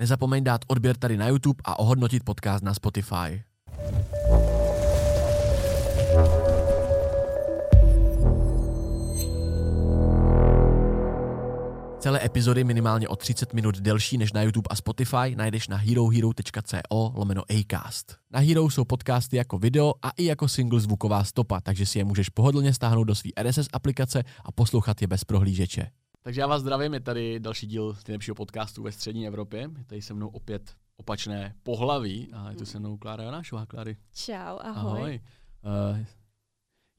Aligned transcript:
Nezapomeň 0.00 0.44
dát 0.44 0.60
odběr 0.66 0.96
tady 0.96 1.16
na 1.16 1.28
YouTube 1.28 1.62
a 1.64 1.78
ohodnotit 1.78 2.24
podcast 2.24 2.64
na 2.64 2.74
Spotify. 2.74 3.42
Celé 11.98 12.24
epizody 12.24 12.64
minimálně 12.64 13.08
o 13.08 13.16
30 13.16 13.54
minut 13.54 13.78
delší 13.78 14.18
než 14.18 14.32
na 14.32 14.42
YouTube 14.42 14.68
a 14.70 14.76
Spotify 14.76 15.36
najdeš 15.36 15.68
na 15.68 15.76
herohero.co 15.76 17.12
lomeno 17.14 17.42
Acast. 17.50 18.16
Na 18.30 18.40
Hero 18.40 18.70
jsou 18.70 18.84
podcasty 18.84 19.36
jako 19.36 19.58
video 19.58 19.94
a 20.02 20.10
i 20.10 20.24
jako 20.24 20.48
single 20.48 20.80
zvuková 20.80 21.24
stopa, 21.24 21.60
takže 21.60 21.86
si 21.86 21.98
je 21.98 22.04
můžeš 22.04 22.28
pohodlně 22.28 22.74
stáhnout 22.74 23.04
do 23.04 23.14
své 23.14 23.30
RSS 23.42 23.68
aplikace 23.72 24.22
a 24.44 24.52
poslouchat 24.52 25.02
je 25.02 25.08
bez 25.08 25.24
prohlížeče. 25.24 25.90
Takže 26.22 26.40
já 26.40 26.46
vás 26.46 26.62
zdravím, 26.62 26.94
je 26.94 27.00
tady 27.00 27.40
další 27.40 27.66
díl 27.66 27.96
nejlepšího 28.08 28.34
podcastu 28.34 28.82
ve 28.82 28.92
střední 28.92 29.26
Evropě. 29.26 29.60
Je 29.60 29.84
tady 29.84 30.02
se 30.02 30.14
mnou 30.14 30.28
opět 30.28 30.76
opačné 30.96 31.54
pohlaví 31.62 32.32
a 32.32 32.50
je 32.50 32.56
tu 32.56 32.66
se 32.66 32.78
mnou 32.78 32.96
Klára 32.96 33.24
Janášová. 33.24 33.66
Kláry. 33.66 33.96
Čau, 34.14 34.34
ahoj. 34.34 35.00
ahoj. 35.00 35.20
Uh, 35.92 36.04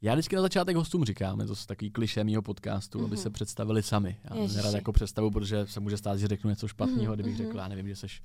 já 0.01 0.13
vždycky 0.13 0.35
na 0.35 0.41
začátek 0.41 0.75
hostům 0.75 1.05
říkám, 1.05 1.39
je 1.39 1.45
to 1.45 1.55
takový 1.65 1.91
kliše 1.91 2.23
mýho 2.23 2.41
podcastu, 2.41 2.99
mm-hmm. 2.99 3.05
aby 3.05 3.17
se 3.17 3.29
mhm. 3.29 3.33
představili 3.33 3.83
sami. 3.83 4.19
Já 4.23 4.35
Ježiši. 4.35 4.55
nerad 4.55 4.73
jako 4.73 4.91
představu, 4.91 5.31
protože 5.31 5.67
se 5.67 5.79
může 5.79 5.97
stát, 5.97 6.17
že 6.17 6.27
řeknu 6.27 6.49
něco 6.49 6.67
špatného, 6.67 7.11
mm-hmm. 7.11 7.15
kdybych 7.15 7.33
mhm. 7.33 7.43
řekl, 7.43 7.57
já 7.57 7.67
nevím, 7.67 7.87
že 7.87 7.95
seš 7.95 8.21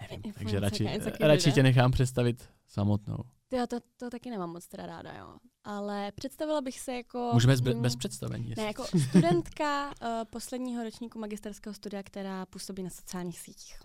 Nevím, 0.00 0.32
takže 0.32 0.60
radši, 0.60 0.88
radši 1.20 1.52
tě 1.52 1.62
nechám 1.62 1.90
představit 1.90 2.48
samotnou. 2.66 3.18
Ty 3.52 3.58
to, 3.68 3.76
to 3.96 4.10
taky 4.10 4.30
nemám 4.30 4.50
moc 4.50 4.68
teda 4.68 4.86
ráda, 4.86 5.12
jo. 5.12 5.36
Ale 5.64 6.12
představila 6.12 6.60
bych 6.60 6.80
se 6.80 6.94
jako... 6.94 7.30
Můžeme 7.32 7.56
bez, 7.56 7.76
bez 7.76 7.96
představení. 7.96 8.54
Ne, 8.56 8.62
jako 8.62 8.84
studentka 9.10 9.86
uh, 9.88 10.08
posledního 10.30 10.84
ročníku 10.84 11.18
magisterského 11.18 11.74
studia, 11.74 12.02
která 12.02 12.46
působí 12.46 12.82
na 12.82 12.90
sociálních 12.90 13.40
sítích. 13.40 13.80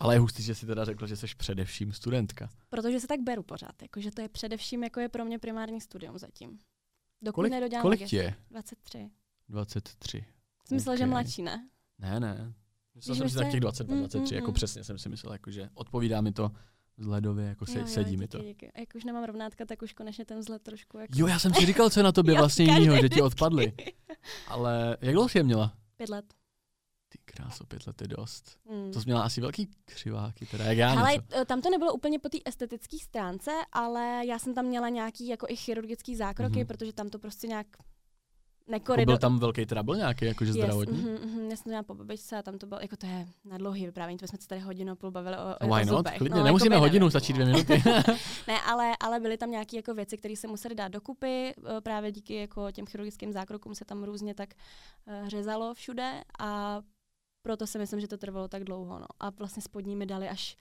Ale 0.00 0.14
je 0.14 0.18
hustý, 0.18 0.42
že 0.42 0.54
si 0.54 0.66
teda 0.66 0.84
řekla, 0.84 1.06
že 1.06 1.16
jsi 1.16 1.26
především 1.36 1.92
studentka. 1.92 2.50
Protože 2.68 3.00
se 3.00 3.06
tak 3.06 3.20
beru 3.20 3.42
pořád, 3.42 3.82
jakože 3.82 4.10
to 4.10 4.20
je 4.20 4.28
především, 4.28 4.84
jako 4.84 5.00
je 5.00 5.08
pro 5.08 5.24
mě 5.24 5.38
primární 5.38 5.80
studium 5.80 6.18
zatím. 6.18 6.58
Dokud 7.22 7.34
kolik, 7.34 7.52
nedodělám 7.52 7.82
kolik 7.82 8.12
je? 8.12 8.34
23. 8.50 9.10
23. 9.48 10.24
Jsi 10.64 10.74
myslel, 10.74 10.92
okay. 10.92 10.98
že 10.98 11.06
mladší, 11.06 11.42
ne? 11.42 11.68
Ne, 11.98 12.20
ne. 12.20 12.54
Myslel 12.94 13.16
jsem 13.16 13.28
si 13.28 13.36
tak 13.36 13.50
těch 13.50 13.60
22, 13.60 13.96
23, 13.96 14.18
mm, 14.18 14.24
mm, 14.24 14.34
jako 14.34 14.50
mm. 14.50 14.54
přesně 14.54 14.84
jsem 14.84 14.98
si 14.98 15.08
myslel, 15.08 15.32
jako, 15.32 15.50
že 15.50 15.70
odpovídá 15.74 16.20
mi 16.20 16.32
to 16.32 16.50
vzhledově, 16.98 17.46
jako 17.46 17.66
se, 17.66 17.78
jo, 17.78 17.80
jo, 17.80 17.86
sedí 17.86 18.10
díky, 18.10 18.20
mi 18.20 18.28
to. 18.28 18.38
Díky. 18.38 18.72
A 18.72 18.80
jak 18.80 18.88
už 18.94 19.04
nemám 19.04 19.24
rovnátka, 19.24 19.64
tak 19.64 19.82
už 19.82 19.92
konečně 19.92 20.24
ten 20.24 20.38
vzhled 20.38 20.62
trošku 20.62 20.98
jako... 20.98 21.12
Jo, 21.16 21.26
já 21.26 21.38
jsem 21.38 21.54
si 21.54 21.66
říkal, 21.66 21.90
co 21.90 22.00
je 22.00 22.04
na 22.04 22.12
tobě 22.12 22.34
vlastně 22.38 22.64
jinýho, 22.64 23.00
že 23.00 23.08
ti 23.08 23.22
odpadly. 23.22 23.72
Ale 24.48 24.96
jak 25.00 25.14
dlouho 25.14 25.28
jsi 25.28 25.38
je 25.38 25.44
měla? 25.44 25.74
Pět 25.96 26.08
let. 26.08 26.24
Ty 27.08 27.18
kráso, 27.24 27.66
pět 27.66 27.86
let 27.86 28.02
je 28.02 28.08
dost. 28.08 28.58
Mm. 28.70 28.92
To 28.92 29.00
jsi 29.00 29.06
měla 29.06 29.22
asi 29.22 29.40
velký 29.40 29.70
křiváky, 29.84 30.46
teda 30.46 30.64
jak 30.64 30.78
já 30.78 31.00
Ale 31.00 31.12
něco. 31.12 31.24
Eh, 31.30 31.44
tam 31.44 31.62
to 31.62 31.70
nebylo 31.70 31.92
úplně 31.92 32.18
po 32.18 32.28
té 32.28 32.38
estetické 32.44 32.98
stránce, 32.98 33.50
ale 33.72 34.22
já 34.26 34.38
jsem 34.38 34.54
tam 34.54 34.64
měla 34.64 34.88
nějaký 34.88 35.28
jako 35.28 35.46
i 35.48 35.56
chirurgický 35.56 36.16
zákroky, 36.16 36.54
mm-hmm. 36.54 36.66
protože 36.66 36.92
tam 36.92 37.08
to 37.08 37.18
prostě 37.18 37.46
nějak 37.46 37.66
nekorido... 38.68 39.12
Jako 39.12 39.18
byl 39.18 39.18
tam 39.18 39.38
velký 39.38 39.66
trouble 39.66 39.96
nějaký, 39.96 40.24
jakože 40.24 40.50
yes, 40.50 40.56
zdravotní? 40.56 40.98
Mm, 40.98 41.30
mm, 41.30 41.50
já 41.50 41.56
jsem 41.56 41.70
měla 41.70 41.82
po 41.82 41.94
babičce 41.94 42.36
a 42.36 42.42
tam 42.42 42.58
to 42.58 42.66
bylo, 42.66 42.80
jako 42.80 42.96
to 42.96 43.06
je 43.06 43.26
na 43.44 43.58
dlouhý 43.58 43.86
vyprávění, 43.86 44.18
to 44.18 44.26
jsme 44.26 44.38
se 44.40 44.48
tady 44.48 44.60
hodinu 44.60 44.92
a 44.92 44.96
půl 44.96 45.10
bavili 45.10 45.36
o, 45.36 45.66
o, 45.66 45.74
Why 45.74 45.90
o 45.90 45.94
not? 45.94 46.10
Klidně, 46.10 46.38
no, 46.38 46.44
nemusíme 46.44 46.74
jako 46.74 46.84
hodinu, 46.84 47.10
stačí 47.10 47.32
dvě 47.32 47.46
minuty. 47.46 47.82
ne, 48.48 48.60
ale, 48.66 48.92
ale 49.00 49.20
byly 49.20 49.36
tam 49.36 49.50
nějaké 49.50 49.76
jako 49.76 49.94
věci, 49.94 50.16
které 50.16 50.36
se 50.36 50.48
musely 50.48 50.74
dát 50.74 50.88
dokupy, 50.88 51.26
eh, 51.26 51.80
právě 51.80 52.12
díky 52.12 52.34
jako 52.34 52.70
těm 52.70 52.86
chirurgickým 52.86 53.32
zákrokům 53.32 53.74
se 53.74 53.84
tam 53.84 54.04
různě 54.04 54.34
tak 54.34 54.48
uh, 55.06 55.28
řezalo 55.28 55.74
všude 55.74 56.22
a 56.38 56.80
proto 57.42 57.66
si 57.66 57.78
myslím, 57.78 58.00
že 58.00 58.08
to 58.08 58.16
trvalo 58.16 58.48
tak 58.48 58.64
dlouho. 58.64 58.98
No. 58.98 59.06
A 59.20 59.30
vlastně 59.30 59.62
spodní 59.62 59.96
mi 59.96 60.06
dali 60.06 60.28
až 60.28 60.56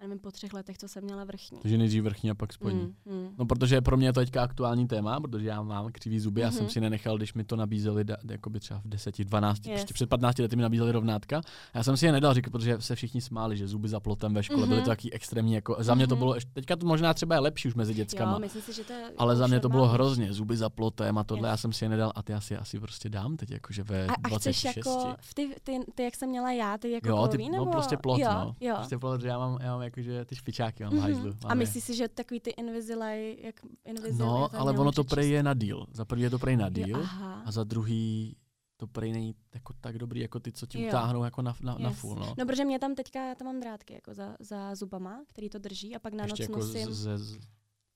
nevím, 0.00 0.18
po 0.18 0.30
třech 0.30 0.52
letech, 0.52 0.78
co 0.78 0.88
jsem 0.88 1.04
měla 1.04 1.24
vrchní. 1.24 1.58
Takže 1.62 1.78
nejdřív 1.78 2.04
vrchní 2.04 2.30
a 2.30 2.34
pak 2.34 2.52
spodní. 2.52 2.94
Mm, 3.06 3.14
mm. 3.14 3.34
No 3.38 3.46
protože 3.46 3.80
pro 3.80 3.96
mě 3.96 4.08
je 4.08 4.12
to 4.12 4.20
teďka 4.20 4.42
aktuální 4.42 4.88
téma, 4.88 5.20
protože 5.20 5.48
já 5.48 5.62
mám 5.62 5.92
křivý 5.92 6.20
zuby, 6.20 6.40
mm-hmm. 6.40 6.44
já 6.44 6.50
jsem 6.50 6.62
mhm. 6.62 6.70
si 6.70 6.80
nenechal, 6.80 7.16
když 7.16 7.34
mi 7.34 7.44
to 7.44 7.56
nabízeli, 7.56 8.04
da, 8.04 8.16
jakoby 8.30 8.60
třeba 8.60 8.80
v 8.80 8.88
10, 8.88 9.18
12, 9.18 9.66
yes. 9.66 9.74
prostě 9.74 9.94
před 9.94 10.08
15 10.08 10.38
lety 10.38 10.56
mi 10.56 10.62
nabízeli 10.62 10.92
rovnátka. 10.92 11.40
Já 11.74 11.82
jsem 11.82 11.96
si 11.96 12.06
je 12.06 12.12
nedal 12.12 12.34
říkat, 12.34 12.50
protože 12.50 12.76
se 12.80 12.94
všichni 12.94 13.20
smáli, 13.20 13.56
že 13.56 13.66
zuby 13.66 13.88
za 13.88 14.00
plotem 14.00 14.34
ve 14.34 14.42
škole 14.42 14.62
mm-hmm. 14.62 14.68
byly 14.68 14.80
to 14.80 14.86
taky 14.86 15.12
extrémní, 15.12 15.54
jako 15.54 15.76
za 15.78 15.94
mě 15.94 16.04
mm-hmm. 16.04 16.08
to 16.08 16.14
mhm. 16.14 16.20
bylo, 16.20 16.34
teďka 16.52 16.76
to 16.76 16.86
možná 16.86 17.14
třeba 17.14 17.34
je 17.34 17.40
lepší 17.40 17.68
už 17.68 17.74
mezi 17.74 17.94
dětskama. 17.94 18.32
Jo, 18.32 18.38
myslím 18.38 18.62
si, 18.62 18.72
že 18.72 18.84
to 18.84 18.92
je 18.92 19.12
ale 19.18 19.36
za 19.36 19.46
mě 19.46 19.60
to 19.60 19.68
bylo 19.68 19.86
hrozně, 19.86 20.32
zuby 20.32 20.56
za 20.56 20.70
plotem 20.70 21.18
a 21.18 21.24
tohle 21.24 21.48
yes. 21.48 21.50
já 21.50 21.56
jsem 21.56 21.72
si 21.72 21.84
je 21.84 21.88
nedal 21.88 22.12
a 22.14 22.22
ty 22.22 22.34
asi 22.34 22.56
asi 22.56 22.80
prostě 22.80 23.08
dám 23.08 23.36
teď, 23.36 23.50
jakože 23.50 23.82
ve 23.82 24.06
a, 24.06 24.14
a 24.24 24.28
26. 24.28 24.76
jako 24.76 25.14
ty, 25.34 25.54
ty, 25.62 25.80
ty, 25.94 26.02
jak 26.02 26.16
jsem 26.16 26.28
měla 26.28 26.52
já, 26.52 26.78
ty 26.78 26.90
jako 26.90 27.08
jo, 27.08 27.28
ty, 27.28 27.48
no, 27.48 27.66
prostě 27.66 27.96
plot, 27.96 28.20
jo, 28.20 28.28
no. 28.32 28.54
Jo. 28.60 28.74
Prostě 28.74 28.98
plot, 28.98 29.20
že 29.20 29.28
já 29.28 29.38
mám, 29.38 29.58
já 29.60 29.72
mám 29.72 29.82
jakože 29.88 30.24
ty 30.24 30.36
špičáky 30.36 30.84
mám 30.84 30.92
mm-hmm. 30.92 31.00
hajzlu. 31.00 31.30
A 31.44 31.54
myslíš 31.54 31.84
si, 31.84 31.94
že 31.94 32.08
takový 32.08 32.40
ty 32.40 32.50
Invisalign, 32.50 33.36
jak 33.40 33.56
Invisalign 33.84 34.18
No, 34.18 34.48
ale 34.52 34.72
ono 34.72 34.92
to 34.92 35.04
prej 35.04 35.30
je 35.30 35.42
na 35.42 35.54
díl. 35.54 35.86
Za 35.92 36.04
prvý 36.04 36.22
je 36.22 36.30
to 36.30 36.38
prej 36.38 36.56
na 36.56 36.68
díl 36.68 37.08
a 37.44 37.48
za 37.50 37.64
druhý 37.64 38.36
to 38.76 38.86
prej 38.86 39.12
není 39.12 39.34
jako 39.54 39.72
tak 39.80 39.98
dobrý, 39.98 40.20
jako 40.20 40.40
ty, 40.40 40.52
co 40.52 40.66
ti 40.66 40.88
utáhnou 40.88 41.24
jako 41.24 41.42
na, 41.42 41.56
na, 41.60 41.72
yes. 41.72 41.82
na 41.82 41.90
full. 41.90 42.14
No. 42.14 42.34
no, 42.38 42.46
protože 42.46 42.64
mě 42.64 42.78
tam 42.78 42.94
teďka, 42.94 43.28
já 43.28 43.34
tam 43.34 43.46
mám 43.46 43.60
drátky 43.60 43.94
jako 43.94 44.14
za, 44.14 44.36
za 44.40 44.74
zubama, 44.74 45.24
který 45.26 45.48
to 45.48 45.58
drží 45.58 45.96
a 45.96 45.98
pak 45.98 46.12
na 46.12 46.24
Ještě 46.24 46.42
noc 46.42 46.50
jako 46.50 46.60
nosím. 46.60 46.94
Z, 46.94 47.18
z, 47.18 47.38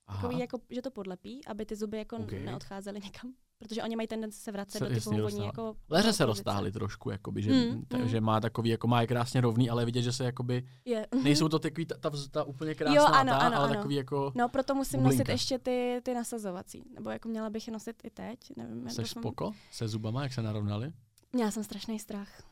Takový, 0.06 0.38
jako, 0.38 0.59
že 0.70 0.82
to 0.82 0.91
podlepí, 0.91 1.44
aby 1.47 1.66
ty 1.66 1.76
zuby 1.76 1.98
jako 1.98 2.16
okay. 2.16 2.44
neodcházely 2.44 3.00
někam 3.04 3.32
protože 3.62 3.83
oni 3.83 3.97
mají 3.97 4.09
tendenci 4.09 4.39
se 4.39 4.53
vracet 4.53 4.78
se, 4.78 4.84
do 4.89 4.95
ty 4.95 5.00
původní 5.00 5.47
jako 5.47 5.77
Leře 5.91 6.12
se 6.12 6.25
roztáhly 6.25 6.73
trošku, 6.73 7.11
jakoby, 7.11 7.43
že, 7.43 7.53
mm, 7.53 7.84
ta, 7.89 7.99
mm. 7.99 8.09
že 8.09 8.21
má 8.21 8.41
takový, 8.41 8.71
jako 8.71 8.87
má 8.87 9.00
je 9.00 9.06
krásně 9.06 9.41
rovný, 9.41 9.71
ale 9.71 9.84
vidět, 9.84 10.03
že 10.03 10.12
se 10.12 10.25
jakoby, 10.25 10.67
je. 10.84 11.06
nejsou 11.23 11.49
to 11.49 11.59
takový 11.59 11.87
ta, 11.87 11.95
ta, 11.99 12.11
ta 12.31 12.45
úplně 12.45 12.75
krásná, 12.75 12.95
jo, 12.95 13.06
ano, 13.06 13.33
ta, 13.33 13.39
ano, 13.39 13.56
ale 13.56 13.67
ano. 13.67 13.75
takový 13.75 13.95
jako 13.95 14.33
No, 14.34 14.49
proto 14.49 14.75
musím 14.75 15.01
bublinka. 15.01 15.22
nosit 15.22 15.33
ještě 15.33 15.59
ty, 15.59 16.01
ty 16.03 16.15
nasazovací, 16.15 16.84
nebo 16.95 17.11
jako 17.11 17.28
měla 17.28 17.51
bych 17.51 17.67
je 17.67 17.72
nosit 17.72 17.97
i 18.05 18.11
teď, 18.11 18.39
nevím. 18.56 18.89
Jsi 18.89 19.05
spoko 19.05 19.53
se 19.72 19.89
zubama, 19.89 20.22
jak 20.22 20.33
se 20.33 20.43
narovnali? 20.43 20.93
Měla 21.33 21.51
jsem 21.51 21.65
strašný 21.65 21.99
strach. 21.99 22.43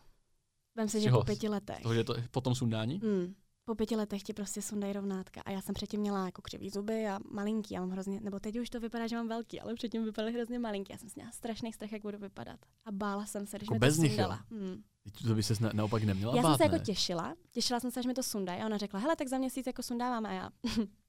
Vem 0.77 0.89
si, 0.89 1.01
že 1.01 1.11
po 1.11 1.25
pěti 1.25 1.49
letech. 1.49 1.83
To, 1.83 1.95
že 1.95 2.05
to 2.05 2.15
potom 2.31 2.55
sundání? 2.55 3.01
Mm 3.05 3.35
po 3.65 3.75
pěti 3.75 3.97
letech 3.97 4.23
ti 4.23 4.33
prostě 4.33 4.63
sundají 4.63 4.93
rovnátka. 4.93 5.41
A 5.45 5.51
já 5.51 5.61
jsem 5.61 5.75
předtím 5.75 6.01
měla 6.01 6.25
jako 6.25 6.43
křivý 6.43 6.71
zuby 6.71 7.09
a 7.09 7.19
malinký. 7.31 7.75
Já 7.75 7.81
mám 7.81 7.91
hrozně, 7.91 8.21
nebo 8.21 8.41
teď 8.41 8.59
už 8.59 8.71
to 8.71 8.81
vypadá, 8.81 9.07
že 9.07 9.17
mám 9.17 9.29
velký, 9.29 9.61
ale 9.61 9.75
předtím 9.75 10.05
vypadaly 10.05 10.33
hrozně 10.33 10.59
malinký. 10.59 10.93
Já 10.93 10.99
jsem 10.99 11.09
měla 11.15 11.31
strašný 11.33 11.73
strach, 11.73 11.93
jak 11.93 12.03
budu 12.03 12.19
vypadat. 12.19 12.61
A 12.85 12.93
bála 12.93 13.27
jsem 13.27 13.47
se, 13.47 13.57
když 13.57 13.67
jako 13.67 13.75
mi 13.75 13.79
bez 13.79 13.97
to 13.97 14.03
nich, 14.03 14.13
sundala. 14.13 14.45
Hmm. 14.51 14.83
To 15.29 15.35
by 15.35 15.43
se 15.43 15.55
na, 15.61 15.71
naopak 15.75 16.03
neměla 16.03 16.37
Já 16.37 16.43
bát, 16.43 16.49
jsem 16.49 16.57
se 16.57 16.71
ne? 16.71 16.75
jako 16.75 16.85
těšila. 16.85 17.35
Těšila 17.51 17.81
jsem 17.81 17.91
se, 17.91 18.03
že 18.03 18.09
mi 18.09 18.15
to 18.15 18.23
sundají. 18.23 18.63
A 18.63 18.67
ona 18.67 18.79
řekla, 18.79 19.01
hele, 19.01 19.17
tak 19.17 19.29
za 19.29 19.39
měsíc 19.39 19.67
jako 19.67 19.83
sundáváme. 19.83 20.29
A 20.29 20.33
já, 20.33 20.51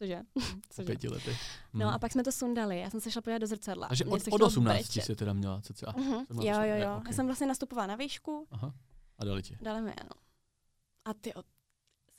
Cože? 0.00 0.22
Cože? 0.70 0.86
pěti 0.86 1.08
lety. 1.08 1.36
No 1.72 1.86
hmm. 1.86 1.94
a 1.94 1.98
pak 1.98 2.12
jsme 2.12 2.24
to 2.24 2.32
sundali. 2.32 2.80
Já 2.80 2.90
jsem 2.90 3.00
se 3.00 3.10
šla 3.10 3.22
podívat 3.22 3.38
do 3.38 3.46
zrcadla. 3.46 3.88
Takže 3.88 4.04
od, 4.04 4.22
od 4.30 4.42
18 4.42 4.96
jsi 4.96 5.16
teda 5.16 5.32
měla 5.32 5.60
cca. 5.60 5.86
Uh-huh. 5.86 6.24
Jo, 6.30 6.60
jo, 6.62 6.84
jo. 6.88 6.96
Okay. 6.96 7.10
Já 7.10 7.12
jsem 7.12 7.26
vlastně 7.26 7.46
nastupovala 7.46 7.86
na 7.86 7.96
výšku. 7.96 8.46
Aha. 8.50 8.74
A 9.18 9.24
dali 9.24 9.42
ti. 9.42 9.58
Dali 9.62 9.82
mi, 9.82 9.94
ano. 9.94 10.10
A 11.04 11.14
ty 11.14 11.34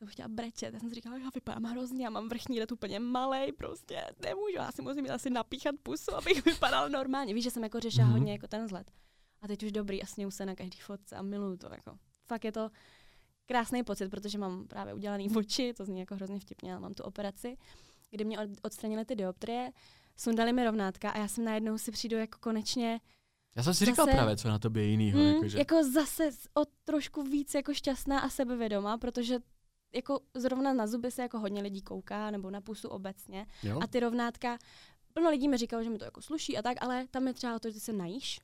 jsem 0.01 0.07
chtěla 0.07 0.27
brečet. 0.27 0.73
Já 0.73 0.79
jsem 0.79 0.89
si 0.89 0.95
říkala, 0.95 1.17
já 1.17 1.29
vypadám 1.35 1.63
hrozně, 1.63 2.03
já 2.03 2.09
mám 2.09 2.29
vrchní 2.29 2.59
let 2.59 2.71
úplně 2.71 2.99
malý, 2.99 3.51
prostě 3.51 4.03
nemůžu, 4.21 4.55
já 4.55 4.71
si 4.71 4.81
musím 4.81 5.11
asi 5.11 5.29
napíchat 5.29 5.75
pusu, 5.83 6.15
abych 6.15 6.45
vypadal 6.45 6.89
normálně. 6.89 7.33
Víš, 7.33 7.43
že 7.43 7.51
jsem 7.51 7.63
jako 7.63 7.79
řešila 7.79 8.07
mm-hmm. 8.07 8.11
hodně 8.11 8.31
jako 8.31 8.47
ten 8.47 8.65
vzhled. 8.65 8.91
A 9.41 9.47
teď 9.47 9.63
už 9.63 9.71
dobrý 9.71 10.03
a 10.03 10.05
sněju 10.05 10.31
se 10.31 10.45
na 10.45 10.55
každý 10.55 10.79
fotce 10.79 11.15
a 11.15 11.21
miluju 11.21 11.57
to. 11.57 11.67
Jako. 11.71 11.97
Fakt 12.27 12.45
je 12.45 12.51
to 12.51 12.69
krásný 13.45 13.83
pocit, 13.83 14.09
protože 14.09 14.37
mám 14.37 14.67
právě 14.67 14.93
udělaný 14.93 15.29
oči, 15.35 15.73
to 15.73 15.85
zní 15.85 15.99
jako 15.99 16.15
hrozně 16.15 16.39
vtipně, 16.39 16.71
ale 16.71 16.81
mám 16.81 16.93
tu 16.93 17.03
operaci, 17.03 17.57
kdy 18.11 18.25
mě 18.25 18.37
odstranili 18.61 19.05
ty 19.05 19.15
dioptrie, 19.15 19.71
sundali 20.17 20.53
mi 20.53 20.63
rovnátka 20.63 21.09
a 21.09 21.17
já 21.17 21.27
jsem 21.27 21.45
najednou 21.45 21.77
si 21.77 21.91
přijdu 21.91 22.17
jako 22.17 22.37
konečně 22.39 22.99
já 23.55 23.63
jsem 23.63 23.73
si 23.73 23.85
říkal 23.85 24.05
zase, 24.05 24.17
právě, 24.17 24.37
co 24.37 24.47
na 24.47 24.59
tobě 24.59 24.83
jinýho. 24.83 25.19
Mm, 25.19 25.25
jakože. 25.25 25.57
Jako 25.57 25.83
zase 25.93 26.29
o 26.53 26.65
trošku 26.83 27.23
víc 27.23 27.53
jako 27.53 27.73
šťastná 27.73 28.19
a 28.19 28.29
sebevědomá, 28.29 28.97
protože 28.97 29.39
jako 29.93 30.19
zrovna 30.33 30.73
na 30.73 30.87
zuby 30.87 31.11
se 31.11 31.21
jako 31.21 31.39
hodně 31.39 31.61
lidí 31.61 31.81
kouká, 31.81 32.31
nebo 32.31 32.49
na 32.49 32.61
pusu 32.61 32.89
obecně. 32.89 33.47
Jo. 33.63 33.79
A 33.83 33.87
ty 33.87 33.99
rovnátka, 33.99 34.57
plno 35.13 35.29
lidí 35.29 35.47
mi 35.47 35.57
říkalo, 35.57 35.83
že 35.83 35.89
mi 35.89 35.97
to 35.97 36.05
jako 36.05 36.21
sluší 36.21 36.57
a 36.57 36.61
tak, 36.61 36.77
ale 36.81 37.07
tam 37.07 37.27
je 37.27 37.33
třeba 37.33 37.59
to, 37.59 37.69
že 37.69 37.79
se 37.79 37.93
najíš 37.93 38.39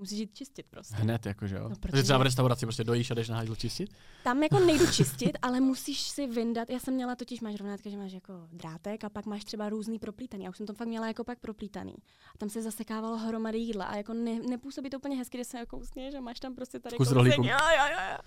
musíš 0.00 0.18
jít 0.18 0.34
čistit 0.34 0.66
prostě. 0.70 0.96
Hned, 0.96 1.26
jakože 1.26 1.56
jo. 1.56 1.68
No, 1.68 1.76
protože 1.80 2.02
třeba 2.02 2.18
v 2.18 2.22
restauraci 2.22 2.66
prostě 2.66 2.84
dojíš 2.84 3.10
a 3.10 3.14
jdeš 3.14 3.28
na 3.28 3.36
hajzl 3.36 3.56
čistit? 3.56 3.90
Tam 4.24 4.42
jako 4.42 4.58
nejdu 4.58 4.86
čistit, 4.92 5.38
ale 5.42 5.60
musíš 5.60 6.00
si 6.00 6.26
vyndat. 6.26 6.70
Já 6.70 6.78
jsem 6.78 6.94
měla 6.94 7.16
totiž, 7.16 7.40
máš 7.40 7.56
rovnátka, 7.56 7.90
že 7.90 7.96
máš 7.96 8.12
jako 8.12 8.32
drátek 8.52 9.04
a 9.04 9.08
pak 9.08 9.26
máš 9.26 9.44
třeba 9.44 9.68
různý 9.68 9.98
proplítaný. 9.98 10.44
Já 10.44 10.50
už 10.50 10.56
jsem 10.56 10.66
to 10.66 10.74
fakt 10.74 10.88
měla 10.88 11.06
jako 11.06 11.24
pak 11.24 11.38
proplítaný. 11.38 11.94
A 12.34 12.38
tam 12.38 12.50
se 12.50 12.62
zasekávalo 12.62 13.16
hromady 13.16 13.58
jídla 13.58 13.84
a 13.84 13.96
jako 13.96 14.14
ne, 14.14 14.40
nepůsobí 14.48 14.90
to 14.90 14.96
úplně 14.96 15.16
hezky, 15.16 15.38
že 15.38 15.44
se 15.44 15.58
jako 15.58 15.78
usně, 15.78 16.10
že 16.10 16.20
máš 16.20 16.40
tam 16.40 16.54
prostě 16.54 16.80
tady 16.80 16.96
Kus 16.96 17.12
kousek. 17.12 17.38
Jo, 17.38 17.44
jo, 17.44 17.84
jo. 17.92 18.18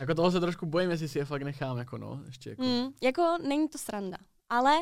Jako 0.00 0.14
toho 0.14 0.30
se 0.30 0.40
trošku 0.40 0.66
bojím, 0.66 0.90
jestli 0.90 1.08
si 1.08 1.18
je 1.18 1.24
fakt 1.24 1.42
nechám, 1.42 1.78
jako 1.78 1.98
no, 1.98 2.22
ještě 2.26 2.50
jako. 2.50 2.62
Mm, 2.62 2.92
jako 3.02 3.38
není 3.48 3.68
to 3.68 3.78
sranda, 3.78 4.16
ale 4.48 4.72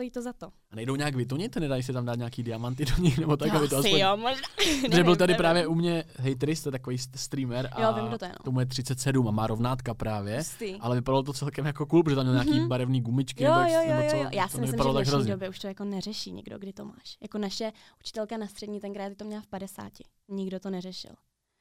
stojí 0.00 0.10
to 0.10 0.22
za 0.22 0.32
to. 0.32 0.46
A 0.70 0.76
nejdou 0.76 0.96
nějak 0.96 1.14
vytunit? 1.14 1.56
Nedají 1.56 1.82
se 1.82 1.92
tam 1.92 2.04
dát 2.04 2.14
nějaký 2.14 2.42
diamanty 2.42 2.84
do 2.84 3.02
nich? 3.02 3.18
Nebo 3.18 3.36
tak, 3.36 3.50
to 3.50 3.56
aby 3.56 3.68
to 3.68 3.76
aspoň... 3.76 3.98
jo, 3.98 4.16
možná. 4.16 4.48
Že 4.96 5.04
byl 5.04 5.16
tady 5.16 5.32
nevím. 5.32 5.38
právě 5.38 5.66
u 5.66 5.74
mě 5.74 6.04
Hatris, 6.18 6.62
to 6.62 6.70
takový 6.70 6.96
st- 6.96 7.10
streamer 7.16 7.68
a 7.72 7.82
Jo, 7.82 7.92
vím, 7.94 8.06
kdo 8.08 8.18
to 8.18 8.24
je, 8.24 8.28
no. 8.30 8.36
tomu 8.44 8.60
je 8.60 8.66
37 8.66 9.28
a 9.28 9.30
má 9.30 9.46
rovnátka 9.46 9.94
právě. 9.94 10.36
Hustý. 10.38 10.74
Ale 10.80 10.96
vypadalo 10.96 11.22
to 11.22 11.32
celkem 11.32 11.66
jako 11.66 11.86
cool, 11.86 12.02
protože 12.02 12.16
tam 12.16 12.24
měl 12.24 12.34
nějaký 12.34 12.58
Mhm. 12.60 12.68
barevný 12.68 13.00
gumičky. 13.00 13.44
Jo, 13.44 13.54
nebo 13.54 13.70
jo, 13.72 13.80
jo, 13.82 13.88
nebo 13.88 14.02
jo, 14.02 14.10
co, 14.10 14.16
jo. 14.16 14.28
Já 14.32 14.42
to 14.42 14.48
si 14.54 14.60
myslím, 14.60 14.78
že 14.78 14.88
v 14.88 14.92
dnešní 14.92 15.26
době 15.30 15.48
už 15.48 15.58
to 15.58 15.66
jako 15.66 15.84
neřeší 15.84 16.32
nikdo, 16.32 16.58
kdy 16.58 16.72
to 16.72 16.84
máš. 16.84 17.16
Jako 17.22 17.38
naše 17.38 17.72
učitelka 18.00 18.36
na 18.36 18.46
střední 18.46 18.80
tenkrát 18.80 19.12
to 19.16 19.24
měla 19.24 19.42
v 19.42 19.46
50. 19.46 19.92
Nikdo 20.28 20.60
to 20.60 20.70
neřešil. 20.70 21.12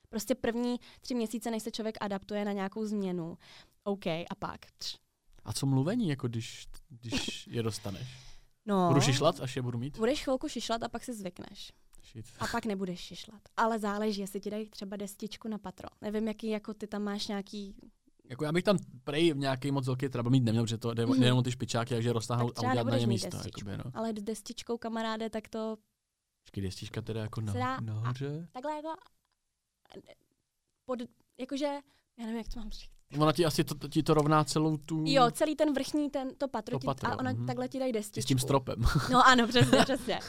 Prostě 0.10 0.36
první 0.36 0.80
tři 1.02 1.16
měsíce, 1.16 1.52
než 1.52 1.64
se 1.64 1.72
člověk 1.72 1.98
adaptuje 2.02 2.46
na 2.46 2.52
nějakou 2.52 2.86
změnu. 2.86 3.38
OK, 3.84 4.08
a 4.08 4.36
pak. 4.40 4.60
Tř. 4.78 4.96
A 5.46 5.54
co 5.54 5.66
mluvení, 5.66 6.10
jako 6.10 6.28
když, 6.28 6.68
když 6.90 7.48
je 7.48 7.64
dostaneš? 7.64 8.08
No, 8.70 8.88
Budu 8.88 9.02
šišlat, 9.02 9.40
až 9.40 9.56
je 9.56 9.62
budu 9.62 9.80
mít? 9.80 9.98
budeš 9.98 10.24
chvilku 10.24 10.48
šišlat 10.48 10.84
a 10.84 10.90
pak 10.90 11.04
si 11.04 11.14
zvykneš. 11.14 11.72
Shit. 12.12 12.26
A 12.40 12.48
pak 12.48 12.66
nebudeš 12.66 13.00
šišlat. 13.00 13.42
Ale 13.58 13.80
záleží, 13.80 14.22
jestli 14.22 14.40
ti 14.40 14.50
dají 14.50 14.70
třeba 14.70 14.98
destičku 14.98 15.48
na 15.48 15.58
patro. 15.58 15.88
Nevím, 16.02 16.28
jaký 16.28 16.48
jako 16.50 16.74
ty 16.74 16.88
tam 16.88 17.04
máš 17.04 17.28
nějaký... 17.28 17.76
Jako 18.30 18.46
já 18.46 18.52
bych 18.52 18.64
tam 18.64 18.78
prej 19.04 19.34
nějaký 19.36 19.72
moc 19.72 19.86
velký 19.86 20.10
trouble 20.10 20.32
mít 20.32 20.44
neměl, 20.44 20.64
protože 20.64 20.78
to 20.78 20.94
jde, 20.94 21.06
jde 21.06 21.26
jenom 21.26 21.44
ty 21.44 21.52
špičáky, 21.52 21.94
takže 21.94 22.14
roztáhnout 22.14 22.54
Tak 22.56 22.66
a 22.66 22.70
udělat 22.72 22.88
na 22.88 22.98
ně 22.98 23.08
místo. 23.08 23.30
destičku. 23.30 23.70
Jakoby, 23.70 23.84
no. 23.86 23.92
Ale 24.00 24.10
s 24.10 24.24
destičkou 24.24 24.78
kamaráde, 24.78 25.30
tak 25.30 25.48
to 25.50 25.78
Počkej, 26.44 26.64
destička 26.64 27.02
teda 27.02 27.22
jako 27.22 27.42
Se 27.42 27.58
dá- 27.58 27.80
na, 27.80 27.94
nahoře. 27.94 28.48
takhle 28.52 28.76
jako... 28.76 28.90
Pod, 30.86 31.00
jakože, 31.40 31.66
já 32.18 32.26
nevím, 32.26 32.38
jak 32.38 32.48
to 32.54 32.60
mám 32.60 32.70
říct. 32.70 32.99
Ona 33.18 33.32
ti 33.32 33.46
asi 33.46 33.64
to, 33.64 33.88
ti 33.88 34.04
to 34.04 34.14
rovná 34.14 34.44
celou 34.44 34.78
tu... 34.78 35.04
Jo, 35.08 35.32
celý 35.32 35.56
ten 35.56 35.74
vrchní, 35.74 36.10
ten, 36.10 36.36
to 36.36 36.48
patro, 36.48 36.76
To 36.76 36.80
ti, 36.80 36.86
patro, 36.86 37.10
a 37.12 37.18
ona 37.20 37.32
mhm. 37.32 37.46
takhle 37.46 37.68
ti 37.68 37.80
dají 37.80 37.92
s 37.92 37.94
destičku. 37.94 38.28
tím 38.28 38.40
stropem. 38.40 38.76
No 39.12 39.28
ano, 39.28 39.48
přesně, 39.48 39.78
přesně. 39.84 40.20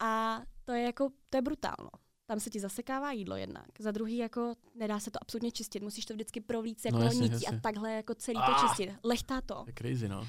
A 0.00 0.40
to 0.64 0.72
je 0.72 0.82
jako, 0.82 1.08
to 1.30 1.36
je 1.36 1.42
brutálno. 1.42 1.90
Tam 2.26 2.40
se 2.40 2.50
ti 2.50 2.60
zasekává 2.60 3.12
jídlo 3.12 3.36
jednak. 3.36 3.66
Za 3.78 3.90
druhý 3.90 4.16
jako 4.16 4.54
nedá 4.74 5.00
se 5.00 5.10
to 5.10 5.18
absolutně 5.22 5.52
čistit. 5.52 5.82
Musíš 5.82 6.04
to 6.06 6.14
vždycky 6.14 6.40
provlít 6.40 6.84
jako 6.84 6.98
No, 6.98 7.04
jasně, 7.04 7.20
nití 7.20 7.32
jasně. 7.44 7.58
a 7.58 7.60
takhle 7.60 7.92
jako 7.92 8.14
celý 8.14 8.36
Ah. 8.42 8.54
to 8.60 8.66
čistit. 8.68 8.94
Lechtá 9.04 9.40
to. 9.40 9.64
Je 9.66 9.72
crazy, 9.78 10.08
no. 10.08 10.28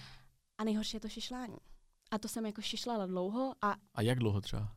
A 0.57 0.63
nejhorší 0.63 0.97
je 0.97 1.01
to 1.01 1.09
šišlání. 1.09 1.57
A 2.11 2.17
to 2.17 2.27
jsem 2.27 2.45
jako 2.45 2.61
šišlala 2.61 3.05
dlouho 3.05 3.53
a 3.61 3.75
A 3.95 4.01
jak 4.01 4.19
dlouho 4.19 4.41
třeba? 4.41 4.73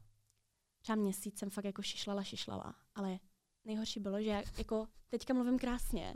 třeba 0.82 0.97
měsíc 0.97 1.38
jsem 1.38 1.50
fakt 1.50 1.65
jako 1.65 1.82
šišlala, 1.82 2.23
šišlala. 2.23 2.75
Ale 2.94 3.19
nejhorší 3.65 4.00
bylo, 4.00 4.23
že 4.23 4.43
jako 4.58 4.87
teďka 5.08 5.35
mluvím 5.35 5.58
krásně, 5.58 6.15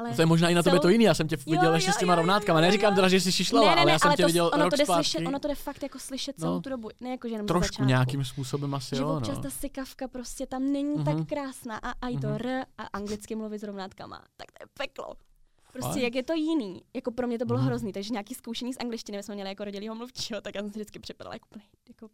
ale 0.00 0.10
No 0.10 0.16
to 0.16 0.22
je 0.22 0.26
možná 0.26 0.48
i 0.48 0.54
na 0.54 0.62
tobě 0.62 0.70
celou- 0.78 0.82
to 0.82 0.88
jiný, 0.88 1.04
já 1.04 1.14
jsem 1.14 1.28
tě 1.28 1.36
viděl 1.36 1.64
Jo, 1.64 1.72
ještě 1.72 1.90
jo, 1.90 1.94
s 1.94 1.96
těma 1.98 2.12
jo, 2.12 2.16
rovnátkama. 2.16 2.60
Neříkám 2.60 2.94
teda, 2.94 3.08
že 3.08 3.20
jsi 3.20 3.32
šišlala, 3.32 3.66
ne, 3.66 3.70
ne, 3.70 3.76
ne, 3.76 3.82
ale 3.82 3.90
já 3.90 3.98
jsem 3.98 4.08
ale 4.08 4.16
tě 4.16 4.22
to, 4.22 4.26
viděl 4.26 4.50
ono, 4.54 4.64
rok 4.64 4.70
to 4.70 4.76
jde 4.76 4.84
zpátky. 4.84 5.04
slyšet, 5.04 5.26
ono 5.28 5.38
to 5.38 5.48
jde 5.48 5.54
fakt 5.54 5.82
jako 5.82 5.98
slyšet 5.98 6.36
celou 6.38 6.54
No. 6.54 6.60
tu 6.60 6.70
dobu. 6.70 6.88
Ne 7.00 7.10
jako, 7.10 7.28
že 7.28 7.34
jenom 7.34 7.46
Trošku 7.46 7.62
za 7.62 7.66
začátku. 7.66 7.88
nějakým 7.88 8.24
způsobem 8.24 8.74
asi 8.74 8.96
že 8.96 9.02
jo, 9.02 9.16
občas 9.16 9.36
no. 9.36 9.42
ta 9.42 9.50
sykavka 9.50 10.08
prostě 10.08 10.46
tam 10.46 10.72
není 10.72 10.94
Mhm. 10.94 11.04
tak 11.04 11.28
krásná 11.28 11.76
a 11.78 11.90
a 11.90 12.08
i 12.08 12.18
to 12.18 12.26
Mhm. 12.26 12.36
r 12.36 12.64
a 12.78 12.82
anglicky 12.92 13.34
mluvit 13.34 13.58
s 13.58 13.62
rovnátkama, 13.62 14.16
tak 14.36 14.52
to 14.52 14.62
je 14.64 14.66
peklo. 14.86 15.14
Prostě 15.72 15.88
Fakt? 15.92 16.02
jak 16.02 16.14
je 16.14 16.22
to 16.22 16.32
jiný. 16.34 16.82
Jako 16.94 17.10
pro 17.10 17.26
mě 17.26 17.38
to 17.38 17.44
bylo 17.44 17.58
Mhm. 17.58 17.66
hrozný, 17.68 17.92
takže 17.92 18.10
nějaký 18.12 18.34
zkoušení 18.34 18.72
z 18.74 18.76
angličtiny 18.80 19.18
my 19.18 19.22
jsme 19.22 19.34
měli 19.34 19.48
jako 19.50 19.64
rodilýho 19.64 19.94
mluvčího, 19.94 20.40
tak 20.40 20.54
já 20.54 20.60
jsem 20.62 20.70
si 20.70 20.78
vždycky 20.78 20.98
připadala 20.98 21.34
jako 21.34 21.46
jako 21.88 22.08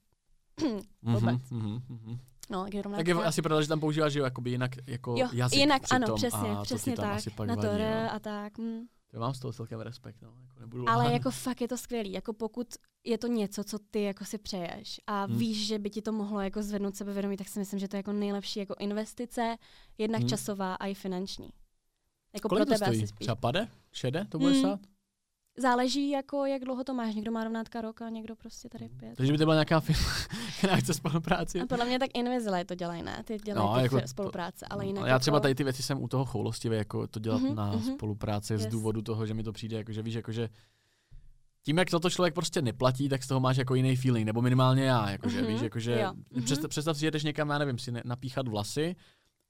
Mhm, 1.03 1.41
mhm, 1.50 1.81
mhm. 1.88 2.19
No, 2.51 2.65
jak 2.65 2.75
je 2.75 2.83
rovnátka. 2.83 3.01
Tak 3.01 3.09
je 3.09 3.15
asi 3.25 3.43
pravda, 3.43 3.63
že 3.63 3.69
tam 3.69 3.81
používáš 3.81 4.13
že 4.13 4.19
jo, 4.19 4.25
jakoby 4.25 4.51
jinak 4.51 4.71
jako 4.87 5.15
jo, 5.19 5.29
jazyk 5.33 5.59
jinak, 5.59 5.83
přitom 5.83 6.05
ano, 6.05 6.15
přesně, 6.15 6.51
a 6.51 6.57
to 6.57 6.63
přesně 6.63 6.97
tam 6.97 7.19
tak. 7.37 7.47
Na 7.47 7.57
to 7.57 7.63
vadí, 7.63 7.83
r 7.83 8.09
a 8.13 8.19
tak. 8.19 8.59
Hm. 8.59 8.81
Já 9.13 9.21
mám 9.21 9.35
z 9.35 9.39
toho 9.41 9.53
celkem 9.53 9.81
respekt, 9.81 10.17
no. 10.23 10.29
Jako 10.49 10.61
nebudu 10.61 10.89
Ale 10.89 11.03
lhát. 11.05 11.13
jako 11.19 11.31
fakt 11.31 11.61
je 11.61 11.69
to 11.69 11.77
skvělý. 11.79 12.13
Jako 12.13 12.33
pokud 12.33 12.67
je 13.05 13.19
to 13.19 13.27
něco, 13.27 13.65
co 13.65 13.79
ty 13.91 14.03
jako 14.03 14.25
si 14.25 14.39
přeješ 14.39 15.01
a 15.07 15.25
Hmm. 15.25 15.39
víš, 15.39 15.67
že 15.67 15.79
by 15.79 15.91
ti 15.91 16.03
to 16.03 16.13
mohlo 16.13 16.41
jako 16.41 16.63
zvednout 16.63 16.97
sebevědomí, 16.97 17.37
tak 17.37 17.49
si 17.49 17.59
myslím, 17.59 17.79
že 17.81 17.89
to 17.89 17.97
je 17.97 17.99
jako 17.99 18.13
nejlepší 18.13 18.59
jako 18.61 18.75
investice, 18.79 19.57
jednak 19.99 20.21
Hmm. 20.21 20.29
časová 20.29 20.75
a 20.75 20.87
i 20.87 20.95
finanční. 20.95 21.49
Jako 22.35 22.49
Kolik 22.49 22.65
pro 22.65 22.75
to 22.75 22.79
tebe 22.79 22.87
stojí? 22.87 22.99
asi 23.03 23.07
spíš. 23.07 23.19
Třeba 23.27 23.35
pade? 23.37 23.69
Šede 23.93 24.25
to 24.29 24.39
bude 24.39 24.53
Mm. 24.53 24.59
stát? 24.59 24.81
Záleží, 25.58 26.11
jako, 26.11 26.44
jak 26.47 26.64
dlouho 26.64 26.85
to 26.85 26.94
máš. 26.94 27.14
Někdo 27.14 27.32
má 27.32 27.44
rovnátka 27.44 27.81
rok 27.81 28.03
a 28.03 28.08
někdo 28.08 28.37
prostě 28.37 28.69
tady 28.69 28.85
Hmm. 28.87 28.99
pět. 28.99 29.17
Takže 29.17 29.32
by 29.32 29.38
to 29.38 29.44
byla 29.44 29.55
nějaká 29.55 29.81
firma, 29.81 30.03
která 30.58 30.76
chce 30.76 30.94
spolupráci. 30.94 31.61
A 31.61 31.67
podle 31.67 31.85
mě 31.85 31.99
tak 31.99 32.11
Invisalign 32.14 32.67
to 32.67 32.75
dělají, 32.75 33.03
ne? 33.03 33.23
Ty 33.25 33.37
dělají 33.38 33.67
No, 33.67 33.73
no, 33.75 33.81
jako 33.82 33.97
jako 33.97 34.00
to- 34.06 34.08
spolupráce, 34.08 34.67
ale 34.70 34.87
jinak 34.87 35.00
No, 35.03 35.06
já 35.08 35.19
třeba 35.19 35.37
jako, 35.37 35.43
tady 35.43 35.55
ty 35.55 35.64
věci 35.64 35.82
jsem 35.82 36.03
u 36.03 36.08
toho 36.08 36.25
choulostivý, 36.25 36.76
jako 36.76 37.06
to 37.06 37.20
dělat 37.20 37.43
Mhm, 37.43 37.55
na 37.55 37.73
mhm. 37.73 37.82
spolupráci 37.94 38.58
z 38.58 38.62
Yes. 38.64 38.73
důvodu 38.73 39.03
toho, 39.03 39.26
že 39.26 39.35
mi 39.35 39.43
to 39.43 39.53
přijde, 39.53 39.76
jako, 39.76 39.93
že 39.93 40.03
víš, 40.03 40.14
jako, 40.14 40.32
že 40.32 40.49
tím, 41.62 41.79
jak 41.79 41.91
toto 41.91 42.11
člověk 42.11 42.35
prostě 42.35 42.62
neplatí, 42.62 43.09
tak 43.09 43.23
z 43.23 43.26
toho 43.26 43.41
máš 43.41 43.56
jako 43.56 43.75
jiný 43.75 43.97
feeling, 43.97 44.26
nebo 44.26 44.43
minimálně 44.43 44.85
já, 44.85 45.11
jakože, 45.11 45.43
Mhm, 45.43 45.52
víš, 45.52 45.61
jakože, 45.61 46.00
jo, 46.00 46.12
mhm. 46.31 46.44
představ, 46.44 46.69
představ 46.70 46.97
si, 46.97 47.00
že 47.00 47.11
jdeš 47.11 47.25
někam, 47.25 47.50
já 47.50 47.59
nevím, 47.59 47.79
si 47.79 47.93
napíchat 48.05 48.49
vlasy 48.49 48.97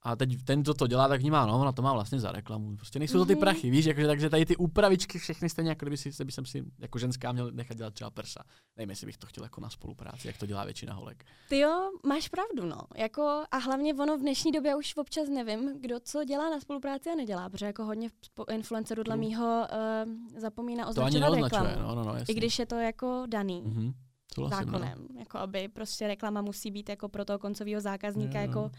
a 0.02 0.16
teď 0.16 0.44
ten, 0.44 0.62
kdo 0.62 0.74
to 0.74 0.86
dělá, 0.86 1.08
tak 1.08 1.20
vnímá, 1.20 1.46
no, 1.46 1.60
ona 1.60 1.72
to 1.72 1.82
má 1.82 1.92
vlastně 1.92 2.20
za 2.20 2.32
reklamu. 2.32 2.76
Prostě 2.76 2.98
nejsou 2.98 3.18
to 3.18 3.26
ty 3.26 3.32
Mhm. 3.32 3.40
prachy, 3.40 3.70
víš, 3.70 3.84
jakože, 3.84 4.06
takže 4.06 4.30
tady 4.30 4.46
ty 4.46 4.56
úpravičky 4.56 5.18
všechny 5.18 5.48
stejně, 5.48 5.70
jako 5.70 5.84
kdyby 5.84 5.96
si, 5.96 6.24
by 6.24 6.32
jsem 6.32 6.46
si 6.46 6.64
jako 6.78 6.98
ženská 6.98 7.32
měl 7.32 7.50
nechat 7.52 7.76
dělat 7.76 7.94
třeba 7.94 8.10
prsa. 8.10 8.40
Nevím, 8.76 8.90
jestli 8.90 9.06
bych 9.06 9.16
to 9.16 9.26
chtěl 9.26 9.44
jako 9.44 9.60
na 9.60 9.70
spolupráci, 9.70 10.26
jak 10.26 10.38
to 10.38 10.46
dělá 10.46 10.64
většina 10.64 10.94
holek. 10.94 11.24
Ty 11.48 11.58
jo, 11.58 11.90
máš 12.06 12.28
pravdu, 12.28 12.66
no. 12.66 12.80
Jako, 12.96 13.42
a 13.50 13.56
hlavně 13.58 13.94
ono 13.94 14.16
v 14.18 14.20
dnešní 14.20 14.52
době 14.52 14.76
už 14.76 14.96
občas 14.96 15.28
nevím, 15.28 15.80
kdo 15.80 16.00
co 16.00 16.24
dělá 16.24 16.50
na 16.50 16.60
spolupráci 16.60 17.10
a 17.10 17.14
nedělá, 17.14 17.48
protože 17.50 17.66
jako 17.66 17.84
hodně 17.84 18.08
influencerů 18.52 19.02
dle 19.02 19.14
True. 19.14 19.26
mýho 19.28 19.66
uh, 20.06 20.40
zapomíná 20.40 20.86
označovat 20.86 21.34
reklamu. 21.34 21.68
no, 21.80 21.94
no, 21.94 22.04
no. 22.04 22.14
I 22.28 22.34
když 22.34 22.58
je 22.58 22.66
to 22.66 22.74
jako 22.74 23.22
daný. 23.26 23.62
Mhm. 23.66 23.92
Souhlasím, 24.34 24.66
no. 24.72 24.78
zákonem. 24.78 25.06
Jako 25.18 25.38
aby 25.38 25.68
prostě 25.68 26.06
reklama 26.06 26.42
musí 26.42 26.70
být 26.70 26.88
jako 26.88 27.08
pro 27.08 27.24
toho 27.24 27.38
koncového 27.38 27.80
zákazníka 27.80 28.40
jo. 28.40 28.46
jako 28.46 28.70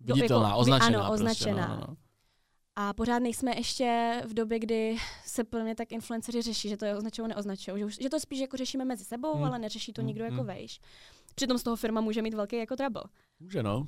Viditelná, 0.00 0.48
jako- 0.48 0.58
označená. 0.60 0.98
ano, 1.00 1.08
prostě, 1.08 1.12
označená. 1.14 1.68
No, 1.68 1.74
no, 1.74 1.86
no. 1.88 1.96
a 2.76 2.92
pořád 2.92 3.18
nejsme 3.18 3.56
ještě 3.56 4.20
v 4.28 4.34
době, 4.34 4.58
kdy 4.58 4.96
se 5.24 5.44
plně 5.44 5.74
tak 5.74 5.92
influenceři 5.92 6.42
řeší, 6.42 6.68
že 6.68 6.76
to 6.76 6.84
je 6.84 6.96
označují, 6.96 7.28
neoznačují. 7.28 7.78
Že, 7.78 7.84
už- 7.84 7.98
že 8.02 8.10
to 8.10 8.20
spíš 8.20 8.38
jako 8.40 8.56
řešíme 8.56 8.84
mezi 8.84 9.04
sebou, 9.04 9.34
Hmm. 9.34 9.44
ale 9.44 9.58
neřeší 9.58 9.92
to 9.92 10.00
Hmm, 10.00 10.06
nikdo 10.06 10.24
jako 10.24 10.36
hmm. 10.36 10.46
vejš. 10.46 10.80
Přitom 11.34 11.58
z 11.58 11.62
toho 11.62 11.76
firma 11.76 12.00
může 12.00 12.22
mít 12.22 12.34
velký 12.34 12.56
jako 12.56 12.76
trouble. 12.76 13.02
Může, 13.40 13.62
no. 13.62 13.86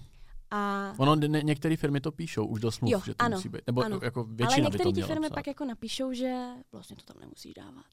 A 0.50 0.92
Ono, 0.98 1.14
ně, 1.14 1.42
některé 1.42 1.76
firmy 1.76 2.00
to 2.00 2.12
píšou 2.12 2.46
už 2.46 2.60
do 2.60 2.70
smluv, 2.70 2.92
Jo, 2.92 3.00
že 3.04 3.14
to 3.14 3.24
ano, 3.24 3.36
musí 3.36 3.48
být. 3.48 3.60
Nebo 3.66 3.82
ano. 3.84 4.00
jako 4.02 4.20
ale 4.20 4.28
většina 4.34 4.70
to 4.70 4.72
některé 4.76 4.92
ty 4.92 5.02
firmy 5.02 5.26
psát. 5.26 5.34
pak 5.34 5.46
jako 5.46 5.64
napíšou, 5.64 6.12
že 6.12 6.46
vlastně 6.72 6.96
to 6.96 7.02
tam 7.12 7.20
nemusíš 7.20 7.54
dávat. 7.54 7.84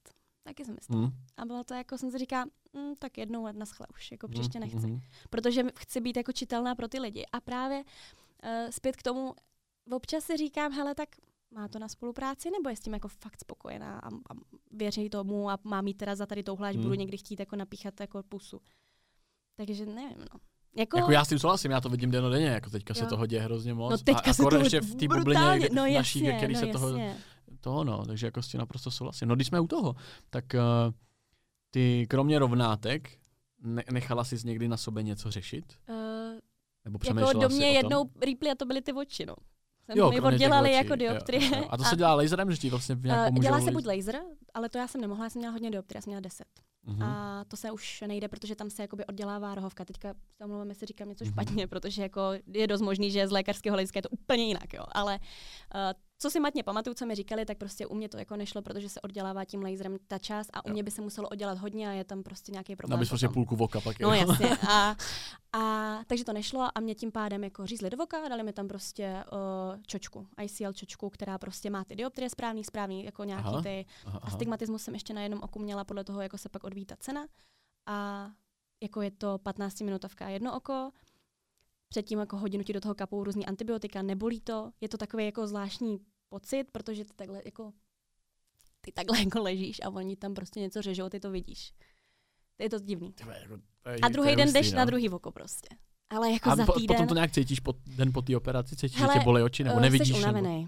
Taky 0.47 0.65
jsem 0.65 0.75
myslím. 0.75 0.99
Hmm. 0.99 1.11
A 1.37 1.45
bylo 1.45 1.63
to 1.63 1.73
jako, 1.73 1.97
jsem 1.97 2.11
si 2.11 2.17
říká, 2.17 2.45
mm, 2.73 2.95
tak 2.99 3.17
jednou 3.17 3.43
let 3.43 3.55
naschle 3.55 3.87
už, 3.95 4.11
jako 4.11 4.27
příště 4.27 4.59
Hmm, 4.59 4.69
nechci. 4.69 4.87
mhm. 4.87 4.99
protože 5.29 5.63
chci 5.79 6.01
být 6.01 6.17
jako 6.17 6.31
čitelná 6.31 6.75
pro 6.75 6.87
ty 6.87 6.99
lidi. 6.99 7.25
A 7.31 7.39
právě 7.41 7.83
uh, 7.83 8.69
zpět 8.69 8.95
k 8.95 9.03
tomu, 9.03 9.33
občas 9.91 10.23
si 10.23 10.37
říkám, 10.37 10.71
hele, 10.71 10.95
tak 10.95 11.09
má 11.51 11.67
to 11.67 11.79
na 11.79 11.87
spolupráci, 11.87 12.51
nebo 12.51 12.69
je 12.69 12.75
s 12.75 12.79
tím 12.79 12.93
jako 12.93 13.07
fakt 13.07 13.39
spokojená 13.41 13.99
a, 13.99 14.07
a 14.07 14.33
věří 14.71 15.09
tomu 15.09 15.49
a 15.49 15.57
má 15.63 15.81
mít 15.81 15.97
teda 15.97 16.15
za 16.15 16.25
tady 16.25 16.43
touhle, 16.43 16.69
až 16.69 16.75
Hmm. 16.75 16.83
budu 16.83 16.95
někdy 16.95 17.17
chtít 17.17 17.39
jako 17.39 17.55
napíchat 17.55 17.99
jako 17.99 18.23
pusu. 18.23 18.61
Takže 19.55 19.85
nevím, 19.85 20.17
no. 20.19 20.39
Jako, 20.77 20.97
Jako 20.97 21.11
já 21.11 21.25
s 21.25 21.29
tím 21.29 21.39
souhlasím, 21.39 21.71
já 21.71 21.81
to 21.81 21.89
vidím 21.89 22.11
dennodenně, 22.11 22.47
jako 22.47 22.69
teďka 22.69 22.93
se 22.93 23.03
Jo. 23.03 23.09
toho 23.09 23.25
děje 23.25 23.41
hrozně 23.41 23.73
moc. 23.73 23.91
no 23.91 23.97
teďka 23.97 24.31
a 24.31 24.33
se 24.33 24.41
akor 24.43 24.53
to 24.53 24.59
ještě 24.59 24.81
v 24.81 24.95
té 24.95 25.07
bublině 25.07 25.69
no 25.71 25.83
naší, 25.83 25.93
jasně, 26.23 26.37
který 26.37 26.53
no 26.53 26.59
se 26.59 26.67
toho, 26.67 26.87
jasně. 26.87 27.07
toho, 27.13 27.19
no, 27.65 28.05
takže 28.05 28.27
jako 28.27 28.41
s 28.41 28.47
tím 28.47 28.59
naprosto 28.59 28.91
souhlasím. 28.91 29.27
No 29.27 29.35
když 29.35 29.47
jsme 29.47 29.59
u 29.59 29.67
toho, 29.67 29.95
tak 30.29 30.45
uh, 30.53 30.93
ty 31.71 32.07
kromě 32.09 32.39
rovnátek 32.39 33.17
ne- 33.61 33.83
nechala 33.91 34.23
jsi 34.23 34.35
někdy 34.45 34.67
na 34.67 34.77
sobě 34.77 35.03
něco 35.03 35.31
řešit? 35.31 35.73
Uh, 35.89 35.95
Nebo 36.85 36.95
jako 36.95 36.97
přemýšlela 36.99 37.33
do 37.33 37.49
jsi 37.49 37.55
mě 37.55 37.67
jednou 37.71 38.09
rýply 38.21 38.51
a 38.51 38.55
to 38.55 38.65
byly 38.65 38.81
ty 38.81 38.93
oči, 38.93 39.25
no. 39.25 39.35
Jsem 39.85 39.97
Jo, 39.97 40.09
mi 40.11 40.21
oddělali 40.21 40.73
jako 40.73 40.95
dioptrie. 40.95 41.45
jo, 41.45 41.57
jo. 41.57 41.65
A 41.69 41.77
to 41.77 41.83
se 41.89 41.95
dělá 41.95 42.13
laserem, 42.15 42.51
že 42.51 42.57
ti 42.57 42.69
vlastně 42.69 42.97
nějak 43.03 43.31
Uh, 43.31 43.39
dělá 43.39 43.51
pomůžou 43.57 43.65
se 43.65 43.71
buď 43.71 43.85
laser, 43.85 44.19
ale 44.53 44.69
to 44.69 44.77
já 44.77 44.87
jsem 44.87 45.01
nemohla, 45.01 45.23
já 45.25 45.29
jsem 45.29 45.39
měla 45.39 45.53
hodně 45.53 45.71
dioptrie, 45.71 45.97
já 45.97 46.01
jsem 46.01 46.11
měla 46.11 46.19
10. 46.21 46.45
Mhm. 46.83 47.03
A 47.03 47.43
to 47.47 47.57
se 47.57 47.71
už 47.71 48.03
nejde, 48.07 48.27
protože 48.27 48.55
tam 48.55 48.69
se 48.69 48.81
jakoby 48.81 49.05
oddělává 49.05 49.55
rohovka. 49.55 49.85
Teďka 49.85 50.13
se 50.37 50.43
omlouvám, 50.45 50.69
jestli 50.69 50.87
říkám 50.87 51.09
něco 51.09 51.23
Mhm. 51.25 51.33
špatně, 51.33 51.67
protože 51.67 52.01
jako 52.01 52.21
je 52.53 52.67
dost 52.67 52.81
možný, 52.81 53.11
že 53.11 53.27
z 53.27 53.31
lékařského 53.31 53.73
hlediska 53.73 53.97
je 53.97 54.01
to 54.01 54.09
úplně 54.09 54.45
jinak, 54.47 54.73
jo. 54.73 54.83
Ale 54.91 55.19
uh, 55.19 55.81
co 56.19 56.29
si 56.29 56.39
matně 56.39 56.63
pamatuju, 56.63 56.93
co 56.93 57.05
mi 57.05 57.15
říkali, 57.15 57.45
tak 57.45 57.57
prostě 57.57 57.87
u 57.87 57.95
mě 57.95 58.09
to 58.09 58.17
jako 58.17 58.35
nešlo, 58.35 58.61
protože 58.61 58.89
se 58.89 59.01
oddělává 59.01 59.45
tím 59.45 59.61
laserem 59.61 59.97
ta 60.07 60.17
část 60.17 60.49
a 60.53 60.65
u 60.65 60.69
Jo. 60.69 60.73
mě 60.73 60.83
by 60.83 60.91
se 60.91 61.01
muselo 61.01 61.29
oddělat 61.29 61.57
hodně 61.57 61.89
a 61.89 61.91
je 61.91 62.03
tam 62.03 62.23
prostě 62.23 62.51
nějaký 62.51 62.75
problém. 62.75 62.99
Abys 62.99 63.09
prostě 63.09 63.29
půlku 63.29 63.55
voka 63.55 63.81
pak. 63.81 63.99
No 63.99 64.13
jo. 64.13 64.25
jasně. 64.27 64.57
A, 64.69 64.95
a, 65.53 65.99
takže 66.07 66.23
to 66.23 66.33
nešlo 66.33 66.67
a 66.75 66.79
mě 66.79 66.95
tím 66.95 67.11
pádem 67.11 67.43
jako 67.43 67.65
řízli 67.65 67.89
do 67.89 67.97
voka 67.97 68.25
a 68.25 68.27
dali 68.27 68.43
mi 68.43 68.53
tam 68.53 68.67
prostě 68.67 69.23
uh, 69.31 69.81
čočku, 69.87 70.27
ICL 70.43 70.73
čočku, 70.73 71.09
která 71.09 71.37
prostě 71.37 71.69
má 71.69 71.83
ty 71.83 71.95
dioptrie 71.95 72.29
správný, 72.29 72.63
správný, 72.63 73.05
jako 73.05 73.23
nějaký 73.23 73.47
Aha. 73.47 73.61
ty 73.61 73.85
aha. 74.05 74.19
Astigmatismus 74.23 74.83
jsem 74.83 74.93
ještě 74.93 75.13
na 75.13 75.21
jednom 75.21 75.39
oku 75.43 75.59
měla, 75.59 75.83
podle 75.83 76.03
toho, 76.03 76.21
jako 76.21 76.37
se 76.37 76.49
pak 76.49 76.63
odvíjí 76.63 76.85
ta 76.85 76.95
cena. 76.95 77.27
A 77.85 78.27
jako 78.81 79.01
je 79.01 79.11
to 79.11 79.37
15 79.37 79.81
minutovka 79.81 80.29
jedno 80.29 80.57
oko, 80.57 80.91
předtím 81.89 82.19
jako 82.19 82.37
hodinu 82.37 82.63
ti 82.63 82.73
do 82.73 82.81
toho 82.81 82.95
kapou 82.95 83.23
různý 83.23 83.45
antibiotika, 83.45 84.01
nebolí 84.01 84.41
to, 84.41 84.71
je 84.81 84.89
to 84.89 84.97
takový 84.97 85.25
jako 85.25 85.47
zvláštní 85.47 85.99
pocit, 86.29 86.63
protože 86.71 87.05
ty 87.05 87.13
takhle 87.15 87.41
jako 87.45 87.73
ty 88.81 88.91
takhle 88.91 89.19
jako 89.23 89.41
ležíš 89.41 89.77
a 89.83 89.89
oni 89.89 90.15
tam 90.15 90.33
prostě 90.33 90.59
něco 90.59 90.81
řežou, 90.81 91.09
ty 91.09 91.19
to 91.19 91.31
vidíš. 91.31 91.73
Je 92.59 92.69
to 92.69 92.79
divný. 92.79 93.13
Jako, 93.19 93.57
to 93.81 93.89
je- 93.89 93.97
A 94.01 94.07
druhý 94.09 94.29
je 94.29 94.35
den 94.35 94.53
jdeš 94.53 94.71
no. 94.71 94.77
na 94.77 94.85
druhý 94.85 95.09
oko 95.09 95.31
prostě. 95.31 95.67
Ale 96.09 96.31
jako 96.31 96.49
A 96.49 96.55
za 96.55 96.65
týden... 96.65 96.87
potom 96.87 97.07
to 97.07 97.13
nějak 97.13 97.31
cítíš 97.31 97.59
po, 97.59 97.73
den 97.87 98.13
po 98.13 98.21
té 98.21 98.37
operaci? 98.37 98.75
Cítíš, 98.75 98.99
Hele, 98.99 99.13
že 99.13 99.19
tě 99.19 99.25
bolí 99.25 99.43
oči? 99.43 99.63
Nebo 99.63 99.77
eh, 99.77 99.81
nevidíš? 99.81 100.17
Jsi 100.17 100.31
nebo... 100.33 100.67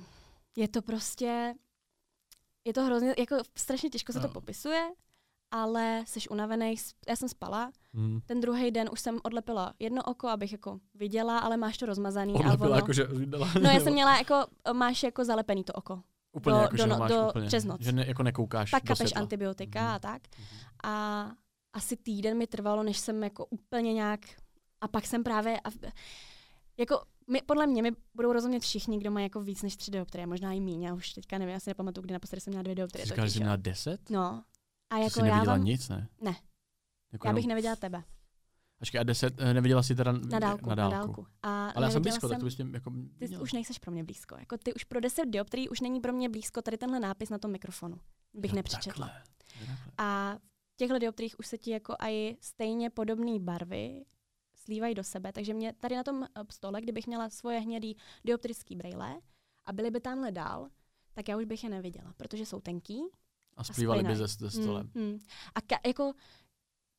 Je 0.56 0.68
to 0.68 0.82
prostě... 0.82 1.54
Je 2.66 2.74
to 2.74 2.84
hrozně, 2.84 3.16
jako 3.18 3.36
strašně 3.58 3.90
těžko 3.90 4.14
se 4.14 4.20
to 4.20 4.28
No. 4.28 4.34
popisuje, 4.34 4.90
ale 5.52 6.04
jsi 6.08 6.20
unavený. 6.30 6.76
Já 7.10 7.16
jsem 7.16 7.30
spala, 7.30 7.72
Hmm. 7.94 8.20
ten 8.26 8.42
druhý 8.42 8.72
den 8.72 8.90
už 8.94 9.00
jsem 9.00 9.20
odlepila 9.24 9.74
jedno 9.80 10.04
oko, 10.04 10.28
abych 10.28 10.52
jako 10.52 10.80
viděla, 10.96 11.40
ale 11.40 11.58
máš 11.58 11.78
to 11.78 11.86
rozmazaný. 11.86 12.34
a 12.34 12.38
Odlepila, 12.40 12.68
ono... 12.70 12.76
jako, 12.76 12.94
že 12.94 13.08
dala, 13.26 13.48
No 13.62 13.70
já 13.70 13.80
jsem 13.80 13.94
měla 13.94 14.18
jako, 14.18 14.36
máš 14.74 15.04
jako 15.04 15.26
zalepený 15.26 15.64
to 15.64 15.74
oko. 15.74 16.02
úplně, 16.34 16.56
do- 16.56 16.62
jako, 16.62 16.76
do 16.76 16.84
že 16.84 16.88
no- 16.90 16.98
máš 16.98 17.12
do- 17.12 17.28
úplně, 17.30 17.48
přes 17.48 17.66
noc. 17.66 17.82
Že 17.82 17.92
ne, 17.92 18.06
jako 18.08 18.24
nekoukáš 18.24 18.72
Pak 18.72 18.84
kapeš 18.84 19.16
antibiotika 19.16 19.80
Mhm. 19.82 19.90
a 19.90 20.00
tak. 20.00 20.22
A 20.84 21.26
asi 21.74 21.98
týden 21.98 22.38
mi 22.38 22.48
trvalo, 22.48 22.84
než 22.84 22.98
jsem 22.98 23.24
jako 23.24 23.46
úplně 23.46 23.94
nějak... 23.94 24.20
A 24.82 24.88
pak 24.88 25.06
jsem 25.06 25.24
právě... 25.24 25.60
A, 25.60 25.70
jako 26.78 27.02
my, 27.32 27.42
podle 27.46 27.68
mě 27.68 27.82
mi 27.84 27.92
budou 28.16 28.34
rozumět 28.34 28.60
všichni, 28.60 28.98
kdo 29.00 29.12
mají 29.12 29.24
jako 29.26 29.42
víc 29.42 29.62
než 29.64 29.76
tři 29.76 29.92
dioptrie, 29.92 30.28
možná 30.28 30.54
i 30.54 30.60
míň. 30.60 30.84
Já 30.84 30.94
už 30.94 31.14
teďka 31.14 31.38
nevím, 31.38 31.54
já 31.54 31.60
si 31.60 31.70
nepamatuju, 31.70 32.04
kdy 32.06 32.14
naposledy 32.14 32.42
jsem 32.42 32.52
měla 32.52 32.64
dvě 32.64 32.76
dioptrie. 32.76 33.06
Říkáš, 33.06 33.32
že 33.32 33.40
měla 33.40 33.56
10? 33.56 34.10
No. 34.10 34.44
A 34.90 34.98
Jako 34.98 35.10
jsi 35.10 35.20
já 35.20 35.26
neviděla 35.26 35.56
vám, 35.58 35.64
nic, 35.64 35.90
ne? 35.90 36.08
Ne. 36.22 36.36
Jako 37.12 37.28
já 37.28 37.34
bych 37.34 37.44
jenom- 37.44 37.50
neviděla 37.50 37.76
tebe. 37.76 38.04
Počkej, 38.80 39.02
a 39.02 39.04
10 39.04 39.34
eh, 39.42 39.54
neviděla 39.54 39.84
jsi 39.84 39.96
teda 39.96 40.12
Na 40.12 40.40
dálku, 40.40 40.70
na 40.70 40.76
dálku. 40.76 40.96
Na 40.96 41.00
dálku. 41.06 41.28
A 41.44 41.70
Ale 41.70 41.86
já 41.86 41.92
jsem 41.92 42.02
blízko, 42.02 42.30
tak 42.30 42.40
to 42.40 42.46
bys 42.46 42.58
mě 42.58 42.66
jako 42.74 42.90
Ty 42.92 42.98
viděla. 43.20 43.42
už 43.44 43.54
nejseš 43.54 43.80
pro 43.80 43.92
mě 43.92 44.04
blízko. 44.04 44.36
Jako 44.40 44.58
ty 44.58 44.74
už 44.74 44.84
pro 44.84 45.00
10 45.00 45.26
dioptrií 45.26 45.70
už 45.70 45.80
není 45.80 46.00
pro 46.00 46.14
mě 46.14 46.30
blízko 46.30 46.62
tady 46.62 46.78
tenhle 46.78 47.00
nápis 47.00 47.30
na 47.30 47.38
tom 47.38 47.52
mikrofonu. 47.52 47.98
Bych 48.34 48.52
Jo, 48.52 48.56
nepřečetla. 48.56 49.08
takhle. 49.08 49.24
Jo, 49.62 49.68
takhle. 49.68 49.94
A 49.98 50.38
v 50.74 50.78
těchto 50.78 51.00
dioptriích 51.00 51.40
už 51.40 51.48
se 51.48 51.58
ti 51.58 51.72
jako 51.72 51.96
i 52.00 52.38
stejně 52.42 52.90
podobné 52.90 53.40
barvy 53.40 54.06
slívají 54.56 54.96
do 54.96 55.04
sebe. 55.04 55.32
Takže 55.34 55.54
mě 55.54 55.74
tady 55.74 55.96
na 55.96 56.04
tom 56.04 56.24
eh, 56.24 56.44
stole, 56.52 56.82
kdybych 56.82 57.08
měla 57.08 57.30
svoje 57.30 57.60
hnědý 57.60 57.98
dioptrický 58.26 58.76
brejle 58.76 59.22
a 59.66 59.74
byly 59.74 59.92
by 59.92 60.00
tamhle 60.00 60.32
dál, 60.32 60.70
tak 61.14 61.28
já 61.30 61.38
už 61.38 61.46
bych 61.46 61.64
je 61.64 61.70
neviděla, 61.70 62.14
protože 62.18 62.46
jsou 62.46 62.60
tenký. 62.60 63.02
A 63.60 63.64
splývali 63.64 64.04
by 64.04 64.16
ze, 64.16 64.28
ze 64.28 64.52
stolem. 64.52 64.92
Mm, 64.96 65.04
mm. 65.04 65.20
A 65.56 65.60
ka- 65.62 65.88
jako 65.88 66.14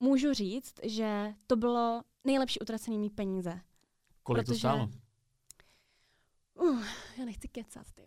můžu 0.01 0.35
říct, 0.35 0.75
že 0.83 1.35
to 1.47 1.57
bylo 1.57 2.03
nejlepší 2.25 2.61
utracený 2.61 2.99
mý 2.99 3.11
peníze. 3.11 3.61
Kolik 4.23 4.47
to 4.47 4.53
protože- 4.53 4.59
stálo? 4.59 4.89
Uh, 6.55 6.85
já 7.19 7.25
nechci 7.25 7.49
kecat, 7.49 7.87
ty. 7.95 8.03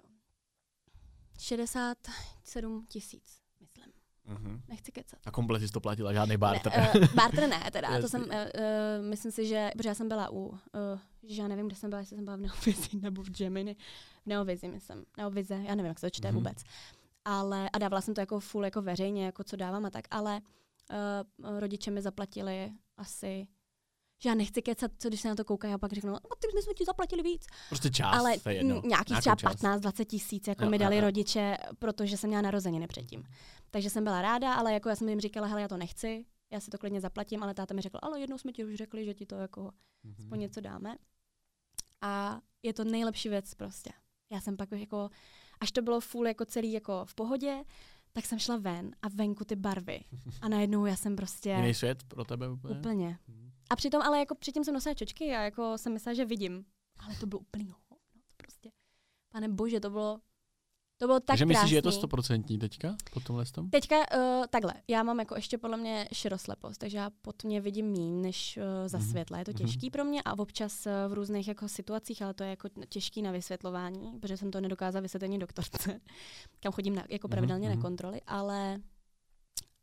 67 1.40 2.86
tisíc, 2.90 3.42
myslím. 3.60 3.86
Mhm. 4.26 4.62
Nechci 4.68 4.92
kecat. 4.92 5.20
A 5.26 5.32
komplet 5.32 5.62
jsi 5.62 5.72
to 5.72 5.80
platila, 5.80 6.14
žádný 6.14 6.38
barter. 6.38 6.72
Ne, 6.78 6.92
uh, 7.02 7.08
barter 7.16 7.50
ne, 7.50 7.72
teda. 7.72 8.02
to 8.02 8.10
jsem, 8.10 8.22
uh, 8.22 8.28
uh, 8.30 8.36
myslím 9.10 9.32
si, 9.32 9.48
že, 9.48 9.72
protože 9.78 9.90
já 9.90 9.96
jsem 9.96 10.08
byla 10.08 10.30
u, 10.30 10.36
uh, 10.48 10.58
že 11.24 11.42
já 11.42 11.48
nevím, 11.48 11.68
kde 11.68 11.76
jsem 11.76 11.90
byla, 11.90 12.00
jestli 12.00 12.16
jsem 12.16 12.26
byla 12.26 12.38
v 12.38 12.40
Neovizi 12.40 12.90
nebo 13.02 13.24
v 13.24 13.30
Gemini. 13.30 13.76
V 14.24 14.26
Neovizi, 14.26 14.68
myslím. 14.68 15.06
Neovize, 15.18 15.54
já 15.56 15.76
nevím, 15.76 15.86
jak 15.86 16.00
se 16.00 16.06
to 16.06 16.10
čte 16.10 16.28
Mhm. 16.28 16.36
vůbec. 16.38 16.58
Ale, 17.26 17.70
a 17.74 17.78
dávala 17.78 18.02
jsem 18.02 18.14
to 18.14 18.22
jako 18.22 18.40
full, 18.40 18.66
jako 18.66 18.82
veřejně, 18.82 19.26
jako 19.26 19.44
co 19.44 19.56
dávám 19.56 19.86
a 19.86 19.90
tak, 19.90 20.06
ale 20.12 20.42
uh, 21.42 21.60
rodiče 21.60 21.92
mi 21.92 22.02
zaplatili 22.02 22.72
asi 22.98 23.48
že 24.24 24.30
já 24.30 24.36
nechci 24.36 24.62
kecat, 24.62 24.92
co 24.98 25.08
když 25.08 25.22
se 25.22 25.28
na 25.28 25.36
to 25.36 25.46
koukají 25.46 25.74
a 25.74 25.78
pak 25.78 25.94
řeknou, 25.94 26.12
no 26.12 26.20
ty 26.40 26.48
my 26.56 26.62
jsme 26.62 26.74
ti 26.74 26.86
zaplatili 26.86 27.24
víc. 27.24 27.46
Prostě 27.70 27.90
část, 27.92 28.20
Ale 28.20 28.40
to 28.40 28.50
je 28.50 28.56
jedno. 28.56 28.76
n- 28.76 28.82
nějakých 28.86 29.10
Nějakou 29.26 29.36
třeba 29.36 29.36
část. 29.54 29.62
15-20 29.82 30.06
tisíc 30.06 30.48
jako 30.48 30.64
Jo, 30.64 30.70
mi 30.70 30.78
dali 30.78 30.96
jo. 30.96 31.02
rodiče, 31.02 31.58
protože 31.80 32.18
jsem 32.18 32.28
měla 32.28 32.42
narozeniny 32.42 32.88
předtím. 32.88 33.24
Takže 33.72 33.90
jsem 33.90 34.04
byla 34.04 34.22
ráda, 34.22 34.54
ale 34.54 34.74
jako 34.74 34.90
já 34.90 34.96
jsem 34.96 35.10
jim 35.10 35.20
říkala, 35.20 35.48
hele, 35.48 35.62
já 35.62 35.68
to 35.68 35.78
nechci, 35.78 36.26
já 36.52 36.60
si 36.60 36.72
to 36.72 36.78
klidně 36.78 37.02
zaplatím, 37.02 37.44
ale 37.44 37.54
táta 37.54 37.74
mi 37.74 37.82
řekl, 37.82 37.98
ale 38.02 38.20
jednou 38.20 38.38
jsme 38.38 38.52
ti 38.52 38.66
už 38.66 38.76
řekli, 38.76 39.06
že 39.06 39.14
ti 39.14 39.26
to 39.26 39.36
jako 39.36 39.72
Mhm. 40.04 40.16
aspoň 40.20 40.40
něco 40.40 40.62
dáme. 40.62 40.96
A 42.02 42.42
je 42.64 42.74
to 42.74 42.84
nejlepší 42.84 43.30
věc 43.30 43.54
prostě. 43.54 43.90
Já 44.32 44.42
jsem 44.42 44.58
pak 44.58 44.72
už 44.72 44.80
jako, 44.80 45.10
až 45.64 45.72
to 45.72 45.82
bylo 45.82 46.00
full 46.00 46.28
jako 46.28 46.46
celý 46.46 46.72
jako 46.72 47.06
v 47.06 47.16
pohodě, 47.16 47.64
tak 48.14 48.26
jsem 48.26 48.40
šla 48.40 48.58
ven 48.58 48.96
a 49.02 49.08
venku 49.10 49.46
ty 49.46 49.56
barvy. 49.56 50.04
A 50.42 50.48
najednou 50.50 50.86
já 50.86 50.96
jsem 50.96 51.16
prostě 51.16 51.50
Jiný 51.50 51.74
svět 51.74 52.04
pro 52.04 52.24
tebe 52.24 52.50
úplně? 52.50 52.80
úplně. 52.80 53.18
Mhm. 53.28 53.52
A 53.70 53.76
přitom 53.76 54.02
ale 54.02 54.20
jako 54.20 54.36
předtím 54.36 54.64
jsem 54.64 54.74
nosila 54.74 54.96
čočky 54.96 55.36
a 55.36 55.42
jako 55.42 55.78
jsem 55.78 55.94
myslela, 55.94 56.14
že 56.14 56.26
vidím. 56.26 56.66
Ale 57.00 57.16
to 57.16 57.26
bylo 57.26 57.40
úplný 57.40 57.66
hovno. 57.66 57.98
To 58.28 58.34
prostě, 58.38 58.72
pane 59.32 59.50
bože, 59.50 59.80
to 59.80 59.90
bylo, 59.90 60.20
to 60.98 61.06
bylo 61.08 61.20
tak 61.20 61.26
Takže 61.28 61.46
myslíš, 61.46 61.58
krásný. 61.60 61.70
že 61.70 61.76
je 61.76 61.82
to 61.82 61.92
stoprocentní 61.92 62.58
teďka 62.60 62.96
po 63.14 63.20
tomhle 63.20 63.46
tom? 63.46 63.70
Teďka 63.70 63.96
uh, 63.96 64.46
takhle, 64.50 64.74
já 64.88 65.04
mám 65.04 65.20
jako 65.20 65.36
ještě 65.36 65.58
podle 65.58 65.78
mě 65.78 66.08
široslepost, 66.14 66.80
takže 66.80 66.98
já 66.98 67.10
pod 67.22 67.44
mě 67.44 67.62
vidím 67.62 67.86
míň 67.86 68.22
než 68.22 68.58
uh, 68.58 68.88
za 68.88 68.98
Mhm. 68.98 69.08
světla. 69.10 69.40
Je 69.40 69.46
to 69.46 69.52
Mhm. 69.52 69.58
těžký 69.58 69.90
pro 69.90 70.04
mě 70.06 70.22
a 70.26 70.40
občas 70.40 70.86
uh, 70.86 70.92
v 71.08 71.14
různých 71.14 71.48
jako 71.48 71.68
situacích, 71.70 72.22
ale 72.22 72.34
to 72.34 72.44
je 72.44 72.50
jako 72.50 72.70
těžký 72.90 73.22
na 73.22 73.32
vysvětlování, 73.32 74.20
protože 74.20 74.38
jsem 74.38 74.52
to 74.52 74.62
nedokázala 74.62 75.02
vysvětlit 75.02 75.28
ani 75.28 75.38
doktorce, 75.38 76.00
kam 76.60 76.72
chodím 76.74 76.96
na, 76.96 77.04
jako 77.10 77.28
Mhm, 77.28 77.32
pravidelně 77.32 77.68
mhm. 77.70 77.78
na 77.78 77.82
kontroly, 77.82 78.22
ale 78.28 78.82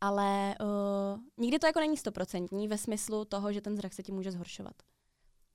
ale 0.03 0.55
uh, 0.61 1.19
nikdy 1.37 1.59
to 1.59 1.67
jako 1.67 1.79
není 1.79 1.97
stoprocentní 1.97 2.67
ve 2.67 2.77
smyslu 2.77 3.25
toho, 3.25 3.53
že 3.53 3.61
ten 3.61 3.75
zrak 3.77 3.93
se 3.93 4.03
ti 4.03 4.11
může 4.11 4.31
zhoršovat. 4.31 4.73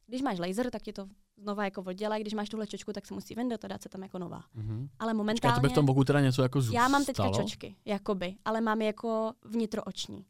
Když 0.07 0.23
máš 0.23 0.39
laser, 0.39 0.71
tak 0.71 0.83
ti 0.83 0.93
to 0.93 1.07
znova 1.37 1.65
jako 1.65 1.83
oddělá, 1.83 2.19
když 2.19 2.35
máš 2.35 2.49
tuhle 2.49 2.67
čočku, 2.67 2.93
tak 2.93 3.07
se 3.07 3.15
musí 3.15 3.35
vyndat 3.35 3.65
a 3.65 3.69
dát 3.69 3.83
se 3.83 3.89
tam 3.89 4.03
jako 4.03 4.19
nová. 4.19 4.45
Mhm. 4.55 4.89
Ale 4.99 5.15
momentálně... 5.15 5.55
to 5.55 5.61
by 5.61 5.69
v 5.69 5.73
tom 5.73 5.87
boku 5.87 6.05
teda 6.05 6.21
něco 6.21 6.43
jako 6.43 6.61
zůstalo? 6.61 6.83
Já 6.85 6.89
mám 6.89 7.05
teďka 7.05 7.31
čočky, 7.31 7.77
jakoby, 7.85 8.37
ale 8.45 8.61
mám 8.61 8.81
je 8.81 8.87
jako 8.87 9.33
vnitrooční. 9.45 10.25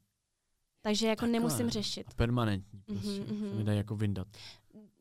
Takže 0.80 1.06
jako 1.06 1.20
Takhle. 1.20 1.32
nemusím 1.32 1.70
řešit. 1.70 2.06
A 2.08 2.14
permanentní 2.16 2.82
Mhm, 2.88 3.00
prostě. 3.00 3.32
mhm. 3.32 3.48
Se 3.50 3.54
mi 3.54 3.64
dají 3.64 3.78
jako 3.78 3.96
vyndat. 3.96 4.26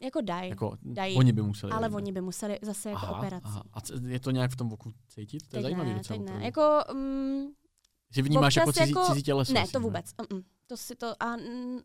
Jako 0.02 0.22
daj, 0.22 0.50
Jako, 0.50 0.78
dají, 0.84 1.16
oni 1.18 1.34
by 1.34 1.42
museli 1.42 1.72
ale 1.72 1.88
vyndat. 1.88 1.98
oni 2.04 2.12
by 2.12 2.22
museli 2.22 2.60
zase 2.62 2.90
jako 2.90 3.06
aha, 3.06 3.18
operací. 3.18 3.46
Aha. 3.48 3.64
A 3.74 3.80
je 4.08 4.20
to 4.20 4.32
nějak 4.32 4.52
v 4.52 4.56
tom 4.56 4.70
boku 4.70 4.94
cítit? 5.08 5.40
To 5.40 5.46
je 5.46 5.50
Teď 5.58 5.62
zajímavý 5.62 5.90
ne, 5.90 5.96
docela. 5.96 6.20
teď 6.20 6.30
ne. 6.30 6.46
Jako, 6.46 6.80
mm, 6.94 7.46
Že 8.16 8.22
vnímáš 8.22 8.56
jako 8.56 8.72
cizí, 8.74 8.90
jako- 8.92 9.06
cizí 9.06 9.24
těleso. 9.24 9.54
ne, 9.54 9.66
to 9.68 9.80
vůbec. 9.80 10.06
Mm-mm. 10.06 10.44
To 10.68 10.78
si 10.78 10.96
to, 10.96 11.24
a 11.24 11.36
mm, 11.36 11.80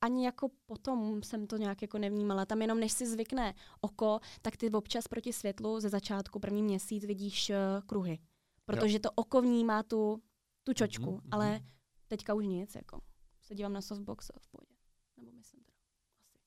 ani 0.00 0.24
jako 0.24 0.48
potom 0.66 1.22
jsem 1.22 1.46
to 1.46 1.56
nějak 1.56 1.82
jako 1.82 1.98
nevnímala. 1.98 2.46
Tam 2.46 2.62
jenom 2.62 2.80
než 2.80 2.92
si 2.92 3.06
zvykne 3.06 3.54
oko, 3.80 4.20
tak 4.42 4.56
ty 4.56 4.70
občas 4.70 5.08
proti 5.08 5.32
světlu 5.32 5.80
ze 5.80 5.88
začátku 5.88 6.38
první 6.40 6.62
měsíc 6.62 7.04
vidíš 7.04 7.50
uh, 7.50 7.56
kruhy. 7.86 8.18
Protože 8.64 8.98
to 8.98 9.10
oko 9.10 9.42
vnímá 9.42 9.82
tu, 9.82 10.22
tu 10.64 10.72
čočku, 10.74 11.04
Mhm, 11.10 11.14
mhm. 11.14 11.28
ale 11.30 11.60
teďka 12.08 12.34
už 12.34 12.44
nic. 12.46 12.74
Jako. 12.74 13.00
Se 13.42 13.54
dívám 13.54 13.72
na 13.72 13.80
softbox 13.80 14.30
v 14.40 14.48
pohodě. 14.48 14.72
Nebo 15.16 15.32
myslím 15.32 15.60
teda. 15.64 15.78
Asi. 16.22 16.38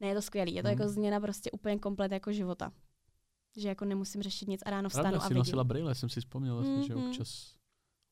Ne, 0.00 0.06
je 0.08 0.14
to 0.14 0.22
skvělý. 0.22 0.54
Je 0.54 0.62
to 0.62 0.68
Mhm. 0.68 0.78
jako 0.78 0.92
změna 0.92 1.20
prostě 1.20 1.50
úplně 1.50 1.78
komplet 1.78 2.12
jako 2.12 2.32
života. 2.32 2.72
Že 3.56 3.68
jako 3.68 3.84
nemusím 3.84 4.22
řešit 4.22 4.48
nic 4.48 4.60
a 4.66 4.70
ráno 4.70 4.88
vstanu 4.88 5.02
Pravda, 5.02 5.18
a 5.18 5.20
si 5.20 5.28
vidím. 5.28 5.38
nosila 5.38 5.64
brýle, 5.64 5.94
jsem 5.94 6.08
si 6.08 6.20
vzpomněl 6.20 6.54
vlastně, 6.56 6.82
že 6.82 6.94
Mhm. 6.94 7.06
občas, 7.06 7.54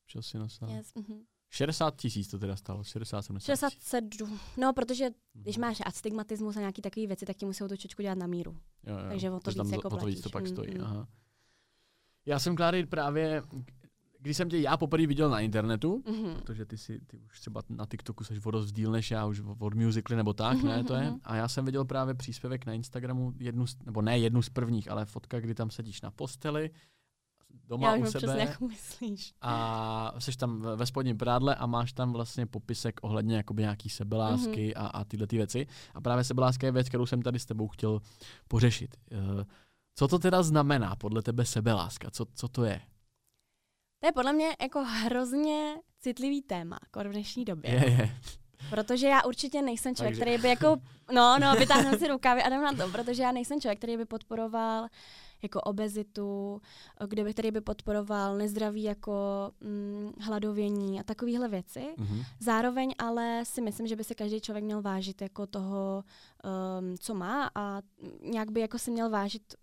občas 0.03 0.25
si 0.25 0.37
nosila. 0.37 0.71
Yes, 0.71 0.93
mhm. 0.95 1.25
60 1.53 1.95
tisíc 1.95 2.27
to 2.27 2.39
teda 2.39 2.55
stalo, 2.55 2.83
60 2.83 3.21
70 3.21 3.45
67. 3.45 4.39
No, 4.57 4.73
protože 4.73 5.05
Mhm. 5.05 5.13
když 5.43 5.57
máš 5.57 5.77
astigmatismus 5.85 6.57
a 6.57 6.59
nějaký 6.59 6.81
takové 6.81 7.07
věci, 7.07 7.25
tak 7.25 7.37
ti 7.37 7.45
musí 7.45 7.63
tu 7.69 7.75
čočku 7.77 8.01
dělat 8.01 8.17
na 8.17 8.27
míru. 8.27 8.51
Jo, 8.87 8.93
jo. 8.97 9.05
takže 9.09 9.31
o 9.31 9.39
to 9.39 9.51
víc 9.51 9.71
jako 9.71 9.87
o 9.89 9.97
to 9.97 10.05
víc 10.05 10.21
to 10.21 10.29
pak 10.29 10.47
stojí. 10.47 10.71
Mm, 10.71 10.77
mm. 10.77 10.83
Aha. 10.83 11.07
Já 12.25 12.39
jsem, 12.39 12.55
Kláry, 12.55 12.85
právě, 12.85 13.43
když 14.19 14.37
jsem 14.37 14.49
tě 14.49 14.57
já 14.57 14.77
poprvé 14.77 15.07
viděl 15.07 15.29
na 15.29 15.39
internetu, 15.39 16.03
Mhm. 16.07 16.35
protože 16.35 16.65
ty 16.65 16.77
si 16.77 16.99
ty 17.07 17.17
už 17.19 17.39
třeba 17.39 17.61
na 17.69 17.85
TikToku 17.85 18.23
jsi 18.23 18.39
o 18.45 18.51
dost 18.51 18.71
díl 18.71 18.91
než 18.91 19.11
já, 19.11 19.25
už 19.25 19.41
od 19.59 19.73
musically 19.73 20.17
nebo 20.17 20.33
tak, 20.33 20.57
Mhm, 20.57 20.67
ne, 20.67 20.83
to 20.83 20.93
je. 20.95 21.09
mhm. 21.09 21.19
A 21.23 21.35
já 21.35 21.47
jsem 21.47 21.65
viděl 21.65 21.85
právě 21.85 22.13
příspěvek 22.13 22.65
na 22.65 22.73
Instagramu, 22.73 23.33
jednu, 23.39 23.65
nebo 23.85 24.01
ne 24.01 24.19
jednu 24.19 24.41
z 24.41 24.49
prvních, 24.49 24.91
ale 24.91 25.05
fotka, 25.05 25.39
kdy 25.39 25.55
tam 25.55 25.69
sedíš 25.71 26.01
na 26.01 26.11
posteli, 26.11 26.69
doma 27.67 27.91
Já 27.91 27.95
u 27.97 28.01
přesně, 28.03 28.19
sebe 28.19 28.39
jak 28.39 28.61
myslíš. 28.61 29.33
a 29.41 30.13
jsi 30.19 30.37
tam 30.37 30.61
ve 30.61 30.85
spodním 30.85 31.17
prádle 31.17 31.55
a 31.55 31.65
máš 31.65 31.93
tam 31.93 32.13
vlastně 32.13 32.45
popisek 32.45 32.99
ohledně 33.03 33.35
jakoby 33.37 33.61
nějaký 33.61 33.89
sebelásky 33.89 34.73
Mhm. 34.77 34.85
a, 34.85 34.89
a 34.89 35.03
tyhle 35.03 35.27
ty 35.27 35.37
věci. 35.37 35.67
A 35.93 36.01
právě 36.01 36.23
sebeláska 36.23 36.67
je 36.67 36.71
věc, 36.71 36.87
kterou 36.89 37.05
jsem 37.05 37.21
tady 37.21 37.39
s 37.39 37.45
tebou 37.45 37.67
chtěl 37.67 37.99
pořešit. 38.47 38.95
Eh, 39.11 39.45
Co 39.95 40.07
to 40.07 40.19
teda 40.19 40.43
znamená 40.43 40.95
podle 40.95 41.21
tebe 41.21 41.45
sebeláska? 41.45 42.11
Co, 42.11 42.25
co 42.33 42.47
to 42.47 42.63
je? 42.63 42.81
To 43.99 44.07
je 44.07 44.11
podle 44.11 44.33
mě 44.33 44.47
jako 44.61 44.83
hrozně 44.83 45.75
citlivý 45.99 46.41
téma 46.41 46.77
jako 46.83 47.09
v 47.09 47.11
dnešní 47.11 47.45
době. 47.45 47.71
Je, 47.71 47.89
je. 47.91 48.17
Protože 48.69 49.07
já 49.07 49.23
určitě 49.23 49.61
nejsem 49.61 49.95
člověk, 49.95 50.13
Takže- 50.13 50.21
který 50.21 50.41
by 50.41 50.47
jako, 50.47 50.77
no, 51.13 51.39
no, 51.39 51.55
vytáhnu 51.55 51.97
si 51.97 52.07
rukávy 52.07 52.43
a 52.43 52.47
jdem 52.47 52.61
na 52.61 52.73
to, 52.73 52.91
protože 52.91 53.23
já 53.23 53.31
nejsem 53.31 53.61
člověk, 53.61 53.79
který 53.79 53.97
by 53.97 54.05
podporoval 54.05 54.87
jako 55.43 55.61
obezitu, 55.61 56.61
kde 57.07 57.23
by, 57.23 57.33
který 57.33 57.51
by 57.51 57.61
podporoval 57.61 58.37
nezdraví 58.37 58.83
jako 58.83 59.13
mm, 59.61 60.11
hladovění 60.19 60.99
a 60.99 61.03
takovéhle 61.03 61.47
věci. 61.47 61.93
Mhm. 61.97 62.21
Zároveň 62.39 62.95
ale 62.97 63.41
si 63.45 63.61
myslím, 63.61 63.87
že 63.87 63.95
by 63.95 64.03
se 64.03 64.15
každý 64.15 64.41
člověk 64.41 64.63
měl 64.63 64.81
vážit 64.81 65.21
jako 65.21 65.47
toho, 65.47 66.03
um, 66.79 66.97
co 66.97 67.15
má 67.15 67.51
a 67.55 67.81
nějak 68.23 68.51
by 68.51 68.59
jako 68.61 68.79
si 68.79 68.91
měl 68.91 69.09
vážit 69.09 69.55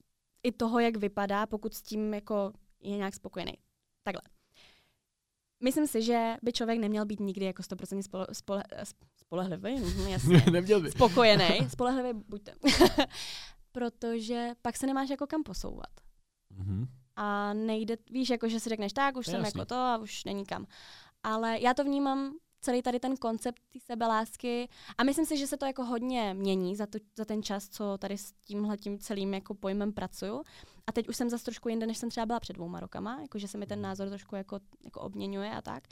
i 0.43 0.52
toho, 0.52 0.78
jak 0.78 0.97
vypadá, 0.97 1.47
pokud 1.47 1.75
s 1.75 1.83
tím 1.83 2.14
jako 2.14 2.52
je 2.83 2.97
nějak 2.97 3.14
spokojený. 3.14 3.52
Takhle. 4.02 4.23
Myslím 5.60 5.86
si, 5.86 6.02
že 6.02 6.36
by 6.42 6.52
člověk 6.52 6.78
neměl 6.78 7.06
být 7.06 7.20
nikdy 7.20 7.44
jako 7.44 7.62
100% 7.62 8.02
spole, 8.02 8.26
spole, 8.32 8.64
spolehlivý, 9.16 9.80
mhm, 9.80 10.06
jasně. 10.08 10.42
Neměl 10.50 10.80
by. 10.80 10.90
Spokojený, 10.90 11.58
spolehlivý 11.68 12.20
buďte. 12.28 12.54
Protože 13.72 14.50
pak 14.62 14.76
se 14.76 14.86
nemáš 14.86 15.10
jako 15.10 15.26
kam 15.26 15.42
posouvat. 15.42 15.90
Mhm. 16.50 16.86
A 17.16 17.54
nejde, 17.54 17.96
víš, 18.10 18.30
jako 18.30 18.48
že 18.48 18.60
si 18.60 18.68
řekneš, 18.68 18.92
tak 18.92 19.16
už 19.16 19.26
je 19.26 19.30
jsem 19.30 19.44
jasný. 19.44 19.58
jako 19.58 19.68
to 19.68 19.74
a 19.74 19.98
už 19.98 20.24
není 20.24 20.46
kam. 20.46 20.66
Ale 21.22 21.60
já 21.60 21.74
to 21.74 21.84
vnímám 21.84 22.32
celý 22.60 22.82
tady 22.82 23.00
ten 23.00 23.16
koncept 23.16 23.62
té 23.72 23.78
sebelásky 23.80 24.68
a 24.98 25.04
myslím 25.04 25.26
si, 25.26 25.36
že 25.36 25.46
se 25.46 25.56
to 25.56 25.66
jako 25.66 25.84
hodně 25.84 26.34
mění 26.34 26.76
za, 26.76 26.86
to, 26.86 26.98
za 27.16 27.24
ten 27.24 27.42
čas, 27.42 27.68
co 27.68 27.98
tady 27.98 28.18
s 28.18 28.32
tímhle 28.32 28.76
tím 28.76 28.98
celým 28.98 29.34
jako 29.34 29.54
pojmem 29.54 29.92
pracuju. 29.92 30.42
A 30.86 30.92
teď 30.92 31.08
už 31.08 31.16
jsem 31.16 31.30
zase 31.30 31.44
trošku 31.44 31.68
jinde, 31.68 31.86
než 31.86 31.98
jsem 31.98 32.10
třeba 32.10 32.26
byla 32.26 32.40
před 32.40 32.52
dvouma 32.52 32.80
rokama, 32.80 33.18
jako 33.22 33.38
že 33.38 33.48
se 33.48 33.58
mi 33.58 33.66
ten 33.66 33.80
názor 33.82 34.08
trošku 34.08 34.36
jako, 34.36 34.60
jako 34.84 35.00
obměňuje 35.00 35.50
a 35.50 35.62
tak. 35.62 35.84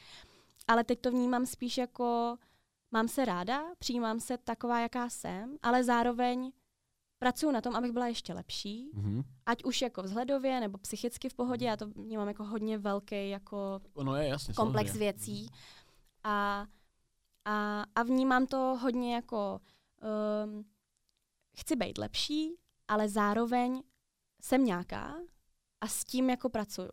Ale 0.68 0.84
teď 0.84 1.00
to 1.00 1.10
vnímám 1.10 1.46
spíš 1.46 1.78
jako 1.78 2.36
mám 2.90 3.08
se 3.08 3.24
ráda, 3.24 3.64
přijímám 3.78 4.20
se 4.20 4.38
taková, 4.38 4.80
jaká 4.80 5.08
jsem, 5.08 5.56
ale 5.62 5.84
zároveň 5.84 6.52
pracuji 7.18 7.50
na 7.50 7.60
tom, 7.60 7.76
abych 7.76 7.92
byla 7.92 8.06
ještě 8.06 8.34
lepší, 8.34 8.90
Mhm. 8.94 9.22
ať 9.46 9.64
už 9.64 9.82
jako 9.82 10.02
vzhledově 10.02 10.60
nebo 10.60 10.78
psychicky 10.78 11.28
v 11.28 11.34
pohodě, 11.34 11.66
já 11.66 11.76
to 11.76 11.86
vnímám 11.86 12.28
jako 12.28 12.44
hodně 12.44 12.78
velký 12.78 13.30
jako 13.30 13.80
Ono 13.94 14.16
je 14.16 14.28
jasně. 14.28 14.54
komplex 14.54 14.90
samozřejmě. 14.90 15.12
věcí. 15.12 15.48
A, 16.28 16.66
a, 17.44 17.84
a 17.94 18.02
vnímám 18.02 18.46
to 18.46 18.56
hodně 18.56 19.14
jako 19.14 19.60
um, 20.44 20.64
chci 21.56 21.76
být 21.76 21.98
lepší, 21.98 22.56
ale 22.88 23.08
zároveň 23.08 23.82
jsem 24.42 24.64
nějaká 24.64 25.16
a 25.80 25.88
s 25.88 26.04
tím 26.04 26.30
jako 26.30 26.48
pracuju. 26.48 26.90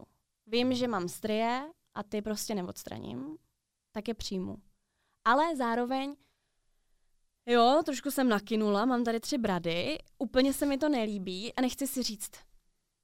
Vím, 0.47 0.73
že 0.73 0.87
mám 0.87 1.09
strie 1.09 1.71
a 1.95 2.03
ty 2.03 2.21
prostě 2.21 2.55
neodstraním, 2.55 3.37
tak 3.91 4.07
je 4.07 4.13
přijmu. 4.13 4.57
Ale 5.25 5.55
zároveň 5.55 6.15
Jo, 7.45 7.81
trošku 7.85 8.11
jsem 8.11 8.29
nakynula, 8.29 8.85
mám 8.85 9.03
tady 9.03 9.19
tři 9.19 9.37
brady, 9.37 9.97
úplně 10.17 10.53
se 10.53 10.65
mi 10.65 10.77
to 10.77 10.89
nelíbí 10.89 11.53
a 11.53 11.61
nechci 11.61 11.87
si 11.87 12.03
říct, 12.03 12.31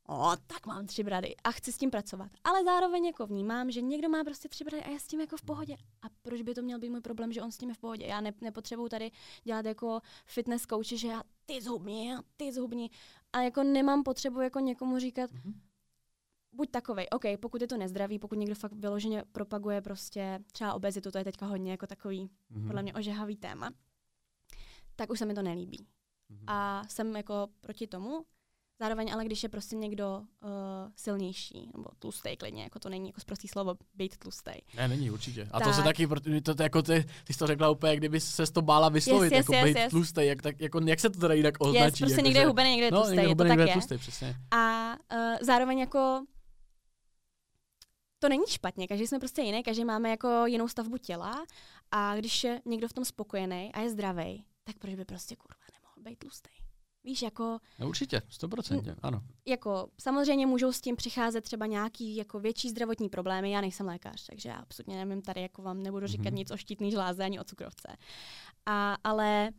o, 0.09 0.31
tak 0.47 0.65
mám 0.65 0.85
tři 0.87 1.03
brady 1.03 1.35
a 1.43 1.51
chci 1.51 1.71
s 1.71 1.77
tím 1.77 1.91
pracovat. 1.91 2.31
Ale 2.43 2.63
zároveň 2.63 3.05
jako 3.05 3.27
vnímám, 3.27 3.71
že 3.71 3.81
někdo 3.81 4.09
má 4.09 4.23
prostě 4.23 4.49
tři 4.49 4.63
brady 4.63 4.83
a 4.83 4.89
já 4.89 4.99
s 4.99 5.07
tím 5.07 5.21
jako 5.21 5.37
v 5.37 5.41
pohodě. 5.41 5.77
A 6.01 6.05
proč 6.21 6.41
by 6.41 6.53
to 6.53 6.61
měl 6.61 6.79
být 6.79 6.89
můj 6.89 7.01
problém, 7.01 7.31
že 7.33 7.41
on 7.41 7.51
s 7.51 7.57
tím 7.57 7.69
je 7.69 7.75
v 7.75 7.79
pohodě? 7.79 8.05
Já 8.05 8.21
ne, 8.21 8.33
nepotřebuju 8.41 8.89
tady 8.89 9.11
dělat 9.43 9.65
jako 9.65 9.99
fitness 10.25 10.61
coach, 10.65 10.85
že 10.85 11.07
já 11.07 11.23
ty 11.45 11.61
zhubni, 11.61 12.15
a 12.15 12.19
ty 12.37 12.51
zhubni. 12.51 12.89
A 13.33 13.41
jako 13.41 13.63
nemám 13.63 14.03
potřebu 14.03 14.41
jako 14.41 14.59
někomu 14.59 14.99
říkat, 14.99 15.31
Mhm. 15.31 15.61
buď 16.51 16.71
takovej, 16.71 17.07
OK, 17.11 17.23
pokud 17.39 17.61
je 17.61 17.67
to 17.67 17.77
nezdravý, 17.77 18.19
pokud 18.19 18.35
někdo 18.39 18.55
fakt 18.55 18.73
vyloženě 18.73 19.23
propaguje 19.31 19.81
prostě 19.81 20.39
třeba 20.51 20.73
obezitu, 20.73 21.11
to 21.11 21.17
je 21.17 21.23
teďka 21.23 21.45
hodně 21.45 21.71
jako 21.71 21.87
takový 21.87 22.29
Mhm. 22.49 22.67
podle 22.67 22.83
mě 22.83 22.93
ožehavý 22.93 23.35
téma, 23.37 23.71
tak 24.95 25.09
už 25.11 25.19
se 25.19 25.25
mi 25.25 25.33
to 25.33 25.41
nelíbí. 25.41 25.87
Mhm. 26.29 26.43
A 26.47 26.83
jsem 26.87 27.15
jako 27.15 27.47
proti 27.61 27.87
tomu. 27.87 28.25
Zároveň 28.79 29.13
ale 29.13 29.25
když 29.25 29.43
je 29.43 29.49
prostě 29.49 29.75
někdo 29.75 30.21
uh, 30.43 30.49
silnější, 30.95 31.71
nebo 31.75 31.89
tlustej 31.99 32.37
klidně, 32.37 32.63
jako 32.63 32.79
to 32.79 32.89
není 32.89 33.09
jako 33.09 33.21
prostý 33.25 33.47
slovo, 33.47 33.75
být 33.93 34.17
tlustej. 34.17 34.61
Ne, 34.75 34.87
není 34.87 35.11
určitě. 35.11 35.47
A 35.51 35.59
to 35.59 35.65
Tak. 35.65 35.75
se 35.75 35.83
taky, 35.83 36.07
to, 36.43 36.55
to 36.55 36.63
jako 36.63 36.81
ty, 36.81 37.05
ty 37.23 37.33
jsi 37.33 37.39
to 37.39 37.47
řekla 37.47 37.69
úplně, 37.69 37.95
kdyby 37.95 38.19
se 38.19 38.51
to 38.51 38.61
bála 38.61 38.89
vyslovit, 38.89 39.31
Yes, 39.31 39.31
yes, 39.31 39.37
jako 39.37 39.53
yes, 39.53 39.63
být 39.63 39.77
yes. 39.81 39.89
tlustej, 39.89 40.27
jak, 40.27 40.41
tak, 40.41 40.61
jako, 40.61 40.81
jak 40.85 40.99
se 40.99 41.09
to 41.09 41.19
teda 41.19 41.33
jinak 41.33 41.55
označí? 41.59 42.03
prostě 42.03 42.13
jako, 42.13 42.25
někde 42.25 42.39
je 42.39 42.45
hubený, 42.47 42.69
někde 42.69 42.85
je 42.85 42.91
no, 42.91 42.97
tlustej, 42.97 43.17
někde 43.17 43.29
je 43.31 43.35
to 43.35 43.43
hubený, 43.43 43.49
tak 43.49 43.57
někde 43.57 43.71
je 43.71 43.73
tlustej, 43.73 43.97
přesně. 43.97 44.35
A 44.51 44.93
uh, 45.13 45.37
zároveň 45.41 45.79
jako 45.79 46.23
to 48.19 48.29
není 48.29 48.43
špatně, 48.47 48.87
každý 48.87 49.07
jsme 49.07 49.19
prostě 49.19 49.41
jiný, 49.41 49.63
každý 49.63 49.85
máme 49.85 50.09
jako 50.09 50.45
jinou 50.45 50.67
stavbu 50.67 50.97
těla 50.97 51.45
a 51.91 52.15
když 52.15 52.43
je 52.43 52.61
někdo 52.65 52.87
v 52.87 52.93
tom 52.93 53.05
spokojený 53.05 53.71
a 53.73 53.81
je 53.81 53.89
zdravý, 53.89 54.45
tak 54.63 54.77
proč 54.77 54.95
by 54.95 55.05
prostě 55.05 55.35
kurva 55.35 55.65
nemohl 55.73 56.09
být 56.09 56.19
tlustý? 56.19 56.49
Víš, 57.03 57.21
jako 57.21 57.59
No, 57.79 57.87
určitě, 57.87 58.21
100%, 58.29 58.95
ano. 59.01 59.21
jako 59.47 59.89
samozřejmě 60.01 60.45
můžou 60.47 60.71
s 60.71 60.81
tím 60.81 60.95
přicházet 60.95 61.41
třeba 61.41 61.65
nějaký 61.65 62.15
jako 62.15 62.39
větší 62.39 62.69
zdravotní 62.69 63.09
problémy. 63.09 63.51
Já 63.51 63.61
nejsem 63.61 63.85
lékař, 63.87 64.25
takže 64.25 64.49
já 64.49 64.55
absolutně 64.55 65.05
nevím 65.05 65.21
tady, 65.21 65.41
jako 65.41 65.61
vám 65.61 65.83
nebudu 65.83 66.07
říkat 66.07 66.29
Mhm. 66.29 66.35
nic 66.35 66.51
o 66.51 66.57
štítný 66.57 66.91
žláze 66.91 67.23
ani 67.23 67.39
o 67.39 67.43
cukrovce. 67.43 67.87
A, 68.65 68.97
ale 69.03 69.49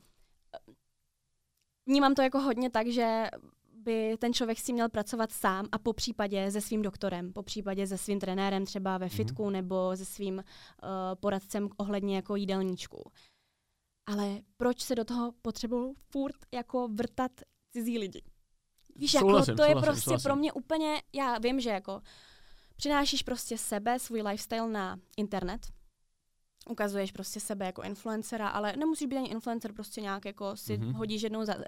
vnímám 1.87 2.14
to 2.14 2.23
jako 2.23 2.41
hodně 2.41 2.71
tak, 2.71 2.87
že 2.87 3.27
by 3.75 4.17
ten 4.19 4.33
člověk 4.33 4.59
si 4.61 4.73
měl 4.73 4.88
pracovat 4.88 5.33
sám 5.33 5.67
a 5.73 5.79
po 5.79 5.93
případě 5.93 6.51
se 6.51 6.61
svým 6.61 6.83
doktorem, 6.83 7.33
po 7.33 7.43
případě 7.43 7.87
se 7.87 7.99
svým 7.99 8.21
trenérem 8.21 8.67
třeba 8.67 8.99
ve 8.99 9.09
fitku 9.09 9.51
nebo 9.51 9.97
se 9.97 10.05
svým 10.05 10.35
uh, 10.35 10.43
poradcem 11.21 11.69
ohledně 11.77 12.17
jako 12.17 12.37
jídelníčku. 12.37 13.11
Ale 14.12 14.40
proč 14.57 14.81
se 14.81 14.94
do 14.94 15.05
toho 15.05 15.33
potřebují 15.42 15.94
furt 16.09 16.37
jako 16.53 16.88
vrtat 16.88 17.33
cizí 17.73 17.99
lidi? 17.99 18.23
Víš, 18.96 19.14
jako 19.14 19.27
Souhlasím, 19.27 19.57
to 19.57 19.62
je 19.62 19.68
souhlasím, 19.68 19.87
prostě 19.87 20.05
souhlasím. 20.05 20.29
pro 20.29 20.37
mě 20.37 20.53
úplně, 20.53 21.03
já 21.12 21.38
vím, 21.38 21.61
že 21.61 21.70
jako 21.70 22.01
přinášíš 22.77 23.23
prostě 23.23 23.59
sebe, 23.59 23.99
svůj 23.99 24.23
lifestyle 24.23 24.68
na 24.68 24.99
internet, 25.16 25.66
ukazuješ 26.70 27.12
prostě 27.12 27.40
sebe 27.40 27.66
jako 27.66 27.83
influencera, 27.83 28.49
ale 28.49 28.73
nemusíš 28.77 29.07
být 29.09 29.16
ani 29.16 29.29
influencer, 29.29 29.73
prostě 29.73 30.01
nějak 30.01 30.25
jako 30.25 30.57
si 30.57 30.79
Mhm. 30.79 30.88
mm-hmm. 30.88 30.96
hodíš 30.96 31.23
jednou 31.23 31.44
za, 31.44 31.57
uh, 31.57 31.62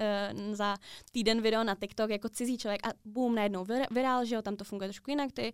za 0.54 0.76
týden 1.12 1.40
video 1.42 1.64
na 1.64 1.74
TikTok 1.74 2.10
jako 2.10 2.28
cizí 2.28 2.58
člověk 2.58 2.86
a 2.86 2.90
boom, 3.04 3.34
najednou 3.34 3.64
vir- 3.64 3.86
virál, 3.90 4.24
že 4.24 4.34
jo, 4.34 4.42
tam 4.42 4.56
to 4.56 4.64
funguje 4.64 4.88
trošku 4.88 5.10
jinak, 5.10 5.32
ty, 5.32 5.52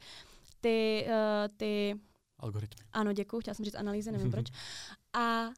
ty, 0.60 1.06
uh, 1.08 1.56
ty 1.56 1.94
Algoritmy. 2.38 2.84
ano, 2.92 3.12
děkuji, 3.12 3.40
chtěla 3.40 3.54
jsem 3.54 3.64
říct 3.64 3.74
analýzy, 3.74 4.12
nevím 4.12 4.30
proč. 4.30 4.46
A, 5.12 5.48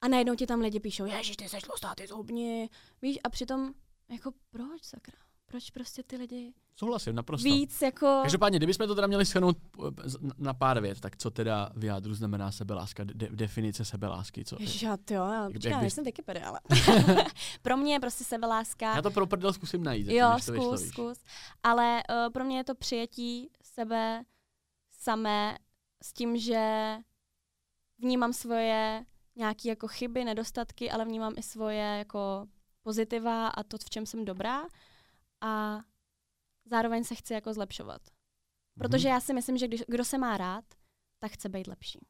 a 0.00 0.08
najednou 0.08 0.34
ti 0.34 0.46
tam 0.46 0.60
lidi 0.60 0.80
píšou, 0.80 1.04
ježiš, 1.04 1.36
ty 1.36 1.48
seš 1.48 1.62
tlustá, 1.62 1.94
ty 1.94 2.06
zhubni. 2.06 2.70
Víš, 3.02 3.18
a 3.24 3.28
přitom, 3.28 3.74
jako 4.08 4.32
proč, 4.50 4.82
sakra? 4.84 5.18
Proč 5.46 5.70
prostě 5.70 6.02
ty 6.02 6.16
lidi 6.16 6.52
Souhlasím, 6.76 7.14
naprosto. 7.14 7.44
víc 7.48 7.82
jako... 7.82 8.18
Každopádně, 8.22 8.58
kdybychom 8.58 8.86
to 8.86 8.94
teda 8.94 9.06
měli 9.06 9.24
shrnout 9.24 9.56
eh, 9.86 9.90
na 10.38 10.54
pár 10.54 10.80
vět, 10.80 11.00
tak 11.00 11.16
co 11.16 11.30
teda 11.30 11.70
v 11.76 11.84
jádru 11.84 12.14
znamená 12.14 12.52
sebeláska, 12.52 13.04
de- 13.04 13.28
definice 13.28 13.84
sebelásky, 13.84 14.44
co? 14.44 14.56
Ježiš, 14.60 14.82
já 14.82 14.96
ty 14.96 15.14
jo, 15.14 15.24
já, 15.26 15.42
Jak- 15.44 15.52
počkej, 15.52 15.68
jak 15.68 15.72
já 15.72 15.78
bys- 15.78 15.80
nejsem 15.80 16.04
Wikipedia, 16.04 16.48
ale 16.48 16.60
pro 17.62 17.76
mě 17.76 17.92
je 17.92 18.00
prostě 18.00 18.24
sebeláska. 18.24 18.94
Já 18.96 19.02
to 19.02 19.10
pro 19.10 19.26
prdel 19.26 19.52
zkusím 19.52 19.82
najít, 19.82 20.04
zatím, 20.06 20.18
jo, 20.20 20.30
než 20.32 20.44
to 20.46 20.52
zkus, 20.52 20.56
vyslovíš. 20.82 20.88
zkus. 20.88 21.18
Ale 21.62 22.02
uh, 22.26 22.32
pro 22.32 22.44
mě 22.44 22.56
je 22.56 22.64
to 22.64 22.74
přijetí 22.74 23.50
sebe 23.62 24.24
samé 24.90 25.58
s 26.02 26.12
tím, 26.12 26.36
že 26.38 26.94
vnímám 27.98 28.32
svoje 28.32 29.04
nějaké 29.40 29.68
jako 29.68 29.88
chyby, 29.88 30.24
nedostatky, 30.24 30.90
ale 30.90 31.04
vnímám 31.04 31.32
i 31.36 31.42
svoje 31.42 31.82
jako 31.98 32.46
pozitiva 32.82 33.48
a 33.48 33.62
to, 33.62 33.78
v 33.78 33.90
čem 33.90 34.06
jsem 34.06 34.24
dobrá. 34.24 34.62
A 35.40 35.80
zároveň 36.64 37.04
se 37.04 37.14
chci 37.14 37.32
jako 37.32 37.54
zlepšovat. 37.54 38.02
Protože 38.78 39.08
Mhm. 39.08 39.14
já 39.14 39.20
si 39.20 39.34
myslím, 39.34 39.56
že 39.58 39.68
když, 39.68 39.82
kdo 39.88 40.04
se 40.04 40.18
má 40.18 40.36
rád, 40.36 40.64
tak 41.18 41.32
chce 41.32 41.48
být 41.48 41.66
lepší. 41.66 42.06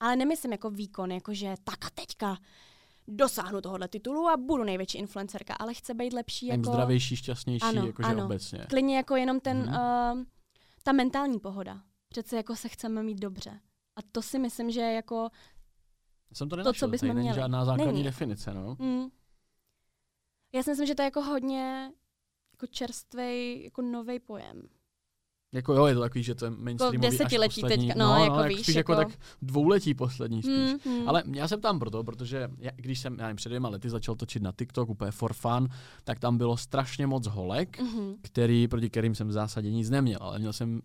Ale 0.00 0.16
nemyslím 0.16 0.52
jako 0.52 0.70
výkon, 0.70 1.12
jako 1.12 1.34
že 1.34 1.54
tak 1.64 1.84
a 1.84 1.90
teďka 1.90 2.38
dosáhnu 3.08 3.60
tohohle 3.60 3.88
titulu 3.88 4.28
a 4.28 4.36
budu 4.36 4.64
největší 4.64 4.98
influencerka, 4.98 5.54
ale 5.54 5.74
chce 5.74 5.94
být 5.94 6.12
lepší 6.12 6.46
Jako... 6.46 6.70
zdravější, 6.70 7.16
šťastnější, 7.16 7.64
Ano, 7.64 7.86
jakože 7.86 8.08
ano. 8.08 8.24
obecně. 8.24 8.66
Klidně 8.68 8.96
jako 8.96 9.16
jenom 9.16 9.40
ten, 9.40 9.62
mm-hmm. 9.62 10.12
uh, 10.18 10.24
ta 10.82 10.92
mentální 10.92 11.40
pohoda. 11.40 11.82
Přece 12.08 12.36
jako 12.36 12.56
se 12.56 12.68
chceme 12.68 13.02
mít 13.02 13.18
dobře. 13.18 13.60
A 13.96 14.00
to 14.12 14.22
si 14.22 14.38
myslím, 14.38 14.70
že 14.70 14.80
je 14.80 14.92
jako, 14.94 15.28
Jsem 16.32 16.48
to 16.48 16.56
co 16.56 16.56
nenašel, 16.56 16.88
bychom 16.88 17.08
tady 17.08 17.14
není 17.14 17.24
měli. 17.28 17.36
žádná 17.40 17.64
základní 17.64 17.92
Není. 17.92 18.04
definice, 18.04 18.54
no. 18.54 18.76
mm, 18.78 19.06
já 20.54 20.62
si 20.62 20.70
myslím, 20.70 20.86
že 20.86 20.94
to 20.94 21.02
je 21.02 21.04
jako 21.04 21.22
hodně 21.22 21.90
jako 22.52 22.66
čerstvý, 22.66 23.64
jako 23.64 23.82
nový 23.82 24.18
pojem. 24.18 24.62
Jako 25.52 25.72
jo, 25.74 25.86
je 25.86 25.94
to 25.94 26.00
takový, 26.00 26.22
že 26.24 26.34
to 26.34 26.44
je 26.44 26.50
mainstreamový 26.50 27.06
až 27.06 27.10
desetiletí 27.12 27.60
poslední, 27.60 27.86
teďka, 27.88 28.04
no, 28.04 28.24
jako 28.24 28.36
jak 28.38 28.48
víš, 28.48 28.60
spíš 28.62 28.74
jako, 28.74 28.92
jako- 28.92 29.10
tak 29.10 29.18
dvouletí 29.42 29.94
poslední 29.94 30.42
spíš. 30.42 30.84
Mm, 30.86 30.92
mm. 30.92 31.08
Ale 31.08 31.22
já 31.34 31.48
se 31.48 31.56
ptám 31.56 31.78
proto, 31.78 32.04
protože 32.04 32.48
já, 32.58 32.70
když 32.76 32.98
jsem, 33.00 33.14
já 33.18 33.22
nevím, 33.22 33.36
před 33.36 33.48
dvěma 33.48 33.68
lety 33.68 33.90
začal 33.90 34.14
točit 34.14 34.42
na 34.42 34.52
TikTok 34.58 34.88
úplně 34.88 35.10
for 35.10 35.32
fun, 35.32 35.68
tak 36.04 36.18
tam 36.18 36.38
bylo 36.38 36.56
strašně 36.56 37.06
moc 37.06 37.26
holek, 37.26 37.80
Mhm. 37.80 38.14
který, 38.22 38.68
proti 38.68 38.90
kterým 38.90 39.14
jsem 39.14 39.28
v 39.28 39.32
zásadě 39.32 39.70
nic 39.70 39.90
neměl, 39.90 40.18
ale 40.22 40.38
měl 40.38 40.52
jsem 40.52 40.80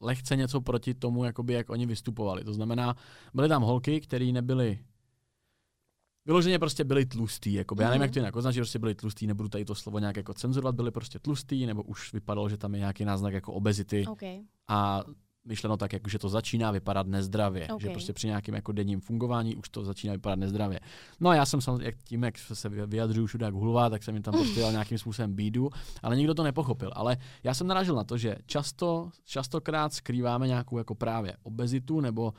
lehce 0.00 0.36
něco 0.36 0.60
proti 0.60 0.94
tomu, 0.94 1.24
jakoby, 1.24 1.52
jak 1.52 1.70
oni 1.70 1.86
vystupovali. 1.86 2.44
To 2.44 2.52
znamená, 2.54 2.96
byly 3.34 3.48
tam 3.48 3.62
holky, 3.62 4.00
které 4.00 4.24
nebyly 4.32 4.78
Vyloženě 6.26 6.58
prostě 6.58 6.84
byli 6.84 7.06
tlustý, 7.06 7.52
jakoby. 7.52 7.82
já 7.82 7.88
nevím, 7.88 7.98
Mhm. 7.98 8.02
jak 8.02 8.12
to 8.12 8.18
jinak 8.18 8.36
označit, 8.36 8.54
že 8.54 8.60
prostě 8.60 8.78
byli 8.78 8.94
tlustý, 8.94 9.26
nebudu 9.26 9.48
tady 9.48 9.64
to 9.64 9.74
slovo 9.74 9.98
nějak 9.98 10.16
jako 10.16 10.34
cenzurovat, 10.34 10.74
byli 10.74 10.90
prostě 10.90 11.18
tlustý, 11.18 11.66
nebo 11.66 11.82
už 11.82 12.12
vypadalo, 12.12 12.48
že 12.48 12.56
tam 12.56 12.74
je 12.74 12.78
nějaký 12.78 13.04
náznak 13.04 13.34
jako 13.34 13.52
obezity. 13.52 14.06
OK. 14.06 14.22
A 14.68 15.04
myšleno 15.44 15.76
tak, 15.76 15.92
jako, 15.92 16.10
že 16.10 16.18
to 16.18 16.28
začíná 16.28 16.70
vypadat 16.70 17.06
nezdravě. 17.06 17.64
Okay. 17.64 17.80
Že 17.80 17.90
prostě 17.90 18.12
při 18.12 18.26
nějakém 18.26 18.54
jako 18.54 18.72
denním 18.72 19.00
fungování 19.00 19.56
už 19.56 19.68
to 19.68 19.84
začíná 19.84 20.12
vypadat 20.12 20.38
nezdravě. 20.38 20.80
No 21.20 21.30
a 21.30 21.34
já 21.34 21.46
jsem 21.46 21.60
samozřejmě, 21.60 21.92
tím, 22.04 22.22
jak 22.22 22.38
se 22.38 22.68
vyjadřuju 22.68 23.26
všude 23.26 23.46
jak 23.46 23.54
hulva, 23.54 23.90
tak 23.90 24.02
jsem 24.02 24.14
jim 24.14 24.22
tam 24.22 24.34
prostě 24.34 24.60
dal 24.60 24.70
nějakým 24.70 24.98
způsobem 24.98 25.34
bídu, 25.34 25.70
ale 26.02 26.16
nikdo 26.16 26.34
to 26.34 26.42
nepochopil. 26.42 26.90
Ale 26.94 27.16
já 27.44 27.54
jsem 27.54 27.66
narážel 27.66 27.94
na 27.96 28.04
to, 28.04 28.18
že 28.18 28.36
často, 28.46 29.10
častokrát 29.24 29.92
skrýváme 29.92 30.46
nějakou 30.46 30.78
jako 30.78 30.94
právě 30.94 31.36
obezitu 31.42 32.00
nebo 32.00 32.32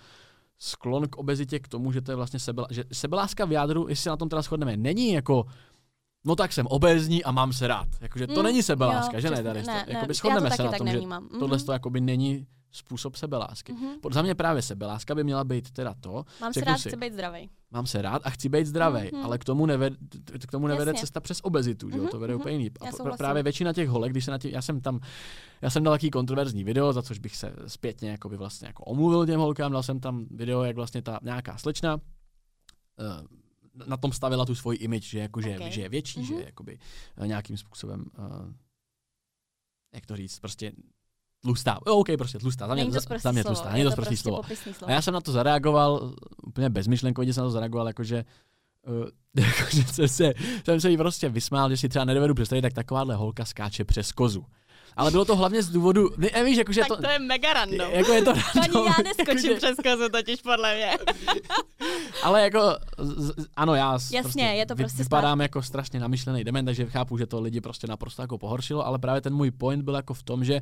sklon 0.60 1.08
k 1.08 1.18
obezitě 1.18 1.60
k 1.60 1.68
tomu, 1.68 1.92
že 1.92 2.02
to 2.02 2.12
je 2.12 2.16
vlastně 2.16 2.40
sebe, 2.40 2.64
že 2.70 2.84
sebeláska 2.94 3.46
v 3.46 3.52
jádru, 3.52 3.88
jestli 3.90 4.04
se 4.04 4.10
na 4.10 4.18
tom 4.18 4.30
teda 4.30 4.42
shodneme, 4.42 4.78
není 4.78 5.12
jako 5.12 5.46
no 6.26 6.36
tak 6.36 6.54
jsem 6.54 6.68
obézní 6.68 7.24
a 7.24 7.32
mám 7.32 7.54
se 7.54 7.68
rád. 7.68 7.88
Jakože 8.02 8.28
to 8.28 8.40
mm, 8.40 8.44
není 8.44 8.64
sebeláska, 8.64 9.18
jo, 9.18 9.22
že 9.22 9.30
ne, 9.30 9.44
tady 9.44 9.64
ne, 9.64 9.84
to, 9.86 9.92
jakoby 9.92 10.14
shodneme 10.14 10.52
se 10.52 10.64
na 10.64 10.72
tom, 10.72 10.88
že 10.88 11.00
mm-hmm. 11.00 11.40
tohle 11.40 11.60
to 11.60 11.72
jakoby 11.72 12.02
není 12.02 12.48
způsob 12.72 13.16
sebelásky. 13.16 13.74
Mm-hmm. 13.74 14.14
Za 14.14 14.22
mě 14.22 14.36
právě 14.36 14.62
sebeláska 14.62 15.16
by 15.16 15.24
měla 15.24 15.44
být 15.44 15.72
teda 15.72 15.94
to. 16.00 16.26
Mám 16.42 16.54
se 16.54 16.62
rád, 16.62 16.78
si, 16.78 16.90
chci 16.90 16.98
být 16.98 17.14
zdravý. 17.14 17.50
Mám 17.72 17.88
se 17.88 18.02
rád 18.02 18.22
a 18.26 18.30
chci 18.30 18.50
být 18.50 18.68
zdravý, 18.68 19.00
mm-hmm. 19.00 19.24
ale 19.24 19.38
k 19.38 19.44
tomu, 19.44 19.66
nevede, 19.66 19.96
k 20.48 20.52
tomu 20.52 20.68
nevede 20.68 20.92
Jasně. 20.92 21.00
cesta 21.00 21.20
přes 21.20 21.40
obezitu, 21.44 21.90
mm-hmm. 21.90 22.04
že? 22.04 22.10
to 22.10 22.20
vede 22.20 22.34
mm-hmm. 22.34 22.40
úplně 22.40 22.56
jiný. 22.56 22.72
A 23.12 23.18
právě 23.18 23.44
většina 23.44 23.74
těch 23.74 23.90
holek, 23.90 24.12
když 24.12 24.26
se 24.26 24.32
na 24.32 24.38
těch, 24.38 24.54
já 24.54 24.62
jsem 24.62 24.82
tam, 24.82 25.00
já 25.62 25.70
jsem 25.70 25.84
dal 25.84 25.94
taký 25.94 26.10
kontroverzní 26.10 26.64
video, 26.64 26.94
za 26.94 27.02
což 27.02 27.20
bych 27.20 27.36
se 27.36 27.54
zpětně 27.68 28.10
jako 28.10 28.30
by 28.30 28.38
vlastně 28.38 28.68
jako 28.68 28.84
omluvil 28.84 29.26
těm 29.26 29.40
holkám, 29.40 29.72
dal 29.72 29.84
jsem 29.84 30.00
tam 30.00 30.26
video, 30.32 30.64
jak 30.64 30.76
vlastně 30.76 31.02
ta 31.02 31.20
nějaká 31.22 31.58
slečna, 31.58 31.96
uh, 31.96 33.88
na 33.88 33.98
tom 33.98 34.12
stavila 34.12 34.46
tu 34.46 34.56
svoji 34.56 34.78
image, 34.78 35.04
že, 35.04 35.20
jako, 35.20 35.42
že, 35.42 35.56
okay. 35.56 35.72
že 35.72 35.82
je 35.82 35.90
větší, 35.90 36.20
mm-hmm. 36.20 36.28
že 36.28 36.34
je 36.34 36.46
jakoby, 36.46 36.80
uh, 37.20 37.28
nějakým 37.28 37.58
způsobem, 37.58 38.06
uh, 38.18 38.54
jak 39.94 40.06
to 40.06 40.16
říct, 40.16 40.40
prostě 40.40 40.72
tlustá. 41.42 41.80
Jo, 41.88 41.96
OK, 41.96 42.08
prostě 42.18 42.40
tlustá. 42.40 42.68
Za 42.68 42.74
mě, 42.74 42.84
Není 42.84 42.94
to 42.94 43.18
za 43.20 43.32
mě 43.32 43.44
tlustá. 43.44 43.72
Není 43.72 43.84
to, 43.84 43.90
to 43.90 43.96
prostě 43.96 44.18
slovo. 44.18 44.42
slovo. 44.44 44.88
A 44.88 44.92
já 44.92 45.02
jsem 45.02 45.14
na 45.14 45.22
to 45.22 45.32
zareagoval, 45.32 46.14
úplně 46.48 46.70
bezmyšlenkově 46.70 47.34
jsem 47.34 47.42
na 47.42 47.48
to 47.48 47.52
zareagoval, 47.52 47.88
jakože 47.88 48.26
Uh, 48.88 49.06
jakože 49.46 49.84
jsem 49.84 50.08
se, 50.08 50.34
jsem 50.66 50.82
se 50.82 50.90
jí 50.90 50.98
prostě 50.98 51.30
vysmál, 51.30 51.70
že 51.70 51.78
si 51.78 51.90
třeba 51.90 52.06
nedovedu 52.06 52.34
představit, 52.34 52.62
tak 52.62 52.74
takováhle 52.74 53.16
holka 53.16 53.46
skáče 53.46 53.86
přes 53.86 54.12
kozu. 54.12 54.46
Ale 54.96 55.12
bylo 55.12 55.26
to 55.26 55.36
hlavně 55.36 55.64
z 55.64 55.70
důvodu, 55.70 56.10
ne, 56.18 56.44
víš, 56.44 56.58
jakože 56.58 56.80
tak 56.82 56.88
to... 56.88 56.98
to 56.98 57.10
je 57.10 57.20
mega 57.20 57.54
random. 57.54 57.92
Jako 57.92 58.14
je 58.14 58.22
to 58.22 58.34
random. 58.34 58.78
Ani 58.78 58.86
já 58.86 59.04
neskočím 59.04 59.52
jakože, 59.52 59.56
přes 59.56 59.76
kozu 59.84 60.10
totiž 60.10 60.42
podle 60.42 60.76
mě. 60.76 60.92
ale 62.24 62.42
jako, 62.42 62.78
z, 62.98 63.32
ano, 63.56 63.76
já 63.76 63.92
Jasně, 63.94 64.22
prostě 64.22 64.42
je 64.42 64.66
to 64.66 64.76
prostě 64.76 65.04
vypadám 65.04 65.38
spát. 65.38 65.44
jako 65.44 65.62
strašně 65.62 66.00
namyšlený 66.00 66.44
dement, 66.44 66.66
takže 66.66 66.86
chápu, 66.86 67.18
že 67.18 67.26
to 67.26 67.42
lidi 67.42 67.62
prostě 67.62 67.88
naprosto 67.88 68.22
jako 68.22 68.38
pohoršilo, 68.38 68.88
ale 68.88 69.00
právě 69.00 69.22
ten 69.22 69.34
můj 69.34 69.52
point 69.52 69.84
byl 69.84 69.96
jako 69.96 70.14
v 70.14 70.24
tom, 70.24 70.44
že 70.44 70.62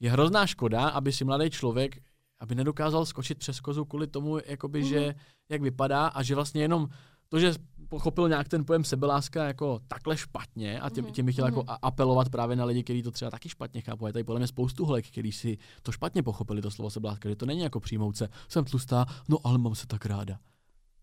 je 0.00 0.10
hrozná 0.10 0.46
škoda, 0.46 0.88
aby 0.88 1.12
si 1.12 1.24
mladý 1.24 1.50
člověk 1.50 1.98
aby 2.40 2.54
nedokázal 2.54 3.06
skočit 3.06 3.38
přes 3.38 3.60
kozu 3.60 3.84
kvůli 3.84 4.06
tomu, 4.06 4.38
jakoby, 4.46 4.82
mm. 4.82 4.88
že 4.88 5.00
mhm. 5.00 5.18
jak 5.48 5.62
vypadá 5.62 6.06
a 6.06 6.22
že 6.22 6.34
vlastně 6.34 6.62
jenom 6.62 6.88
to, 7.28 7.38
že 7.38 7.54
pochopil 7.88 8.28
nějak 8.28 8.48
ten 8.48 8.64
pojem 8.64 8.84
sebeláska 8.84 9.44
jako 9.44 9.80
takhle 9.88 10.16
špatně 10.16 10.80
a 10.80 10.90
tím, 10.90 11.04
mhm, 11.04 11.12
tím 11.12 11.26
bych 11.26 11.34
chtěl 11.34 11.44
mm. 11.44 11.48
jako 11.48 11.62
mhm. 11.62 11.78
apelovat 11.82 12.28
právě 12.28 12.56
na 12.56 12.64
lidi, 12.64 12.84
kteří 12.84 13.02
to 13.02 13.10
třeba 13.10 13.30
taky 13.30 13.48
špatně 13.48 13.80
chápou. 13.80 14.06
Je 14.06 14.12
tady 14.12 14.24
podle 14.24 14.40
mě 14.40 14.46
spoustu 14.46 14.84
holek, 14.84 15.06
kteří 15.08 15.32
si 15.32 15.58
to 15.82 15.92
špatně 15.92 16.22
pochopili, 16.22 16.62
to 16.62 16.70
slovo 16.70 16.90
sebeláska, 16.90 17.28
že 17.28 17.36
to 17.36 17.46
není 17.46 17.60
jako 17.60 17.80
přijmout 17.80 18.16
se, 18.16 18.28
jsem 18.48 18.64
tlustá, 18.64 19.06
no 19.28 19.38
ale 19.44 19.58
mám 19.58 19.74
se 19.74 19.86
tak 19.86 20.06
ráda. 20.06 20.38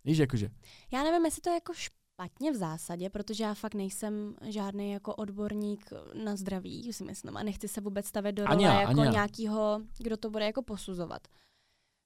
Víš, 0.06 0.17
jakože. 0.17 0.49
Já 0.93 1.03
nevím, 1.03 1.25
jestli 1.25 1.41
to 1.41 1.49
je 1.49 1.53
jako 1.53 1.73
špatně 1.73 2.03
v 2.52 2.56
zásadě, 2.56 3.10
protože 3.10 3.43
já 3.43 3.54
fakt 3.54 3.73
nejsem 3.73 4.36
žádný 4.41 4.91
jako 4.91 5.15
odborník 5.15 5.89
na 6.13 6.36
zdraví, 6.36 6.93
si 6.93 7.04
myslím, 7.04 7.38
a 7.38 7.43
nechci 7.43 7.67
se 7.67 7.82
vůbec 7.82 8.06
stavět 8.06 8.32
do 8.32 8.45
role 8.45 8.63
jako 8.63 9.04
nějakého, 9.04 9.82
kdo 9.97 10.17
to 10.17 10.30
bude 10.30 10.45
jako 10.45 10.62
posuzovat. 10.62 11.28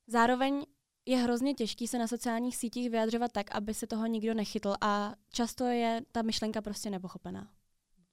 Zároveň 0.08 0.66
je 1.06 1.18
hrozně 1.18 1.54
těžký 1.54 1.88
se 1.88 2.00
na 2.00 2.08
sociálních 2.08 2.58
sítích 2.58 2.90
vyjadřovat 2.90 3.32
tak, 3.32 3.56
aby 3.56 3.74
se 3.74 3.88
toho 3.88 4.06
nikdo 4.06 4.34
nechytl 4.34 4.76
a 4.82 5.14
často 5.30 5.64
je 5.64 6.02
ta 6.12 6.22
myšlenka 6.22 6.62
prostě 6.62 6.90
nepochopená. 6.90 7.48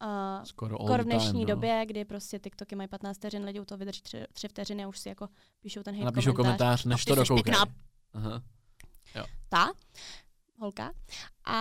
A 0.00 0.40
Skoro 0.44 0.76
kor 0.78 1.00
v 1.00 1.04
dnešní 1.04 1.30
time, 1.30 1.40
no. 1.40 1.46
době, 1.46 1.87
kdy 1.87 2.04
prostě 2.04 2.38
TikToky 2.38 2.76
mají 2.76 2.88
15 2.88 3.16
vteřin, 3.16 3.44
lidi 3.44 3.61
u 3.61 3.64
toho 3.64 3.78
vydrží 3.78 4.02
3, 4.02 4.24
3 4.33 4.48
vteřiny 4.48 4.85
a 4.85 4.88
už 4.88 4.98
si 4.98 5.09
jako 5.09 5.28
píšou 5.61 5.83
ten 5.83 5.94
hate 5.94 6.04
Napíšou 6.04 6.33
komentář. 6.33 6.83
komentář, 6.83 6.85
než 6.85 7.04
to 7.04 7.14
dokoukají. 7.14 7.57
Ta, 9.48 9.72
holka. 10.64 10.92
A 11.44 11.59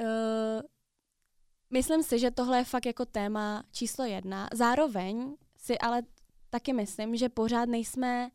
uh, 0.00 0.60
myslím 1.70 2.02
si, 2.02 2.18
že 2.18 2.30
tohle 2.30 2.58
je 2.58 2.64
fakt 2.64 2.86
jako 2.86 3.04
téma 3.06 3.62
číslo 3.72 4.04
jedna. 4.04 4.48
Zároveň 4.52 5.36
si 5.56 5.78
ale 5.78 6.02
taky 6.50 6.72
myslím, 6.72 7.16
že 7.16 7.28
pořád 7.28 7.68
nejsme 7.68 8.30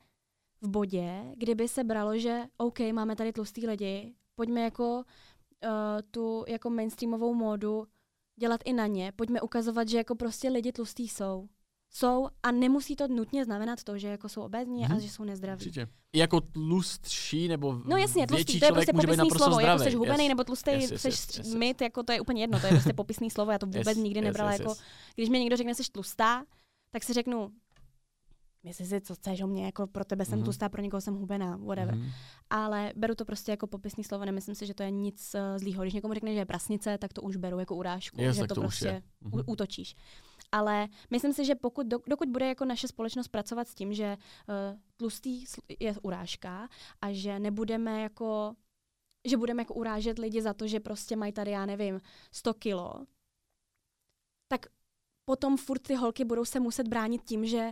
v 0.62 0.70
bodě, 0.70 1.24
kdyby 1.36 1.68
se 1.68 1.84
bralo, 1.84 2.18
že 2.18 2.44
OK, 2.58 2.80
máme 2.80 3.16
tady 3.16 3.34
tlustý 3.34 3.68
lidi, 3.68 4.16
pojďme 4.36 4.62
jako 4.62 4.96
uh, 4.96 6.02
tu 6.12 6.46
jako 6.48 6.70
mainstreamovou 6.70 7.34
módu 7.34 7.88
dělat 8.36 8.62
i 8.66 8.74
na 8.74 8.88
ně, 8.88 9.12
pojďme 9.12 9.42
ukazovat, 9.42 9.88
že 9.88 9.98
jako 9.98 10.16
prostě 10.16 10.50
lidi 10.50 10.72
tlustý 10.72 11.08
jsou 11.08 11.50
jsou 11.96 12.28
a 12.44 12.52
nemusí 12.52 12.96
to 12.96 13.08
nutně 13.08 13.46
znamenat 13.46 13.84
to, 13.84 13.98
že 13.98 14.08
jako 14.08 14.30
jsou 14.30 14.42
obézní 14.42 14.84
hmm. 14.84 14.92
a 14.92 14.96
mhm. 14.96 15.00
že 15.04 15.10
jsou 15.10 15.24
nezdraví. 15.24 15.60
Určitě. 15.60 15.88
I 16.14 16.20
jako 16.20 16.42
tlustší 16.42 17.48
nebo 17.48 17.82
No 17.86 17.98
jasně, 17.98 18.28
tlustý, 18.28 18.60
to 18.60 18.66
je 18.66 18.72
prostě 18.72 18.94
popisný 18.94 19.30
slovo, 19.30 19.56
zdravý. 19.56 19.82
jako 19.82 19.84
jsi 19.84 19.96
hubený 19.96 20.24
yes. 20.24 20.30
nebo 20.30 20.44
tlustý, 20.44 20.72
yes, 20.72 20.92
yes, 20.92 21.06
yes, 21.06 21.38
yes, 21.38 21.54
yes. 21.54 21.76
jako 21.82 22.04
to 22.04 22.12
je 22.12 22.22
úplně 22.22 22.44
jedno, 22.44 22.60
to 22.60 22.66
je 22.66 22.72
prostě 22.72 22.94
popisný 23.04 23.32
slovo, 23.32 23.52
já 23.52 23.58
to 23.58 23.66
vůbec 23.66 23.88
yes, 23.88 23.98
nikdy 23.98 24.22
nebrala 24.22 24.52
yes, 24.52 24.60
yes, 24.60 24.68
jako, 24.68 24.82
když 25.16 25.30
mi 25.30 25.40
někdo 25.40 25.58
řekne, 25.58 25.76
jsi 25.76 25.84
tlustá, 25.92 26.46
tak 26.92 27.04
si 27.04 27.14
řeknu, 27.14 27.52
myslíš 28.64 28.90
si, 28.90 29.02
co 29.02 29.16
chceš 29.16 29.42
o 29.42 29.48
mě, 29.48 29.66
jako 29.66 29.88
pro 29.88 30.06
tebe 30.06 30.26
jsem 30.26 30.40
mm-hmm. 30.40 30.44
tlustá, 30.44 30.70
pro 30.70 30.82
někoho 30.82 31.02
jsem 31.02 31.16
hubená, 31.16 31.58
whatever. 31.58 31.96
Mm-hmm. 31.96 32.12
Ale 32.50 32.94
beru 32.96 33.16
to 33.16 33.26
prostě 33.26 33.52
jako 33.52 33.68
popisný 33.68 34.04
slovo, 34.04 34.26
nemyslím 34.26 34.56
si, 34.56 34.66
že 34.66 34.74
to 34.74 34.84
je 34.84 34.92
nic 34.92 35.36
uh, 35.36 35.58
zlýho. 35.58 35.84
Když 35.84 35.94
někomu 35.94 36.14
řekne, 36.14 36.34
že 36.34 36.40
je 36.40 36.46
prasnice, 36.46 36.98
tak 36.98 37.14
to 37.14 37.22
už 37.22 37.36
beru 37.36 37.60
jako 37.60 37.76
urážku, 37.76 38.22
yes, 38.22 38.36
že 38.36 38.48
to, 38.48 38.56
to 38.56 38.62
prostě 38.62 39.04
mm-hmm. 39.24 39.44
útočíš. 39.46 39.96
Ale 40.52 40.88
myslím 41.10 41.34
si, 41.34 41.46
že 41.46 41.56
pokud, 41.56 41.88
dokud 41.88 42.30
bude 42.30 42.48
jako 42.48 42.66
naše 42.66 42.88
společnost 42.88 43.28
pracovat 43.28 43.68
s 43.68 43.76
tím, 43.76 43.94
že 43.94 44.18
uh, 44.18 44.80
tlustý 44.98 45.46
je 45.80 45.96
urážka 46.02 46.70
a 47.02 47.12
že 47.12 47.40
nebudeme 47.40 48.02
jako 48.02 48.56
že 49.28 49.38
budeme 49.38 49.62
jako 49.62 49.74
urážet 49.74 50.20
lidi 50.20 50.42
za 50.42 50.54
to, 50.54 50.68
že 50.68 50.80
prostě 50.80 51.16
mají 51.16 51.32
tady, 51.32 51.52
já 51.52 51.66
nevím, 51.66 52.02
100 52.32 52.54
kilo, 52.54 52.94
tak 54.48 54.66
potom 55.26 55.58
furt 55.58 55.80
ty 55.80 55.96
holky 55.96 56.26
budou 56.26 56.46
se 56.46 56.60
muset 56.60 56.88
bránit 56.88 57.24
tím, 57.24 57.46
že 57.46 57.72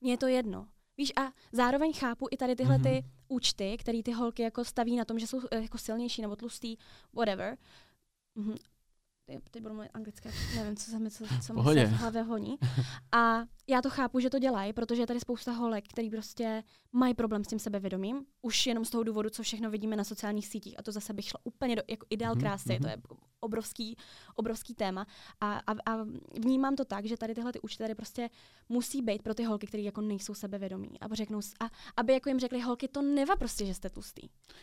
mně 0.00 0.12
je 0.12 0.18
to 0.18 0.26
jedno. 0.26 0.68
Víš, 0.96 1.12
a 1.16 1.32
zároveň 1.52 1.92
chápu 1.92 2.26
i 2.30 2.36
tady 2.36 2.56
tyhle 2.56 2.78
mm-hmm. 2.78 3.02
ty 3.02 3.08
účty, 3.28 3.76
které 3.78 4.02
ty 4.02 4.12
holky 4.12 4.42
jako 4.42 4.64
staví 4.64 4.96
na 4.96 5.04
tom, 5.04 5.18
že 5.18 5.26
jsou 5.26 5.40
eh, 5.50 5.62
jako 5.62 5.78
silnější 5.78 6.22
nebo 6.22 6.36
tlustý, 6.36 6.76
whatever. 7.12 7.58
Mm-hmm 8.36 8.69
teď 9.50 9.62
budu 9.62 9.74
mluvit 9.74 9.90
anglicky, 9.94 10.28
nevím, 10.56 10.76
co 10.76 10.90
se 10.90 10.98
mi, 10.98 11.10
co, 11.10 11.24
co 11.46 11.54
mi 11.54 11.62
se 11.62 11.86
v 11.86 11.90
hlavě 11.90 12.22
honí. 12.22 12.58
A 13.12 13.44
já 13.68 13.82
to 13.82 13.90
chápu, 13.90 14.20
že 14.20 14.30
to 14.30 14.38
dělají, 14.38 14.72
protože 14.72 15.02
je 15.02 15.06
tady 15.06 15.20
spousta 15.20 15.52
holek, 15.52 15.84
který 15.88 16.10
prostě 16.10 16.62
mají 16.92 17.14
problém 17.14 17.44
s 17.44 17.48
tím 17.48 17.58
sebevědomím, 17.58 18.24
už 18.42 18.66
jenom 18.66 18.84
z 18.84 18.90
toho 18.90 19.04
důvodu, 19.04 19.30
co 19.30 19.42
všechno 19.42 19.70
vidíme 19.70 19.96
na 19.96 20.04
sociálních 20.04 20.46
sítích. 20.46 20.78
A 20.78 20.82
to 20.82 20.92
zase 20.92 21.12
bych 21.12 21.24
šla 21.24 21.40
úplně 21.44 21.76
do, 21.76 21.82
jako 21.88 22.06
ideál 22.10 22.34
mhm, 22.34 22.40
krásy, 22.40 22.68
mm-hmm. 22.68 22.82
to 22.82 22.88
je 22.88 22.96
obrovský, 23.40 23.96
obrovský 24.34 24.74
téma. 24.74 25.06
A, 25.40 25.52
a, 25.66 25.72
a 25.72 26.06
vnímám 26.40 26.76
to 26.76 26.84
tak, 26.84 27.06
že 27.06 27.16
tady 27.16 27.34
tyhle 27.34 27.52
ty 27.52 27.60
účty 27.60 27.82
tady 27.82 27.94
prostě 27.94 28.30
musí 28.68 29.02
být 29.02 29.22
pro 29.22 29.34
ty 29.34 29.44
holky, 29.44 29.66
které 29.66 29.82
jako 29.82 30.00
nejsou 30.00 30.34
sebevědomí. 30.34 31.00
A 31.00 31.14
řeknou, 31.14 31.40
a 31.60 31.70
aby 31.96 32.12
jako 32.12 32.28
jim 32.28 32.40
řekli, 32.40 32.60
holky, 32.60 32.88
to 32.88 33.02
neva 33.02 33.36
prostě, 33.36 33.66
že 33.66 33.74
jste 33.74 33.90
tlustý. 33.90 34.22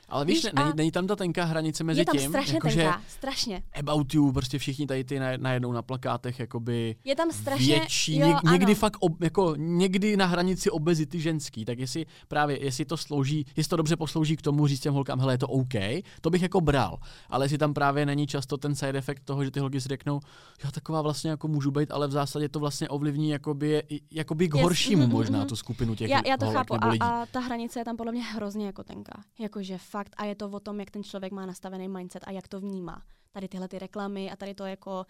Ale 0.10 0.26
víš, 0.26 0.44
víš 0.44 0.54
není, 0.54 0.72
není, 0.76 0.92
tam 0.92 1.08
ta 1.08 1.16
tenká 1.16 1.44
hranice 1.44 1.84
mezi 1.84 2.02
je 2.02 2.06
tam 2.06 2.18
tím, 2.18 2.30
strašně 2.30 2.54
jako, 2.54 2.68
tenká, 2.68 3.04
strašně. 3.08 3.64
About 3.80 4.14
you, 4.14 4.32
prostě 4.32 4.57
všichni 4.58 4.88
tady 4.88 5.04
ty 5.04 5.20
najednou 5.38 5.72
na 5.72 5.82
plakátech, 5.82 6.40
jakoby 6.40 6.96
je 7.04 7.16
tam 7.16 7.32
strašně, 7.32 7.76
větší, 7.76 8.18
jo, 8.18 8.28
něk, 8.28 8.44
někdy 8.44 8.76
fakt, 8.76 8.98
ob, 9.00 9.22
jako 9.22 9.54
někdy 9.58 10.18
na 10.18 10.26
hranici 10.26 10.70
obezity 10.70 11.20
ženský, 11.20 11.66
tak 11.66 11.80
jestli 11.80 12.06
právě, 12.28 12.66
jestli 12.66 12.86
to 12.86 12.98
slouží, 12.98 13.46
jestli 13.56 13.70
to 13.70 13.76
dobře 13.76 13.96
poslouží 13.96 14.38
k 14.38 14.42
tomu 14.42 14.68
říct 14.68 14.80
těm 14.80 14.94
holkám, 14.94 15.20
hele, 15.20 15.34
je 15.34 15.38
to 15.38 15.48
OK, 15.48 15.74
to 16.22 16.30
bych 16.30 16.42
jako 16.42 16.62
bral, 16.62 16.98
ale 17.30 17.46
jestli 17.46 17.58
tam 17.58 17.74
právě 17.74 18.06
není 18.06 18.28
často 18.28 18.58
ten 18.58 18.76
side 18.76 18.98
effect 19.00 19.24
toho, 19.26 19.44
že 19.44 19.52
ty 19.52 19.60
holky 19.60 19.82
si 19.82 19.90
řeknou, 19.90 20.20
já 20.64 20.72
taková 20.72 21.02
vlastně 21.02 21.30
jako 21.30 21.48
můžu 21.48 21.72
být, 21.72 21.92
ale 21.92 22.08
v 22.08 22.12
zásadě 22.12 22.50
to 22.50 22.60
vlastně 22.60 22.90
ovlivní 22.90 23.30
jakoby, 23.30 23.84
jakoby 24.12 24.48
k 24.48 24.56
yes. 24.56 24.64
horšímu 24.64 25.04
mm-hmm. 25.04 25.12
možná 25.12 25.46
tu 25.46 25.56
skupinu 25.56 25.96
těch 25.96 26.10
Já, 26.10 26.22
já 26.28 26.38
to 26.38 26.46
holek 26.46 26.58
chápu 26.58 26.74
nebo 26.74 26.88
lidí. 26.88 27.02
A, 27.02 27.22
a 27.22 27.26
ta 27.26 27.40
hranice 27.40 27.80
je 27.80 27.86
tam 27.86 27.98
podle 27.98 28.12
mě 28.12 28.24
hrozně 28.24 28.66
jako 28.66 28.84
tenká. 28.84 29.24
Jakože 29.40 29.78
fakt 29.78 30.14
a 30.18 30.26
je 30.26 30.36
to 30.36 30.50
o 30.50 30.60
tom, 30.60 30.80
jak 30.80 30.92
ten 30.92 31.04
člověk 31.04 31.34
má 31.34 31.46
nastavený 31.46 31.88
mindset 31.88 32.24
a 32.28 32.32
jak 32.32 32.48
to 32.48 32.60
vnímá. 32.60 33.02
Tady 33.32 33.48
tyhle 33.48 33.68
ty 33.68 33.80
reklamy 33.80 34.32
a 34.32 34.36
tady 34.36 34.54
to 34.54 34.66
jako 34.66 35.06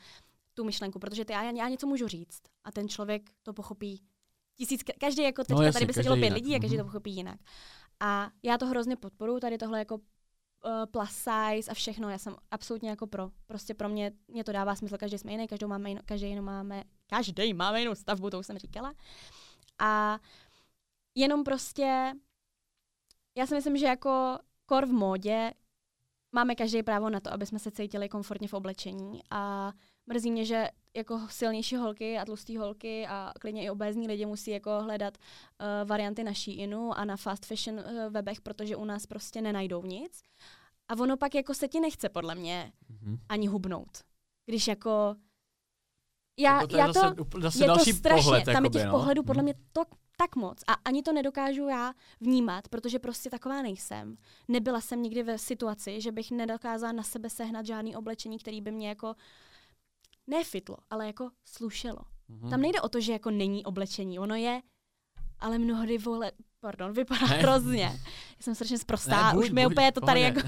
tu 0.54 0.64
myšlenku, 0.64 1.00
protože 1.00 1.26
ty, 1.26 1.34
já, 1.34 1.44
já 1.44 1.68
něco 1.68 1.88
můžu 1.88 2.08
říct 2.08 2.42
a 2.64 2.72
ten 2.72 2.90
člověk 2.90 3.30
to 3.44 3.54
pochopí 3.54 4.02
tisíc, 4.56 4.82
každý 5.00 5.24
jako 5.24 5.44
teďka 5.44 5.56
no, 5.56 5.62
jasně, 5.62 5.74
tady 5.74 5.86
by 5.86 5.94
se 5.94 6.04
dělo 6.04 6.16
pět 6.16 6.34
lidí 6.34 6.56
a 6.56 6.60
každý 6.60 6.76
mm-hmm. 6.76 6.80
to 6.80 6.86
pochopí 6.86 7.16
jinak. 7.16 7.40
A 8.00 8.30
já 8.44 8.58
to 8.58 8.66
hrozně 8.66 8.96
podporuji, 8.96 9.40
tady 9.40 9.58
tohle 9.58 9.80
jako 9.80 9.96
uh, 9.96 10.02
plus 10.92 11.10
size 11.10 11.72
a 11.72 11.74
všechno, 11.74 12.10
já 12.10 12.18
jsem 12.18 12.36
absolutně 12.52 12.90
jako 12.90 13.08
pro. 13.08 13.32
Prostě 13.46 13.74
pro 13.74 13.90
mě, 13.90 14.12
mě 14.28 14.44
to 14.44 14.52
dává 14.52 14.76
smysl, 14.76 14.98
každý 14.98 15.18
jsme 15.18 15.32
jiný, 15.32 15.48
každý 15.48 15.66
máme, 15.66 15.90
jinou, 15.90 16.02
každý 16.06 16.28
jinou 16.28 16.44
máme, 16.44 16.84
každý 17.08 17.54
máme 17.54 17.80
jinou 17.80 17.96
stavbu, 17.96 18.30
to 18.30 18.40
už 18.40 18.46
jsem 18.46 18.58
říkala. 18.58 18.94
A 19.80 20.20
Jenom 21.18 21.44
prostě, 21.44 22.14
já 23.36 23.46
si 23.46 23.56
myslím, 23.56 23.78
že 23.78 23.86
jako 23.86 24.40
kor 24.66 24.86
v 24.86 24.92
módě 24.92 25.54
máme 26.32 26.56
každý 26.56 26.84
právo 26.84 27.10
na 27.10 27.20
to, 27.20 27.34
aby 27.34 27.46
jsme 27.46 27.60
se 27.60 27.72
cítili 27.72 28.10
komfortně 28.10 28.48
v 28.48 28.54
oblečení 28.54 29.22
a 29.32 29.74
mrzí 30.08 30.32
mě, 30.32 30.46
že 30.46 30.68
jako 30.96 31.22
silnější 31.30 31.76
holky 31.76 32.18
a 32.18 32.26
tlustý 32.26 32.58
holky 32.58 33.08
a 33.08 33.34
klidně 33.40 33.64
i 33.64 33.70
obézní 33.70 34.08
lidi 34.08 34.26
musí 34.26 34.52
jako 34.52 34.82
hledat 34.82 35.18
uh, 35.18 35.90
varianty 35.90 36.24
na 36.24 36.34
Sheinu 36.34 36.94
a 36.98 37.06
na 37.06 37.18
fast 37.18 37.46
fashion 37.46 37.80
uh, 37.80 38.14
webech, 38.14 38.42
protože 38.42 38.76
u 38.76 38.86
nás 38.86 39.06
prostě 39.06 39.42
nenajdou 39.42 39.84
nic. 39.84 40.22
A 40.88 40.94
ono 41.00 41.18
pak 41.18 41.36
jako 41.36 41.54
se 41.54 41.68
ti 41.68 41.80
nechce 41.80 42.10
podle 42.10 42.36
mě 42.36 42.72
mm-hmm. 42.92 43.18
ani 43.30 43.48
hubnout. 43.48 43.98
Když 44.46 44.68
jako 44.68 45.16
já, 46.40 46.56
jako 46.56 46.68
to 46.68 46.78
já 46.78 46.94
zase, 46.94 47.16
to, 47.16 47.42
zase 47.42 47.64
je 47.64 47.68
další 47.68 47.92
to 47.92 47.98
strašně, 47.98 48.24
pohled, 48.24 48.46
tam 48.46 48.64
je 48.64 48.70
těch 48.70 48.86
no. 48.86 48.92
pohledů 48.92 49.24
podle 49.24 49.44
mhm. 49.44 49.46
mě 49.46 49.54
to 49.72 49.84
tak 50.18 50.36
moc 50.36 50.64
a 50.68 50.74
ani 50.74 51.04
to 51.04 51.14
nedokážu 51.14 51.68
já 51.68 51.94
vnímat, 52.22 52.68
protože 52.68 53.00
prostě 53.00 53.30
taková 53.30 53.62
nejsem. 53.62 54.18
Nebyla 54.48 54.82
jsem 54.82 55.02
nikdy 55.02 55.24
ve 55.24 55.38
situaci, 55.38 56.02
že 56.02 56.12
bych 56.12 56.32
nedokázala 56.32 56.92
na 56.92 57.04
sebe 57.04 57.30
sehnat 57.30 57.66
žádný 57.66 57.96
oblečení, 57.96 58.40
který 58.40 58.62
by 58.62 58.72
mě 58.72 58.90
jako 58.90 59.16
nefitlo, 60.28 60.78
ale 60.90 61.08
jako 61.08 61.30
slušelo. 61.46 62.00
Mm-hmm. 62.30 62.50
Tam 62.50 62.62
nejde 62.62 62.82
o 62.82 62.90
to, 62.90 63.00
že 63.00 63.12
jako 63.12 63.32
není 63.32 63.66
oblečení, 63.66 64.20
ono 64.20 64.36
je, 64.36 64.62
ale 65.40 65.58
mnohdy 65.58 65.98
vole, 65.98 66.32
pardon, 66.60 66.94
vypadá 66.94 67.28
ne. 67.28 67.36
hrozně. 67.38 67.84
Já 67.84 68.40
jsem 68.40 68.56
strašně 68.56 68.78
zprostá, 68.78 69.28
ne, 69.28 69.34
buď, 69.34 69.46
už 69.46 69.52
mi 69.52 69.64
buď, 69.64 69.72
úplně 69.72 69.92
to 69.92 70.02
tady 70.02 70.22
jako, 70.22 70.40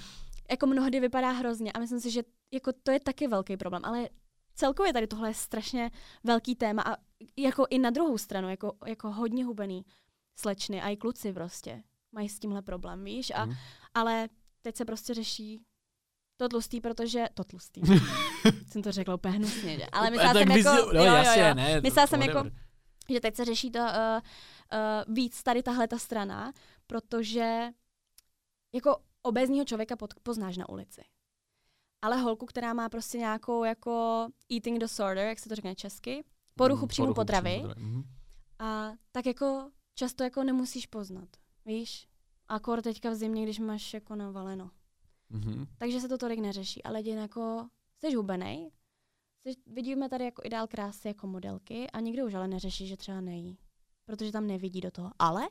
jako 0.50 0.66
mnohdy 0.66 1.00
vypadá 1.00 1.30
hrozně 1.30 1.72
a 1.72 1.78
myslím 1.78 2.00
si, 2.00 2.10
že 2.10 2.22
jako 2.52 2.72
to 2.82 2.90
je 2.90 3.00
taky 3.00 3.28
velký 3.28 3.56
problém, 3.56 3.82
ale 3.84 4.08
celkově 4.54 4.92
tady 4.92 5.06
tohle 5.06 5.30
je 5.30 5.34
strašně 5.34 5.90
velký 6.24 6.54
téma 6.54 6.82
a 6.82 7.07
jako 7.36 7.66
i 7.70 7.78
na 7.78 7.90
druhou 7.90 8.18
stranu, 8.18 8.48
jako, 8.48 8.72
jako 8.86 9.12
hodně 9.12 9.44
hubený 9.44 9.84
slečny 10.36 10.82
a 10.82 10.88
i 10.88 10.96
kluci 10.96 11.32
prostě 11.32 11.82
mají 12.12 12.28
s 12.28 12.38
tímhle 12.38 12.62
problém, 12.62 13.04
víš? 13.04 13.32
A, 13.34 13.44
mm. 13.44 13.54
Ale 13.94 14.28
teď 14.62 14.76
se 14.76 14.84
prostě 14.84 15.14
řeší 15.14 15.62
to 16.36 16.48
tlustý, 16.48 16.80
protože 16.80 17.26
to 17.34 17.44
tlustý. 17.44 17.80
jsem 18.70 18.82
to 18.82 18.92
řekla 18.92 19.14
úplně 19.14 19.34
hnusně, 19.34 19.76
že? 19.76 19.86
Ale 19.86 20.10
myslela 20.10 20.34
jsem 20.34 20.50
jako, 20.50 20.96
jo, 20.96 21.04
jo, 21.04 21.32
jo. 21.36 21.54
Ne, 21.54 21.80
myslela 21.80 22.06
jsem 22.06 22.22
jako, 22.22 22.50
že 23.08 23.20
teď 23.20 23.36
se 23.36 23.44
řeší 23.44 23.70
to 23.70 23.78
uh, 23.78 23.84
uh, 23.86 25.14
víc 25.14 25.42
tady 25.42 25.62
tahle 25.62 25.88
ta 25.88 25.98
strana, 25.98 26.52
protože 26.86 27.68
jako 28.74 28.96
obézního 29.22 29.64
člověka 29.64 29.96
pod, 29.96 30.14
poznáš 30.22 30.56
na 30.56 30.68
ulici 30.68 31.02
ale 32.02 32.16
holku, 32.16 32.46
která 32.46 32.72
má 32.72 32.88
prostě 32.88 33.18
nějakou 33.18 33.64
jako 33.64 34.26
eating 34.52 34.80
disorder, 34.80 35.26
jak 35.26 35.38
se 35.38 35.48
to 35.48 35.54
řekne 35.54 35.74
česky, 35.74 36.24
poruchu 36.58 36.82
mm, 36.84 36.88
příjmu 36.88 37.14
potravy. 37.14 37.58
potravy. 37.62 37.80
Mm. 37.80 38.02
A 38.58 38.92
tak 39.12 39.26
jako 39.26 39.70
často 39.94 40.24
jako 40.24 40.44
nemusíš 40.44 40.86
poznat, 40.86 41.28
víš? 41.64 42.08
Akor 42.48 42.82
teďka 42.82 43.10
v 43.10 43.14
zimě, 43.14 43.42
když 43.42 43.58
máš 43.58 43.94
jako 43.94 44.16
navaleno. 44.16 44.70
Mm-hmm. 45.30 45.66
Takže 45.78 46.00
se 46.00 46.08
to 46.08 46.18
tolik 46.18 46.38
neřeší, 46.38 46.82
ale 46.82 47.00
jen 47.00 47.18
jako 47.18 47.68
jsi 47.98 48.14
hubenej, 48.14 48.70
jsi, 49.42 49.52
vidíme 49.66 50.08
tady 50.08 50.24
jako 50.24 50.42
ideál 50.44 50.66
krásy 50.66 51.08
jako 51.08 51.26
modelky 51.26 51.90
a 51.90 52.00
nikdo 52.00 52.26
už 52.26 52.34
ale 52.34 52.48
neřeší, 52.48 52.86
že 52.86 52.96
třeba 52.96 53.20
nejí. 53.20 53.58
Protože 54.04 54.32
tam 54.32 54.46
nevidí 54.46 54.80
do 54.80 54.90
toho. 54.90 55.10
Ale 55.18 55.48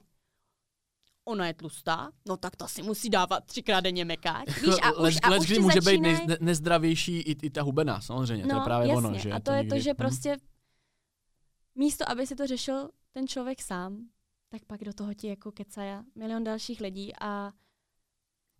ona 1.25 1.47
je 1.47 1.53
tlustá, 1.53 2.11
no 2.27 2.37
tak 2.37 2.55
ta 2.55 2.67
si 2.67 2.83
musí 2.83 3.09
dávat 3.09 3.45
třikrát 3.45 3.79
denně 3.79 4.05
mekáč. 4.05 4.61
Víš, 4.61 4.75
a 4.81 4.91
už, 4.99 5.17
a 5.23 5.35
už 5.35 5.45
kdy 5.45 5.59
může 5.59 5.81
začínají... 5.81 6.15
být 6.15 6.27
ne, 6.27 6.37
nezdravější 6.39 7.17
i, 7.19 7.31
i 7.45 7.49
ta 7.49 7.61
hubená, 7.61 8.01
samozřejmě, 8.01 8.43
no, 8.43 8.49
to 8.49 8.55
je 8.55 8.59
no, 8.59 8.65
právě 8.65 8.87
jasně. 8.87 9.07
ono. 9.07 9.17
Že 9.17 9.31
a 9.31 9.39
to, 9.39 9.43
to 9.43 9.51
je 9.51 9.63
to, 9.63 9.79
že 9.79 9.89
hmm. 9.89 9.97
prostě 9.97 10.37
místo, 11.77 12.09
aby 12.09 12.27
si 12.27 12.35
to 12.35 12.47
řešil 12.47 12.89
ten 13.11 13.27
člověk 13.27 13.61
sám, 13.61 14.09
tak 14.49 14.65
pak 14.65 14.83
do 14.83 14.93
toho 14.93 15.13
ti 15.13 15.27
jako 15.27 15.51
kecaja 15.51 16.03
milion 16.15 16.43
dalších 16.43 16.81
lidí 16.81 17.11
a 17.21 17.51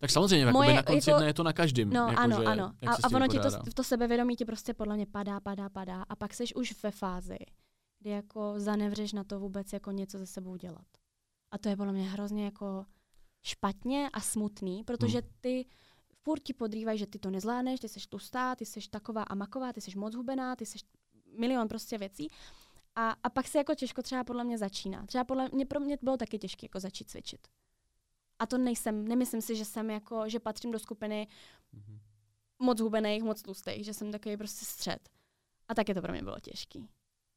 tak 0.00 0.10
samozřejmě, 0.10 0.52
Moje, 0.52 0.74
na 0.74 0.82
konci 0.82 1.10
jako, 1.10 1.22
je 1.22 1.34
to 1.34 1.42
na 1.42 1.52
každém. 1.52 1.90
No 1.90 2.08
jako, 2.08 2.20
ano, 2.20 2.36
že, 2.40 2.44
ano. 2.44 2.72
A, 2.86 2.92
a 3.02 3.16
ono 3.16 3.28
ti 3.28 3.38
to, 3.38 3.50
to 3.74 3.84
sebevědomí 3.84 4.36
ti 4.36 4.44
prostě 4.44 4.74
podle 4.74 4.96
mě 4.96 5.06
padá, 5.06 5.40
padá, 5.40 5.68
padá. 5.68 6.02
A 6.08 6.16
pak 6.16 6.34
seš 6.34 6.54
už 6.54 6.82
ve 6.82 6.90
fázi, 6.90 7.38
kdy 7.98 8.10
jako 8.10 8.54
zanevřeš 8.56 9.12
na 9.12 9.24
to 9.24 9.40
vůbec 9.40 9.72
jako 9.72 9.90
něco 9.90 10.18
ze 10.18 10.26
sebou 10.26 10.56
dělat. 10.56 10.86
A 11.50 11.58
to 11.58 11.68
je 11.68 11.76
podle 11.76 11.92
mě 11.92 12.08
hrozně 12.10 12.44
jako 12.44 12.86
špatně 13.42 14.10
a 14.12 14.20
smutný, 14.20 14.84
protože 14.84 15.18
hmm. 15.18 15.30
ty 15.40 15.66
furt 16.22 16.40
ti 16.40 16.54
podrývají, 16.54 16.98
že 16.98 17.06
ty 17.06 17.18
to 17.18 17.30
nezvládneš, 17.30 17.80
ty 17.80 17.88
jsi 17.88 18.00
tlustá, 18.08 18.54
ty 18.54 18.66
jsi 18.66 18.80
taková 18.90 19.22
a 19.22 19.34
maková, 19.34 19.72
ty 19.72 19.80
jsi 19.80 19.98
moc 19.98 20.14
hubená, 20.14 20.56
ty 20.56 20.66
jsi 20.66 20.78
milion 21.38 21.68
prostě 21.68 21.98
věcí. 21.98 22.28
A, 22.98 23.10
a 23.10 23.30
pak 23.30 23.48
se 23.48 23.58
jako 23.58 23.74
těžko 23.74 24.02
třeba 24.02 24.24
podle 24.24 24.44
mě 24.44 24.58
začíná. 24.58 25.06
Třeba 25.06 25.24
podle 25.24 25.48
mě 25.52 25.66
pro 25.66 25.80
mě 25.80 25.98
bylo 26.02 26.16
taky 26.16 26.38
těžké 26.38 26.64
jako 26.64 26.80
začít 26.80 27.10
cvičit. 27.10 27.48
A 28.38 28.46
to 28.46 28.58
nejsem, 28.58 29.08
nemyslím 29.08 29.42
si, 29.42 29.56
že 29.56 29.64
jsem 29.64 29.90
jako, 29.90 30.28
že 30.28 30.40
patřím 30.40 30.70
do 30.70 30.78
skupiny 30.78 31.28
mm-hmm. 31.74 31.98
moc 32.58 32.80
hubených, 32.80 33.22
moc 33.22 33.42
tlustých, 33.42 33.84
že 33.84 33.94
jsem 33.94 34.12
takový 34.12 34.36
prostě 34.36 34.64
střed. 34.64 35.08
A 35.68 35.74
taky 35.74 35.94
to 35.94 36.02
pro 36.02 36.12
mě 36.12 36.22
bylo 36.22 36.40
těžký. 36.40 36.88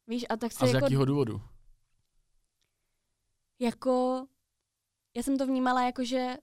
Víš, 0.08 0.26
a 0.30 0.38
tak 0.38 0.52
se 0.52 0.66
a 0.66 0.68
z 0.68 0.74
jako, 0.74 0.86
jakého 0.86 1.06
důvodu? 1.06 1.42
Jako 3.60 4.28
já 5.16 5.24
jsem 5.24 5.38
to 5.38 5.48
vnímala 5.48 5.86
jako, 5.86 6.04
že 6.04 6.38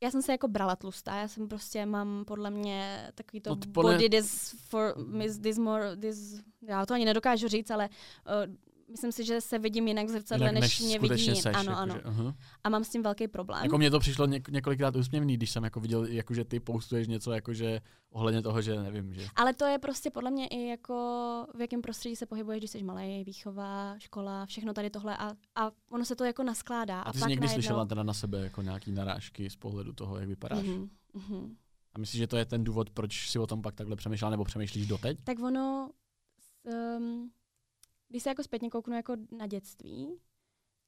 já 0.00 0.10
jsem 0.10 0.22
se 0.22 0.32
jako 0.32 0.48
brala 0.48 0.76
tlustá, 0.76 1.14
já 1.14 1.28
jsem 1.28 1.48
prostě 1.48 1.86
mám 1.86 2.24
podle 2.24 2.50
mě 2.50 3.10
takový 3.14 3.40
to 3.40 3.50
no, 3.50 3.56
podle... 3.72 3.92
body 3.92 4.22
for 4.68 4.94
this 5.42 5.58
more, 5.58 5.96
this, 5.96 6.40
já 6.62 6.86
to 6.86 6.94
ani 6.94 7.04
nedokážu 7.04 7.48
říct, 7.48 7.70
ale 7.70 7.88
uh, 7.88 8.54
myslím 8.90 9.12
si, 9.12 9.24
že 9.24 9.40
se 9.40 9.58
vidím 9.58 9.88
jinak 9.88 10.06
v 10.06 10.10
zrcadle, 10.10 10.46
jinak, 10.46 10.60
než, 10.60 10.80
než 10.80 10.88
mě 10.88 10.98
vidí. 10.98 11.36
Seš, 11.36 11.54
ano, 11.54 11.70
jako, 11.70 11.72
ano. 11.72 11.94
Že, 11.94 12.00
uh-huh. 12.00 12.34
A 12.64 12.68
mám 12.68 12.84
s 12.84 12.88
tím 12.88 13.02
velký 13.02 13.28
problém. 13.28 13.64
Jako 13.64 13.78
mně 13.78 13.90
to 13.90 14.00
přišlo 14.00 14.26
něk- 14.26 14.52
několikrát 14.52 14.96
úsměvný, 14.96 15.36
když 15.36 15.50
jsem 15.50 15.64
jako 15.64 15.80
viděl, 15.80 16.04
jako, 16.04 16.34
že 16.34 16.44
ty 16.44 16.60
postuješ 16.60 17.08
něco 17.08 17.32
jako, 17.32 17.54
že 17.54 17.80
ohledně 18.10 18.42
toho, 18.42 18.62
že 18.62 18.82
nevím, 18.82 19.14
že... 19.14 19.26
Ale 19.36 19.54
to 19.54 19.64
je 19.64 19.78
prostě 19.78 20.10
podle 20.10 20.30
mě 20.30 20.46
i 20.46 20.66
jako 20.66 20.94
v 21.54 21.60
jakém 21.60 21.82
prostředí 21.82 22.16
se 22.16 22.26
pohybuješ, 22.26 22.60
když 22.60 22.70
jsi 22.70 22.82
malý, 22.82 23.24
výchova, 23.24 23.94
škola, 23.98 24.46
všechno 24.46 24.74
tady 24.74 24.90
tohle 24.90 25.16
a, 25.16 25.30
a 25.54 25.70
ono 25.90 26.04
se 26.04 26.16
to 26.16 26.24
jako 26.24 26.42
naskládá. 26.42 27.00
A 27.00 27.12
ty 27.12 27.18
a 27.18 27.22
jsi 27.22 27.28
někdy 27.28 27.46
najednou... 27.46 27.62
slyšela 27.62 27.84
teda 27.84 28.02
na 28.02 28.14
sebe 28.14 28.40
jako 28.40 28.62
nějaký 28.62 28.92
narážky 28.92 29.50
z 29.50 29.56
pohledu 29.56 29.92
toho, 29.92 30.18
jak 30.18 30.28
vypadáš? 30.28 30.64
Uh-huh, 30.64 30.88
uh-huh. 31.14 31.56
A 31.94 31.98
myslíš, 31.98 32.18
že 32.18 32.26
to 32.26 32.36
je 32.36 32.44
ten 32.44 32.64
důvod, 32.64 32.90
proč 32.90 33.30
si 33.30 33.38
o 33.38 33.46
tom 33.46 33.62
pak 33.62 33.74
takhle 33.74 33.96
přemýšlela 33.96 34.30
nebo 34.30 34.44
přemýšlíš 34.44 34.86
doteď? 34.86 35.18
Tak 35.24 35.38
ono, 35.38 35.90
um, 36.98 37.30
když 38.08 38.22
se 38.22 38.28
jako 38.28 38.42
zpětně 38.42 38.70
kouknu 38.70 38.94
jako 38.96 39.16
na 39.30 39.46
dětství, 39.46 40.18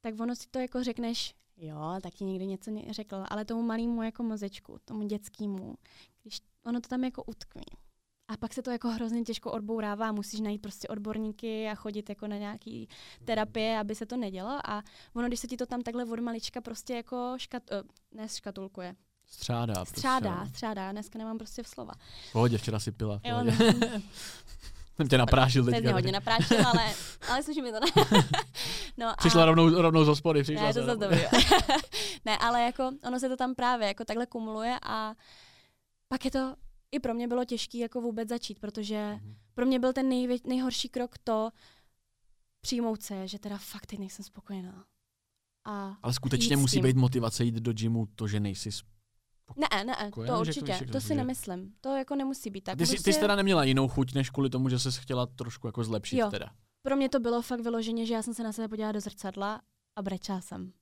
tak 0.01 0.19
ono 0.19 0.35
si 0.35 0.47
to 0.51 0.59
jako 0.59 0.83
řekneš, 0.83 1.35
jo, 1.57 1.99
tak 2.03 2.13
ti 2.13 2.25
někdy 2.25 2.47
něco 2.47 2.71
řekl, 2.89 3.23
ale 3.29 3.45
tomu 3.45 3.61
malému 3.61 4.03
jako 4.03 4.23
mozečku, 4.23 4.77
tomu 4.85 5.07
dětskému, 5.07 5.75
když 6.21 6.39
ono 6.65 6.81
to 6.81 6.89
tam 6.89 7.03
jako 7.03 7.23
utkví. 7.23 7.65
A 8.27 8.37
pak 8.37 8.53
se 8.53 8.61
to 8.61 8.71
jako 8.71 8.89
hrozně 8.89 9.21
těžko 9.21 9.51
odbourává, 9.51 10.11
musíš 10.11 10.39
najít 10.39 10.61
prostě 10.61 10.87
odborníky 10.87 11.69
a 11.69 11.75
chodit 11.75 12.09
jako 12.09 12.27
na 12.27 12.37
nějaký 12.37 12.87
terapie, 13.25 13.79
aby 13.79 13.95
se 13.95 14.05
to 14.05 14.17
nedělo. 14.17 14.59
A 14.69 14.83
ono, 15.13 15.27
když 15.27 15.39
se 15.39 15.47
ti 15.47 15.57
to 15.57 15.65
tam 15.65 15.81
takhle 15.81 16.05
od 16.05 16.19
malička 16.19 16.61
prostě 16.61 16.93
jako 16.93 17.33
škat, 17.37 17.63
uh, 17.71 17.87
ne 18.11 18.29
škatulkuje, 18.29 18.95
Střádá. 19.31 19.73
Prostě, 19.73 19.99
střádá, 19.99 20.35
prostě. 20.35 20.49
střádá. 20.53 20.91
Dneska 20.91 21.19
nemám 21.19 21.37
prostě 21.37 21.63
v 21.63 21.67
slova. 21.67 21.93
Pohodě, 22.31 22.57
včera 22.57 22.79
si 22.79 22.91
pila. 22.91 23.21
Jo, 23.23 23.43
no. 23.43 23.51
Jsem 25.01 25.07
tě 25.09 25.17
naprášil 25.17 25.65
teďka. 25.65 25.81
Teď 25.81 25.91
hodně 25.91 26.11
naprášil, 26.11 26.67
ale, 26.67 26.93
ale 27.29 27.43
sluší 27.43 27.61
mi 27.61 27.71
to. 27.71 27.79
Ne. 27.79 28.23
no 28.97 29.13
přišla 29.17 29.43
a... 29.43 29.45
rovnou, 29.45 29.81
rovnou 29.81 30.03
z 30.03 30.07
hospody. 30.07 30.43
Přišla 30.43 30.63
ne, 30.63 30.73
to 30.73 30.85
zase 30.85 30.99
dobrý. 30.99 31.19
ne, 32.25 32.37
ale 32.37 32.61
jako 32.61 32.91
ono 33.07 33.19
se 33.19 33.29
to 33.29 33.37
tam 33.37 33.55
právě 33.55 33.87
jako 33.87 34.05
takhle 34.05 34.25
kumuluje 34.25 34.79
a 34.83 35.15
pak 36.07 36.25
je 36.25 36.31
to, 36.31 36.55
i 36.91 36.99
pro 36.99 37.13
mě 37.13 37.27
bylo 37.27 37.45
těžké 37.45 37.77
jako 37.77 38.01
vůbec 38.01 38.29
začít, 38.29 38.59
protože 38.59 38.95
mm-hmm. 38.95 39.35
pro 39.53 39.65
mě 39.65 39.79
byl 39.79 39.93
ten 39.93 40.09
nejvě, 40.09 40.37
nejhorší 40.45 40.89
krok 40.89 41.17
to 41.23 41.49
přijmout 42.61 43.01
se, 43.01 43.27
že 43.27 43.39
teda 43.39 43.57
fakt 43.57 43.85
teď 43.85 43.99
nejsem 43.99 44.25
spokojená. 44.25 44.85
A 45.65 45.97
ale 46.03 46.13
skutečně 46.13 46.57
musí 46.57 46.81
být 46.81 46.95
motivace 46.95 47.43
jít 47.43 47.55
do 47.55 47.73
gymu 47.73 48.07
to, 48.15 48.27
že 48.27 48.39
nejsi 48.39 48.69
ne, 49.57 49.83
ne, 49.83 50.11
to 50.15 50.25
to 50.25 50.39
určitě, 50.39 50.79
to, 50.85 50.91
to 50.91 51.01
si 51.01 51.15
nemyslím. 51.15 51.73
To 51.81 51.95
jako 51.95 52.15
nemusí 52.15 52.49
být 52.49 52.63
tak. 52.63 52.77
Ty, 52.77 52.85
jsi, 52.85 53.03
ty 53.03 53.13
jsi 53.13 53.19
teda 53.19 53.35
neměla 53.35 53.63
jinou 53.63 53.87
chuť, 53.87 54.13
než 54.13 54.29
kvůli 54.29 54.49
tomu, 54.49 54.69
že 54.69 54.79
jsi 54.79 54.89
chtěla 54.91 55.25
trošku 55.25 55.67
jako 55.67 55.83
zlepšit 55.83 56.17
jo. 56.17 56.29
teda. 56.31 56.49
Pro 56.81 56.95
mě 56.95 57.09
to 57.09 57.19
bylo 57.19 57.41
fakt 57.41 57.59
vyloženě, 57.59 58.05
že 58.05 58.13
já 58.13 58.21
jsem 58.21 58.33
se 58.33 58.43
na 58.43 58.51
sebe 58.51 58.67
podívala 58.67 58.91
do 58.91 58.99
zrcadla 58.99 59.61
a 59.95 60.01
brečela 60.01 60.41
jsem. 60.41 60.73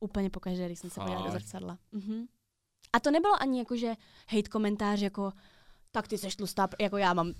Úplně 0.00 0.30
pokaždé, 0.30 0.66
když 0.66 0.78
jsem 0.78 0.90
se 0.90 1.00
podívala 1.00 1.26
do 1.26 1.32
zrcadla. 1.32 1.78
Mhm. 1.92 2.26
A 2.92 3.00
to 3.00 3.10
nebylo 3.10 3.42
ani 3.42 3.58
jako, 3.58 3.76
že 3.76 3.94
hate 4.28 4.48
komentář 4.48 5.00
jako 5.00 5.32
tak 5.90 6.08
ty 6.08 6.18
seš 6.18 6.36
tlustá, 6.36 6.68
jako 6.80 6.96
já 6.96 7.14
mám 7.14 7.32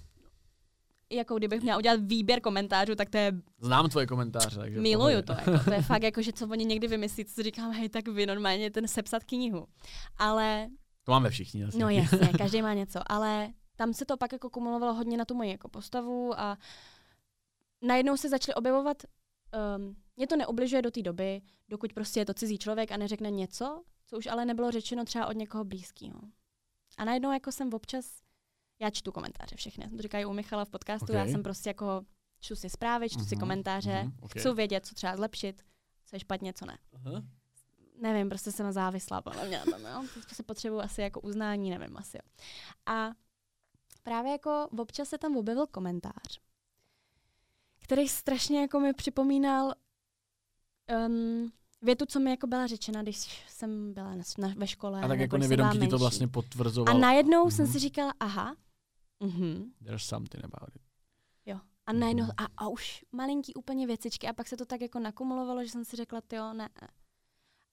jako 1.11 1.38
kdybych 1.38 1.62
měla 1.62 1.79
udělat 1.79 2.01
výběr 2.03 2.40
komentářů, 2.40 2.94
tak 2.94 3.11
to 3.11 3.16
je... 3.18 3.33
Znám 3.61 3.88
tvoje 3.88 4.07
komentáře, 4.07 4.59
takže... 4.61 4.81
Miluju 4.81 5.23
to, 5.23 5.33
jako, 5.33 5.64
to 5.64 5.73
je 5.73 5.83
fakt 5.92 6.03
jako, 6.03 6.23
že 6.23 6.33
co 6.33 6.49
oni 6.49 6.64
někdy 6.64 6.88
vymyslí, 6.88 7.25
co 7.25 7.42
říkám, 7.42 7.73
hej, 7.73 7.88
tak 7.88 8.09
vy 8.09 8.27
normálně 8.27 8.71
ten 8.71 8.88
sepsat 8.88 9.25
knihu. 9.25 9.66
Ale... 10.16 10.68
To 11.05 11.12
máme 11.12 11.31
všichni. 11.31 11.64
Asi. 11.64 11.79
No 11.79 11.88
jasně, 11.90 12.29
každý 12.38 12.62
má 12.62 12.75
něco, 12.75 13.01
ale 13.12 13.53
tam 13.77 13.94
se 13.94 14.05
to 14.05 14.16
pak 14.16 14.33
jako 14.33 14.51
kumulovalo 14.51 14.94
hodně 14.94 15.16
na 15.16 15.25
tu 15.25 15.35
moji 15.35 15.51
jako 15.51 15.68
postavu 15.68 16.40
a 16.40 16.59
najednou 17.83 18.16
se 18.16 18.29
začaly 18.29 18.55
objevovat 18.55 19.03
um, 19.77 19.97
mě 20.16 20.27
to 20.27 20.37
neobližuje 20.37 20.83
do 20.83 20.90
té 20.90 21.03
doby, 21.03 21.40
dokud 21.68 21.92
prostě 21.92 22.21
je 22.21 22.27
to 22.27 22.35
cizí 22.35 22.59
člověk 22.59 22.92
a 22.92 22.97
neřekne 22.97 23.31
něco, 23.31 23.83
co 24.07 24.18
už 24.18 24.27
ale 24.27 24.44
nebylo 24.44 24.71
řečeno 24.71 25.05
třeba 25.05 25.27
od 25.27 25.37
někoho 25.37 25.64
blízkého. 25.64 26.21
A 26.97 27.05
najednou 27.05 27.33
jako 27.33 27.53
jsem 27.53 27.75
občas, 27.75 28.23
já 28.81 28.91
čtu 28.91 29.12
komentáře 29.12 29.57
všechny, 29.57 29.91
to 29.97 30.03
říkají 30.03 30.25
u 30.25 30.33
Michala 30.33 30.64
v 30.64 30.69
podcastu, 30.69 31.05
okay. 31.05 31.17
já 31.17 31.27
jsem 31.27 31.43
prostě 31.43 31.71
jako 31.71 32.05
čtu 32.41 32.57
si 32.57 32.71
zprávy, 32.71 33.09
čtu 33.09 33.21
mm-hmm. 33.21 33.29
si 33.29 33.37
mhm, 33.37 33.41
komentáře, 33.41 33.91
mm-hmm. 33.91 34.25
okay. 34.25 34.41
chci 34.41 34.55
vědět, 34.55 34.87
co 34.87 34.95
třeba 34.95 35.17
zlepšit, 35.17 35.62
co 36.07 36.17
je 36.17 36.21
špatně, 36.21 36.53
co 36.53 36.67
ne. 36.67 36.79
Uh-huh. 36.93 37.25
Nevím, 38.01 38.29
prostě 38.29 38.53
jsem 38.53 38.73
závislá 38.73 39.23
podle 39.23 39.49
mě 39.49 39.62
tam, 39.71 39.81
jo. 39.81 40.05
Prostě 40.25 40.43
potřebuji 40.43 40.81
asi 40.81 41.01
jako 41.01 41.21
uznání, 41.21 41.71
nevím, 41.71 41.97
asi 41.97 42.17
jo. 42.17 42.31
A 42.87 43.11
právě 44.03 44.33
jako 44.33 44.69
občas 44.79 45.09
se 45.09 45.19
tam 45.19 45.37
objevil 45.37 45.67
komentář, 45.67 46.41
který 47.79 48.09
strašně 48.09 48.61
jako 48.61 48.81
mi 48.81 48.93
připomínal 48.93 49.75
um, 51.07 51.53
větu, 51.83 52.07
co 52.07 52.21
mi 52.21 52.31
jako 52.31 52.47
byla 52.47 52.67
řečena, 52.67 53.03
když 53.03 53.45
jsem 53.49 53.95
byla 53.95 54.14
na, 54.14 54.23
na, 54.38 54.55
ve 54.57 54.67
škole. 54.67 55.01
A 55.01 55.09
tak 55.09 55.21
jako 55.21 55.38
nevědomky 55.38 55.79
ti 55.79 55.88
to 55.88 55.99
vlastně 55.99 56.29
potvrzovalo. 56.29 56.97
A 56.97 57.01
najednou 57.01 57.47
mm-hmm. 57.47 57.57
jsem 57.57 57.67
si 57.67 57.79
říkala, 57.79 58.12
aha, 58.21 58.57
mm-hmm. 59.20 59.64
There's 59.85 60.04
something 60.04 60.44
about 60.44 60.76
it. 60.76 60.83
Jo. 61.46 61.61
A 61.87 61.92
najednou, 61.92 62.24
mm-hmm. 62.24 62.44
a, 62.57 62.64
a 62.64 62.68
už 62.68 63.04
malinký 63.12 63.54
úplně 63.54 63.87
věcičky 63.87 64.28
a 64.28 64.33
pak 64.33 64.48
se 64.48 64.57
to 64.57 64.66
tak 64.66 64.81
jako 64.81 64.98
nakumulovalo, 64.98 65.64
že 65.64 65.70
jsem 65.70 65.85
si 65.85 65.96
řekla, 65.96 66.22
jo, 66.33 66.52
ne, 66.52 66.68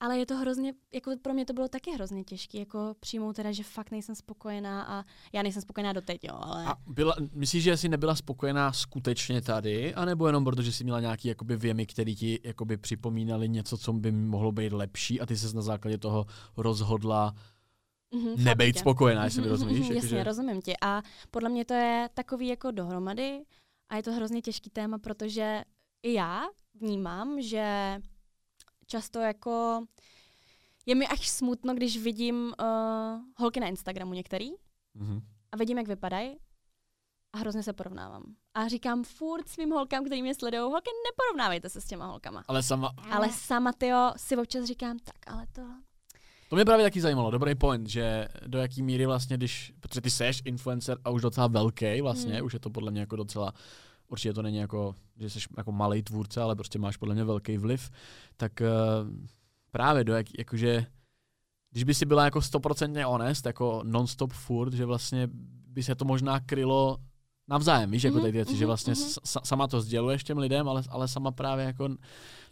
ale 0.00 0.18
je 0.18 0.26
to 0.26 0.36
hrozně, 0.36 0.74
jako 0.94 1.12
pro 1.22 1.34
mě 1.34 1.44
to 1.44 1.52
bylo 1.52 1.68
taky 1.68 1.90
hrozně 1.90 2.24
těžké, 2.24 2.58
jako 2.58 2.94
přijmout 3.00 3.36
teda, 3.36 3.52
že 3.52 3.62
fakt 3.62 3.90
nejsem 3.90 4.14
spokojená 4.14 4.82
a 4.82 5.04
já 5.32 5.42
nejsem 5.42 5.62
spokojená 5.62 5.92
doteď, 5.92 6.24
jo, 6.24 6.38
ale... 6.40 6.66
A 6.66 6.74
byla, 6.86 7.14
myslíš, 7.32 7.64
že 7.64 7.76
jsi 7.76 7.88
nebyla 7.88 8.14
spokojená 8.14 8.72
skutečně 8.72 9.40
tady, 9.42 9.94
anebo 9.94 10.26
jenom 10.26 10.44
proto, 10.44 10.62
že 10.62 10.72
jsi 10.72 10.84
měla 10.84 11.00
nějaký 11.00 11.28
jakoby 11.28 11.56
věmy, 11.56 11.86
které 11.86 12.14
ti 12.14 12.40
jakoby 12.44 12.76
připomínaly 12.76 13.48
něco, 13.48 13.78
co 13.78 13.92
by 13.92 14.12
mohlo 14.12 14.52
být 14.52 14.72
lepší 14.72 15.20
a 15.20 15.26
ty 15.26 15.36
se 15.36 15.56
na 15.56 15.62
základě 15.62 15.98
toho 15.98 16.26
rozhodla 16.56 17.34
mm-hmm, 18.16 18.44
nebejt 18.44 18.78
spokojená, 18.78 19.24
jestli 19.24 19.42
mi 19.42 19.48
rozumíš? 19.48 19.80
Mm-hmm, 19.80 19.94
jasně, 19.94 20.08
že... 20.08 20.24
rozumím 20.24 20.62
ti. 20.62 20.74
A 20.82 21.02
podle 21.30 21.48
mě 21.48 21.64
to 21.64 21.74
je 21.74 22.08
takový 22.14 22.48
jako 22.48 22.70
dohromady 22.70 23.44
a 23.88 23.96
je 23.96 24.02
to 24.02 24.12
hrozně 24.12 24.42
těžký 24.42 24.70
téma, 24.70 24.98
protože 24.98 25.64
i 26.02 26.12
já 26.12 26.48
vnímám, 26.74 27.40
že 27.40 27.96
často 28.86 29.20
jako 29.20 29.84
je 30.86 30.94
mi 30.94 31.08
až 31.08 31.28
smutno, 31.28 31.74
když 31.74 31.98
vidím 31.98 32.54
uh, 32.60 33.20
holky 33.36 33.60
na 33.60 33.66
Instagramu 33.66 34.14
některý 34.14 34.50
mm-hmm. 34.96 35.22
a 35.52 35.56
vidím, 35.56 35.78
jak 35.78 35.88
vypadají 35.88 36.36
a 37.32 37.38
hrozně 37.38 37.62
se 37.62 37.72
porovnávám. 37.72 38.22
A 38.54 38.68
říkám 38.68 39.04
furt 39.04 39.48
svým 39.48 39.70
holkám, 39.70 40.04
který 40.04 40.22
mě 40.22 40.34
sledují, 40.34 40.62
holky, 40.62 40.90
neporovnávejte 41.10 41.68
se 41.68 41.80
s 41.80 41.84
těma 41.84 42.06
holkama. 42.06 42.44
Ale 42.48 42.62
sama... 42.62 42.92
Ale 43.10 43.32
sama, 43.32 43.72
tyjo, 43.72 44.12
si 44.16 44.36
občas 44.36 44.64
říkám, 44.64 44.98
tak 44.98 45.16
ale 45.26 45.46
to... 45.52 45.62
To 46.48 46.56
mě 46.56 46.64
právě 46.64 46.84
taky 46.84 47.00
zajímalo, 47.00 47.30
dobrý 47.30 47.54
point, 47.54 47.88
že 47.88 48.28
do 48.46 48.58
jaký 48.58 48.82
míry 48.82 49.06
vlastně, 49.06 49.36
když, 49.36 49.72
protože 49.80 50.00
ty 50.00 50.10
seš 50.10 50.42
influencer 50.44 50.98
a 51.04 51.10
už 51.10 51.22
docela 51.22 51.46
velký 51.46 52.00
vlastně, 52.00 52.34
hmm. 52.34 52.46
už 52.46 52.52
je 52.52 52.58
to 52.58 52.70
podle 52.70 52.90
mě 52.90 53.00
jako 53.00 53.16
docela 53.16 53.52
určitě 54.08 54.32
to 54.32 54.42
není 54.42 54.56
jako, 54.56 54.94
že 55.16 55.30
jsi 55.30 55.38
jako 55.56 55.72
malý 55.72 56.02
tvůrce, 56.02 56.40
ale 56.40 56.56
prostě 56.56 56.78
máš 56.78 56.96
podle 56.96 57.14
mě 57.14 57.24
velký 57.24 57.58
vliv, 57.58 57.90
tak 58.36 58.52
uh, 58.60 59.10
právě 59.70 60.04
do 60.04 60.14
jak, 60.14 60.26
jakože, 60.38 60.86
když 61.70 61.84
by 61.84 61.94
si 61.94 62.06
byla 62.06 62.24
jako 62.24 62.42
stoprocentně 62.42 63.04
honest, 63.04 63.46
jako 63.46 63.80
non-stop 63.84 64.32
furt, 64.32 64.72
že 64.72 64.84
vlastně 64.84 65.28
by 65.68 65.82
se 65.82 65.94
to 65.94 66.04
možná 66.04 66.40
krylo 66.40 66.98
navzájem, 67.48 67.90
víš, 67.90 68.04
jako 68.04 68.20
ty 68.20 68.30
věci, 68.30 68.52
mm-hmm, 68.52 68.56
že 68.56 68.64
mhm, 68.64 68.66
vlastně 68.66 68.92
mm-hmm. 68.92 69.40
sama 69.44 69.66
to 69.66 69.80
sděluješ 69.80 70.24
těm 70.24 70.38
lidem, 70.38 70.68
ale, 70.68 70.82
ale 70.88 71.08
sama 71.08 71.30
právě 71.30 71.64
jako 71.64 71.88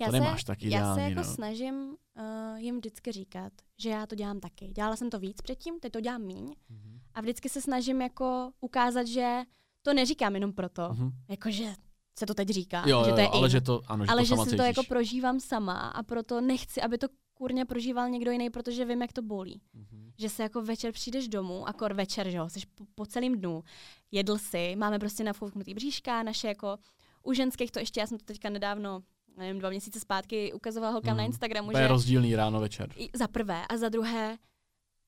já 0.01 0.07
to 0.07 0.13
se, 0.13 0.21
nemáš 0.21 0.45
tak 0.45 0.63
ideální. 0.63 0.89
Já 0.89 0.95
se 0.95 1.01
jako 1.01 1.29
no. 1.29 1.35
snažím 1.35 1.75
uh, 1.75 2.59
jim 2.59 2.77
vždycky 2.77 3.13
říkat, 3.13 3.53
že 3.79 3.91
já 3.91 4.07
to 4.07 4.15
dělám 4.15 4.41
taky. 4.41 4.67
Dělala 4.69 4.97
jsem 4.97 5.11
to 5.11 5.19
víc 5.19 5.43
předtím, 5.43 5.81
teď 5.81 5.93
to 5.93 6.01
dělám 6.01 6.23
míň 6.23 6.45
mm-hmm. 6.47 6.99
a 7.15 7.21
vždycky 7.21 7.49
se 7.49 7.61
snažím 7.61 8.03
jako 8.03 8.51
ukázat, 8.61 9.07
že 9.07 9.43
to 9.83 9.95
neříkám 9.95 10.35
jenom 10.35 10.53
proto, 10.53 10.83
mm-hmm. 10.83 11.13
jakože 11.29 11.75
se 12.19 12.27
to 12.27 12.35
teď 12.35 12.49
říká, 12.49 12.85
jo, 12.87 13.05
že 13.05 13.13
to 13.13 13.21
je 13.21 13.29
ale 13.29 13.47
in, 13.47 13.51
že 13.51 13.61
to, 13.61 13.83
ano, 13.87 14.05
že 14.05 14.11
ale 14.11 14.23
to 14.23 14.27
že 14.27 14.51
si 14.51 14.57
to 14.57 14.63
jako 14.63 14.83
prožívám 14.89 15.41
sama 15.41 15.89
a 15.89 16.03
proto 16.03 16.41
nechci, 16.41 16.83
aby 16.83 16.99
to 16.99 17.07
kurně 17.35 17.65
prožíval 17.65 18.09
někdo 18.09 18.31
jiný, 18.31 18.51
protože 18.51 18.85
vím, 18.85 19.03
jak 19.03 19.13
to 19.13 19.23
bolí. 19.23 19.61
Mm-hmm. 19.77 20.04
Že 20.19 20.29
se 20.29 20.43
jako 20.43 20.63
večer 20.63 20.93
přijdeš 20.93 21.29
domů, 21.29 21.69
akor 21.69 21.95
večer, 21.95 22.31
že 22.31 22.37
jo, 22.37 22.49
jsi 22.49 22.61
po, 22.75 22.85
po 22.95 23.07
celém 23.07 23.35
dnu, 23.35 23.65
jedl 24.13 24.39
si, 24.39 24.77
máme 24.77 24.99
prostě 24.99 25.25
nafouknutý 25.25 25.75
bříška, 25.75 26.23
naše 26.23 26.49
jako 26.49 26.79
u 27.23 27.33
ženských 27.33 27.71
to 27.71 27.79
ještě, 27.79 28.01
já 28.01 28.07
jsem 28.07 28.19
to 28.19 28.25
teďka 28.25 28.51
nedávno 28.51 29.03
nevím, 29.37 29.59
dva 29.59 29.71
měsíce 29.71 30.01
zpátky 30.01 30.53
ukazovala 30.53 30.93
holkám 30.93 31.15
mm. 31.15 31.19
na 31.19 31.25
Instagramu, 31.25 31.71
to 31.73 31.79
je 31.79 31.89
rozdílný 31.89 32.37
ráno 32.37 32.61
večer. 32.61 32.91
Za 33.15 33.29
prvé 33.29 33.63
a 33.69 33.77
za 33.77 33.89
druhé, 33.89 34.39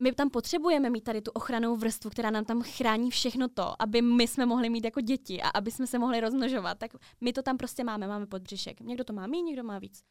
my 0.03 0.13
tam 0.13 0.31
potřebujeme 0.31 0.91
mít 0.91 1.05
tady 1.05 1.23
tu 1.23 1.31
ochranou 1.31 1.77
vrstvu, 1.77 2.11
která 2.11 2.31
nám 2.31 2.45
tam 2.45 2.63
chrání 2.63 3.11
všechno 3.11 3.49
to, 3.49 3.83
aby 3.83 4.03
my 4.03 4.29
jsme 4.29 4.47
mohli 4.47 4.71
mít 4.71 4.85
jako 4.85 5.01
děti 5.01 5.43
a 5.43 5.49
aby 5.49 5.71
jsme 5.71 5.87
se 5.87 5.99
mohli 5.99 6.21
rozmnožovat. 6.21 6.79
Tak 6.79 6.91
my 7.21 7.33
to 7.33 7.43
tam 7.43 7.57
prostě 7.57 7.85
máme, 7.85 8.09
máme 8.09 8.27
podbřišek. 8.27 8.81
Někdo 8.81 9.05
to 9.05 9.13
má 9.13 9.27
méně, 9.27 9.43
někdo 9.43 9.65
má 9.65 9.79
víc. 9.79 10.03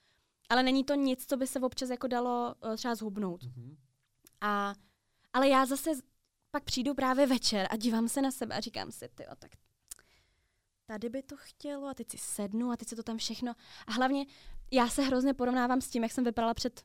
Ale 0.49 0.63
není 0.63 0.84
to 0.84 0.95
nic, 0.95 1.25
co 1.27 1.38
by 1.38 1.47
se 1.47 1.60
občas 1.60 1.89
jako 1.89 2.08
dalo 2.08 2.55
uh, 2.65 2.75
třeba 2.75 2.95
zhubnout. 2.95 3.43
Mm-hmm. 3.43 3.75
A, 4.45 4.73
ale 5.34 5.49
já 5.49 5.65
zase 5.65 5.89
pak 6.51 6.63
přijdu 6.63 6.93
právě 6.93 7.27
večer 7.27 7.67
a 7.69 7.75
dívám 7.75 8.08
se 8.08 8.21
na 8.21 8.31
sebe 8.31 8.55
a 8.55 8.60
říkám 8.60 8.91
si, 8.91 9.10
ty, 9.15 9.25
tak 9.39 9.51
tady 10.86 11.10
by 11.10 11.23
to 11.23 11.36
chtělo 11.38 11.88
a 11.88 11.93
teď 11.93 12.12
si 12.12 12.17
sednu 12.17 12.71
a 12.71 12.77
teď 12.77 12.88
se 12.88 12.95
to 12.95 13.03
tam 13.03 13.17
všechno. 13.17 13.53
A 13.88 13.91
hlavně 13.91 14.25
já 14.71 14.88
se 14.88 15.01
hrozně 15.01 15.34
porovnávám 15.34 15.81
s 15.81 15.89
tím, 15.89 16.03
jak 16.03 16.12
jsem 16.12 16.23
vypadala 16.23 16.53
před 16.53 16.84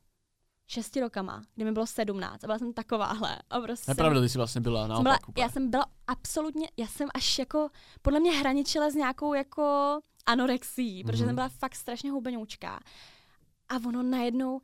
šesti 0.66 1.00
rokama, 1.00 1.42
kdy 1.54 1.64
mi 1.64 1.72
bylo 1.72 1.86
sedmnáct 1.86 2.44
a 2.44 2.46
byla 2.46 2.58
jsem 2.58 2.72
takováhle. 2.72 3.38
A 3.50 3.60
prostě 3.60 3.90
Nepravda, 3.90 4.20
ty 4.20 4.28
jsi 4.28 4.38
vlastně 4.38 4.60
byla 4.60 4.86
naopak. 4.86 5.20
Byla, 5.34 5.46
já 5.46 5.52
jsem 5.52 5.70
byla 5.70 5.86
absolutně, 6.06 6.68
já 6.76 6.86
jsem 6.86 7.08
až 7.14 7.38
jako, 7.38 7.68
podle 8.02 8.20
mě 8.20 8.32
hraničila 8.32 8.90
s 8.90 8.94
nějakou 8.94 9.34
jako 9.34 9.98
anorexí, 10.26 11.02
mm-hmm. 11.02 11.06
protože 11.06 11.18
jsem 11.18 11.26
mhm. 11.26 11.34
byla 11.34 11.48
fakt 11.48 11.74
strašně 11.74 12.10
hubenoučká. 12.10 12.80
A 13.68 13.76
ono 13.86 14.02
najednou, 14.02 14.60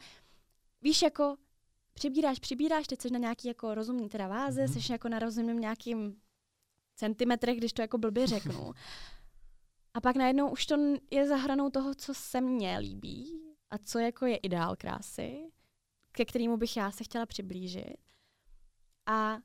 víš, 0.82 1.02
jako 1.02 1.36
přibíráš, 1.96 2.38
přibíráš, 2.38 2.86
teď 2.86 3.00
jsi 3.00 3.10
na 3.10 3.18
nějaký 3.18 3.48
jako 3.48 3.74
rozumný 3.74 4.08
teda 4.08 4.28
váze, 4.28 4.64
mm-hmm. 4.64 4.80
jsi 4.80 4.92
jako 4.92 5.08
na 5.08 5.18
rozumným 5.18 5.60
nějakým 5.60 6.16
centimetrech, 6.94 7.58
když 7.58 7.72
to 7.72 7.82
jako 7.82 7.98
blbě 7.98 8.26
řeknu. 8.36 8.72
A 9.94 10.00
pak 10.00 10.16
najednou 10.16 10.50
už 10.50 10.66
to 10.66 10.76
je 11.10 11.28
za 11.28 11.36
hranou 11.36 11.70
toho, 11.70 11.94
co 11.94 12.14
se 12.14 12.40
mně 12.40 12.78
líbí 12.78 13.40
a 13.70 13.78
co 13.78 13.98
jako 13.98 14.26
je 14.26 14.36
ideál 14.36 14.76
krásy 14.76 15.50
ke 16.16 16.24
kterému 16.24 16.56
bych 16.56 16.76
já 16.76 16.90
se 16.90 17.04
chtěla 17.04 17.26
přiblížit. 17.26 17.96
A, 19.06 19.38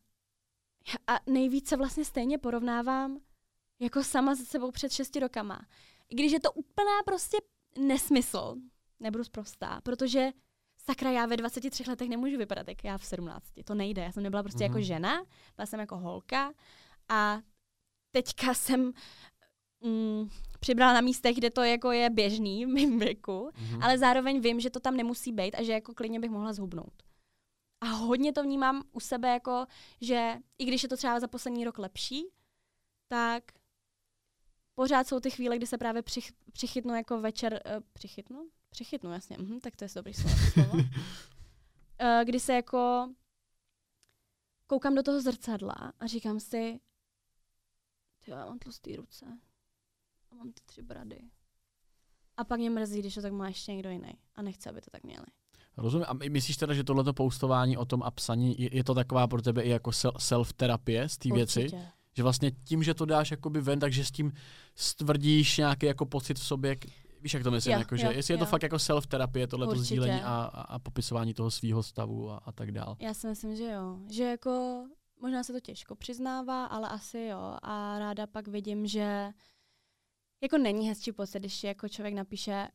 a 1.08 1.20
nejvíce 1.26 1.78
vlastně 1.78 2.06
stejně 2.06 2.38
porovnávám 2.38 3.20
jako 3.80 4.04
sama 4.04 4.36
se 4.36 4.46
sebou 4.46 4.72
před 4.72 4.92
šesti 4.92 5.20
rokama. 5.20 5.68
I 6.10 6.16
když 6.16 6.32
je 6.32 6.40
to 6.40 6.52
úplná 6.52 7.04
prostě 7.06 7.38
nesmysl, 7.78 8.56
nebudu 9.00 9.24
zprostá, 9.24 9.82
protože 9.82 10.32
sakra, 10.86 11.12
já 11.12 11.26
ve 11.26 11.38
23 11.38 11.84
letech 11.88 12.10
nemůžu 12.10 12.38
vypadat 12.38 12.68
jak 12.68 12.84
já 12.84 12.98
v 12.98 13.06
17. 13.06 13.46
To 13.66 13.76
nejde. 13.76 14.02
Já 14.02 14.12
jsem 14.12 14.24
nebyla 14.24 14.44
prostě 14.44 14.60
mm-hmm. 14.60 14.64
jako 14.64 14.78
mhm. 14.78 14.84
žena, 14.84 15.24
byla 15.56 15.66
jsem 15.66 15.80
jako 15.80 15.98
holka 15.98 16.54
a 17.10 17.42
teďka 18.12 18.54
jsem 18.54 18.94
mm, 19.82 20.30
přibrala 20.60 20.94
na 20.94 21.02
místech, 21.02 21.36
kde 21.36 21.50
to 21.50 21.64
jako 21.64 21.92
je 21.92 22.10
běžný 22.10 22.66
v 22.66 22.70
mém 22.70 23.00
věku, 23.00 23.50
mm-hmm. 23.54 23.84
ale 23.84 23.98
zároveň 23.98 24.42
vím, 24.42 24.60
že 24.60 24.70
to 24.70 24.80
tam 24.80 24.98
nemusí 24.98 25.32
být 25.32 25.56
a 25.56 25.64
že 25.64 25.72
jako 25.72 25.94
klidně 25.94 26.20
bych 26.20 26.32
mohla 26.32 26.54
zhubnout. 26.54 27.04
A 27.82 27.86
hodně 27.86 28.34
to 28.34 28.44
vnímám 28.44 28.84
u 28.92 29.00
sebe 29.00 29.30
jako, 29.30 29.66
že 30.02 30.38
i 30.58 30.66
když 30.66 30.84
je 30.84 30.90
to 30.90 30.98
třeba 30.98 31.20
za 31.20 31.28
poslední 31.28 31.66
rok 31.66 31.78
lepší, 31.78 32.26
tak 33.08 33.44
pořád 34.76 35.08
jsou 35.08 35.20
ty 35.20 35.30
chvíle, 35.30 35.58
kdy 35.58 35.68
se 35.68 35.78
právě 35.78 36.02
přich, 36.02 36.32
přichytnu 36.52 36.96
jako 36.96 37.22
večer, 37.22 37.62
uh, 37.66 37.84
přichytnu? 37.94 38.50
Přichytnu, 38.72 39.12
jasně, 39.12 39.38
mhm, 39.38 39.60
tak 39.60 39.76
to 39.76 39.84
je 39.84 39.90
dobrý 39.96 40.14
slovo. 40.14 40.74
uh, 40.74 40.82
kdy 42.26 42.40
se 42.40 42.54
jako 42.54 43.10
koukám 44.68 44.96
do 44.96 45.04
toho 45.04 45.22
zrcadla 45.22 45.94
a 46.00 46.08
říkám 46.08 46.40
si, 46.40 46.80
já 48.28 48.46
mám 48.46 48.60
tlustý 48.60 48.96
ruce, 48.96 49.26
a 50.32 50.36
mám 50.36 50.52
ty 50.52 50.62
tři 50.66 50.82
brady. 50.82 51.22
A 52.38 52.44
pak 52.44 52.60
mě 52.60 52.70
mrzí, 52.70 53.00
když 53.00 53.16
to 53.16 53.22
tak 53.22 53.34
má 53.34 53.48
ještě 53.48 53.72
někdo 53.72 53.90
jiný 53.90 54.18
a 54.36 54.42
nechce, 54.42 54.70
aby 54.70 54.82
to 54.82 54.90
tak 54.92 55.04
měli. 55.04 55.26
Rozumím. 55.78 56.06
A 56.10 56.14
myslíš 56.14 56.58
teda, 56.58 56.74
že 56.74 56.84
tohleto 56.84 57.14
poustování 57.14 57.78
o 57.78 57.86
tom 57.86 58.04
a 58.04 58.12
psaní, 58.12 58.62
je, 58.62 58.76
je 58.76 58.84
to 58.84 58.94
taková 58.94 59.28
pro 59.28 59.42
tebe 59.42 59.62
i 59.62 59.70
jako 59.70 59.92
self-terapie 60.18 61.10
z 61.10 61.18
té 61.18 61.34
věci? 61.34 61.68
Že 62.14 62.24
vlastně 62.24 62.52
tím, 62.52 62.84
že 62.84 62.94
to 62.94 63.06
dáš 63.06 63.32
jakoby 63.32 63.62
ven, 63.62 63.80
takže 63.80 64.06
s 64.06 64.12
tím 64.12 64.34
stvrdíš 64.76 65.58
nějaký 65.58 65.86
jako 65.86 66.06
pocit 66.06 66.40
v 66.40 66.44
sobě, 66.44 66.76
víš, 67.22 67.34
jak 67.34 67.44
to 67.44 67.52
myslím, 67.52 67.74
jo, 67.74 67.80
jako, 67.80 67.96
že 67.98 68.06
jo, 68.06 68.12
jestli 68.12 68.34
jo. 68.34 68.36
je 68.36 68.40
to 68.40 68.46
fakt 68.46 68.64
jako 68.64 68.76
self-terapie, 68.76 69.48
tohleto 69.48 69.72
Určitě. 69.72 69.86
sdílení 69.86 70.22
a, 70.22 70.44
a, 70.44 70.62
a 70.62 70.80
popisování 70.80 71.34
toho 71.34 71.52
svého 71.52 71.84
stavu 71.84 72.30
a, 72.32 72.38
a 72.38 72.52
tak 72.52 72.72
dál. 72.72 72.96
Já 73.00 73.14
si 73.14 73.28
myslím, 73.28 73.56
že 73.56 73.64
jo. 73.72 74.00
Že 74.12 74.24
jako 74.24 74.84
možná 75.22 75.44
se 75.44 75.54
to 75.54 75.60
těžko 75.60 75.96
přiznává, 75.96 76.66
ale 76.66 76.90
asi 76.90 77.20
jo. 77.20 77.58
A 77.62 78.00
ráda 78.00 78.28
pak 78.28 78.48
vidím, 78.48 78.88
že 78.88 79.32
jako 80.44 80.58
není 80.58 80.88
hezčí 80.90 81.12
pocit, 81.12 81.40
když 81.40 81.64
jako 81.64 81.90
člověk 81.90 82.14
napíše, 82.16 82.68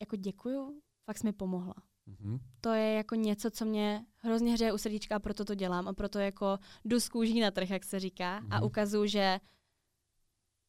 jako 0.00 0.16
děkuju, 0.16 0.80
fakt 1.06 1.18
jsi 1.18 1.26
mi 1.26 1.32
pomohla. 1.32 1.74
Mhm. 2.06 2.38
To 2.60 2.72
je 2.72 2.92
jako 2.94 3.14
něco, 3.14 3.50
co 3.50 3.64
mě 3.64 4.04
hrozně 4.16 4.52
hřeje 4.52 4.72
u 4.72 4.78
srdíčka 4.78 5.16
a 5.16 5.18
proto 5.18 5.44
to 5.44 5.54
dělám 5.54 5.88
a 5.88 5.92
proto 5.92 6.18
jako 6.18 6.58
jdu 6.84 7.00
z 7.00 7.08
kůží 7.08 7.40
na 7.40 7.50
trh, 7.50 7.70
jak 7.70 7.84
se 7.84 8.00
říká 8.00 8.36
a 8.36 8.40
Mhm. 8.56 8.62
ukazuju, 8.64 9.06
že 9.06 9.40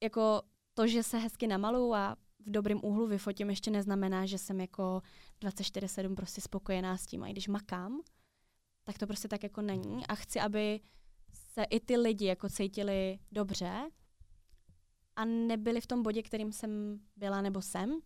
jako 0.03 0.41
to, 0.73 0.87
že 0.87 1.03
se 1.03 1.17
hezky 1.17 1.47
namaluju 1.47 1.93
a 1.93 2.15
v 2.45 2.51
dobrém 2.51 2.79
úhlu 2.83 3.07
vyfotím, 3.07 3.49
ještě 3.49 3.71
neznamená, 3.71 4.25
že 4.25 4.37
jsem 4.37 4.59
jako 4.61 5.01
24-7 5.41 6.15
prostě 6.15 6.41
spokojená 6.41 6.97
s 6.97 7.05
tím. 7.05 7.23
A 7.23 7.27
i 7.27 7.31
když 7.31 7.47
makám, 7.47 8.01
tak 8.83 8.97
to 8.97 9.07
prostě 9.07 9.27
tak 9.27 9.43
jako 9.43 9.61
není. 9.61 10.07
A 10.07 10.15
chci, 10.15 10.39
aby 10.39 10.79
se 11.53 11.63
i 11.63 11.79
ty 11.79 11.97
lidi 11.97 12.25
jako 12.25 12.49
cítili 12.49 13.19
dobře 13.31 13.89
a 15.15 15.25
nebyli 15.25 15.81
v 15.81 15.87
tom 15.87 16.03
bodě, 16.03 16.23
kterým 16.23 16.51
jsem 16.51 16.99
byla 17.15 17.41
nebo 17.41 17.61
jsem. 17.61 17.99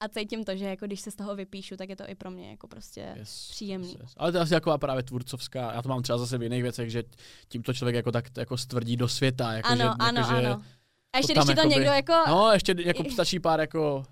A 0.00 0.08
cítím 0.08 0.44
to, 0.44 0.56
že 0.56 0.64
jako 0.64 0.86
když 0.86 1.00
se 1.00 1.10
z 1.10 1.14
toho 1.16 1.36
vypíšu, 1.36 1.76
tak 1.76 1.88
je 1.88 1.96
to 1.96 2.08
i 2.08 2.14
pro 2.14 2.30
mě 2.30 2.50
jako 2.50 2.68
prostě 2.68 3.14
Yes, 3.16 3.48
příjemný. 3.50 3.92
yes, 3.92 4.00
yes. 4.00 4.12
Ale 4.16 4.32
to 4.32 4.38
je 4.38 4.42
asi 4.42 4.50
taková 4.50 4.78
právě 4.78 5.02
tvůrcovská, 5.02 5.72
já 5.72 5.82
to 5.82 5.88
mám 5.88 6.02
třeba 6.02 6.18
zase 6.18 6.38
v 6.38 6.42
jiných 6.42 6.62
věcech, 6.62 6.90
že 6.90 7.02
tímto 7.48 7.74
člověk 7.74 7.94
jako 7.96 8.12
tak 8.12 8.24
jako 8.36 8.56
stvrdí 8.56 8.96
do 8.96 9.08
světa. 9.08 9.52
Jako 9.52 9.68
ano, 9.68 9.84
že, 9.84 9.90
ano, 9.98 10.20
jako, 10.20 10.30
že, 10.30 10.46
ano. 10.48 10.62
A 11.12 11.18
ještě 11.18 11.32
když 11.32 11.44
ti 11.44 11.54
to 11.54 11.60
jakoby- 11.60 11.74
někdo 11.74 11.90
jako... 11.90 12.12
No, 12.28 12.50
ještě 12.52 12.74
jako 12.78 13.04
stačí 13.10 13.40
pár 13.40 13.60
jako 13.60 14.02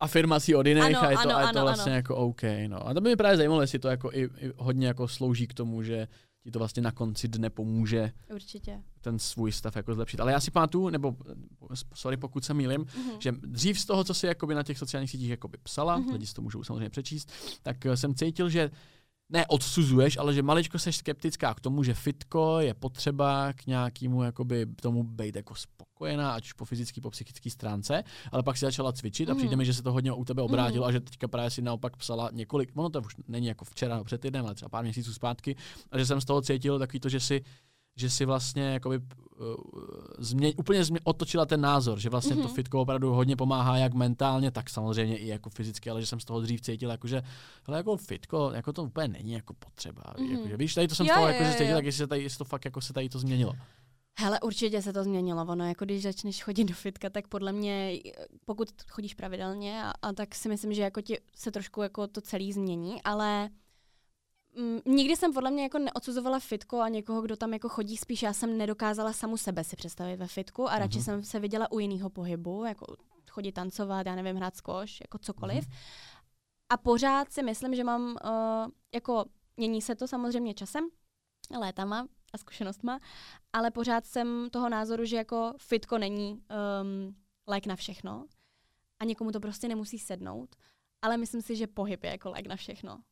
afirmací 0.00 0.54
od 0.54 0.66
jiných 0.66 0.84
Ano, 0.84 1.02
a 1.02 1.10
je 1.10 1.16
to, 1.16 1.22
ano, 1.22 1.36
a 1.36 1.40
je 1.40 1.46
to 1.52 1.58
ano, 1.58 1.66
vlastně 1.66 1.92
ano. 1.92 1.96
jako 1.96 2.16
OK. 2.16 2.42
No. 2.68 2.88
A 2.88 2.94
to 2.94 3.00
by 3.00 3.08
mě 3.08 3.16
právě 3.16 3.36
zajímalo, 3.36 3.60
jestli 3.60 3.78
to 3.78 3.88
jako 3.88 4.10
i, 4.12 4.22
i 4.38 4.52
hodně 4.56 4.86
jako 4.86 5.08
slouží 5.08 5.46
k 5.46 5.54
tomu, 5.54 5.82
že 5.82 6.08
ti 6.42 6.50
to 6.50 6.58
vlastně 6.58 6.82
na 6.82 6.92
konci 6.92 7.28
dne 7.28 7.50
pomůže 7.50 8.12
Určitě. 8.34 8.82
ten 9.00 9.18
svůj 9.18 9.52
stav 9.52 9.76
jako 9.76 9.94
zlepšit. 9.94 10.20
Ale 10.20 10.32
já 10.32 10.40
si 10.40 10.50
pamatuju, 10.50 10.88
nebo 10.88 11.16
sorry, 11.94 12.16
pokud 12.16 12.44
se 12.44 12.54
mýlim, 12.54 12.80
Mhm. 12.96 13.10
že 13.20 13.32
dřív 13.32 13.80
z 13.80 13.86
toho, 13.86 14.04
co 14.04 14.14
si 14.14 14.26
jakoby 14.26 14.54
na 14.54 14.62
těch 14.62 14.78
sociálních 14.78 15.10
sítích 15.10 15.30
jakoby 15.30 15.58
psala, 15.62 15.98
Mhm. 15.98 16.12
lidi 16.12 16.26
si 16.26 16.34
to 16.34 16.42
můžou 16.42 16.64
samozřejmě 16.64 16.90
přečíst, 16.90 17.32
tak 17.62 17.76
jsem 17.94 18.14
cítil, 18.14 18.48
že 18.48 18.70
ne 19.28 19.46
odsuzuješ, 19.46 20.16
ale 20.16 20.34
že 20.34 20.42
maličko 20.42 20.78
seš 20.78 20.96
skeptická 20.96 21.54
k 21.54 21.60
tomu, 21.60 21.82
že 21.82 21.94
fitko 21.94 22.60
je 22.60 22.74
potřeba 22.74 23.52
k 23.52 23.66
nějakému 23.66 24.22
jakoby 24.22 24.66
tomu 24.82 25.02
být 25.02 25.36
jako 25.36 25.54
spokojená, 25.54 26.32
ať 26.32 26.44
už 26.44 26.52
po 26.52 26.64
fyzické, 26.64 27.00
po 27.00 27.10
psychické 27.10 27.50
stránce, 27.50 28.04
ale 28.32 28.42
pak 28.42 28.56
si 28.56 28.64
začala 28.64 28.92
cvičit 28.92 29.28
a 29.28 29.32
Mhm. 29.32 29.38
přijde 29.38 29.56
mi, 29.56 29.64
že 29.64 29.74
se 29.74 29.82
to 29.82 29.92
hodně 29.92 30.12
u 30.12 30.24
tebe 30.24 30.42
obrátilo 30.42 30.84
Mhm. 30.84 30.88
a 30.88 30.92
že 30.92 31.00
teďka 31.00 31.28
právě 31.28 31.50
si 31.50 31.62
naopak 31.62 31.96
psala 31.96 32.30
několik, 32.32 32.70
ono 32.74 32.90
to 32.90 33.00
už 33.00 33.14
není 33.28 33.46
jako 33.46 33.64
včera 33.64 33.94
nebo 33.94 34.04
před 34.04 34.20
týdnem, 34.20 34.44
ale 34.44 34.54
třeba 34.54 34.68
pár 34.68 34.84
měsíců 34.84 35.12
zpátky, 35.14 35.56
a 35.90 35.98
že 35.98 36.06
jsem 36.06 36.20
z 36.20 36.24
toho 36.24 36.42
cítil 36.42 36.78
takový 36.78 37.00
to, 37.00 37.08
že 37.08 37.20
si 37.20 37.44
že 37.96 38.10
si 38.10 38.24
vlastně 38.24 38.62
jakoby, 38.62 38.98
uh, 38.98 39.54
změ, 40.18 40.54
úplně 40.56 40.84
změ, 40.84 41.00
otočila 41.04 41.46
ten 41.46 41.60
názor, 41.60 42.00
že 42.00 42.10
vlastně 42.10 42.36
mm-hmm. 42.36 42.42
to 42.42 42.48
Mhm. 42.48 42.54
fitko 42.54 42.80
opravdu 42.80 43.12
hodně 43.12 43.36
pomáhá 43.36 43.76
jak 43.76 43.94
mentálně, 43.94 44.50
tak 44.50 44.70
samozřejmě 44.70 45.18
i 45.18 45.26
jako 45.26 45.50
fyzicky, 45.50 45.90
ale 45.90 46.00
že 46.00 46.06
jsem 46.06 46.20
z 46.20 46.24
toho 46.24 46.40
dřív 46.40 46.60
cítil, 46.60 46.90
jako, 46.90 47.06
že 47.08 47.22
hele, 47.66 47.78
jako 47.78 47.96
fitko, 47.96 48.50
jako 48.54 48.72
to 48.72 48.82
úplně 48.82 49.08
není 49.08 49.32
jako 49.32 49.54
potřeba. 49.54 50.02
Mm-hmm. 50.02 50.30
Jako, 50.32 50.48
že, 50.48 50.56
víš, 50.56 50.74
tady 50.74 50.88
to 50.88 50.94
jsem 50.94 51.06
Jo, 51.06 51.12
z 51.12 51.16
toho 51.16 51.28
jako, 51.28 51.44
že 51.44 51.52
cítil, 51.52 51.74
tak 51.74 51.84
jestli, 51.84 51.98
se 51.98 52.06
tady, 52.06 52.22
jestli 52.22 52.38
to 52.38 52.44
fakt 52.44 52.64
jako 52.64 52.80
se 52.80 52.92
tady 52.92 53.08
to 53.08 53.18
změnilo. 53.18 53.52
Hele, 54.18 54.40
určitě 54.40 54.82
se 54.82 54.92
to 54.92 55.04
změnilo. 55.04 55.42
Ono, 55.48 55.68
jako 55.68 55.84
když 55.84 56.02
začneš 56.02 56.42
chodit 56.42 56.64
do 56.64 56.74
fitka, 56.74 57.10
tak 57.10 57.28
podle 57.28 57.52
mě, 57.52 57.98
pokud 58.44 58.68
chodíš 58.90 59.14
pravidelně, 59.14 59.84
a, 59.84 59.92
a 60.02 60.12
tak 60.12 60.34
si 60.34 60.48
myslím, 60.48 60.74
že 60.74 60.82
jako 60.82 61.00
ti 61.00 61.18
se 61.36 61.50
trošku 61.50 61.82
jako 61.82 62.06
to 62.06 62.20
celý 62.20 62.52
změní, 62.52 63.02
ale 63.02 63.48
mm, 64.56 64.78
nikdy 64.86 65.16
jsem 65.16 65.32
podle 65.32 65.50
mě 65.50 65.62
jako 65.62 65.78
neodsuzovala 65.78 66.38
fitko 66.38 66.80
a 66.80 66.88
někoho, 66.88 67.22
kdo 67.22 67.36
tam 67.36 67.52
jako 67.52 67.68
chodí, 67.68 67.96
spíš 67.96 68.22
já 68.22 68.32
jsem 68.32 68.58
nedokázala 68.58 69.12
samu 69.12 69.36
sebe 69.36 69.64
si 69.64 69.76
představit 69.76 70.16
ve 70.16 70.26
fitku 70.26 70.68
a 70.68 70.78
radši 70.78 70.98
Mhm. 70.98 71.04
jsem 71.04 71.22
se 71.22 71.40
viděla 71.40 71.72
u 71.72 71.78
jiného 71.78 72.10
pohybu, 72.10 72.64
jako 72.64 72.96
chodit 73.30 73.52
tancovat, 73.52 74.06
já 74.06 74.14
nevím, 74.14 74.36
hrát 74.36 74.56
skoš, 74.56 75.00
jako 75.00 75.18
cokoliv. 75.18 75.66
A 76.68 76.76
pořád 76.76 77.32
si 77.32 77.42
myslím, 77.42 77.74
že 77.74 77.84
mám, 77.84 78.16
uh, 78.24 78.70
jako 78.94 79.24
mění 79.56 79.82
se 79.82 79.94
to 79.94 80.08
samozřejmě 80.08 80.54
časem, 80.54 80.88
létama 81.60 82.06
a 82.32 82.38
zkušenostma, 82.38 83.00
ale 83.52 83.70
pořád 83.70 84.06
jsem 84.06 84.48
toho 84.50 84.68
názoru, 84.68 85.04
že 85.04 85.16
jako 85.16 85.52
fitko 85.58 85.98
není 85.98 86.32
um, 86.32 87.16
lék 87.46 87.66
na 87.66 87.76
všechno 87.76 88.26
a 89.00 89.04
někomu 89.04 89.32
to 89.32 89.40
prostě 89.40 89.68
nemusí 89.68 89.98
sednout, 89.98 90.56
ale 91.02 91.16
myslím 91.16 91.42
si, 91.42 91.56
že 91.56 91.66
pohyb 91.66 92.04
je 92.04 92.10
jako 92.10 92.30
lék 92.30 92.46
na 92.46 92.56
všechno. 92.56 93.02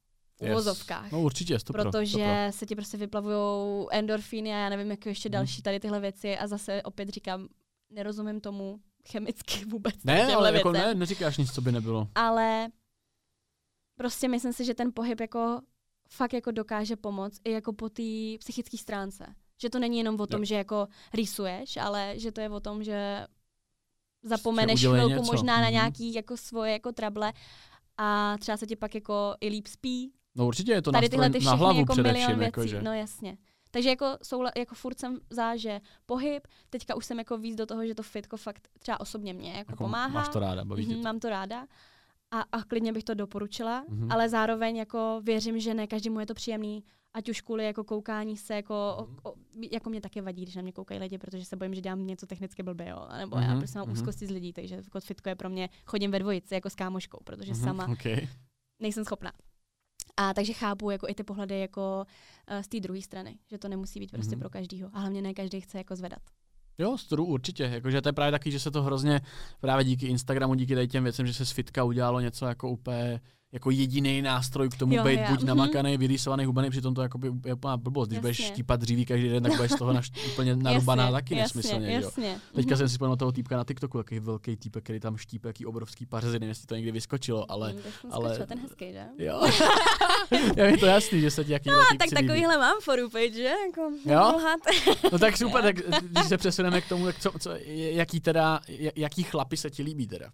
V 0.40 0.50
uvozovkách. 0.50 1.12
No 1.12 1.20
určitě, 1.22 1.58
to 1.58 1.72
Protože 1.72 2.48
se 2.50 2.66
ti 2.66 2.74
prostě 2.76 2.96
vyplavují 2.96 3.86
endorfíny 3.90 4.52
a 4.54 4.56
já 4.56 4.68
nevím, 4.68 4.90
jako 4.90 5.08
ještě 5.08 5.28
Mhm. 5.28 5.32
další 5.32 5.62
tady 5.62 5.80
tyhle 5.80 6.00
věci 6.00 6.38
a 6.38 6.46
zase 6.46 6.82
opět 6.82 7.08
říkám, 7.08 7.48
nerozumím 7.90 8.40
tomu 8.40 8.80
chemicky 9.12 9.64
vůbec. 9.64 9.94
Ne, 10.04 10.34
ale 10.34 10.52
jako 10.54 10.72
věcem 10.72 10.88
ne, 10.88 10.94
neříkáš 10.94 11.36
nic, 11.38 11.52
co 11.52 11.60
by 11.60 11.72
nebylo. 11.72 12.08
ale 12.14 12.68
prostě 13.96 14.28
myslím 14.28 14.52
si, 14.52 14.64
že 14.64 14.74
ten 14.74 14.90
pohyb 14.94 15.20
jako 15.20 15.60
fakt 16.10 16.32
jako 16.32 16.50
dokáže 16.50 16.96
pomoct 16.96 17.40
i 17.44 17.50
jako 17.52 17.72
po 17.72 17.88
té 17.88 18.02
psychické 18.38 18.78
stránce. 18.78 19.34
Že 19.62 19.70
to 19.70 19.78
není 19.78 19.98
jenom 19.98 20.20
o 20.20 20.26
tom, 20.26 20.40
Jo. 20.40 20.44
že 20.44 20.54
jako 20.54 20.88
rýsuješ, 21.14 21.76
ale 21.76 22.14
že 22.16 22.32
to 22.32 22.40
je 22.40 22.50
o 22.50 22.60
tom, 22.60 22.84
že 22.84 23.26
zapomeneš 24.22 24.80
chvilku 24.80 25.08
něco. 25.08 25.22
možná 25.32 25.56
na 25.56 25.62
Mhm. 25.62 25.72
nějaký 25.72 26.14
jako 26.14 26.36
svoje 26.36 26.72
jako 26.72 26.92
trable 26.92 27.32
a 27.98 28.36
třeba 28.40 28.56
se 28.56 28.66
ti 28.66 28.76
pak 28.76 28.94
jako 28.94 29.34
i 29.40 29.48
líp 29.48 29.66
spí. 29.66 30.12
No 30.34 30.46
určitě 30.46 30.72
je 30.72 30.82
to 30.82 30.92
Tady 30.92 31.08
tyhle 31.08 31.30
ty 31.30 31.40
na 31.44 31.54
hlavu 31.54 31.78
jako 31.78 31.92
především. 31.92 32.26
věcí. 32.26 32.42
Jako, 32.42 32.66
že. 32.66 32.82
No 32.82 32.92
jasně. 32.94 33.36
Takže 33.70 33.88
jako, 33.88 34.06
jsou, 34.22 34.44
jako 34.56 34.74
furt 34.74 34.98
jsem 35.00 35.18
za, 35.30 35.56
že 35.56 35.80
pohyb, 36.06 36.46
teďka 36.70 36.94
už 36.94 37.06
jsem 37.06 37.18
jako 37.18 37.38
víc 37.38 37.56
do 37.56 37.66
toho, 37.66 37.86
že 37.86 37.94
to 37.94 38.02
fitko 38.02 38.36
fakt 38.36 38.68
třeba 38.78 39.00
osobně 39.00 39.32
mě 39.34 39.50
jako, 39.52 39.72
jako 39.72 39.84
pomáhá. 39.84 40.08
Máš 40.08 40.28
to 40.28 40.38
ráda, 40.40 40.64
baví 40.64 40.86
Mhm, 40.86 40.96
to. 40.96 41.02
mám 41.02 41.20
to 41.20 41.28
ráda 41.28 41.66
a, 42.30 42.40
a 42.40 42.62
klidně 42.64 42.92
bych 42.92 43.04
to 43.04 43.14
doporučila, 43.14 43.84
Mhm. 43.88 44.12
ale 44.12 44.28
zároveň 44.28 44.76
jako 44.76 45.20
věřím, 45.24 45.60
že 45.60 45.74
ne 45.74 45.86
každému 45.86 46.20
je 46.20 46.26
to 46.26 46.34
příjemný, 46.34 46.84
ať 47.14 47.28
už 47.28 47.40
kvůli 47.40 47.64
jako 47.64 47.84
koukání 47.84 48.36
se, 48.36 48.54
jako, 48.54 48.74
Mhm. 49.08 49.16
o, 49.22 49.30
o, 49.30 49.34
jako 49.72 49.90
mě 49.90 50.00
taky 50.00 50.20
vadí, 50.20 50.42
když 50.42 50.54
na 50.56 50.62
mě 50.62 50.72
koukají 50.72 51.00
lidi, 51.00 51.18
protože 51.18 51.44
se 51.44 51.56
bojím, 51.56 51.74
že 51.74 51.80
dělám 51.80 52.06
něco 52.06 52.26
technicky 52.26 52.62
blbě, 52.62 52.88
jo, 52.88 53.08
nebo 53.18 53.36
já 53.36 53.48
Mhm, 53.48 53.58
prostě 53.58 53.78
mám 53.78 53.88
mhm. 53.88 53.96
úzkosti 53.96 54.26
z 54.26 54.30
lidí, 54.30 54.52
takže 54.52 54.74
jako 54.74 55.00
fitko 55.00 55.28
je 55.28 55.34
pro 55.34 55.50
mě, 55.50 55.68
chodím 55.86 56.10
ve 56.10 56.18
dvojici 56.18 56.54
jako 56.54 56.70
s 56.70 56.74
kámoškou, 56.74 57.18
protože 57.24 57.52
Mhm, 57.52 57.64
sama 57.64 57.88
okay. 57.88 58.28
nejsem 58.80 59.04
schopná. 59.04 59.32
A 60.28 60.34
takže 60.34 60.52
chápu 60.52 60.90
jako 60.90 61.08
i 61.08 61.14
ty 61.14 61.22
pohledy 61.22 61.58
jako 61.60 62.06
uh, 62.50 62.62
z 62.62 62.68
té 62.68 62.80
druhé 62.80 63.02
strany, 63.02 63.38
že 63.50 63.58
to 63.58 63.68
nemusí 63.68 64.00
být 64.00 64.10
prostě 64.10 64.30
Mhm. 64.36 64.40
pro 64.40 64.50
každýho. 64.50 64.90
A 64.92 64.98
hlavně 65.00 65.22
ne 65.22 65.34
každý 65.34 65.60
chce 65.60 65.78
jako 65.78 65.96
zvedat. 65.96 66.22
Jo, 66.78 66.98
stru, 66.98 67.24
určitě. 67.24 67.62
Jakože 67.62 68.02
to 68.02 68.08
je 68.08 68.12
právě 68.12 68.32
taky, 68.32 68.50
že 68.50 68.60
se 68.60 68.70
to 68.70 68.82
hrozně 68.82 69.20
právě 69.60 69.84
díky 69.84 70.06
Instagramu, 70.06 70.54
díky 70.54 70.74
tady 70.74 70.88
těm 70.88 71.04
věcem, 71.04 71.26
že 71.26 71.34
se 71.34 71.46
z 71.46 71.50
fitka 71.50 71.84
udělalo 71.84 72.20
něco 72.20 72.46
jako 72.46 72.70
úplně 72.70 73.20
jako 73.52 73.70
jediný 73.70 74.22
nástroj 74.22 74.68
k 74.68 74.76
tomu 74.76 74.94
Jo, 74.94 75.04
být 75.04 75.20
jo, 75.20 75.26
buď 75.30 75.38
mhm. 75.38 75.46
namakaný, 75.48 75.96
vyrýsovaný, 75.96 76.44
hubený, 76.44 76.70
přitom 76.70 76.94
to 76.94 77.02
jakoby 77.02 77.32
je 77.46 77.54
úplná 77.54 77.76
blbost. 77.76 78.08
Když 78.08 78.18
budeš 78.20 78.38
Jasně. 78.40 78.54
štípat 78.54 78.80
dříví 78.80 79.06
každý 79.06 79.28
den, 79.28 79.42
tak 79.42 79.56
budeš 79.56 79.72
z 79.72 79.76
toho 79.78 79.92
naš, 79.92 80.10
úplně 80.32 80.56
narubaná 80.56 81.02
Jasně, 81.04 81.12
taky 81.12 81.36
jasně, 81.36 81.58
nesmyslně. 81.58 81.94
Jo. 81.94 82.00
Jasně. 82.02 82.36
Teďka 82.54 82.68
Mhm. 82.74 82.78
jsem 82.78 82.88
si 82.88 82.92
vzpomněl 82.92 83.16
toho 83.16 83.32
týpka 83.32 83.56
na 83.56 83.64
TikToku, 83.64 83.98
takový 83.98 84.20
velký 84.20 84.56
týpek, 84.56 84.84
který 84.84 85.00
tam 85.00 85.16
štípe, 85.16 85.48
jaký 85.48 85.66
obrovský 85.66 86.06
pařezy, 86.06 86.32
nevím, 86.38 86.48
jestli 86.48 86.66
to 86.66 86.74
někdy 86.74 86.92
vyskočilo, 86.92 87.50
ale 87.52 87.72
Mm, 87.72 87.80
ale- 88.10 88.46
ten 88.46 88.58
hezký, 88.58 88.92
že? 88.92 89.04
jo. 89.24 89.46
je 90.56 90.70
mi 90.70 90.76
to 90.76 90.86
jasný, 90.86 91.20
že 91.20 91.30
se 91.30 91.44
ti 91.44 91.52
jaký 91.52 91.68
No, 91.70 91.76
tak 91.98 92.10
takovýhle 92.10 92.58
mám 92.58 92.76
foru 92.82 93.10
page, 93.10 93.32
že? 93.32 93.42
Jako, 93.66 93.90
Jo? 94.04 94.40
No 95.12 95.18
tak 95.18 95.36
super, 95.36 95.62
tak 95.62 95.76
když 96.02 96.24
se 96.26 96.38
přesuneme 96.38 96.80
k 96.80 96.88
tomu, 96.88 97.04
tak 97.04 97.18
co, 97.20 97.32
co, 97.38 97.50
jaký 97.66 98.20
teda, 98.20 98.60
jaký 98.96 99.22
chlapy 99.22 99.56
se 99.56 99.70
ti 99.70 99.82
líbí 99.82 100.06
teda? 100.06 100.26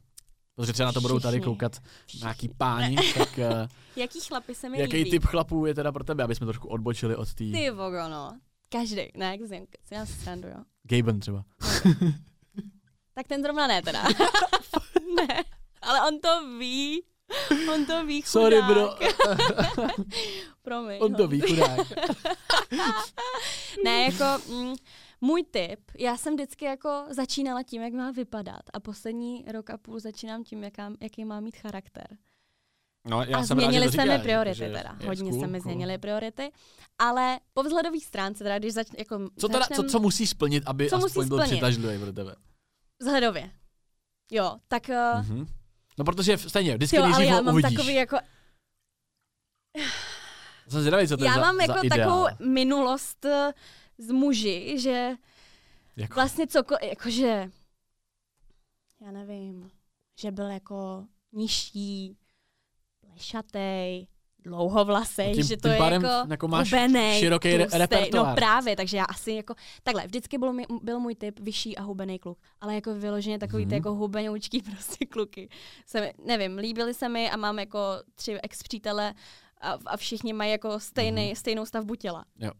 Protože 0.58 0.72
třeba 0.72 0.86
na 0.86 0.92
to 0.92 1.00
budou 1.00 1.20
tady 1.20 1.40
koukat 1.40 1.82
nějaký 2.20 2.48
páni, 2.48 2.96
tak 3.18 3.38
uh, 3.38 3.44
Jaký 3.96 4.20
chlapy 4.20 4.54
se 4.54 4.68
mi 4.68 4.80
jaký 4.80 4.96
líbí? 4.96 5.10
typ 5.10 5.24
chlapů 5.24 5.66
je 5.66 5.74
teda 5.74 5.92
pro 5.92 6.04
tebe, 6.04 6.24
aby 6.24 6.34
jsme 6.34 6.46
trošku 6.46 6.68
odbočili 6.68 7.16
od 7.16 7.28
té 7.28 7.44
Ty 7.44 7.70
vogo, 7.70 8.08
no. 8.08 8.38
Každý. 8.68 9.02
Ne, 9.14 9.26
jak 9.26 9.40
si, 9.40 9.66
si 9.84 9.94
já 9.94 10.06
srandu, 10.06 10.48
jo. 10.48 10.64
Gaben 10.82 11.20
třeba. 11.20 11.44
Tak 13.14 13.28
ten 13.28 13.42
zrovna 13.42 13.66
ne 13.66 13.82
teda. 13.82 14.02
ne. 15.16 15.44
Ale 15.82 16.08
on 16.08 16.20
to 16.20 16.58
ví. 16.58 17.02
On 17.74 17.86
to 17.86 18.06
ví, 18.06 18.22
chudák. 18.22 18.28
Sorry 18.30 18.62
bro, 18.62 18.94
Promiň. 20.62 20.98
on 21.02 21.14
to 21.14 21.22
no. 21.22 21.28
ví, 21.28 21.40
chudák. 21.40 21.92
Ne, 23.84 24.02
jako 24.02 24.24
mm, 24.52 24.74
můj 25.20 25.42
tip, 25.44 25.80
já 25.98 26.16
jsem 26.16 26.34
vždycky 26.34 26.64
jako 26.64 27.04
začínala 27.10 27.62
tím, 27.62 27.82
jak 27.82 27.92
má 27.92 28.10
vypadat 28.10 28.60
a 28.72 28.80
poslední 28.80 29.44
rok 29.52 29.70
a 29.70 29.78
půl 29.78 30.00
začínám 30.00 30.44
tím, 30.44 30.64
jaká, 30.64 30.92
jaký 31.00 31.24
má 31.24 31.40
mít 31.40 31.56
charakter. 31.56 32.06
No, 33.04 33.18
a 33.34 33.42
změnily 33.44 33.90
se 33.92 34.04
mi 34.06 34.18
priority 34.18 34.58
teda, 34.60 34.96
hodně 35.06 35.32
se 35.40 35.46
mi 35.46 35.60
změnily 35.60 35.98
priority, 35.98 36.52
ale 36.98 37.40
po 37.54 37.62
vzhledové 37.62 38.00
stránce, 38.00 38.44
teda 38.44 38.58
když 38.58 38.72
zač, 38.72 38.86
jako 38.98 39.18
Co 39.38 39.48
teda, 39.48 39.58
co, 39.66 39.74
začnem 39.74 39.88
co 39.90 39.98
musí 40.00 40.26
splnit, 40.26 40.62
aby 40.66 40.88
Co 40.90 40.96
musí 40.98 41.06
aspoň 41.06 41.28
byl 41.28 41.36
splnit? 41.38 41.50
přitažlivý 41.52 41.98
pro 42.02 42.12
tebe? 42.12 42.34
vzhledově, 43.00 43.50
jo, 44.30 44.56
tak 44.68 44.88
Mhm. 45.18 45.46
No 45.98 46.04
protože 46.04 46.38
stejně, 46.38 46.74
vždycky 46.74 46.96
jo, 46.96 47.04
ale 47.04 47.24
já 47.24 47.34
ho 47.36 47.42
mám 47.42 47.54
uvidíš. 47.54 47.74
takový 47.76 47.94
jako, 47.94 48.18
Jsem 50.68 50.80
zvědavý, 50.80 51.08
co 51.08 51.16
to 51.16 51.24
já 51.24 51.34
za, 51.34 51.40
mám 51.40 51.56
za 51.56 51.62
jako 51.62 51.86
ideál. 51.86 51.98
takovou 52.28 52.48
minulost 52.52 53.26
z 53.98 54.10
muži, 54.10 54.78
že 54.80 55.10
Jako, 55.96 56.14
vlastně 56.14 56.46
cokoliv, 56.46 56.82
jakože, 56.82 57.50
já 59.04 59.10
nevím, 59.10 59.70
že 60.20 60.30
byl 60.30 60.46
jako 60.50 61.04
nižší, 61.32 62.16
plešatej, 63.00 64.06
dlouhovlasej, 64.38 65.34
Tím- 65.34 65.42
že 65.44 65.56
to 65.56 65.68
je 65.68 65.76
jako, 65.76 66.06
jako 66.30 66.48
máš 66.48 66.72
hubenej, 66.72 67.20
široký 67.20 67.56
tlustej. 67.58 67.78
repertoár. 67.80 68.26
No 68.28 68.34
právě, 68.34 68.76
takže 68.76 68.96
já 68.96 69.04
asi 69.04 69.32
jako, 69.32 69.54
takhle, 69.82 70.06
vždycky 70.06 70.38
byl, 70.38 70.52
mi, 70.52 70.64
byl 70.82 71.00
můj 71.00 71.14
typ 71.14 71.40
vyšší 71.40 71.76
a 71.76 71.82
hubený 71.82 72.18
kluk, 72.18 72.38
ale 72.60 72.74
jako 72.74 72.94
vyloženě 72.94 73.38
takový 73.38 73.62
Mhm. 73.62 73.68
ty 73.70 73.74
jako 73.74 73.94
hubenoučký 73.94 74.62
prostě 74.72 75.06
kluky. 75.06 75.48
Se 75.86 76.00
mi, 76.00 76.12
nevím, 76.24 76.58
líbili 76.58 76.94
se 76.94 77.08
mi 77.08 77.30
a 77.30 77.36
mám 77.36 77.58
jako 77.58 77.78
tři 78.14 78.38
ex 78.42 78.62
přítele 78.62 79.14
a, 79.60 79.78
a 79.86 79.96
všichni 79.96 80.32
mají 80.32 80.50
jako 80.50 80.80
stejný, 80.80 81.36
stejnou 81.36 81.66
stavbu 81.66 81.94
těla. 81.94 82.24
Mhm. 82.36 82.46
Jo. 82.46 82.52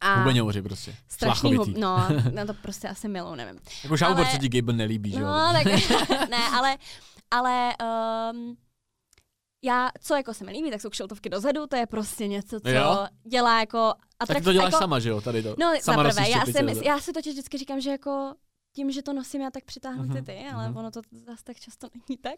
A 0.00 0.14
Hubeňouři 0.18 0.62
prostě. 0.62 0.96
strašný 1.08 1.56
hub, 1.56 1.68
no, 1.68 2.08
na 2.32 2.44
to 2.46 2.54
prostě 2.54 2.88
asi 2.88 3.08
milou, 3.08 3.34
nevím. 3.34 3.60
Jako 3.82 3.96
žalubor 3.96 4.24
ale- 4.24 4.32
se 4.32 4.38
ti 4.38 4.48
Gable 4.48 4.74
nelíbí, 4.74 5.10
že 5.10 5.20
jo? 5.20 5.26
No, 5.26 5.52
tak 5.52 5.64
ne, 6.30 6.48
ale, 6.56 6.76
ale 7.30 7.74
um, 8.32 8.56
já, 9.64 9.90
co 10.00 10.14
jako 10.14 10.34
se 10.34 10.44
mi 10.44 10.52
líbí, 10.52 10.70
tak 10.70 10.80
jsou 10.80 10.90
kšeltovky 10.90 11.28
dozadu, 11.28 11.66
to 11.66 11.76
je 11.76 11.86
prostě 11.86 12.28
něco, 12.28 12.60
co 12.60 12.68
Jo? 12.70 13.06
dělá 13.30 13.60
jako... 13.60 13.94
Tak 14.26 14.36
ty 14.36 14.42
to 14.42 14.52
děláš 14.52 14.72
jako, 14.72 14.78
sama, 14.78 14.98
že 14.98 15.08
jo, 15.08 15.20
tady 15.20 15.42
to. 15.42 15.54
No, 15.58 15.72
sama 15.80 16.02
za 16.02 16.08
prvé, 16.08 16.20
nosíš 16.20 16.34
já 16.36 16.40
si, 16.44 16.52
dozadu. 16.52 16.66
mys- 16.68 16.82
já 16.86 16.98
si 17.00 17.12
totiž 17.12 17.32
vždycky 17.32 17.58
říkám, 17.58 17.80
že 17.80 17.90
jako 17.90 18.34
tím, 18.76 18.90
že 18.90 19.02
to 19.02 19.12
nosím, 19.12 19.40
já 19.40 19.50
tak 19.50 19.64
přitáhnu 19.64 20.02
Mhm, 20.02 20.12
ty 20.16 20.22
ty, 20.22 20.44
ale 20.54 20.68
mhm. 20.68 20.76
ono 20.76 20.90
to 20.90 21.00
zase 21.26 21.44
tak 21.44 21.56
často 21.60 21.88
není 22.08 22.18
tak. 22.18 22.34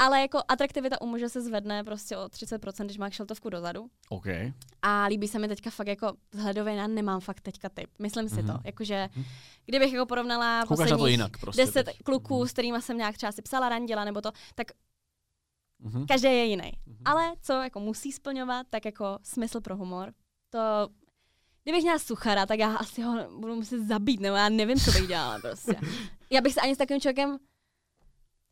Ale 0.00 0.20
jako 0.20 0.38
atraktivita 0.48 1.00
u 1.00 1.06
muže 1.06 1.28
se 1.28 1.40
zvedne 1.42 1.84
prostě 1.84 2.16
o 2.16 2.20
30%, 2.28 2.84
když 2.84 2.98
má 2.98 3.10
kšeltovku 3.10 3.50
dozadu. 3.50 3.90
OK. 4.08 4.26
A 4.82 5.04
líbí 5.04 5.28
se 5.28 5.38
mi 5.38 5.48
teďka 5.48 5.70
fakt 5.70 5.86
jako 5.86 6.12
vzhledově, 6.32 6.74
já 6.74 6.86
nemám 6.86 7.20
fakt 7.20 7.40
teďka 7.40 7.68
typ. 7.68 7.90
Myslím 7.98 8.28
si 8.28 8.42
Mhm. 8.42 8.46
to. 8.46 8.58
Jakože, 8.64 9.08
Mhm. 9.16 9.24
kdybych 9.66 9.92
jako 9.92 10.06
porovnala 10.06 10.60
Koukáš 10.66 10.88
posledních 10.90 11.10
jinak 11.10 11.38
prostě. 11.40 11.62
deset 11.62 11.84
teď. 11.84 11.98
kluků, 12.04 12.38
Mhm. 12.38 12.48
s 12.48 12.52
kterými 12.52 12.82
jsem 12.82 12.96
nějak 12.96 13.16
třeba 13.16 13.32
si 13.32 13.42
psala, 13.42 13.68
randila 13.68 14.04
nebo 14.04 14.20
to, 14.20 14.32
tak 14.54 14.66
Mhm. 15.78 16.06
každý 16.06 16.28
je 16.28 16.44
jiný. 16.44 16.72
Mhm. 16.86 16.98
Ale 17.04 17.32
co 17.42 17.52
jako 17.52 17.80
musí 17.80 18.12
splňovat, 18.12 18.66
tak 18.70 18.84
jako 18.84 19.18
smysl 19.22 19.60
pro 19.60 19.76
humor. 19.76 20.12
To, 20.50 20.58
kdybych 21.64 21.82
měla 21.82 21.98
suchara, 21.98 22.46
tak 22.46 22.58
já 22.58 22.74
asi 22.76 23.02
ho 23.02 23.30
budu 23.40 23.54
muset 23.54 23.80
zabít, 23.86 24.20
nebo 24.20 24.36
já 24.36 24.48
nevím, 24.48 24.78
co 24.80 24.92
bych 24.92 25.08
dělala 25.08 25.38
prostě. 25.38 25.72
Já 26.32 26.40
bych 26.40 26.54
se 26.54 26.60
ani 26.60 26.74
s 26.74 26.78
takovým 26.78 27.00
člověkem, 27.00 27.38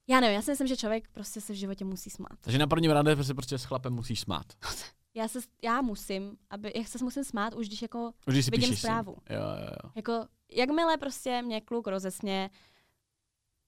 já 0.09 0.21
nevím, 0.21 0.35
já 0.37 0.43
si 0.43 0.51
myslím, 0.51 0.67
že 0.69 0.77
člověk 0.77 1.09
prostě 1.13 1.41
se 1.41 1.53
v 1.53 1.57
životě 1.57 1.85
musí 1.85 2.11
smát. 2.11 2.39
Takže 2.41 2.59
na 2.59 2.67
prvním 2.67 2.91
rande 2.91 3.15
prostě, 3.17 3.35
prostě 3.35 3.59
s 3.59 3.65
chlapem 3.65 3.93
musíš 3.93 4.21
smát. 4.21 4.47
Já 5.15 5.29
se, 5.29 5.39
já 5.63 5.83
musím, 5.83 6.37
aby, 6.51 6.73
jak 6.77 6.89
se 6.89 7.05
musím 7.05 7.25
smát, 7.25 7.55
už 7.55 7.67
když 7.67 7.83
jako, 7.83 8.13
Už 8.27 8.35
když 8.35 8.51
Vidím 8.51 8.71
si. 8.71 8.77
zprávu. 8.77 9.17
Jo, 9.31 9.37
jo, 9.41 9.71
jo. 9.85 9.91
jako, 9.95 10.27
jakmile 10.53 10.97
prostě 10.97 11.43
mě 11.43 11.61
kluk 11.61 11.87
rozesně, 11.87 12.51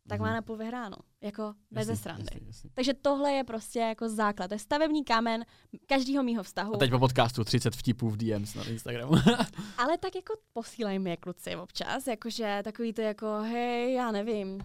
tak 0.09 0.21
má 0.21 0.27
Mhm. 0.27 0.35
na 0.35 0.43
půl 0.43 0.57
vyhráno. 0.57 0.97
Jako 1.21 1.55
bez 1.71 1.89
Jasně, 1.89 2.03
srandy. 2.03 2.25
jasně, 2.35 2.47
jasně. 2.47 2.71
Takže 2.75 2.95
tohle 2.95 3.33
je 3.33 3.45
prostě 3.45 3.79
jako 3.79 4.09
základ. 4.09 4.49
To 4.49 4.55
je 4.55 4.59
stavební 4.59 5.05
kámen 5.05 5.45
každého 5.87 6.23
mýho 6.23 6.43
vztahu. 6.43 6.75
A 6.75 6.79
teď 6.79 6.91
po 6.91 6.99
podcastu 6.99 7.45
30 7.45 7.77
vtipů 7.77 8.11
v 8.11 8.17
DMs 8.17 8.55
na 8.55 8.65
Instagramu. 8.65 9.13
Ale 9.79 9.99
tak 9.99 10.15
jako 10.15 10.35
posílají 10.53 10.99
mi 10.99 11.11
je 11.11 11.17
kluci 11.17 11.57
občas, 11.57 12.07
jakože 12.07 12.61
takový 12.65 12.93
to 12.93 13.01
jako, 13.01 13.27
hej, 13.43 13.95
já 13.95 14.11
nevím. 14.13 14.61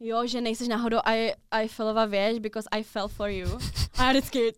Jo, 0.00 0.26
že 0.26 0.40
nejseš 0.40 0.68
náhodou 0.68 0.98
I, 1.04 1.32
I 1.50 1.68
fellova 1.68 2.06
věž, 2.06 2.38
because 2.38 2.68
I 2.72 2.82
fell 2.82 3.08
for 3.08 3.28
you. 3.28 3.58
A 3.98 4.04
já 4.04 4.10
vždycky 4.10 4.52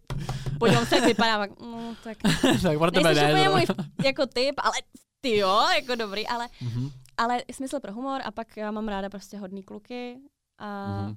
podívám 0.58 0.86
se, 0.86 0.96
jak 0.96 1.04
vypadám, 1.04 1.40
tak, 1.40 1.60
no, 1.60 1.96
tak 2.04 2.18
tak 2.62 2.78
pro 2.78 2.90
tebe 2.90 3.14
nejseš 3.14 3.22
ne. 3.22 3.30
úplně 3.32 3.44
no. 3.46 3.52
můj 3.52 3.66
jako 4.04 4.26
typ, 4.26 4.54
ale 4.58 4.72
ty 5.20 5.36
jo, 5.36 5.66
jako 5.74 5.94
dobrý, 5.94 6.26
ale, 6.26 6.48
Mhm, 6.60 6.90
ale 7.16 7.42
smysl 7.52 7.80
pro 7.80 7.92
humor 7.92 8.20
a 8.24 8.30
pak 8.30 8.56
já 8.56 8.70
mám 8.70 8.88
ráda 8.88 9.08
prostě 9.10 9.38
hodný 9.38 9.62
kluky 9.62 10.18
a 10.58 10.86
mhm. 11.02 11.16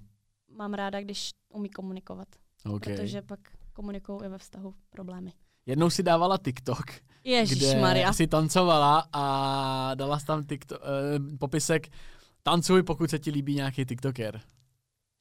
mám 0.57 0.73
ráda, 0.73 1.01
když 1.01 1.29
umí 1.53 1.69
komunikovat, 1.69 2.27
OK. 2.65 2.83
protože 2.83 3.21
pak 3.21 3.39
komunikují 3.73 4.19
i 4.25 4.27
ve 4.27 4.37
vztahu 4.37 4.73
problémy. 4.89 5.33
Jednou 5.65 5.89
si 5.89 6.03
dávala 6.03 6.37
TikTok, 6.37 6.85
Ježíš 7.23 7.57
kde 7.57 7.81
Maria. 7.81 8.13
si 8.13 8.27
tancovala 8.27 9.07
a 9.13 9.91
dala 9.95 10.19
tam 10.27 10.43
TikTok, 10.43 10.79
uh, 10.81 11.37
popisek 11.37 11.87
tancuj, 12.49 12.83
pokud 12.83 13.09
se 13.09 13.19
ti 13.19 13.31
líbí 13.31 13.55
nějaký 13.55 13.85
TikToker. 13.85 14.41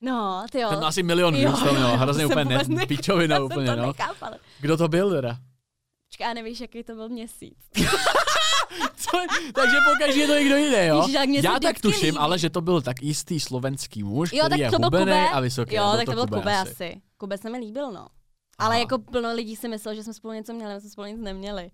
No, 0.00 0.44
ty 0.52 0.60
jo. 0.60 0.68
Ten 0.70 0.84
asi 0.84 1.02
milion 1.02 1.34
Jo, 1.34 1.40
views 1.40 1.62
mělo, 1.62 1.78
jo, 1.90 1.96
hrozně 1.96 2.26
úplně 2.26 2.44
ne, 2.44 2.54
nechápala. 2.58 2.86
pičovina 2.86 3.38
úplně, 3.44 3.66
to 3.70 3.76
no. 3.76 3.86
nechápala. 3.86 4.36
Kdo 4.60 4.76
to 4.76 4.88
byl 4.88 5.10
teda? 5.10 5.36
Počkej, 6.08 6.26
a 6.26 6.34
nevíš, 6.34 6.60
jaký 6.60 6.82
to 6.84 6.94
byl 6.94 7.08
měsíc. 7.08 7.58
Co? 8.96 9.18
Takže 9.54 9.76
pokaždé 9.92 10.20
je 10.20 10.26
to 10.26 10.34
někdo 10.34 10.56
jiný, 10.56 10.86
jo? 10.86 11.06
Ježiš, 11.08 11.44
Já 11.44 11.60
tak 11.60 11.80
tuším, 11.80 12.04
líbí. 12.06 12.18
ale 12.18 12.38
že 12.38 12.50
to 12.50 12.60
byl 12.60 12.82
tak 12.82 13.02
jistý 13.02 13.40
slovenský 13.40 14.02
muž, 14.02 14.32
Jo, 14.32 14.38
který 14.46 14.50
tak 14.50 14.58
je 14.60 14.70
to 14.70 14.78
byl 14.78 14.86
hubený 14.86 15.04
Kube. 15.04 15.28
a 15.30 15.40
vysoký. 15.40 15.74
Jo, 15.74 15.92
tak 15.96 16.04
to 16.06 16.12
byl 16.12 16.26
Kube 16.26 16.56
asi. 16.58 16.70
asi. 16.70 17.02
Kube 17.18 17.38
se 17.38 17.50
mi 17.50 17.58
líbil, 17.58 17.92
no. 17.92 18.00
Aha. 18.00 18.08
Ale 18.58 18.78
jako 18.78 18.98
plno 18.98 19.34
lidí 19.34 19.56
si 19.56 19.68
myslelo, 19.68 19.94
že 19.96 20.02
jsme 20.04 20.14
spolu 20.14 20.34
něco 20.34 20.52
měli, 20.52 20.74
my 20.74 20.80
jsme 20.80 20.90
spolu 20.90 21.06
nic 21.08 21.20
neměli. 21.20 21.70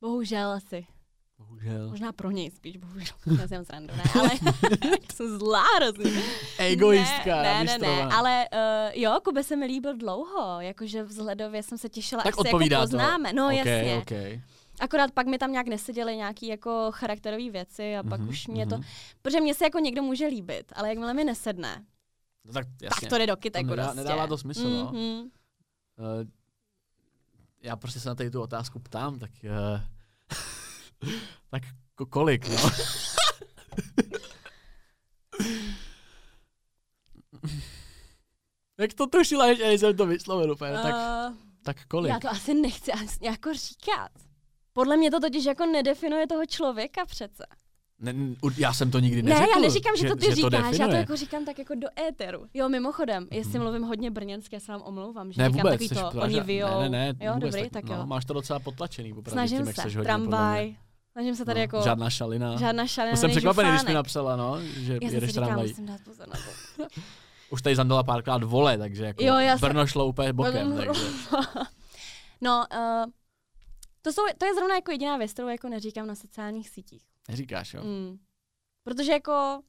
Bohužel 0.00 0.50
asi. 0.50 0.86
Bohužel. 1.48 1.88
Možná 1.90 2.12
pro 2.12 2.30
něj 2.30 2.50
spíš, 2.50 2.76
bohužel. 2.76 3.16
Já 3.40 3.48
jsem 3.48 3.64
srandu, 3.64 3.94
ne, 3.96 4.02
ale 4.20 4.30
jsem 5.14 5.38
zlá 5.38 5.64
hrozně. 5.76 6.22
Egoistka, 6.58 7.42
Ne, 7.42 7.64
ne, 7.64 7.78
ne, 7.78 8.02
ale 8.04 8.48
uh, 8.52 9.00
jo, 9.02 9.18
Kube 9.24 9.44
se 9.44 9.56
mi 9.56 9.66
líbil 9.66 9.96
dlouho, 9.96 10.60
jakože 10.60 11.02
vzhledově 11.02 11.62
jsem 11.62 11.78
se 11.78 11.88
těšila, 11.88 12.22
Tak 12.22 12.28
až 12.32 12.34
se 12.34 12.38
jako 12.38 12.48
odpovídá 12.56 12.78
to. 12.78 12.82
poznáme. 12.82 13.32
No 13.32 13.44
okay, 13.46 13.56
jasně. 13.56 13.98
Okay. 14.02 14.40
Akorát 14.80 15.10
pak 15.10 15.26
mi 15.26 15.38
tam 15.38 15.52
nějak 15.52 15.66
neseděly 15.66 16.16
nějaký 16.16 16.46
jako 16.46 16.88
charakterové 16.94 17.50
věci 17.50 17.96
a 17.96 18.02
pak 18.02 18.20
Mhm, 18.20 18.28
už 18.28 18.46
mě 18.46 18.66
to, 18.66 18.74
mhm. 18.76 18.84
protože 19.22 19.40
mě 19.40 19.54
se 19.54 19.64
jako 19.64 19.78
někdo 19.78 20.02
může 20.02 20.26
líbit, 20.26 20.72
ale 20.76 20.88
jakmile 20.88 21.14
mi 21.14 21.24
nesedne, 21.24 21.84
No, 22.44 22.52
tak 22.52 22.66
jasně. 22.82 23.00
tak 23.00 23.10
to 23.10 23.18
jde 23.18 23.26
do 23.26 23.36
kytek 23.36 23.66
nedá- 23.66 23.82
prostě. 23.84 23.96
nedává 24.02 24.26
to 24.26 24.38
smysl, 24.38 24.70
no. 24.70 24.84
Mhm. 24.92 25.20
Uh, 25.20 25.28
já 27.62 27.76
prostě 27.76 28.00
se 28.00 28.08
na 28.08 28.14
tady 28.14 28.30
tu 28.30 28.42
otázku 28.42 28.78
ptám, 28.78 29.18
tak 29.18 29.30
uh, 29.44 29.80
tak 31.50 31.62
ko- 31.98 32.06
kolik, 32.08 32.48
no? 32.48 32.56
Jak 38.80 38.94
to 38.94 39.06
tušila, 39.06 39.54
že 39.54 39.72
jsem 39.72 39.96
to 39.96 40.06
vyslovil 40.06 40.52
úplně, 40.52 40.72
tak, 40.72 40.94
Uh, 40.94 41.36
tak 41.62 41.76
kolik? 41.88 42.12
já 42.12 42.20
to 42.20 42.30
asi 42.30 42.54
nechci 42.54 42.92
asi 42.92 43.18
jako 43.22 43.54
říkat. 43.54 44.10
Podle 44.72 44.96
mě 44.96 45.10
to 45.10 45.20
totiž 45.20 45.44
jako 45.44 45.66
nedefinuje 45.66 46.26
toho 46.26 46.46
člověka 46.46 47.06
přece. 47.06 47.44
Ne, 47.98 48.14
já 48.58 48.72
jsem 48.72 48.90
to 48.90 48.98
nikdy 48.98 49.22
Ne, 49.22 49.30
neřekl. 49.30 49.50
já 49.54 49.60
neříkám, 49.60 49.96
že, 49.96 50.08
to 50.08 50.16
ty 50.16 50.24
že 50.26 50.34
říkáš, 50.34 50.78
já 50.78 50.88
to 50.88 50.94
jako 50.94 51.16
říkám 51.16 51.44
tak 51.44 51.58
jako 51.58 51.74
do 51.74 51.88
éteru. 52.08 52.46
Jo, 52.54 52.68
mimochodem, 52.68 53.28
jestli 53.30 53.52
Mhm. 53.58 53.62
mluvím 53.62 53.82
hodně 53.82 54.10
brněnsky, 54.10 54.56
já 54.56 54.60
se 54.60 54.72
vám 54.72 54.82
omlouvám, 54.82 55.32
že 55.32 55.42
Ne, 55.42 55.48
říkám 55.48 55.62
vůbec, 55.62 55.88
takový 55.88 56.10
to, 56.12 56.20
oni 56.22 56.40
vyjou. 56.40 56.80
Ne, 56.80 56.88
ne, 56.88 57.12
ne, 57.12 57.26
jo, 57.26 57.34
vůbec, 57.34 57.54
dobrý, 57.54 57.70
tak, 57.70 57.84
no, 57.84 57.94
jo. 57.96 58.06
Máš 58.06 58.24
to 58.24 58.32
docela 58.34 58.58
potlačený, 58.58 59.14
popravdě, 59.14 59.32
Snažím 59.32 59.58
tím, 59.58 59.66
jak 59.66 59.76
se, 59.76 59.82
hodně, 59.82 59.96
mě. 59.96 60.04
tramvaj. 60.04 60.76
Snažím 61.12 61.36
se 61.36 61.44
tady 61.44 61.58
no, 61.58 61.62
jako 61.62 61.82
Žádná 61.82 62.10
šalina. 62.10 62.56
žádná 62.56 62.86
šalina, 62.86 63.12
To 63.12 63.20
jsem 63.20 63.30
překvapený, 63.30 63.70
když 63.70 63.84
mi 63.84 63.94
napsala, 63.94 64.36
no, 64.36 64.60
že 64.62 64.98
Já 65.02 65.10
jedeš 65.10 65.32
tramvaj. 65.32 65.68
musím 65.68 65.86
dát 65.86 66.00
pozor 66.04 66.28
na 66.28 66.34
to. 66.34 66.86
Už 67.50 67.62
tady 67.62 67.76
zandala 67.76 68.02
párkrát 68.02 68.42
vole, 68.42 68.78
takže 68.78 69.04
jako 69.04 69.24
Jo, 69.24 69.34
já 69.36 69.56
Brno 69.56 69.86
šlo 69.86 70.06
úplně 70.06 70.32
bokem, 70.32 70.76
takže. 70.76 71.02
no, 72.40 72.64
uh, 72.74 73.10
to, 74.02 74.12
jsou, 74.12 74.22
to 74.38 74.46
je 74.46 74.54
zrovna 74.54 74.74
jako 74.74 74.90
jediná 74.90 75.16
věc, 75.16 75.32
kterou 75.32 75.48
jako 75.48 75.68
neříkám 75.68 76.06
na 76.06 76.14
sociálních 76.14 76.68
sítích. 76.68 77.02
Neříkáš, 77.28 77.74
jo? 77.74 77.84
Mm. 77.84 78.18
Protože 78.84 79.12
jako, 79.12 79.62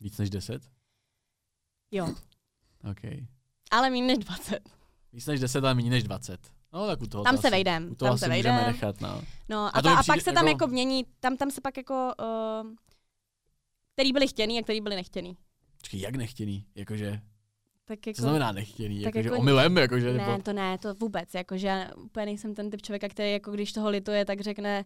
Víc 0.00 0.18
než 0.18 0.30
10? 0.30 0.62
jo, 1.90 2.14
OK. 2.90 3.00
ale 3.70 3.90
méně 3.90 4.06
než 4.06 4.18
20. 4.18 4.60
Víc 5.12 5.26
než 5.26 5.40
10, 5.40 5.64
ale 5.64 5.74
méně 5.74 5.90
než 5.90 6.04
20. 6.04 6.52
No 6.74 6.86
tak 6.86 7.02
u 7.02 7.06
toho 7.06 7.24
Tam 7.24 7.36
to 7.36 7.40
se 7.42 7.48
asi, 7.48 7.52
vejdem, 7.54 7.88
U 7.92 7.94
toho 7.94 8.08
tam 8.10 8.18
se 8.18 8.28
můžeme 8.28 8.54
vejdem. 8.56 8.72
nechat, 8.72 9.00
no. 9.00 9.20
No 9.48 9.58
A 9.58 9.68
a, 9.68 9.82
to 9.82 9.88
ta, 9.88 9.98
a 9.98 10.02
pak 10.02 10.20
se 10.20 10.32
tam 10.32 10.46
jako- 10.48 10.64
jako 10.64 10.72
mění, 10.72 11.04
tam, 11.20 11.36
tam 11.36 11.50
se 11.50 11.60
pak 11.60 11.76
jako, 11.76 12.12
uh, 12.64 12.70
který 13.92 14.12
byli 14.12 14.28
chtěný 14.28 14.58
a 14.58 14.62
který 14.62 14.80
byli 14.80 14.94
nechtěný. 14.96 15.36
Počkej, 15.76 16.00
jak 16.00 16.14
nechtěný? 16.16 16.66
Jakože, 16.74 17.20
Tak 17.84 18.06
jako, 18.06 18.16
co 18.16 18.22
znamená 18.22 18.52
nechtěný? 18.52 19.02
tak 19.02 19.14
Jakože 19.14 19.28
jako- 19.28 19.38
omylem, 19.40 19.76
jakože, 19.76 20.12
ne, 20.12 20.26
nebo... 20.26 20.42
to 20.42 20.52
ne, 20.52 20.78
to 20.78 20.94
vůbec, 20.94 21.34
jakože 21.34 21.66
já 21.66 21.94
úplně 21.96 22.26
nejsem 22.26 22.54
ten 22.54 22.70
typ 22.70 22.82
člověka, 22.82 23.08
který 23.08 23.32
jako 23.32 23.52
když 23.52 23.72
toho 23.72 23.90
lituje, 23.90 24.24
tak 24.24 24.40
řekne, 24.40 24.84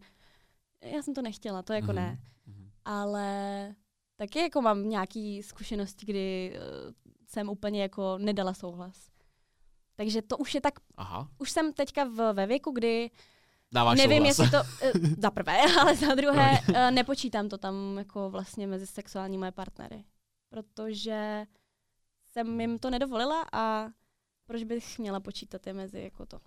já 0.83 1.03
jsem 1.03 1.15
to 1.15 1.23
nechtěla, 1.23 1.63
to 1.63 1.73
jako 1.73 1.87
Mhm, 1.87 1.95
ne. 1.97 2.19
mhm. 2.47 2.71
Ale 2.85 3.75
taky 4.17 4.39
jako 4.39 4.63
mám 4.63 4.89
nějaký 4.89 5.43
zkušenosti, 5.43 6.07
kdy 6.07 6.53
uh, 6.57 6.93
jsem 7.27 7.49
úplně 7.49 7.83
jako 7.83 8.19
nedala 8.19 8.55
souhlas. 8.55 9.08
Takže 9.99 10.23
to 10.23 10.37
už 10.37 10.55
je 10.55 10.61
tak, 10.61 10.75
Aha, 10.97 11.29
už 11.39 11.51
jsem 11.51 11.73
teďka 11.73 12.05
v, 12.05 12.33
ve 12.33 12.47
věku, 12.47 12.71
kdy 12.71 13.11
dáváš 13.73 13.99
nevím, 13.99 14.33
souhlas. 14.33 14.39
jestli 14.39 14.51
to, 14.51 14.99
uh, 14.99 15.15
za 15.19 15.31
prvé, 15.31 15.59
ale 15.81 15.97
za 15.97 16.15
druhé, 16.15 16.51
uh, 16.69 16.91
nepočítám 16.91 17.49
to 17.49 17.59
tam 17.59 17.99
jako 17.99 18.31
vlastně 18.31 18.67
mezi 18.67 18.87
sexuální 18.87 19.39
moje 19.39 19.53
partnery. 19.53 20.05
Protože 20.49 21.47
jsem 22.27 22.61
jim 22.61 22.79
to 22.79 22.91
nedovolila 22.91 23.45
a 23.53 23.89
proč 24.47 24.65
bych 24.65 24.99
měla 24.99 25.21
počítat 25.21 25.67
je 25.67 25.73
mezi 25.75 26.01
jako 26.01 26.27
to. 26.27 26.41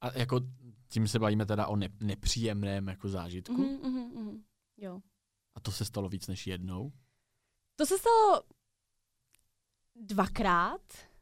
A 0.00 0.18
jako 0.18 0.40
tím 0.88 1.08
se 1.08 1.18
bavíme 1.18 1.46
teda 1.46 1.66
o 1.66 1.76
ne- 1.76 1.88
nepříjemném 2.00 2.88
jako 2.88 3.08
zážitku. 3.08 3.62
Mhm, 3.62 3.90
mhm, 3.90 4.24
mhm. 4.24 4.42
Jo. 4.76 5.00
A 5.54 5.60
to 5.60 5.72
se 5.72 5.84
stalo 5.84 6.08
víc 6.08 6.26
než 6.26 6.46
jednou. 6.46 6.92
To 7.76 7.86
se 7.86 7.98
stalo 7.98 8.42
dvakrát, 9.96 10.80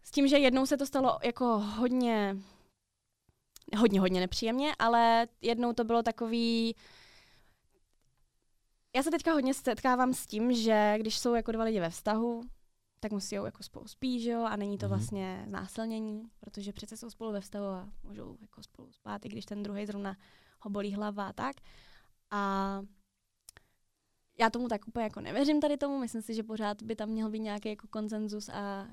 s 0.08 0.10
tím, 0.10 0.28
že 0.28 0.38
jednou 0.38 0.66
se 0.66 0.76
to 0.76 0.86
stalo 0.86 1.18
jako 1.24 1.58
hodně, 1.58 2.36
hodně, 3.76 4.00
hodně 4.00 4.20
nepříjemně, 4.20 4.72
ale 4.78 5.28
jednou 5.40 5.72
to 5.72 5.84
bylo 5.84 6.02
takový, 6.02 6.74
já 8.96 9.02
se 9.02 9.10
teďka 9.10 9.32
hodně 9.32 9.54
setkávám 9.54 10.14
s 10.14 10.26
tím, 10.26 10.52
že 10.52 10.94
když 10.98 11.18
jsou 11.18 11.34
jako 11.34 11.52
dva 11.52 11.64
lidi 11.64 11.80
ve 11.80 11.90
vztahu, 11.90 12.42
tak 13.00 13.12
musí 13.12 13.34
jako 13.34 13.62
spolu 13.62 13.88
spí, 13.88 14.20
že 14.20 14.30
jo, 14.30 14.42
a 14.42 14.56
není 14.56 14.78
to 14.78 14.86
mm-hmm. 14.86 14.88
vlastně 14.88 15.44
znásilnění, 15.48 16.22
protože 16.40 16.72
přece 16.72 16.96
jsou 16.96 17.10
spolu 17.10 17.32
ve 17.32 17.40
vztahu 17.40 17.66
a 17.66 17.88
můžou 18.02 18.36
jako 18.40 18.62
spolu 18.62 18.92
spát, 18.92 19.24
i 19.24 19.28
když 19.28 19.44
ten 19.44 19.62
druhý 19.62 19.86
zrovna 19.86 20.16
ho 20.60 20.70
bolí 20.70 20.94
hlava 20.94 21.28
a 21.28 21.32
tak. 21.32 21.56
A 22.30 22.82
já 24.38 24.50
tomu 24.50 24.68
tak 24.68 24.88
úplně 24.88 25.04
jako 25.04 25.20
nevěřím 25.20 25.60
tady 25.60 25.76
tomu, 25.76 25.98
myslím 25.98 26.22
si, 26.22 26.34
že 26.34 26.42
pořád 26.42 26.82
by 26.82 26.96
tam 26.96 27.08
měl 27.08 27.30
být 27.30 27.40
nějaký 27.40 27.68
jako 27.68 27.86
konsenzus 27.88 28.48
a 28.48 28.88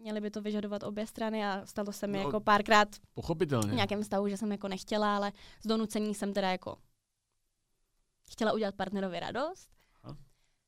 měli 0.00 0.20
by 0.20 0.30
to 0.30 0.42
vyžadovat 0.42 0.82
obě 0.82 1.06
strany 1.06 1.46
a 1.46 1.66
stalo 1.66 1.92
se 1.92 2.06
mi 2.06 2.18
no, 2.18 2.24
jako 2.24 2.40
párkrát 2.40 2.88
pochopitelně. 3.14 3.72
v 3.72 3.74
nějakém 3.74 4.04
stavu, 4.04 4.28
že 4.28 4.36
jsem 4.36 4.52
jako 4.52 4.68
nechtěla, 4.68 5.16
ale 5.16 5.32
z 5.64 5.66
donucení 5.66 6.14
jsem 6.14 6.32
teda 6.32 6.50
jako 6.50 6.76
chtěla 8.30 8.52
udělat 8.52 8.74
partnerovi 8.74 9.20
radost. 9.20 9.68
Aha. 10.02 10.16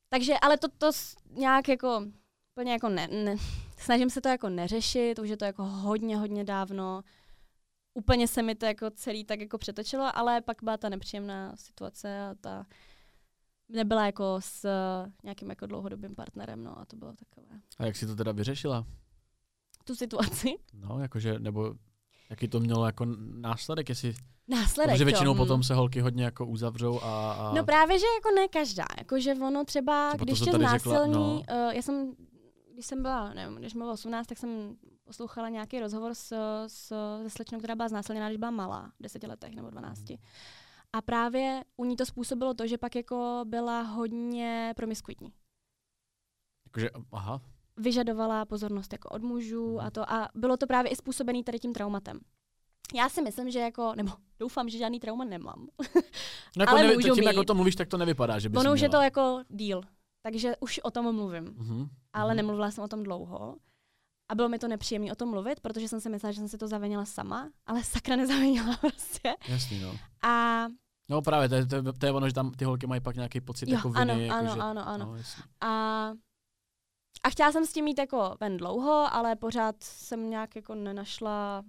Takže, 0.09 0.33
ale 0.41 0.57
to, 0.57 0.67
to 0.77 0.91
nějak 1.29 1.69
jako 1.69 2.05
úplně 2.51 2.71
jako 2.71 2.89
ne, 2.89 3.07
ne, 3.07 3.35
snažím 3.77 4.09
se 4.09 4.21
to 4.21 4.29
jako 4.29 4.49
neřešit, 4.49 5.19
už 5.19 5.29
je 5.29 5.37
to 5.37 5.45
jako 5.45 5.63
hodně, 5.63 6.17
hodně 6.17 6.43
dávno. 6.43 7.03
Úplně 7.93 8.27
se 8.27 8.41
mi 8.41 8.55
to 8.55 8.65
jako 8.65 8.89
celý 8.89 9.25
tak 9.25 9.39
jako 9.39 9.57
přetočilo, 9.57 10.17
ale 10.17 10.41
pak 10.41 10.63
byla 10.63 10.77
ta 10.77 10.89
nepříjemná 10.89 11.55
situace 11.55 12.21
a 12.21 12.35
ta 12.41 12.65
nebyla 13.69 14.05
jako 14.05 14.37
s 14.39 14.65
nějakým 15.23 15.49
jako 15.49 15.65
dlouhodobým 15.65 16.15
partnerem, 16.15 16.63
no 16.63 16.79
a 16.79 16.85
to 16.85 16.95
bylo 16.95 17.13
takové. 17.13 17.59
A 17.77 17.85
jak 17.85 17.95
si 17.95 18.07
to 18.07 18.15
teda 18.15 18.31
vyřešila? 18.31 18.85
Tu 19.83 19.95
situaci? 19.95 20.55
No, 20.73 20.99
jakože, 20.99 21.39
nebo 21.39 21.75
jaký 22.29 22.47
to 22.47 22.59
mělo 22.59 22.85
jako 22.85 23.05
následek, 23.17 23.89
jestli... 23.89 24.13
Následek, 24.47 24.93
Protože 24.93 25.05
většinou 25.05 25.33
to, 25.33 25.37
potom 25.37 25.63
se 25.63 25.75
holky 25.75 25.99
hodně 25.99 26.23
jako 26.23 26.45
uzavřou 26.45 27.01
a, 27.01 27.33
a... 27.33 27.53
No 27.53 27.63
právě, 27.63 27.99
že 27.99 28.05
jako 28.17 28.35
ne 28.35 28.47
každá, 28.47 28.85
jakože 28.97 29.33
ono 29.33 29.65
třeba, 29.65 30.09
třeba 30.09 30.23
když 30.23 30.39
tě 30.39 30.51
znásilní, 30.51 31.37
řekla, 31.39 31.55
no. 31.55 31.67
uh, 31.67 31.73
já 31.73 31.81
jsem 31.81 32.13
když 32.73 32.85
jsem 32.85 33.01
byla, 33.01 33.33
nevím, 33.33 33.57
když 33.57 33.73
mi 33.73 33.77
bylo 33.77 33.93
18, 33.93 34.27
tak 34.27 34.37
jsem 34.37 34.75
poslouchala 35.03 35.49
nějaký 35.49 35.79
rozhovor 35.79 36.13
s, 36.13 36.35
s, 36.67 36.87
se 37.23 37.29
slečnou, 37.29 37.59
která 37.59 37.75
byla 37.75 37.89
znásilněná, 37.89 38.27
když 38.27 38.37
byla 38.37 38.51
malá, 38.51 38.91
v 38.99 39.03
deseti 39.03 39.27
letech 39.27 39.55
nebo 39.55 39.69
12. 39.69 40.03
A 40.93 41.01
právě 41.01 41.63
u 41.77 41.85
ní 41.85 41.95
to 41.95 42.05
způsobilo 42.05 42.53
to, 42.53 42.67
že 42.67 42.77
pak 42.77 42.95
jako 42.95 43.45
byla 43.47 43.81
hodně 43.81 44.73
promiskuitní. 44.75 45.33
Jakože, 46.65 46.89
aha. 47.11 47.41
Vyžadovala 47.77 48.45
pozornost 48.45 48.93
jako 48.93 49.09
od 49.09 49.21
mužů 49.21 49.81
a 49.81 49.91
to. 49.91 50.11
A 50.11 50.29
bylo 50.35 50.57
to 50.57 50.67
právě 50.67 50.91
i 50.91 50.95
způsobený 50.95 51.43
tady 51.43 51.59
tím 51.59 51.73
traumatem. 51.73 52.19
Já 52.95 53.09
si 53.09 53.21
myslím, 53.21 53.51
že 53.51 53.59
jako, 53.59 53.93
nebo 53.95 54.11
doufám, 54.39 54.69
že 54.69 54.77
žádný 54.77 54.99
trauma 54.99 55.25
nemám. 55.25 55.67
No 56.57 56.61
jako 56.61 56.71
Ale 56.71 56.81
nevi, 56.81 56.95
můžu 56.95 57.13
tím, 57.13 57.23
mít. 57.23 57.27
jako 57.27 57.43
to 57.43 57.55
mluvíš, 57.55 57.75
tak 57.75 57.87
to 57.87 57.97
nevypadá, 57.97 58.39
že 58.39 58.49
bys 58.49 58.59
Ono 58.59 58.73
už 58.73 58.81
je 58.81 58.89
to 58.89 59.01
jako 59.01 59.43
díl 59.49 59.81
takže 60.23 60.53
už 60.59 60.79
o 60.79 60.91
tom 60.91 61.15
mluvím. 61.15 61.45
Mm-hmm. 61.45 61.89
Ale 62.13 62.33
mm-hmm. 62.33 62.35
nemluvila 62.35 62.71
jsem 62.71 62.83
o 62.83 62.87
tom 62.87 63.03
dlouho. 63.03 63.55
A 64.31 64.35
bylo 64.35 64.49
mi 64.49 64.59
to 64.59 64.67
nepříjemné 64.67 65.11
o 65.11 65.15
tom 65.15 65.29
mluvit, 65.29 65.59
protože 65.59 65.87
jsem 65.87 66.01
si 66.01 66.09
myslela, 66.09 66.31
že 66.31 66.39
jsem 66.39 66.47
si 66.47 66.57
to 66.57 66.67
zavinila 66.67 67.05
sama, 67.05 67.49
ale 67.65 67.83
sakra 67.83 68.15
nezavinila 68.15 68.77
prostě. 68.81 69.35
Jasný, 69.47 69.79
no. 69.79 69.97
A 70.23 70.65
No 71.09 71.21
právě, 71.21 71.49
to 71.49 71.55
je, 71.55 71.65
to, 71.65 71.75
je, 71.75 71.81
to 71.81 72.05
je 72.05 72.11
ono, 72.11 72.27
že 72.27 72.33
tam 72.33 72.51
ty 72.51 72.65
holky 72.65 72.87
mají 72.87 73.01
pak 73.01 73.15
nějaký 73.15 73.41
pocit 73.41 73.69
jo, 73.69 73.75
jako 73.75 73.89
viny. 73.89 74.01
Ano, 74.01 74.19
jako 74.19 74.35
ano, 74.35 74.53
že, 74.53 74.59
ano, 74.61 74.87
ano. 74.87 75.05
No, 75.05 75.21
a, 75.67 76.11
a 77.23 77.29
chtěla 77.29 77.51
jsem 77.51 77.65
s 77.65 77.73
tím 77.73 77.85
mít 77.85 77.99
jako 77.99 78.35
ven 78.39 78.57
dlouho, 78.57 79.13
ale 79.13 79.35
pořád 79.35 79.75
jsem 79.83 80.29
nějak 80.29 80.55
jako 80.55 80.75
nenašla 80.75 81.63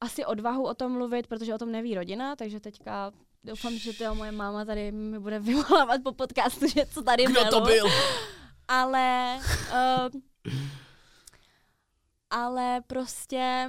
asi 0.00 0.24
odvahu 0.24 0.66
o 0.66 0.74
tom 0.74 0.92
mluvit, 0.92 1.26
protože 1.26 1.54
o 1.54 1.58
tom 1.58 1.72
neví 1.72 1.94
rodina, 1.94 2.36
takže 2.36 2.60
teďka 2.60 3.12
Doufám, 3.44 3.78
že 3.78 3.92
to 3.92 4.14
moje 4.14 4.32
máma 4.32 4.64
tady 4.64 4.92
mi 4.92 5.18
bude 5.18 5.38
vyvolávat 5.40 6.02
po 6.02 6.12
podcastu, 6.12 6.68
že 6.68 6.86
co 6.86 7.02
tady 7.02 7.24
Kdo 7.24 7.32
bylo. 7.32 7.50
to 7.50 7.60
byl? 7.60 7.86
Ale, 8.68 9.38
uh, 9.70 10.20
ale 12.30 12.80
prostě, 12.86 13.66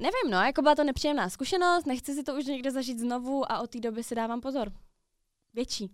nevím, 0.00 0.30
no, 0.30 0.42
jako 0.42 0.62
byla 0.62 0.74
to 0.74 0.84
nepříjemná 0.84 1.30
zkušenost, 1.30 1.86
nechci 1.86 2.14
si 2.14 2.22
to 2.22 2.34
už 2.34 2.46
někde 2.46 2.70
zažít 2.70 2.98
znovu 2.98 3.52
a 3.52 3.60
od 3.60 3.70
té 3.70 3.80
doby 3.80 4.02
si 4.02 4.14
dávám 4.14 4.40
pozor. 4.40 4.72
Větší. 5.54 5.90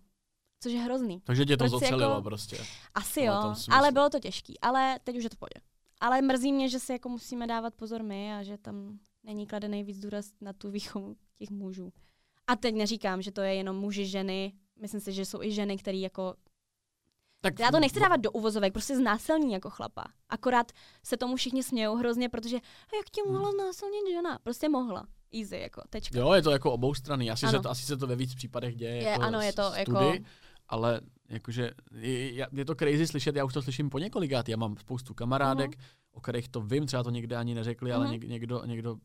Což 0.60 0.72
je 0.72 0.80
hrozný. 0.80 1.20
Takže 1.24 1.44
tě 1.44 1.56
to 1.56 1.62
Proč 1.62 1.70
zocelilo 1.70 2.10
jako, 2.10 2.22
prostě. 2.22 2.56
Asi 2.94 3.22
jo, 3.22 3.54
ale 3.70 3.92
bylo 3.92 4.10
to 4.10 4.20
těžký. 4.20 4.60
Ale 4.60 4.98
teď 5.04 5.16
už 5.16 5.24
je 5.24 5.30
to 5.30 5.36
pohodě. 5.36 5.60
Ale 6.00 6.22
mrzí 6.22 6.52
mě, 6.52 6.68
že 6.68 6.78
si 6.78 6.92
jako 6.92 7.08
musíme 7.08 7.46
dávat 7.46 7.74
pozor 7.74 8.02
my 8.02 8.34
a 8.34 8.42
že 8.42 8.58
tam 8.58 8.98
není 9.24 9.46
kladený 9.46 9.84
víc 9.84 9.98
důraz 9.98 10.26
na 10.40 10.52
tu 10.52 10.70
výchovu 10.70 11.16
těch 11.38 11.50
mužů. 11.50 11.92
A 12.46 12.56
teď 12.56 12.74
neříkám, 12.74 13.22
že 13.22 13.32
to 13.32 13.40
je 13.40 13.54
jenom 13.54 13.76
muži, 13.76 14.06
ženy. 14.06 14.52
Myslím 14.80 15.00
si, 15.00 15.12
že 15.12 15.24
jsou 15.24 15.42
i 15.42 15.52
ženy, 15.52 15.78
které 15.78 15.98
jako 15.98 16.34
tak 17.40 17.58
já 17.58 17.70
to 17.70 17.80
nechci 17.80 18.00
dávat 18.00 18.20
do 18.20 18.30
uvozovek, 18.30 18.72
prostě 18.72 18.96
znásilní 18.96 19.52
jako 19.52 19.70
chlapa. 19.70 20.04
Akorát 20.28 20.72
se 21.04 21.16
tomu 21.16 21.36
všichni 21.36 21.62
smějou 21.62 21.96
hrozně, 21.96 22.28
protože 22.28 22.56
jak 22.96 23.10
tě 23.12 23.22
mohla 23.26 23.52
znásilnit 23.52 24.00
žena? 24.12 24.38
Prostě 24.42 24.68
mohla. 24.68 25.06
Easy, 25.34 25.56
jako, 25.56 25.82
tečka. 25.90 26.18
Jo, 26.18 26.32
je 26.32 26.42
to 26.42 26.50
jako 26.50 26.72
obou 26.72 26.94
strany. 26.94 27.30
Asi, 27.30 27.46
se 27.46 27.60
to, 27.60 27.70
asi 27.70 27.82
se 27.82 27.96
to 27.96 28.06
ve 28.06 28.16
víc 28.16 28.34
případech 28.34 28.76
děje 28.76 28.96
je, 28.96 29.02
jako 29.02 29.22
ano, 29.22 29.40
je 29.40 29.52
to 29.52 29.62
study, 29.62 29.78
jako... 29.78 30.12
ale 30.70 31.00
jakože 31.28 31.70
je, 31.94 32.48
je, 32.52 32.64
to 32.64 32.74
crazy 32.74 33.06
slyšet, 33.06 33.36
já 33.36 33.44
už 33.44 33.52
to 33.52 33.62
slyším 33.62 33.90
po 33.90 33.98
několikát. 33.98 34.48
Já 34.48 34.56
mám 34.56 34.76
spoustu 34.76 35.14
kamarádek, 35.14 35.70
uh-huh. 35.70 35.82
o 36.12 36.20
kterých 36.20 36.48
to 36.48 36.60
vím, 36.60 36.86
třeba 36.86 37.02
to 37.02 37.10
někde 37.10 37.36
ani 37.36 37.54
neřekli, 37.54 37.90
uh-huh. 37.90 37.94
ale 37.94 38.08
něk, 38.08 38.24
někdo, 38.24 38.62
někdo 38.66 38.96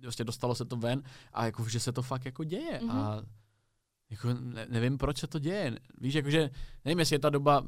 prostě 0.00 0.24
dostalo 0.24 0.54
se 0.54 0.64
to 0.64 0.76
ven 0.76 1.02
a 1.32 1.44
jako, 1.44 1.68
že 1.68 1.80
se 1.80 1.92
to 1.92 2.02
fakt 2.02 2.24
jako 2.24 2.44
děje. 2.44 2.80
Mm-hmm. 2.80 2.90
A 2.90 3.22
jako 4.10 4.28
ne, 4.40 4.66
nevím, 4.70 4.98
proč 4.98 5.18
se 5.18 5.26
to 5.26 5.38
děje. 5.38 5.76
Víš, 6.00 6.14
jakože, 6.14 6.50
nevím, 6.84 6.98
jestli 6.98 7.14
je 7.14 7.18
ta 7.18 7.30
doba, 7.30 7.64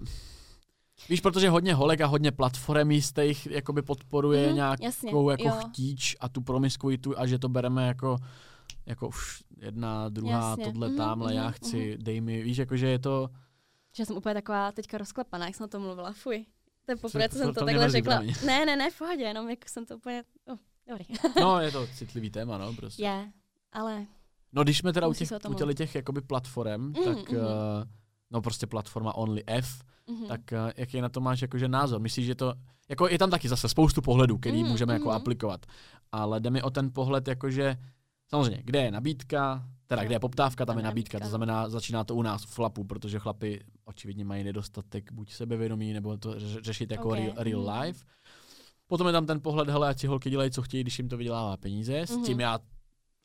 Víš, 1.08 1.20
protože 1.20 1.50
hodně 1.50 1.74
holek 1.74 2.00
a 2.00 2.06
hodně 2.06 2.32
platform 2.32 2.90
jistých 2.90 3.46
jakoby 3.46 3.82
podporuje 3.82 4.48
mm, 4.48 4.54
nějakou 4.54 4.84
jasně, 4.84 5.10
jako 5.10 5.44
jo. 5.44 5.54
chtíč 5.68 6.16
a 6.20 6.28
tu 6.28 6.40
promiskuitu 6.40 7.18
a 7.18 7.26
že 7.26 7.38
to 7.38 7.48
bereme 7.48 7.86
jako 7.86 8.16
jako 8.86 9.08
už 9.08 9.44
jedna, 9.56 10.08
druhá, 10.08 10.48
jasně. 10.50 10.64
tohle, 10.64 10.88
mm, 10.88 10.96
tamhle, 10.96 11.32
mm, 11.32 11.36
já 11.36 11.50
chci, 11.50 11.96
mm. 11.96 12.04
dej 12.04 12.20
mi, 12.20 12.42
víš, 12.42 12.58
jakože 12.58 12.88
je 12.88 12.98
to... 12.98 13.28
Že 13.96 14.06
jsem 14.06 14.16
úplně 14.16 14.34
taková 14.34 14.72
teďka 14.72 14.98
rozklepaná, 14.98 15.46
jak 15.46 15.54
jsem 15.54 15.64
o 15.64 15.68
tom 15.68 15.82
mluvila, 15.82 16.12
fuj. 16.12 16.46
To 16.86 16.92
je 16.92 16.96
poprvé, 16.96 17.28
co 17.28 17.38
jsem 17.38 17.54
to, 17.54 17.60
to 17.60 17.66
takhle 17.66 17.90
řekla. 17.90 18.20
Ne, 18.20 18.66
ne, 18.66 18.76
ne, 18.76 18.90
v 18.90 18.98
pohodě, 18.98 19.22
jenom 19.22 19.50
jako 19.50 19.62
jsem 19.68 19.86
to 19.86 19.96
úplně, 19.96 20.24
oh, 20.46 20.56
Dobrý. 20.88 21.04
no, 21.40 21.60
je 21.60 21.72
to 21.72 21.86
citlivý 21.86 22.30
téma, 22.30 22.58
no, 22.58 22.74
prostě. 22.74 23.02
Je, 23.02 23.32
ale... 23.72 24.06
No, 24.52 24.62
když 24.62 24.78
jsme 24.78 24.92
teda 24.92 25.06
u 25.06 25.12
těch, 25.12 25.28
u 25.48 25.72
těch 25.72 25.94
jakoby 25.94 26.20
platform, 26.20 26.82
mm, 26.82 26.92
tak 26.92 27.30
mm. 27.30 27.38
Uh, 27.38 27.44
no 28.30 28.42
prostě 28.42 28.66
platforma 28.66 29.14
Only 29.14 29.42
F, 29.46 29.82
mm-hmm. 30.08 30.26
tak 30.26 30.40
uh, 30.52 30.70
jaký 30.76 31.00
na 31.00 31.08
to 31.08 31.20
máš 31.20 31.42
jakože 31.42 31.68
názor? 31.68 32.00
Myslíš, 32.00 32.26
že 32.26 32.34
to, 32.34 32.54
jako 32.88 33.08
je 33.08 33.18
tam 33.18 33.30
taky 33.30 33.48
zase 33.48 33.68
spoustu 33.68 34.02
pohledů, 34.02 34.38
který 34.38 34.62
mm, 34.62 34.68
můžeme 34.68 34.92
mm. 34.92 34.94
jako 34.94 35.08
mhm. 35.08 35.16
aplikovat, 35.16 35.66
ale 36.12 36.40
jde 36.40 36.50
mi 36.50 36.62
o 36.62 36.70
ten 36.70 36.90
pohled 36.92 37.28
jakože, 37.28 37.76
samozřejmě, 38.34 38.62
kde 38.64 38.82
je 38.82 38.90
nabídka, 38.90 39.68
teda 39.86 40.04
kde 40.04 40.14
je 40.14 40.20
poptávka, 40.20 40.66
tam 40.66 40.76
je 40.76 40.84
nabídka, 40.84 41.20
to 41.20 41.28
znamená, 41.28 41.68
začíná 41.68 42.04
to 42.04 42.14
u 42.14 42.22
nás 42.22 42.44
v 42.44 42.48
flapu, 42.48 42.84
protože 42.84 43.18
chlapy 43.18 43.64
očividně 43.84 44.24
mají 44.24 44.44
nedostatek 44.44 45.12
buď 45.12 45.32
sebevědomí, 45.32 45.92
nebo 45.92 46.16
to 46.16 46.34
řešit 46.38 46.90
jako 46.90 47.08
okay. 47.08 47.20
real, 47.20 47.34
real 47.36 47.60
mm. 47.60 47.68
life. 47.68 48.04
Potom 48.86 49.06
je 49.06 49.12
tam 49.12 49.26
ten 49.26 49.40
pohled, 49.40 49.68
hele, 49.68 49.88
ať 49.88 49.98
si 49.98 50.06
holky 50.06 50.30
dělají, 50.30 50.50
co 50.50 50.62
chtějí, 50.62 50.82
když 50.82 50.98
jim 50.98 51.08
to 51.08 51.16
vydělává 51.16 51.56
peníze. 51.56 52.00
S 52.00 52.10
mm-hmm. 52.10 52.24
tím 52.24 52.40
já 52.40 52.58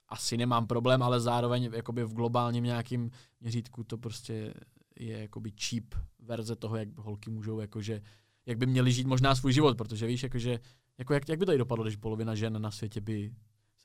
asi 0.09 0.37
nemám 0.37 0.67
problém, 0.67 1.03
ale 1.03 1.19
zároveň 1.19 1.69
jakoby 1.73 2.03
v 2.03 2.13
globálním 2.13 2.63
nějakým 2.63 3.11
měřítku 3.41 3.83
to 3.83 3.97
prostě 3.97 4.53
je 4.99 5.19
jakoby 5.21 5.51
cheap 5.51 5.83
verze 6.19 6.55
toho, 6.55 6.75
jak 6.75 6.97
holky 6.97 7.29
můžou, 7.29 7.59
jakože, 7.59 8.01
jak 8.45 8.57
by 8.57 8.65
měly 8.65 8.91
žít 8.91 9.07
možná 9.07 9.35
svůj 9.35 9.53
život, 9.53 9.77
protože 9.77 10.07
víš, 10.07 10.23
jakože, 10.23 10.59
jako 10.97 11.13
jak, 11.13 11.29
jak 11.29 11.39
by 11.39 11.45
to 11.45 11.53
i 11.53 11.57
dopadlo, 11.57 11.83
když 11.83 11.95
polovina 11.95 12.35
žen 12.35 12.61
na 12.61 12.71
světě 12.71 13.01
by 13.01 13.31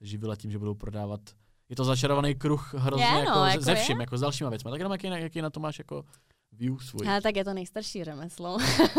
se 0.03 0.07
živila 0.07 0.36
tím, 0.36 0.50
že 0.50 0.59
budou 0.59 0.74
prodávat 0.74 1.20
je 1.68 1.76
to 1.76 1.84
začarovaný 1.84 2.34
kruh 2.34 2.74
hrozně 2.74 3.07
je, 3.07 3.12
no, 3.12 3.18
jako, 3.18 3.38
jako 3.38 3.64
ze 3.64 3.74
vším, 3.74 3.96
je? 3.96 4.03
jako 4.03 4.18
s 4.18 4.20
dalšíma 4.20 4.50
věcmi. 4.50 4.70
Tak 4.70 4.80
jenom 4.80 4.92
jaký, 4.92 5.07
jaký 5.07 5.42
na 5.42 5.50
to 5.50 5.61
máš 5.61 5.78
jako 5.78 6.05
view 6.53 6.78
svůj. 6.78 7.09
Ale 7.09 7.20
tak 7.20 7.36
je 7.36 7.44
to 7.44 7.55
nejstarší 7.55 8.05
řemeslo. 8.05 8.59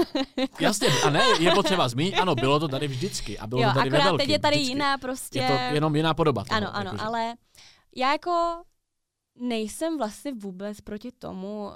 Jasně, 0.60 0.88
a 1.06 1.10
ne, 1.10 1.24
je 1.39 1.51
potřeba 1.51 1.89
zmínit, 1.89 2.16
ano, 2.16 2.36
bylo 2.36 2.60
to 2.60 2.68
tady 2.68 2.88
vždycky 2.88 3.39
a 3.39 3.47
bylo 3.47 3.62
jo, 3.62 3.70
to 3.70 3.74
tady 3.74 3.89
akorát 3.89 4.12
ve 4.12 4.18
teď 4.18 4.30
je 4.30 4.39
tady 4.39 4.56
vždycky. 4.56 4.72
jiná 4.72 4.97
prostě. 4.97 5.39
Je 5.39 5.47
to 5.47 5.76
jenom 5.76 5.95
jiná 5.95 6.14
podoba. 6.14 6.43
Toho, 6.43 6.58
ano, 6.58 6.76
ano, 6.76 6.91
jako, 6.91 7.06
ale 7.06 7.34
já 7.95 8.12
jako 8.12 8.64
nejsem 9.36 9.97
vlastně 9.97 10.34
vůbec 10.34 10.82
proti 10.82 11.12
tomu, 11.12 11.72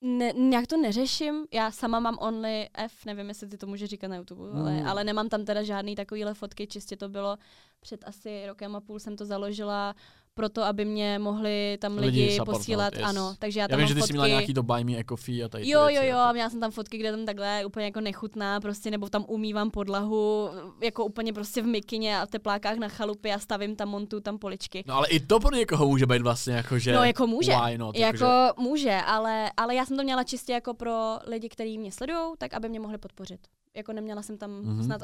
ne, 0.00 0.32
nějak 0.36 0.66
to 0.66 0.76
neřeším. 0.76 1.46
Já 1.52 1.70
sama 1.70 2.00
mám 2.00 2.18
Only 2.20 2.68
F, 2.74 3.04
nevím, 3.06 3.28
jestli 3.28 3.48
ty 3.48 3.56
to 3.56 3.66
může 3.66 3.86
říkat 3.86 4.08
na 4.08 4.16
YouTube, 4.16 4.42
hmm. 4.42 4.60
ale, 4.60 4.82
ale 4.84 5.04
nemám 5.04 5.28
tam 5.28 5.44
teda 5.44 5.62
žádný 5.62 5.94
takovýhle 5.94 6.34
fotky, 6.34 6.66
čistě 6.66 6.96
to 6.96 7.08
bylo 7.08 7.36
před 7.80 8.04
asi 8.06 8.46
rokem 8.46 8.76
a 8.76 8.80
půl 8.80 8.98
jsem 8.98 9.16
to 9.16 9.26
založila 9.26 9.94
proto, 10.40 10.62
aby 10.64 10.84
mě 10.84 11.18
mohli 11.18 11.78
tam 11.80 11.98
Lidi 11.98 12.20
lidi, 12.26 12.38
posílat, 12.44 12.94
yes. 12.96 13.02
ano, 13.04 13.34
takže 13.38 13.60
já 13.60 13.64
Já 13.64 13.68
tam 13.68 13.76
vím, 13.78 13.82
mám 13.82 13.88
že 13.88 13.94
ty 13.94 14.00
fotky. 14.00 14.06
jsi 14.08 14.12
měla 14.12 14.28
nějaký 14.28 14.54
to 14.54 14.62
buy 14.62 14.84
me 14.84 14.92
a 14.92 15.04
coffee 15.08 15.44
a 15.44 15.48
tady 15.48 15.68
Jo, 15.68 15.80
jo, 15.80 15.88
jo, 15.88 16.02
jako. 16.02 16.18
a 16.18 16.32
měla 16.32 16.50
jsem 16.50 16.60
tam 16.60 16.70
fotky, 16.70 16.98
kde 16.98 17.10
tam 17.10 17.26
takhle 17.26 17.64
úplně 17.64 17.86
jako 17.86 18.00
nechutná, 18.00 18.60
prostě, 18.60 18.90
nebo 18.90 19.08
tam 19.08 19.24
umývám 19.28 19.70
podlahu, 19.70 20.48
jako 20.82 21.04
úplně 21.04 21.32
prostě 21.32 21.62
v 21.62 21.66
mikině 21.66 22.18
a 22.20 22.26
v 22.26 22.30
teplákách 22.30 22.76
na 22.78 22.88
chalupě 22.88 23.34
a 23.34 23.38
stavím 23.38 23.76
tam, 23.76 23.88
montuju 23.88 24.20
tam 24.22 24.38
poličky. 24.38 24.84
No 24.86 24.94
ale 24.94 25.08
i 25.08 25.20
to 25.20 25.40
pro 25.40 25.56
někoho 25.56 25.86
může 25.86 26.06
být 26.06 26.22
vlastně 26.22 26.52
jako, 26.54 26.78
že... 26.78 26.92
No 26.92 27.04
jako 27.04 27.26
může, 27.26 27.52
Why 27.66 27.78
not, 27.78 27.96
jako 27.98 28.24
jakože- 28.24 28.52
může, 28.68 29.00
ale, 29.06 29.50
ale 29.56 29.74
já 29.74 29.86
jsem 29.86 29.96
to 29.96 30.02
měla 30.02 30.24
čistě 30.24 30.52
jako 30.52 30.74
pro 30.74 31.18
lidi, 31.26 31.48
kteří 31.48 31.78
mě 31.78 31.92
sledují, 31.92 32.18
tak 32.38 32.54
aby 32.54 32.68
mě 32.68 32.80
mohli 32.80 32.98
podpořit. 32.98 33.40
Jako 33.76 33.92
neměla 33.92 34.22
jsem 34.22 34.38
tam 34.38 34.50
Mhm. 34.50 34.80
mm-hmm. 34.80 34.84
snad 34.84 35.02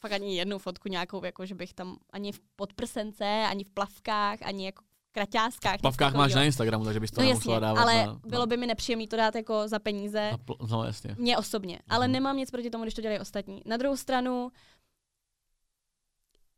fakt 0.00 0.12
ani 0.12 0.36
jednu 0.36 0.58
fotku 0.58 0.88
nějakou, 0.88 1.24
jako 1.24 1.46
že 1.46 1.54
bych 1.54 1.74
tam 1.74 1.96
ani 2.12 2.32
v 2.32 2.40
podprsence, 2.56 3.24
ani 3.50 3.64
v 3.64 3.70
plavkách, 3.70 4.38
ani 4.42 4.66
jako 4.66 4.82
v 4.82 5.12
kraťáskách. 5.12 5.78
V 5.78 5.80
plavkách 5.80 6.14
máš 6.14 6.34
na 6.34 6.44
Instagramu, 6.44 6.84
takže 6.84 7.00
bys 7.00 7.10
to 7.10 7.20
No 7.20 7.26
nemusela 7.28 7.54
jasně, 7.54 7.60
dávat 7.66 7.80
ale 7.82 8.06
na, 8.06 8.20
bylo 8.26 8.46
by 8.46 8.56
mi 8.56 8.66
nepříjemné 8.66 9.06
to 9.06 9.16
dát 9.16 9.34
jako 9.34 9.68
za 9.68 9.78
peníze. 9.78 10.30
pl- 10.44 10.68
no 10.70 10.84
jasně. 10.84 11.14
Mně 11.18 11.38
osobně. 11.38 11.78
Ale 11.88 12.06
Mhm. 12.06 12.12
nemám 12.12 12.36
nic 12.36 12.50
proti 12.50 12.70
tomu, 12.70 12.84
když 12.84 12.94
to 12.94 13.00
dělají 13.02 13.20
ostatní. 13.20 13.62
Na 13.66 13.76
druhou 13.76 13.96
stranu, 13.96 14.50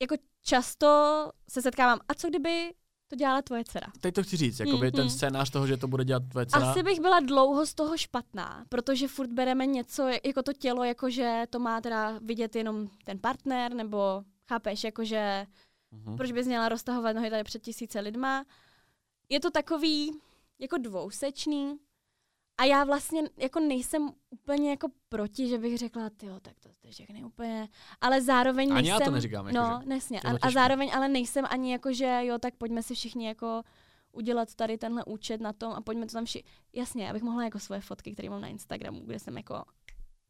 jako 0.02 0.14
často 0.42 0.86
se 1.48 1.62
setkávám, 1.62 1.98
a 2.08 2.14
co 2.14 2.28
kdyby 2.28 2.74
to 3.12 3.16
dělala 3.16 3.42
tvoje 3.42 3.64
dcera? 3.64 3.86
Teď 4.00 4.14
to 4.14 4.22
chci 4.22 4.36
říct, 4.36 4.60
jakoby 4.60 4.86
Mm, 4.86 4.92
ten 4.92 5.04
mm. 5.04 5.10
scénář 5.10 5.50
toho, 5.50 5.66
že 5.66 5.76
to 5.76 5.88
bude 5.88 6.04
dělat 6.04 6.22
tvoje 6.30 6.46
dcera. 6.46 6.70
Asi 6.70 6.82
bych 6.82 7.00
byla 7.00 7.20
dlouho 7.20 7.66
z 7.66 7.74
toho 7.74 7.96
špatná, 7.98 8.64
protože 8.68 9.08
furt 9.08 9.30
bereme 9.30 9.66
něco, 9.66 10.08
jako 10.24 10.42
to 10.42 10.52
tělo, 10.52 10.84
jakože 10.84 11.42
to 11.50 11.58
má 11.58 11.80
teda 11.80 12.18
vidět 12.22 12.56
jenom 12.56 12.88
ten 13.04 13.18
partner, 13.18 13.74
nebo 13.74 14.22
chápeš, 14.48 14.84
jakože 14.84 15.46
Mhm. 15.90 16.16
proč 16.16 16.32
bys 16.32 16.46
měla 16.46 16.68
roztahovat 16.68 17.16
nohy 17.16 17.30
tady 17.30 17.44
před 17.44 17.62
tisíce 17.62 18.00
lidma. 18.00 18.44
Je 19.28 19.40
to 19.40 19.50
takový 19.50 20.12
jako 20.58 20.76
dvousečný 20.78 21.76
a 22.62 22.64
já 22.64 22.84
vlastně 22.84 23.22
jako 23.36 23.60
nejsem 23.60 24.10
úplně 24.30 24.70
jako 24.70 24.88
proti, 25.08 25.48
že 25.48 25.58
bych 25.58 25.78
řekla, 25.78 26.10
jo, 26.22 26.40
tak 26.42 26.54
to, 26.60 26.68
to 26.80 26.88
všechny 26.90 27.24
úplně, 27.24 27.68
ale 28.00 28.22
zároveň 28.22 28.72
Ani 28.72 28.88
já 28.88 28.94
nejsem, 28.94 29.04
to 29.04 29.14
neříkám, 29.14 29.46
jako 29.48 29.58
no, 29.58 29.78
že- 29.82 29.88
nesně. 29.88 30.20
A, 30.20 30.32
je 30.32 30.38
a 30.42 30.50
zároveň 30.50 30.90
ale 30.94 31.08
nejsem 31.08 31.44
ani 31.50 31.72
jako, 31.72 31.92
že 31.92 32.20
jo, 32.22 32.38
tak 32.38 32.54
pojďme 32.54 32.82
si 32.82 32.94
všichni 32.94 33.26
jako 33.26 33.62
udělat 34.12 34.54
tady 34.54 34.78
tenhle 34.78 35.04
účet 35.04 35.40
na 35.40 35.52
tom 35.52 35.72
a 35.72 35.80
pojďme 35.80 36.06
to 36.06 36.12
tam 36.12 36.24
všichni. 36.24 36.50
Jasně, 36.72 37.10
abych 37.10 37.22
mohla 37.22 37.44
jako 37.44 37.58
svoje 37.58 37.80
fotky, 37.80 38.12
které 38.12 38.30
mám 38.30 38.40
na 38.40 38.48
Instagramu, 38.48 39.00
kde 39.00 39.18
jsem 39.18 39.36
jako 39.36 39.64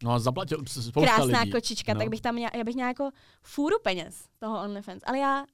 No 0.03 0.13
a 0.13 0.19
zaplatil 0.19 0.59
spousta 0.67 1.01
krásná 1.01 1.41
lidí. 1.41 1.53
kočička, 1.53 1.95
no. 1.95 2.01
tak 2.01 2.09
bych 2.09 2.21
tam 2.21 2.35
měla, 2.35 2.51
já 2.55 2.65
bych 2.65 2.75
měla 2.75 2.89
jako 2.89 3.11
fůru 3.43 3.77
peněz 3.83 4.29
toho 4.39 4.63
OnlyFans. 4.63 5.03
Ale 5.07 5.19
já 5.19 5.47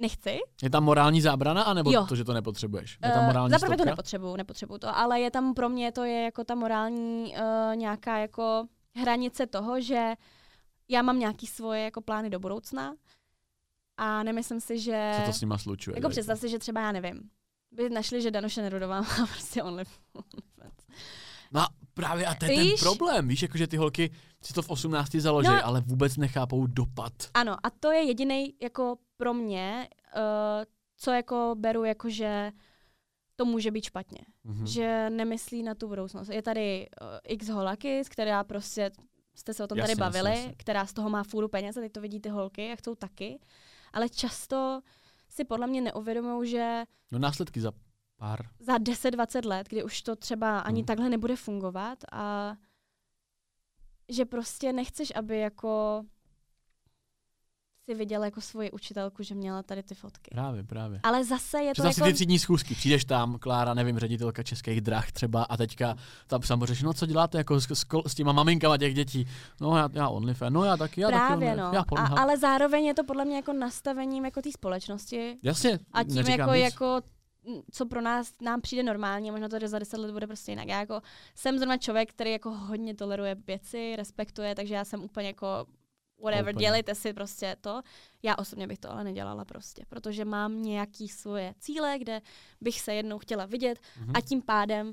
nechci. 0.00 0.38
Je 0.62 0.70
tam 0.70 0.84
morální 0.84 1.20
zábrana, 1.20 1.62
anebo 1.62 1.90
Jo. 1.92 2.06
to, 2.06 2.16
že 2.16 2.24
to 2.24 2.32
nepotřebuješ? 2.32 2.98
Je 3.04 3.10
tam 3.10 3.20
Uh, 3.20 3.26
morální 3.26 3.50
Za 3.52 3.58
prvé 3.58 3.76
to 3.76 3.84
nepotřebuju, 3.84 4.36
nepotřebuju 4.36 4.78
to, 4.78 4.96
ale 4.96 5.20
je 5.20 5.30
tam 5.30 5.54
pro 5.54 5.68
mě 5.68 5.92
to 5.92 6.04
je 6.04 6.22
jako 6.22 6.44
ta 6.44 6.54
morální 6.54 7.34
uh, 7.36 7.76
nějaká 7.76 8.18
jako 8.18 8.66
hranice 8.96 9.46
toho, 9.46 9.80
že 9.80 10.14
já 10.88 11.02
mám 11.02 11.18
nějaký 11.18 11.46
svoje 11.46 11.82
jako 11.84 12.00
plány 12.00 12.30
do 12.30 12.38
budoucna 12.40 12.94
a 13.96 14.22
nemyslím 14.22 14.60
si, 14.60 14.78
že... 14.78 15.12
Co 15.20 15.26
to 15.26 15.32
s 15.32 15.40
nima 15.40 15.58
slučuje? 15.58 15.96
Jako 15.96 16.08
představ 16.08 16.38
si, 16.38 16.48
že 16.48 16.58
třeba 16.58 16.80
já 16.80 16.92
nevím, 16.92 17.20
by 17.72 17.90
našli, 17.90 18.22
že 18.22 18.30
Danuše 18.30 18.62
Nerudová 18.62 19.00
má 19.00 19.06
prostě 19.32 19.62
only, 19.62 19.84
OnlyFans. 20.12 20.74
No 21.52 21.66
právě 21.94 22.26
a 22.26 22.34
to 22.34 22.44
je 22.44 22.54
ten 22.56 22.64
Víš? 22.64 22.80
problém, 22.80 23.28
víš, 23.28 23.42
jakože 23.42 23.66
ty 23.66 23.76
holky 23.76 24.10
si 24.42 24.52
to 24.52 24.62
v 24.62 24.68
18 24.70 25.10
založí, 25.14 25.48
No. 25.48 25.66
ale 25.66 25.80
vůbec 25.80 26.16
nechápou 26.16 26.66
dopad. 26.66 27.12
Ano, 27.34 27.56
a 27.62 27.70
to 27.70 27.90
je 27.92 28.02
jediný 28.02 28.54
jako 28.62 28.96
pro 29.16 29.34
mě, 29.34 29.88
uh, 30.16 30.20
co 30.96 31.10
jako 31.10 31.54
beru 31.58 31.84
jako, 31.84 32.08
že 32.10 32.52
to 33.36 33.44
může 33.44 33.70
být 33.70 33.84
špatně. 33.84 34.18
Mhm. 34.44 34.66
Že 34.66 35.10
nemyslí 35.10 35.62
na 35.62 35.74
tu 35.74 35.88
budoucnost. 35.88 36.28
Je 36.28 36.42
tady 36.42 36.86
uh, 37.02 37.08
X 37.24 37.48
Holakis, 37.48 38.08
která 38.08 38.44
prostě, 38.44 38.90
jste 39.34 39.54
se 39.54 39.64
o 39.64 39.66
tom 39.66 39.78
Jasně, 39.78 39.96
tady 39.96 40.00
bavili, 40.00 40.30
jasně, 40.30 40.42
jasně. 40.42 40.54
která 40.56 40.86
z 40.86 40.92
toho 40.92 41.10
má 41.10 41.22
fůru 41.24 41.48
peněz 41.48 41.76
a 41.76 41.80
teď 41.80 41.92
to 41.92 42.00
vidí 42.00 42.20
ty 42.20 42.28
holky 42.28 42.72
a 42.72 42.76
chcou 42.76 42.94
taky. 42.94 43.38
Ale 43.92 44.08
často 44.08 44.80
si 45.28 45.44
podle 45.44 45.66
mě 45.66 45.80
neuvědomují, 45.80 46.50
že 46.50 46.84
No 47.10 47.18
následky 47.18 47.60
za 47.60 47.72
pár. 48.16 48.40
za 48.60 48.76
10-20 48.78 49.46
let, 49.48 49.68
kdy 49.68 49.84
už 49.84 50.02
to 50.02 50.16
třeba 50.16 50.58
ani 50.60 50.80
Hmm. 50.80 50.86
takhle 50.86 51.08
nebude 51.08 51.36
fungovat 51.36 51.98
a 52.12 52.56
že 54.08 54.24
prostě 54.24 54.72
nechceš, 54.72 55.12
aby 55.16 55.38
jako 55.38 56.02
si 57.86 57.94
viděla 57.94 58.24
jako 58.24 58.40
svoji 58.40 58.70
učitelku, 58.70 59.22
že 59.22 59.34
měla 59.34 59.62
tady 59.62 59.82
ty 59.82 59.94
fotky. 59.94 60.30
Právě, 60.30 60.64
právě. 60.64 61.00
Ale 61.02 61.24
zase 61.24 61.58
je 61.58 61.74
to 61.74 61.82
Představ 61.82 61.94
si 61.94 62.00
jako... 62.00 62.08
ty 62.08 62.14
třídní 62.14 62.38
schůzky, 62.38 62.74
přijdeš 62.74 63.04
tam, 63.04 63.38
Klára, 63.38 63.74
nevím, 63.74 63.98
ředitelka 63.98 64.42
českých 64.42 64.80
drah 64.80 65.12
třeba 65.12 65.42
a 65.42 65.56
teďka 65.56 65.96
tam 66.26 66.42
samozřejmě 66.42 66.84
no 66.84 66.94
co 66.94 67.06
děláte 67.06 67.38
jako 67.38 67.60
s, 67.60 67.70
s, 67.70 67.86
s 68.06 68.14
těma 68.14 68.32
maminkama 68.32 68.78
těch 68.78 68.94
dětí? 68.94 69.28
No 69.60 69.76
já, 69.76 69.88
já 69.92 70.08
OnlyFans, 70.08 70.52
no 70.52 70.64
já 70.64 70.76
taky, 70.76 71.00
já 71.00 71.08
Právě, 71.08 71.48
taky, 71.48 71.60
no. 71.60 71.70
já 71.72 71.84
A, 71.96 72.20
ale 72.20 72.38
zároveň 72.38 72.84
je 72.84 72.94
to 72.94 73.04
podle 73.04 73.24
mě 73.24 73.36
jako 73.36 73.52
nastavením 73.52 74.24
jako 74.24 74.42
té 74.42 74.52
společnosti 74.52 75.36
Jasně, 75.42 75.78
a 75.92 76.04
tím 76.04 76.16
jako, 76.16 76.52
nic. 76.52 76.62
jako 76.64 77.02
m, 77.48 77.62
co 77.72 77.86
pro 77.86 78.00
nás 78.00 78.32
nám 78.42 78.60
přijde 78.60 78.82
normální, 78.82 79.28
a 79.28 79.32
možná 79.32 79.48
to 79.48 79.68
za 79.68 79.78
deset 79.78 80.00
let 80.00 80.12
bude 80.12 80.26
prostě 80.26 80.52
jinak. 80.52 80.68
Já 80.68 80.80
jako 80.80 81.00
jsem 81.34 81.58
zrovna 81.58 81.76
člověk, 81.76 82.10
který 82.10 82.32
jako 82.32 82.50
hodně 82.50 82.94
toleruje 82.94 83.36
věci, 83.46 83.96
respektuje, 83.96 84.54
takže 84.54 84.74
já 84.74 84.84
jsem 84.84 85.02
úplně 85.02 85.26
jako 85.26 85.66
whatever, 86.22 86.54
Open. 86.54 86.60
dělejte 86.60 86.94
si 86.94 87.12
prostě 87.12 87.56
to. 87.60 87.82
Já 88.22 88.36
osobně 88.36 88.66
bych 88.66 88.78
to 88.78 88.90
ale 88.90 89.04
nedělala 89.04 89.44
prostě, 89.44 89.84
protože 89.88 90.24
mám 90.24 90.62
nějaký 90.62 91.08
svoje 91.08 91.54
cíle, 91.58 91.98
kde 91.98 92.20
bych 92.60 92.80
se 92.80 92.94
jednou 92.94 93.18
chtěla 93.18 93.46
vidět 93.46 93.78
Mhm. 94.00 94.12
a 94.16 94.20
tím 94.20 94.42
pádem 94.42 94.92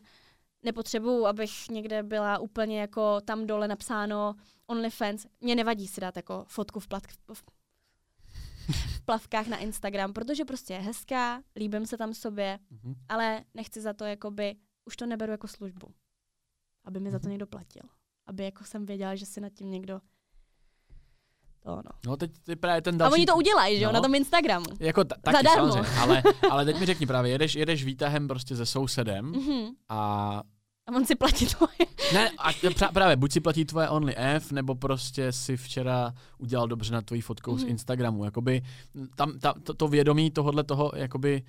nepotřebuju, 0.63 1.25
abych 1.25 1.69
někde 1.69 2.03
byla 2.03 2.37
úplně 2.37 2.81
jako 2.81 3.21
tam 3.21 3.47
dole 3.47 3.67
napsáno 3.67 4.35
OnlyFans. 4.67 5.25
Mě 5.41 5.55
nevadí 5.55 5.87
si 5.87 6.01
dát 6.01 6.15
jako 6.15 6.45
fotku 6.47 6.79
v, 6.79 6.87
plat, 6.87 7.03
v, 7.33 7.43
plavkách 9.05 9.47
na 9.47 9.57
Instagram, 9.57 10.13
protože 10.13 10.45
prostě 10.45 10.73
je 10.73 10.79
hezká, 10.79 11.43
líbím 11.55 11.85
se 11.85 11.97
tam 11.97 12.13
sobě, 12.13 12.59
Mhm. 12.69 12.95
ale 13.09 13.43
nechci 13.53 13.81
za 13.81 13.93
to 13.93 14.05
jakoby, 14.05 14.55
už 14.85 14.95
to 14.95 15.05
neberu 15.05 15.31
jako 15.31 15.47
službu. 15.47 15.87
Aby 16.85 16.99
mi 16.99 17.11
za 17.11 17.19
to 17.19 17.23
Mhm. 17.23 17.31
někdo 17.31 17.47
platil. 17.47 17.83
Aby 18.25 18.43
jako 18.43 18.63
jsem 18.63 18.85
věděla, 18.85 19.15
že 19.15 19.25
si 19.25 19.41
nad 19.41 19.53
tím 19.53 19.71
někdo 19.71 20.01
to 21.63 21.69
no. 21.75 21.81
No 22.05 22.17
teď 22.17 22.31
ty 22.43 22.55
právě 22.55 22.81
ten 22.81 22.95
A 22.95 22.97
další... 22.97 23.13
oni 23.13 23.25
to 23.25 23.35
udělají, 23.35 23.77
že 23.77 23.83
jo, 23.83 23.89
No. 23.89 23.93
na 23.93 24.01
tom 24.01 24.15
Instagramu. 24.15 24.65
Jako 24.79 25.03
ta, 25.03 25.15
taky 25.21 25.37
Zadarmo. 25.37 25.71
samozřejmě, 25.73 25.99
ale, 25.99 26.23
ale 26.51 26.65
teď 26.65 26.79
mi 26.79 26.85
řekni 26.85 27.07
právě, 27.07 27.31
jedeš, 27.31 27.55
jedeš 27.55 27.83
výtahem 27.83 28.27
prostě 28.27 28.55
se 28.55 28.65
sousedem 28.65 29.25
Mhm. 29.25 29.67
a 29.89 30.41
A 30.87 30.91
on 30.95 31.05
si 31.05 31.15
platí 31.15 31.45
tvoje. 31.45 31.71
ne, 32.13 32.29
a 32.37 32.51
pra- 32.51 32.91
právě, 32.93 33.15
buď 33.15 33.31
si 33.31 33.39
platí 33.39 33.65
tvoje 33.65 33.89
OnlyF, 33.89 34.51
nebo 34.51 34.75
prostě 34.75 35.31
si 35.31 35.57
včera 35.57 36.13
udělal 36.37 36.67
dobře 36.67 36.93
na 36.93 37.01
tvojí 37.01 37.21
fotkou 37.21 37.51
mm-hmm. 37.55 37.59
z 37.59 37.63
Mhm. 37.63 37.69
Instagramu. 37.71 38.25
Jakoby 38.25 38.61
tam, 39.15 39.39
ta, 39.39 39.53
to, 39.63 39.73
to 39.73 39.87
vědomí 39.87 40.31
tohohle 40.31 40.63
toho, 40.63 40.91
jakoby 40.95 41.43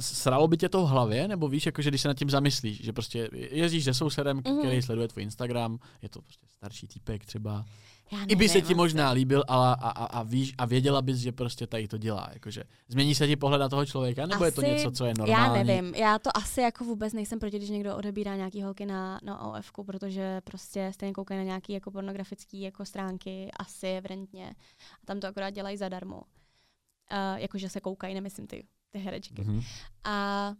sralo 0.00 0.48
by 0.48 0.56
tě 0.56 0.68
to 0.68 0.82
v 0.82 0.88
hlavě, 0.88 1.28
nebo 1.28 1.48
víš, 1.48 1.66
jakože 1.66 1.90
když 1.90 2.00
se 2.00 2.08
nad 2.08 2.14
tím 2.18 2.30
zamyslíš, 2.30 2.84
že 2.84 2.92
prostě 2.92 3.28
jezdíš 3.32 3.84
se 3.84 3.94
sousedem, 3.94 4.36
Mhm. 4.46 4.58
který 4.58 4.82
sleduje 4.82 5.08
tvůj 5.08 5.22
Instagram, 5.22 5.78
je 6.02 6.08
to 6.08 6.22
prostě 6.22 6.46
starší 6.48 6.86
týpek 6.86 7.24
třeba, 7.26 7.64
Já 8.12 8.18
I 8.28 8.36
by 8.36 8.48
se 8.48 8.54
nevím 8.54 8.66
ti 8.66 8.72
asi. 8.72 8.74
možná 8.74 9.10
líbil, 9.10 9.44
ale 9.48 9.68
a, 9.68 9.74
a, 9.74 10.04
a, 10.04 10.22
víš, 10.22 10.54
a 10.58 10.66
věděla 10.66 11.02
bys, 11.02 11.18
že 11.18 11.32
prostě 11.32 11.66
tady 11.66 11.88
to 11.88 11.98
dělá. 11.98 12.28
Jakože 12.32 12.64
změní 12.88 13.14
se 13.14 13.26
ti 13.26 13.36
pohled 13.36 13.58
na 13.58 13.68
toho 13.68 13.86
člověka, 13.86 14.26
nebo 14.26 14.44
je 14.44 14.52
to 14.52 14.60
Asi- 14.60 14.70
něco, 14.70 14.90
co 14.90 15.04
je 15.04 15.14
normální? 15.18 15.58
Já 15.58 15.64
nevím, 15.64 15.94
já 15.94 16.18
to 16.18 16.36
asi 16.36 16.60
jako 16.60 16.84
vůbec 16.84 17.12
nejsem 17.12 17.38
proti, 17.38 17.56
když 17.56 17.70
někdo 17.70 17.96
odebírá 17.96 18.36
nějaký 18.36 18.62
holky 18.62 18.86
na, 18.86 19.20
na 19.22 19.40
OF, 19.40 19.72
protože 19.86 20.40
prostě 20.44 20.90
stejně 20.94 21.12
koukají 21.12 21.38
na 21.38 21.44
nějaký 21.44 21.72
jako 21.72 21.90
pornografický 21.90 22.60
jako 22.60 22.84
stránky, 22.84 23.50
asi 23.58 23.86
evidentně. 23.88 24.54
A 25.02 25.06
tam 25.06 25.20
to 25.20 25.26
akorát 25.26 25.50
dělají 25.50 25.76
zadarmo. 25.76 26.16
Uh, 26.16 27.38
jakože 27.38 27.68
se 27.68 27.80
koukají, 27.80 28.14
nemyslím 28.14 28.46
ty, 28.46 28.66
ty 28.90 28.98
herečky. 28.98 29.42
Mhm. 29.42 29.60
A 30.04 30.54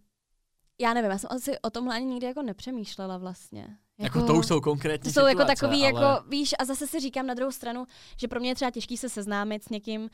já 0.81 0.95
nevím, 0.95 1.11
já 1.11 1.19
jsem 1.19 1.31
asi 1.33 1.59
o 1.59 1.71
tomhle 1.71 1.97
ani 1.97 2.07
nikdy 2.07 2.27
jako 2.27 2.43
nepřemýšlela 2.43 3.19
vlastně. 3.19 3.77
Jako, 3.99 4.23
to 4.27 4.35
už 4.35 4.47
jsou 4.47 4.61
konkrétní 4.61 5.13
to 5.13 5.21
jsou 5.21 5.27
jako 5.27 5.41
situace, 5.43 5.61
takový, 5.61 5.83
ale... 5.87 5.87
jako, 5.87 6.29
víš, 6.29 6.55
a 6.59 6.65
zase 6.65 6.87
si 6.87 7.01
říkám 7.01 7.27
na 7.27 7.35
druhou 7.35 7.51
stranu, 7.53 7.87
že 8.21 8.29
pro 8.29 8.41
mě 8.41 8.51
je 8.51 8.55
třeba 8.55 8.71
těžký 8.71 8.97
se 8.97 9.09
seznámit 9.09 9.65
s 9.65 9.69
někým, 9.69 10.01
uh, 10.03 10.09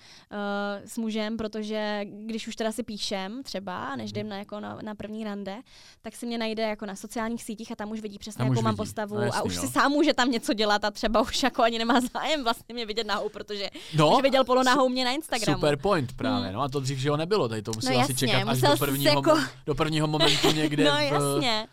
s 0.85 0.99
mužem, 0.99 1.37
protože 1.37 2.01
když 2.05 2.49
už 2.49 2.57
teda 2.57 2.73
si 2.73 2.83
píšem 2.83 3.43
třeba, 3.43 3.97
než 3.97 4.13
Mhm. 4.13 4.19
jdem 4.19 4.29
na, 4.29 4.37
jako 4.39 4.61
na, 4.61 4.79
na 4.83 4.95
první 4.95 5.25
rande, 5.25 5.57
tak 6.03 6.17
si 6.17 6.27
mě 6.27 6.39
najde 6.39 6.63
jako 6.63 6.87
na 6.87 6.97
sociálních 6.97 7.43
sítích 7.45 7.73
a 7.73 7.77
tam 7.77 7.91
už 7.91 8.01
vidí 8.01 8.19
přesně, 8.19 8.39
Tam 8.39 8.47
jakou 8.47 8.59
už 8.61 8.65
mám 8.65 8.73
vidí. 8.75 8.77
postavu 8.77 9.15
No 9.15 9.23
jasný, 9.23 9.39
a 9.41 9.43
už 9.43 9.57
no. 9.57 9.63
si 9.63 9.69
sám 9.69 9.93
může 9.93 10.15
tam 10.15 10.31
něco 10.31 10.53
dělat 10.55 10.85
a 10.85 10.91
třeba 10.91 11.21
už 11.21 11.43
jako 11.43 11.63
ani 11.63 11.79
nemá 11.79 12.01
zájem 12.15 12.45
vlastně 12.45 12.75
mě 12.75 12.87
vidět 12.87 13.07
nahou, 13.07 13.29
protože 13.29 13.71
no, 13.95 14.17
už 14.17 14.23
viděl 14.23 14.45
polonahou 14.45 14.89
mě 14.89 15.05
na 15.05 15.11
Instagramu. 15.11 15.57
Super 15.59 15.77
point 15.77 16.13
právě, 16.13 16.45
Hmm. 16.49 16.55
no 16.55 16.63
a 16.63 16.69
to 16.69 16.81
dřív, 16.81 16.99
že 16.99 17.11
ho 17.11 17.17
nebylo, 17.17 17.49
tady 17.49 17.63
to 17.63 17.73
No 17.75 17.81
si 17.81 17.95
jasně, 17.95 18.15
čekat 18.15 18.37
až 18.37 18.45
musel 18.57 18.71
do 18.73 18.77
prvního, 18.79 19.15
jako- 19.15 19.39
do 19.67 19.75
prvního 19.75 20.07
momentu 20.07 20.51
někde 20.53 20.85
no 20.91 20.97
v, 20.97 21.03
jasně, 21.03 21.67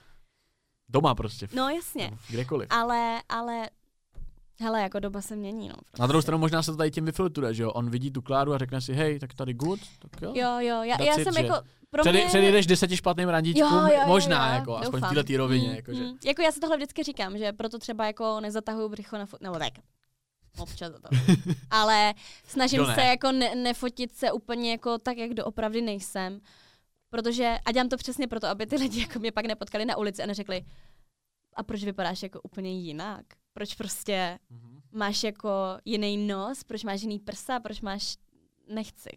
doma 0.90 1.16
prostě, 1.16 1.48
v, 1.48 1.54
no 1.54 1.70
jasně. 1.70 2.12
kdekoliv. 2.30 2.68
Ale, 2.72 3.22
ale 3.30 3.70
Hele, 4.62 4.82
jako 4.82 5.00
doba 5.00 5.22
se 5.22 5.36
mění, 5.36 5.70
no. 5.70 5.76
Na 6.00 6.08
druhou 6.08 6.22
stranu 6.22 6.38
možná 6.40 6.64
se 6.64 6.72
to 6.72 6.78
tady 6.78 6.92
tím 6.92 7.06
vyfiltruje, 7.06 7.54
že 7.54 7.64
jo? 7.64 7.72
On 7.72 7.90
vidí 7.90 8.12
tu 8.12 8.22
Kláru 8.22 8.54
a 8.54 8.58
řekne 8.58 8.82
si, 8.82 8.94
hej, 8.94 9.20
tak 9.20 9.34
tady 9.34 9.54
good, 9.54 9.80
tak 10.00 10.22
jo. 10.22 10.32
Jo, 10.36 10.60
jo, 10.60 10.84
já, 10.84 10.98
That's 10.98 11.08
já 11.08 11.16
it, 11.16 11.24
jsem 11.24 11.34
že 11.34 11.40
jako, 11.40 11.62
pro 11.90 12.04
Před, 12.04 12.12
mě... 12.12 12.26
Předjedeš 12.26 12.68
deseti 12.68 12.98
špatným 12.98 13.30
randíčkům, 13.30 13.72
Jo, 13.74 13.80
jo, 13.80 13.94
jo, 13.94 14.08
možná, 14.08 14.50
jo, 14.50 14.56
jako, 14.60 14.78
aspoň 14.78 15.02
doufám. 15.02 15.16
v 15.16 15.24
této 15.24 15.38
rovině. 15.38 15.70
Mm, 15.70 15.76
Jako, 15.76 15.94
že. 15.94 16.04
mm. 16.04 16.18
jako 16.26 16.42
já 16.42 16.52
si 16.52 16.60
tohle 16.60 16.78
vždycky 16.78 17.04
říkám, 17.04 17.38
že 17.38 17.54
proto 17.54 17.80
třeba 17.80 18.06
jako 18.06 18.40
nezatahuju 18.40 18.90
břicho 18.90 19.18
na 19.18 19.26
fot... 19.26 19.42
nebo 19.42 19.60
tak. 19.60 19.74
Občas 20.58 20.92
to. 20.94 21.18
Ale 21.72 22.14
snažím 22.48 22.86
se 22.96 23.02
jako 23.02 23.32
ne- 23.32 23.56
nefotit 23.56 24.16
se 24.16 24.32
úplně 24.32 24.72
jako 24.72 24.98
tak, 24.98 25.18
jak 25.18 25.34
doopravdy 25.34 25.82
nejsem. 25.82 26.40
Protože, 27.10 27.58
a 27.66 27.72
dělám 27.72 27.90
to 27.90 27.98
přesně 27.98 28.28
proto, 28.28 28.48
aby 28.48 28.66
ty 28.68 28.76
lidi 28.76 29.02
jako 29.02 29.20
mě 29.20 29.32
pak 29.32 29.46
nepotkali 29.46 29.86
na 29.86 29.98
ulici 29.98 30.24
a 30.24 30.26
neřekli, 30.26 30.66
a 31.56 31.64
proč 31.64 31.84
vypadáš 31.84 32.24
jako 32.24 32.42
úplně 32.42 32.72
jinak? 32.80 33.26
Proč 33.54 33.76
prostě 33.76 34.40
Mhm. 34.50 34.82
máš 34.92 35.24
jako 35.24 35.50
jiný 35.86 36.28
nos, 36.28 36.64
proč 36.64 36.84
máš 36.84 37.02
jiný 37.02 37.20
prsa, 37.20 37.60
proč 37.60 37.82
máš... 37.82 38.18
Nechci. 38.68 39.10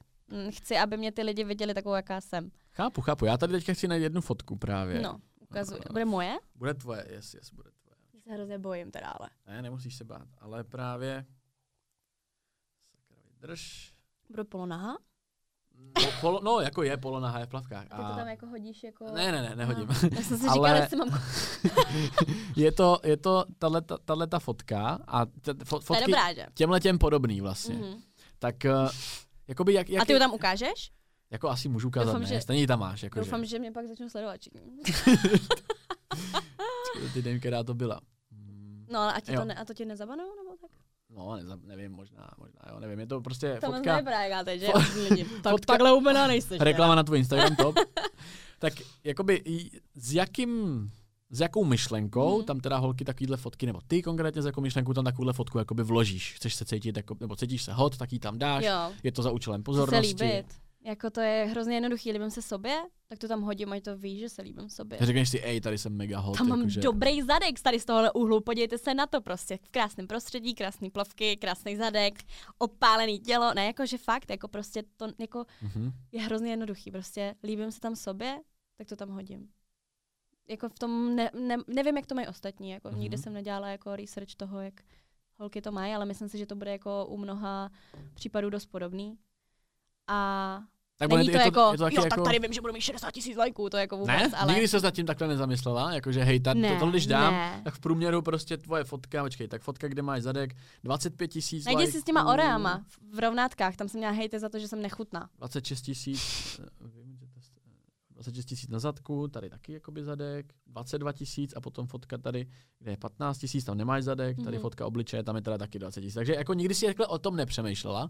Chci, 0.51 0.77
aby 0.79 0.97
mě 0.97 1.13
ty 1.13 1.23
lidi 1.23 1.45
viděli 1.45 1.75
takovou, 1.75 1.95
jaká 1.95 2.21
jsem. 2.21 2.51
Chápu, 2.73 3.01
chápu. 3.01 3.25
Já 3.25 3.37
tady 3.37 3.53
teďka 3.53 3.73
chci 3.75 3.89
najít 3.89 4.03
jednu 4.03 4.21
fotku 4.21 4.57
právě. 4.57 5.01
No, 5.03 5.21
ukazuji. 5.41 5.81
Bude 5.91 6.05
moje? 6.05 6.39
Bude 6.55 6.75
tvoje, 6.75 7.07
yes, 7.11 7.35
yes, 7.35 7.51
bude 7.51 7.71
tvoje. 7.71 7.97
Já 8.15 8.21
se 8.21 8.33
hrozně 8.33 8.59
bojím 8.59 8.91
teda, 8.91 9.09
ale. 9.09 9.31
Ne, 9.47 9.63
nemusíš 9.63 9.95
se 9.97 10.05
bát, 10.05 10.29
ale 10.39 10.65
právě... 10.65 11.27
Sakra, 12.91 13.23
vydrž. 13.31 13.93
Budu 14.31 14.45
polonaha? 14.45 14.99
No, 16.05 16.09
polo, 16.21 16.41
no, 16.43 16.61
jako 16.61 16.83
je 16.83 16.97
polonaha, 16.97 17.39
je 17.39 17.47
v 17.47 17.49
plavkách. 17.49 17.87
A 17.91 17.97
ty 18.03 18.09
to 18.11 18.17
tam 18.17 18.29
jako 18.29 18.47
hodíš 18.47 18.83
jako... 18.85 19.05
Ne, 19.15 19.33
ne, 19.33 19.43
ne, 19.43 19.57
nehodím. 19.57 19.87
Aha. 19.91 20.09
Já 20.13 20.23
jsem 20.23 20.39
si 20.39 20.47
Ale- 20.47 20.55
říkala, 20.55 20.77
jestli 20.77 20.97
mám... 20.97 21.11
je 22.57 22.73
to, 22.73 22.99
je 23.05 23.17
to 23.17 23.45
tahle 24.05 24.27
ta 24.27 24.39
fotka 24.39 24.99
a 25.07 25.27
t- 25.27 25.55
fo, 25.65 25.81
fotky 25.81 26.05
dobrá, 26.05 26.33
že? 26.33 26.47
těmhle 26.55 26.81
těm 26.81 26.99
podobný 26.99 27.41
vlastně. 27.41 27.75
Mhm. 27.75 28.03
Tak 28.39 28.55
uh, 28.85 28.89
jakoby 29.49 29.73
jak, 29.73 29.89
jak 29.89 30.03
A 30.03 30.05
ty 30.05 30.13
ho 30.13 30.19
tam 30.19 30.35
ukážeš? 30.35 30.91
jako 31.31 31.51
asi 31.51 31.69
můžu 31.69 31.89
ukázat, 31.89 32.07
Doufám, 32.07 32.21
ne? 32.23 32.27
že- 32.27 32.41
Stejně 32.41 32.61
ji 32.63 32.67
tam 32.67 32.81
máš. 32.81 33.03
Jako 33.03 33.21
Doufám, 33.21 33.45
že 33.45 33.59
mě 33.59 33.73
pak 33.73 33.87
začnou 33.87 34.09
sledovat 34.09 34.37
že... 34.43 34.51
Ty 37.15 37.23
den, 37.23 37.41
která 37.41 37.63
to 37.65 37.75
byla. 37.75 38.01
No, 38.91 39.01
ale 39.01 39.13
a, 39.13 39.21
ti 39.21 39.33
Jo. 39.33 39.41
to, 39.41 39.45
ne, 39.47 39.55
a 39.55 39.65
to 39.65 39.75
ti 39.75 39.85
nezabanou, 39.85 40.25
nebo 40.37 40.57
tak? 40.61 40.71
No, 41.17 41.37
neza, 41.37 41.59
nevím, 41.67 41.93
možná, 41.93 42.29
možná, 42.39 42.61
jo, 42.73 42.81
nevím, 42.81 43.01
je 43.01 43.07
to 43.07 43.21
prostě 43.21 43.59
To 43.61 43.73
fotka, 43.73 43.97
jak 43.97 44.31
já 44.31 44.45
teď, 44.45 44.61
že? 44.61 44.67
Tak, 45.43 45.53
fotka- 45.53 45.67
takhle 45.67 45.93
úplně 45.93 46.27
nejseš. 46.29 46.61
reklama 46.61 46.95
na 46.95 47.03
tvůj 47.03 47.19
Instagram 47.19 47.57
top. 47.57 47.77
tak 48.59 48.73
jakoby 49.05 49.43
s 49.95 50.13
jakým, 50.15 50.91
s 51.31 51.41
jakou 51.41 51.65
myšlenkou 51.65 52.37
Mhm. 52.37 52.47
tam 52.47 52.61
teda 52.61 52.77
holky 52.77 53.05
takovýhle 53.05 53.37
fotky, 53.37 53.67
nebo 53.67 53.81
ty 53.87 54.03
konkrétně 54.03 54.43
s 54.43 54.47
jakou 54.47 54.61
myšlenkou 54.61 54.93
tam 54.93 55.05
takovouhle 55.05 55.33
fotku 55.33 55.59
jakoby 55.59 55.83
vložíš. 55.83 56.35
Chceš 56.35 56.55
se 56.55 56.65
cítit, 56.65 56.97
jako, 56.97 57.17
nebo 57.21 57.37
cítíš 57.37 57.63
se 57.63 57.73
hot, 57.73 57.97
tak 57.97 58.13
ji 58.13 58.19
tam 58.19 58.39
dáš. 58.39 58.65
Jo, 58.65 58.93
Je 59.03 59.13
to 59.13 59.23
za 59.23 59.31
účelem 59.31 59.61
chci 59.61 59.63
se 59.63 59.65
pozornosti. 59.65 60.25
líbit. 60.25 60.47
Jako 60.85 61.11
to 61.11 61.21
je 61.21 61.45
hrozně 61.45 61.75
jednoduchý, 61.77 62.13
líbím 62.13 62.31
se 62.31 62.43
sobě, 62.43 62.83
tak 63.09 63.19
to 63.19 63.29
tam 63.29 63.41
hodím, 63.43 63.73
ať 63.73 63.83
to 63.83 63.97
víš, 63.97 64.21
že 64.21 64.29
se 64.29 64.43
líbím 64.43 64.69
sobě. 64.69 64.99
Řekneš 65.01 65.29
si, 65.29 65.41
ej, 65.41 65.61
tady 65.61 65.79
jsem 65.79 65.97
mega 65.97 66.19
hot. 66.19 66.39
Tam 66.39 66.49
mám 66.49 66.59
jakože, 66.59 66.81
dobrý 66.81 67.23
zadek 67.23 67.61
tady 67.61 67.81
z 67.81 67.85
tohohle 67.85 68.13
úhlu, 68.13 68.41
podívejte 68.41 68.79
se 68.79 68.95
na 68.95 69.07
to 69.07 69.21
prostě. 69.21 69.57
V 69.57 69.69
krásném 69.69 70.07
prostředí, 70.07 70.55
krásný 70.55 70.91
plavky, 70.91 71.37
krásný 71.37 71.77
zadek, 71.77 72.15
opálený 72.59 73.19
tělo, 73.21 73.55
ne 73.55 73.67
jako 73.67 73.87
že 73.87 73.99
fakt, 73.99 74.31
jako 74.31 74.49
prostě 74.49 74.83
to 74.97 75.07
jako 75.19 75.45
Mhm. 75.63 75.93
je 76.13 76.21
hrozně 76.23 76.51
jednoduchý, 76.51 76.91
prostě 76.91 77.35
líbím 77.45 77.73
se 77.73 77.81
tam 77.81 77.97
sobě, 77.97 78.41
tak 78.79 78.87
to 78.89 78.97
tam 78.97 79.09
hodím. 79.11 79.49
Jako 80.49 80.69
v 80.69 80.79
tom, 80.79 81.17
ne, 81.17 81.31
ne, 81.35 81.57
nevím, 81.67 81.97
jak 81.97 82.07
to 82.07 82.15
mají 82.15 82.27
ostatní, 82.27 82.71
jako 82.71 82.89
Mhm. 82.89 82.97
mm-hmm. 82.97 83.01
nikdy 83.01 83.19
jsem 83.19 83.33
nedělala 83.33 83.69
jako 83.69 83.97
research 83.97 84.35
toho, 84.37 84.61
jak 84.61 84.75
holky 85.37 85.63
to 85.63 85.73
mají, 85.73 85.95
ale 85.95 86.05
myslím 86.07 86.29
si, 86.29 86.39
že 86.39 86.47
to 86.47 86.57
bude 86.57 86.71
jako 86.71 87.07
u 87.07 87.17
mnoha 87.17 87.71
případů 88.15 88.51
dost 88.51 88.67
podobný. 88.67 89.19
A 90.09 90.63
Tak 91.09 91.17
není 91.19 91.31
to, 91.31 91.37
je 91.37 91.45
jako, 91.45 91.69
je 91.73 91.79
to 91.79 91.85
taky 91.85 91.97
jo, 91.97 92.03
jako... 92.05 92.17
tak 92.17 92.25
tady 92.25 92.39
vím, 92.39 92.53
že 92.53 92.61
budu 92.61 92.73
mít 92.73 92.81
60 92.81 93.11
tisíc 93.11 93.37
lajků, 93.37 93.71
to 93.71 93.77
jako 93.77 93.97
vůbec, 93.97 94.17
Ne? 94.33 94.39
ale... 94.39 94.53
Nikdy 94.53 94.69
se 94.69 94.81
nad 94.81 94.91
tím 94.95 95.07
takhle 95.07 95.29
nezamyslela? 95.29 95.93
Jakože 95.93 96.23
hej, 96.23 96.41
ta, 96.41 96.55
ne, 96.55 96.75
to, 96.75 96.85
to, 96.85 96.91
když 96.91 97.07
dám, 97.07 97.33
ne. 97.35 97.61
tak 97.65 97.75
v 97.75 97.81
průměru 97.81 98.23
prostě 98.23 98.57
tvoje 98.57 98.85
fotka, 98.85 99.23
počkej, 99.25 99.49
tak 99.49 99.63
fotka, 99.63 99.89
kde 99.89 100.03
máš 100.03 100.23
zadek, 100.23 100.55
25 100.85 101.29
tisíc 101.29 101.65
Najdi 101.65 101.87
si 101.93 102.01
s 102.01 102.05
těma 102.05 102.23
lajků, 102.23 102.33
oreama 102.43 102.85
v- 103.15 103.19
rovnátkách, 103.19 103.77
tam 103.77 103.89
jsem 103.89 103.99
měla 103.99 104.13
hejty 104.13 104.39
za 104.39 104.49
to, 104.49 104.59
že 104.59 104.69
jsem 104.69 104.83
nechutná. 104.83 105.29
26 105.39 105.83
tisíc, 105.83 106.21
eh, 106.65 106.67
vím, 106.81 107.17
že 107.21 107.27
to 107.27 107.39
je- 107.39 107.43
26 108.15 108.45
tisíc 108.47 108.71
na 108.71 108.79
zadku, 108.79 109.29
tady 109.29 109.51
taky 109.51 109.73
jakoby 109.73 110.05
zadek, 110.05 110.47
22 110.67 111.13
tisíc 111.13 111.53
a 111.57 111.61
potom 111.61 111.87
fotka 111.87 112.19
tady, 112.19 112.47
kde 112.79 112.91
je 112.91 112.97
15 112.97 113.39
tisíc, 113.39 113.65
tam 113.65 113.77
nemáš 113.79 114.05
zadek, 114.05 114.37
tady 114.45 114.57
Mhm. 114.57 114.63
fotka 114.63 114.87
obličeje, 114.87 115.23
tam 115.23 115.37
je 115.37 115.43
teda 115.43 115.59
taky 115.59 115.79
20 115.79 116.01
tisíc. 116.01 116.15
Takže 116.15 116.35
jako 116.35 116.55
nikdy 116.55 116.75
si 116.75 116.87
takhle 116.87 117.07
o 117.07 117.19
tom 117.19 117.37
nepřemýšlela. 117.37 118.09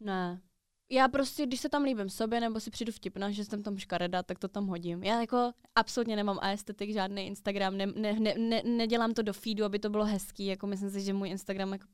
Ne. 0.00 0.40
Já 0.92 1.08
prostě, 1.08 1.46
když 1.46 1.60
se 1.60 1.68
tam 1.68 1.82
líbím 1.82 2.08
sobě, 2.10 2.40
nebo 2.40 2.60
si 2.60 2.70
přijdu 2.70 2.92
vtipná, 2.92 3.30
že 3.30 3.44
jsem 3.44 3.62
tam 3.62 3.78
škareda, 3.78 4.22
tak 4.22 4.38
to 4.38 4.48
tam 4.48 4.66
hodím. 4.66 5.02
Já 5.02 5.20
jako 5.20 5.52
absolutně 5.74 6.16
nemám 6.16 6.38
aestetik, 6.42 6.92
žádný 6.92 7.26
Instagram, 7.26 7.76
ne, 7.76 7.86
ne, 7.86 8.12
ne, 8.12 8.34
ne, 8.38 8.62
nedělám 8.64 9.14
to 9.14 9.22
do 9.22 9.32
feedu, 9.32 9.64
aby 9.64 9.78
to 9.78 9.90
bylo 9.90 10.04
hezký, 10.04 10.46
jako 10.46 10.66
myslím 10.66 10.90
si, 10.90 11.00
že 11.00 11.12
můj 11.12 11.28
Instagram 11.28 11.72
jako 11.72 11.86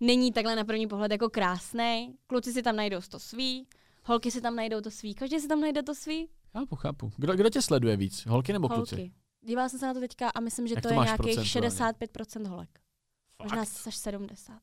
není 0.00 0.32
takhle 0.32 0.56
na 0.56 0.64
první 0.64 0.86
pohled 0.86 1.12
jako 1.12 1.30
krásný. 1.30 2.14
Kluci 2.26 2.52
si 2.52 2.62
tam 2.62 2.76
najdou 2.76 3.00
to 3.10 3.18
svý, 3.18 3.66
holky 4.04 4.30
si 4.30 4.40
tam 4.40 4.56
najdou 4.56 4.80
to 4.80 4.90
svý, 4.90 5.14
každý 5.14 5.40
si 5.40 5.48
tam 5.48 5.60
najde 5.60 5.82
to 5.82 5.94
svý. 5.94 6.28
Chápu, 6.52 6.76
chápu. 6.76 7.12
Kdo, 7.16 7.36
kdo 7.36 7.50
tě 7.50 7.62
sleduje 7.62 7.96
víc? 7.96 8.26
Holky 8.26 8.52
nebo 8.52 8.68
kluci? 8.68 8.96
Holky. 8.96 9.12
Dívala 9.40 9.68
jsem 9.68 9.78
se 9.78 9.86
na 9.86 9.94
to 9.94 10.00
teďka 10.00 10.28
a 10.28 10.40
myslím, 10.40 10.66
že 10.66 10.74
Jak 10.74 10.82
to, 10.82 10.88
to 10.88 10.94
je 10.94 11.00
nějakých 11.00 11.34
procentuálně? 11.34 11.68
65% 11.68 12.48
holek. 12.48 12.78
Fakt? 13.36 13.42
Možná 13.42 13.62
až 13.86 13.96
70. 13.96 14.60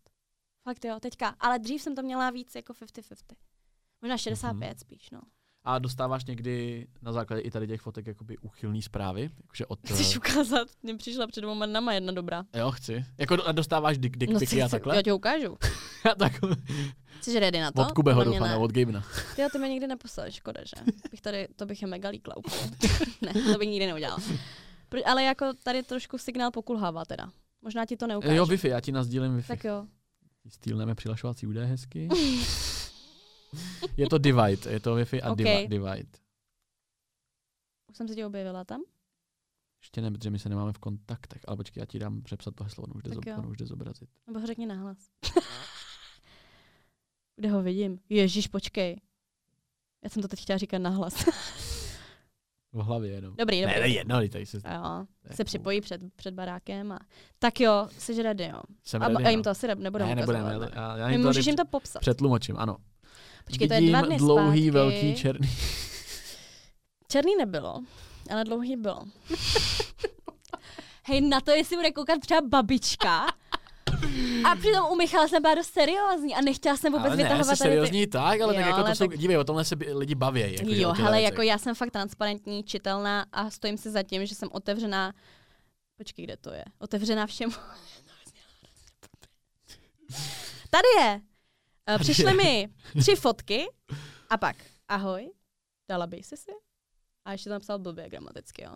Fakt 0.64 0.86
jo, 0.86 0.98
teďka. 1.00 1.36
Ale 1.40 1.60
dřív 1.60 1.82
jsem 1.82 1.96
to 1.96 2.02
měla 2.04 2.30
víc 2.30 2.56
jako 2.56 2.74
50-50. 2.74 3.16
Možná 4.02 4.18
65 4.18 4.68
Mhm. 4.68 4.78
spíš, 4.80 5.10
no. 5.12 5.22
A 5.64 5.80
dostáváš 5.80 6.26
někdy 6.26 6.88
na 7.02 7.12
základě 7.12 7.42
i 7.42 7.52
tady 7.52 7.68
těch 7.68 7.82
fotek 7.82 8.08
jakoby 8.08 8.38
uchylný 8.38 8.82
zprávy? 8.82 9.30
Jakože 9.42 9.66
od... 9.66 9.80
Chceš 9.86 10.16
eh, 10.16 10.18
ukázat? 10.20 10.68
Mně 10.84 10.96
přišla 10.98 11.28
před 11.28 11.42
dvěma 11.42 11.66
dnama 11.66 11.94
jedna 11.94 12.12
dobrá. 12.12 12.44
Jo, 12.56 12.72
chci. 12.72 13.06
Jako 13.18 13.38
a 13.46 13.52
dostáváš 13.52 13.98
dick, 13.98 14.18
dick 14.18 14.34
No, 14.34 14.40
piky 14.40 14.64
a 14.64 14.68
takhle? 14.70 14.96
Já 14.96 15.02
ti 15.02 15.12
ukážu. 15.12 15.58
tak 16.20 16.34
Jsi 17.22 17.40
ready 17.40 17.60
na 17.60 17.72
to? 17.72 17.82
od 17.82 17.92
Kubeho 17.92 18.24
doufám, 18.24 18.48
ne. 18.48 18.58
od 18.58 18.72
Gabena. 18.72 19.04
Ty 19.36 19.42
ty 19.52 19.60
mi 19.60 19.70
nikdy 19.70 19.88
neposlal, 19.88 20.32
škoda, 20.32 20.62
že? 20.64 20.92
Bych 21.12 21.22
tady, 21.22 21.48
to 21.56 21.66
bych 21.66 21.82
je 21.82 21.88
mega 21.88 22.10
líkla 22.10 22.38
úplně. 22.38 22.72
ne, 23.22 23.34
to 23.54 23.60
bych 23.60 23.70
nikdy 23.70 23.88
neudělala. 23.88 24.20
Ale 25.06 25.24
jako 25.24 25.46
tady 25.64 25.84
trošku 25.84 26.18
signál 26.18 26.52
pokulhává 26.52 27.06
teda. 27.06 27.32
Možná 27.62 27.86
ti 27.86 27.98
to 27.98 28.08
neukážu. 28.08 28.36
Jo, 28.36 28.46
Wi-Fi, 28.46 28.68
já 28.70 28.80
ti 28.82 28.92
nazdílím 28.92 29.38
Wi-Fi. 29.38 29.48
Tak 29.48 29.64
jo. 29.64 29.88
Stýlneme 30.50 30.96
přihlašovací 30.96 31.48
údaje 31.48 31.68
hezky. 31.68 32.10
je 33.98 34.10
to 34.10 34.18
Divide, 34.18 34.72
je 34.72 34.80
to 34.80 34.96
Wi-Fi 34.96 35.20
a 35.24 35.32
Ok. 35.32 35.40
okay. 35.40 35.68
Divide. 35.68 36.10
Už 37.90 37.98
jsem 37.98 38.08
se 38.08 38.16
ti 38.16 38.26
objevila 38.26 38.64
tam. 38.64 38.82
Ještě 39.82 40.02
ne, 40.02 40.12
protože 40.12 40.30
my 40.30 40.40
se 40.40 40.50
nemáme 40.50 40.74
v 40.74 40.78
kontaktech, 40.78 41.42
ale 41.48 41.58
počkej, 41.58 41.82
já 41.82 41.86
ti 41.86 42.00
dám 42.00 42.22
přepsat 42.22 42.56
to 42.56 42.64
heslo, 42.64 42.84
ono 42.84 42.94
už 42.94 43.04
jde, 43.04 43.14
zob, 43.16 43.24
ono 43.38 43.50
už 43.50 43.58
jde 43.58 43.66
zobrazit. 43.66 44.10
Nebo 44.28 44.40
ho 44.40 44.48
řekni 44.48 44.66
nahlas. 44.66 44.98
Kde 47.36 47.50
ho 47.50 47.64
vidím? 47.64 48.00
Ježíš, 48.10 48.48
počkej. 48.48 49.02
Já 50.04 50.10
jsem 50.10 50.22
to 50.22 50.28
teď 50.28 50.42
chtěla 50.42 50.58
říkat 50.58 50.78
nahlas. 50.78 51.14
V 52.74 52.80
hlavě 52.82 53.12
jenom. 53.12 53.36
dobrý, 53.36 53.62
dobrý. 53.62 53.76
Ne, 53.76 53.82
ne, 53.82 53.88
jedno, 53.88 54.28
tady 54.30 54.46
se, 54.46 54.58
jo, 54.58 55.06
je 55.30 55.36
se 55.36 55.44
cool. 55.44 55.46
připojí 55.46 55.82
před, 55.82 56.02
před 56.16 56.34
barákem 56.34 56.92
a... 56.92 57.00
Tak 57.40 57.60
jo, 57.60 57.88
jsi 57.98 58.24
ready, 58.24 58.44
jo. 58.54 58.62
Jsem 58.84 59.04
A, 59.04 59.08
ready, 59.08 59.24
a 59.24 59.30
jim 59.30 59.40
no. 59.40 59.44
to 59.44 59.50
asi 59.50 59.68
ne- 59.68 59.76
nebudeme 59.76 60.10
Ne, 60.10 60.16
nebudeme, 60.16 60.44
ukazovat, 60.44 60.70
já, 60.76 60.98
já 60.98 61.08
ne? 61.08 61.12
jim 61.14 61.22
to 61.22 61.28
Můžeš 61.28 61.46
jim 61.46 61.56
to 61.56 61.66
popsat. 61.66 62.00
přetlumočím, 62.00 62.56
ano. 62.60 62.78
Počkej, 63.46 63.68
to 63.68 63.74
je 63.74 63.80
Vidím 63.80 63.94
dva 63.94 64.02
dny 64.02 64.18
dlouhý, 64.18 64.62
zpátky. 64.62 64.72
velký, 64.72 65.16
černý. 65.16 65.50
Černý 67.08 67.36
nebylo, 67.38 67.84
ale 68.32 68.44
dlouhý 68.44 68.76
bylo. 68.76 69.04
Hej, 71.06 71.22
na 71.22 71.42
to, 71.42 71.52
jestli 71.52 71.76
bude 71.76 71.92
koukat 71.92 72.20
třeba 72.20 72.42
babička. 72.50 73.26
A 74.52 74.56
přitom 74.56 74.86
u 74.92 74.96
Michala 74.96 75.28
jsem 75.28 75.42
byla 75.42 75.56
dost 75.56 75.74
seriózní 75.74 76.36
a 76.36 76.42
nechtěla 76.42 76.78
jsem 76.78 76.94
vůbec 76.94 77.06
ale 77.08 77.16
ne, 77.18 77.24
vytahovat 77.24 77.46
jsi 77.58 77.60
tady 77.64 77.70
ty... 77.70 77.76
seriózní 77.76 78.08
tak, 78.08 78.42
ale 78.42 78.54
Jo, 78.54 78.60
tak 78.60 78.66
jako 78.66 78.80
ale 78.80 78.90
to 78.90 78.96
jsou, 78.96 79.08
tak- 79.08 79.18
dívej, 79.20 79.38
o 79.38 79.44
tomhle 79.44 79.66
se 79.66 79.76
lidi 79.94 80.16
baví. 80.16 80.40
Jako, 80.42 80.70
Jo, 80.72 80.92
hele, 80.94 81.18
věcech. 81.18 81.24
jako 81.32 81.42
já 81.42 81.58
jsem 81.58 81.76
fakt 81.76 81.92
transparentní, 81.92 82.64
čitelná 82.64 83.26
a 83.32 83.50
stojím 83.50 83.78
si 83.78 83.92
za 83.92 84.04
tím, 84.04 84.26
že 84.26 84.36
jsem 84.36 84.50
otevřená. 84.52 85.14
Počkej, 85.98 86.26
kde 86.26 86.38
to 86.38 86.52
je? 86.54 86.66
Otevřená 86.80 87.28
všemu. 87.28 87.54
Tady 90.70 90.88
je. 91.06 91.22
Eh, 91.88 92.00
Přišly 92.00 92.34
mi 92.34 92.70
tři 93.00 93.16
fotky 93.16 93.68
a 94.30 94.38
pak 94.38 94.56
ahoj, 94.88 95.32
dala 95.90 96.08
by 96.08 96.24
si 96.24 96.38
si? 96.38 96.52
A 97.26 97.32
ještě 97.32 97.50
tam 97.50 97.56
napsal 97.56 97.80
blbě 97.80 98.10
gramaticky, 98.10 98.64
jo. 98.64 98.72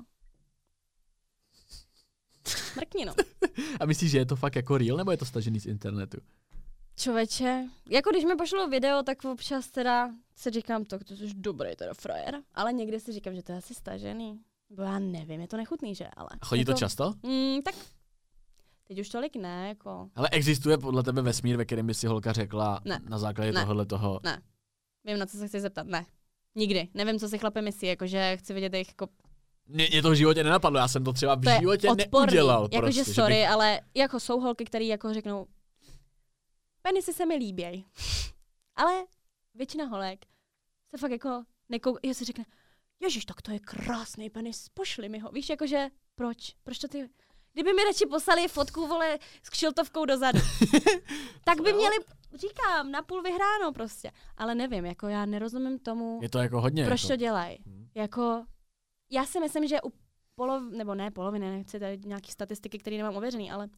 Mrkni 2.75 3.05
no. 3.05 3.13
A 3.79 3.85
myslíš, 3.85 4.11
že 4.11 4.17
je 4.17 4.25
to 4.25 4.35
fakt 4.35 4.55
jako 4.55 4.77
real, 4.77 4.97
nebo 4.97 5.11
je 5.11 5.17
to 5.17 5.25
stažený 5.25 5.59
z 5.59 5.65
internetu? 5.65 6.17
Člověče, 6.95 7.65
jako 7.89 8.09
když 8.09 8.23
mi 8.23 8.35
pošlo 8.35 8.67
video, 8.67 9.03
tak 9.03 9.25
občas 9.25 9.71
teda 9.71 10.09
si 10.35 10.49
říkám, 10.49 10.85
tak 10.85 11.03
to 11.03 11.15
jsi 11.15 11.29
dobrý 11.35 11.75
teda 11.75 11.93
frajer, 11.93 12.41
ale 12.53 12.73
někdy 12.73 12.99
si 12.99 13.11
říkám, 13.11 13.35
že 13.35 13.43
to 13.43 13.51
je 13.51 13.57
asi 13.57 13.73
stažený. 13.73 14.39
Bo 14.69 14.83
já 14.83 14.99
nevím, 14.99 15.41
je 15.41 15.47
to 15.47 15.57
nechutný, 15.57 15.95
že? 15.95 16.07
Ale 16.07 16.29
A 16.41 16.45
chodí 16.45 16.65
to 16.65 16.71
jako, 16.71 16.79
často? 16.79 17.13
Mm, 17.23 17.61
tak 17.61 17.75
Teď 18.87 18.99
už 18.99 19.09
tolik 19.09 19.35
ne, 19.35 19.67
jako. 19.67 20.09
Ale 20.15 20.29
existuje 20.29 20.77
podle 20.77 21.03
tebe 21.03 21.21
vesmír, 21.21 21.57
ve 21.57 21.65
kterém 21.65 21.87
by 21.87 21.93
si 21.93 22.07
holka 22.07 22.33
řekla 22.33 22.81
Ne. 22.85 22.99
na 23.09 23.17
základě 23.17 23.51
Ne. 23.51 23.61
tohohle 23.61 23.85
toho. 23.85 24.19
Vím, 25.05 25.19
na 25.19 25.25
co 25.25 25.37
se 25.37 25.47
chci 25.47 25.59
zeptat. 25.59 25.87
Ne. 25.87 26.05
Nikdy. 26.55 26.87
Nevím, 26.93 27.19
co 27.19 27.29
si 27.29 27.37
chlapi 27.37 27.61
myslí, 27.61 27.87
jakože 27.87 28.37
chci 28.37 28.53
vidět 28.53 28.73
jejich 28.73 28.87
jako 28.87 29.07
Mě, 29.67 29.87
mě 29.91 30.01
to 30.01 30.09
v 30.11 30.15
životě 30.15 30.43
nenapadlo, 30.43 30.79
já 30.79 30.87
jsem 30.87 31.03
to 31.03 31.13
třeba 31.13 31.35
v 31.35 31.41
to 31.41 31.49
životě 31.59 31.89
odporný. 31.89 32.25
neudělal. 32.25 32.69
Jakože 32.71 32.81
prostě, 32.93 33.11
že 33.11 33.13
sorry, 33.21 33.33
bych- 33.35 33.49
ale 33.49 33.79
jako 33.93 34.19
jsou 34.19 34.39
holky, 34.39 34.65
které 34.65 34.85
jako 34.85 35.13
řeknou, 35.13 35.47
penisy 36.81 37.13
se 37.13 37.25
mi 37.25 37.35
líběj. 37.35 37.83
ale 38.75 39.03
většina 39.53 39.85
holek 39.85 40.25
se 40.89 40.97
fakt 40.97 41.11
jako 41.11 41.43
nekou, 41.69 41.97
já 42.03 42.13
si 42.13 42.25
řekne, 42.25 42.45
ježiš, 42.99 43.25
tak 43.25 43.41
to 43.41 43.51
je 43.51 43.59
krásný 43.59 44.29
penis, 44.29 44.69
pošli 44.73 45.09
mi 45.09 45.19
ho. 45.19 45.31
Víš, 45.31 45.49
jakože, 45.49 45.87
proč? 46.15 46.37
Proč 46.63 46.77
to 46.79 46.87
ty... 46.87 47.09
Kdyby 47.53 47.73
mi 47.73 47.83
radši 47.83 48.05
poslali 48.05 48.47
fotku, 48.47 48.87
vole, 48.87 49.19
s 49.43 49.49
kšiltovkou 49.49 50.05
dozadu, 50.05 50.39
tak 51.45 51.61
by 51.61 51.73
měli, 51.73 51.95
říkám, 52.35 52.91
napůl 52.91 53.21
vyhráno 53.21 53.71
prostě. 53.73 54.11
Ale 54.37 54.55
nevím, 54.55 54.85
jako 54.85 55.07
já 55.07 55.25
nerozumím 55.25 55.79
tomu, 55.79 56.19
Je 56.21 56.29
to 56.29 56.39
jako 56.39 56.61
hodně. 56.61 56.85
proč 56.85 57.01
to 57.01 57.07
jako. 57.13 57.19
dělají. 57.19 57.57
Hm. 57.65 57.87
Jako, 57.95 58.45
já 59.11 59.25
si 59.25 59.39
myslím, 59.39 59.67
že 59.67 59.81
u 59.85 59.93
polov, 60.35 60.63
nebo 60.71 60.95
ne 60.95 61.11
poloviny, 61.11 61.57
nechci 61.57 61.79
tady 61.79 61.99
nějaký 62.05 62.31
statistiky, 62.31 62.77
které 62.77 62.97
nemám 62.97 63.15
ověřený, 63.15 63.51
ale 63.51 63.69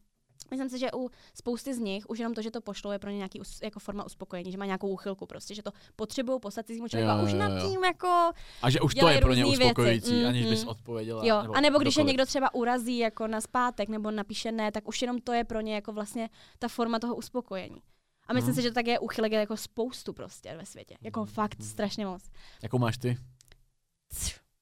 myslím 0.50 0.68
si, 0.68 0.78
že 0.78 0.88
u 0.94 1.10
spousty 1.34 1.74
z 1.74 1.78
nich 1.78 2.04
už 2.08 2.18
jenom 2.18 2.34
to, 2.34 2.42
že 2.42 2.50
to 2.50 2.60
pošlou, 2.60 2.90
je 2.90 2.98
pro 2.98 3.10
ně 3.10 3.16
nějaký 3.16 3.40
jako 3.62 3.80
forma 3.80 4.04
uspokojení, 4.04 4.52
že 4.52 4.58
má 4.58 4.64
nějakou 4.66 4.88
úchylku 4.88 5.26
prostě, 5.26 5.54
že 5.54 5.62
to 5.62 5.70
potřebují 5.96 6.40
poslat 6.40 6.66
cizímu 6.66 6.88
člověku 6.88 7.18
Jo, 7.18 7.24
už 7.24 7.32
nad 7.32 7.62
tím 7.70 7.84
jako, 7.84 8.30
A 8.62 8.70
že 8.70 8.80
už 8.80 8.94
to 8.94 9.08
je 9.08 9.20
pro 9.20 9.34
ně 9.34 9.44
věci. 9.44 9.62
uspokojující, 9.62 10.24
aniž 10.24 10.46
bys 10.46 10.64
odpověděla. 10.64 11.22
jo, 11.26 11.36
a 11.54 11.60
nebo 11.60 11.78
když 11.78 11.96
je 11.96 12.04
někdo 12.04 12.26
třeba 12.26 12.54
urazí 12.54 12.98
jako 12.98 13.26
na 13.26 13.40
zpátek 13.40 13.88
nebo 13.88 14.10
napíše 14.10 14.52
ne, 14.52 14.72
tak 14.72 14.88
už 14.88 15.02
jenom 15.02 15.20
to 15.20 15.32
je 15.32 15.44
pro 15.44 15.60
ně 15.60 15.74
jako 15.74 15.92
vlastně 15.92 16.30
ta 16.58 16.68
forma 16.68 16.98
toho 16.98 17.16
uspokojení. 17.16 17.82
A 18.28 18.32
myslím 18.32 18.50
Mhm. 18.52 18.56
si, 18.56 18.62
že 18.62 18.70
tak 18.72 18.86
je 18.86 18.98
uchylek 18.98 19.32
je 19.32 19.38
jako 19.38 19.56
spoustu 19.56 20.12
prostě 20.12 20.56
ve 20.56 20.66
světě. 20.66 20.96
Jako 21.02 21.20
Mhm. 21.20 21.28
fakt 21.28 21.62
strašně 21.62 22.06
moc. 22.06 22.22
Jakou 22.62 22.78
máš 22.78 22.98
ty? 22.98 23.16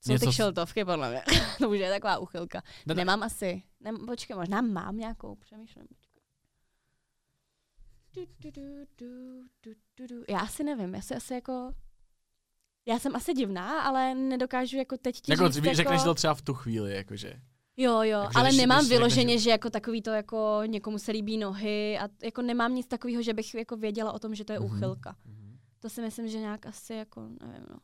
Jsou 0.06 0.12
Něco 0.12 0.26
ty 0.26 0.30
kšeltovky, 0.32 0.84
podle 0.84 1.10
mě. 1.10 1.22
to 1.58 1.70
už 1.70 1.78
je 1.78 1.90
taková 1.90 2.18
uchylka. 2.18 2.62
Ne- 2.86 2.94
ne- 2.94 2.98
Nemám 2.98 3.22
asi. 3.22 3.62
Ne, 3.80 3.92
počkej, 4.06 4.36
možná 4.36 4.60
mám 4.60 4.96
nějakou, 4.96 5.34
přemýšlím. 5.34 5.86
Du, 8.14 8.22
du, 8.40 8.50
du, 8.50 8.84
du, 8.98 9.42
du, 9.62 9.72
du, 9.96 10.06
du. 10.06 10.24
Já 10.28 10.38
asi 10.38 10.64
nevím, 10.64 10.94
já 10.94 11.00
si 11.02 11.14
asi 11.14 11.34
jako... 11.34 11.72
Já 12.86 12.98
jsem 12.98 13.16
asi 13.16 13.34
divná, 13.34 13.80
ale 13.82 14.14
nedokážu 14.14 14.76
jako 14.76 14.96
teď 14.96 15.20
ti 15.20 15.32
Jako, 15.32 15.48
říct, 15.48 15.64
jako... 15.64 15.74
řekneš 15.76 16.02
to 16.02 16.14
třeba 16.14 16.34
v 16.34 16.42
tu 16.42 16.54
chvíli, 16.54 16.94
jakože. 16.94 17.40
Jo, 17.76 18.02
jo, 18.02 18.20
Takže 18.22 18.38
ale 18.38 18.48
když- 18.48 18.60
nemám 18.60 18.78
když 18.78 18.88
si 18.88 18.94
řekneš, 18.94 18.98
vyloženě, 19.14 19.38
že- 19.38 19.44
že 19.44 19.50
jako 19.50 19.70
takový 19.70 20.02
to 20.02 20.10
jako 20.10 20.60
někomu 20.66 20.98
se 20.98 21.12
líbí 21.12 21.38
nohy 21.38 21.98
a 21.98 22.08
jako 22.22 22.42
nemám 22.42 22.74
nic 22.74 22.86
takového, 22.86 23.22
že 23.22 23.34
bych 23.34 23.54
jako 23.54 23.76
věděla 23.76 24.12
o 24.12 24.18
tom, 24.18 24.34
že 24.34 24.44
to 24.44 24.52
je 24.52 24.60
Mhm. 24.60 24.68
úchylka. 24.76 25.16
Mhm. 25.24 25.58
To 25.80 25.88
si 25.90 26.00
myslím, 26.02 26.28
že 26.28 26.38
nějak 26.38 26.66
asi 26.66 26.94
jako, 26.94 27.20
nevím, 27.40 27.66
no. 27.70 27.78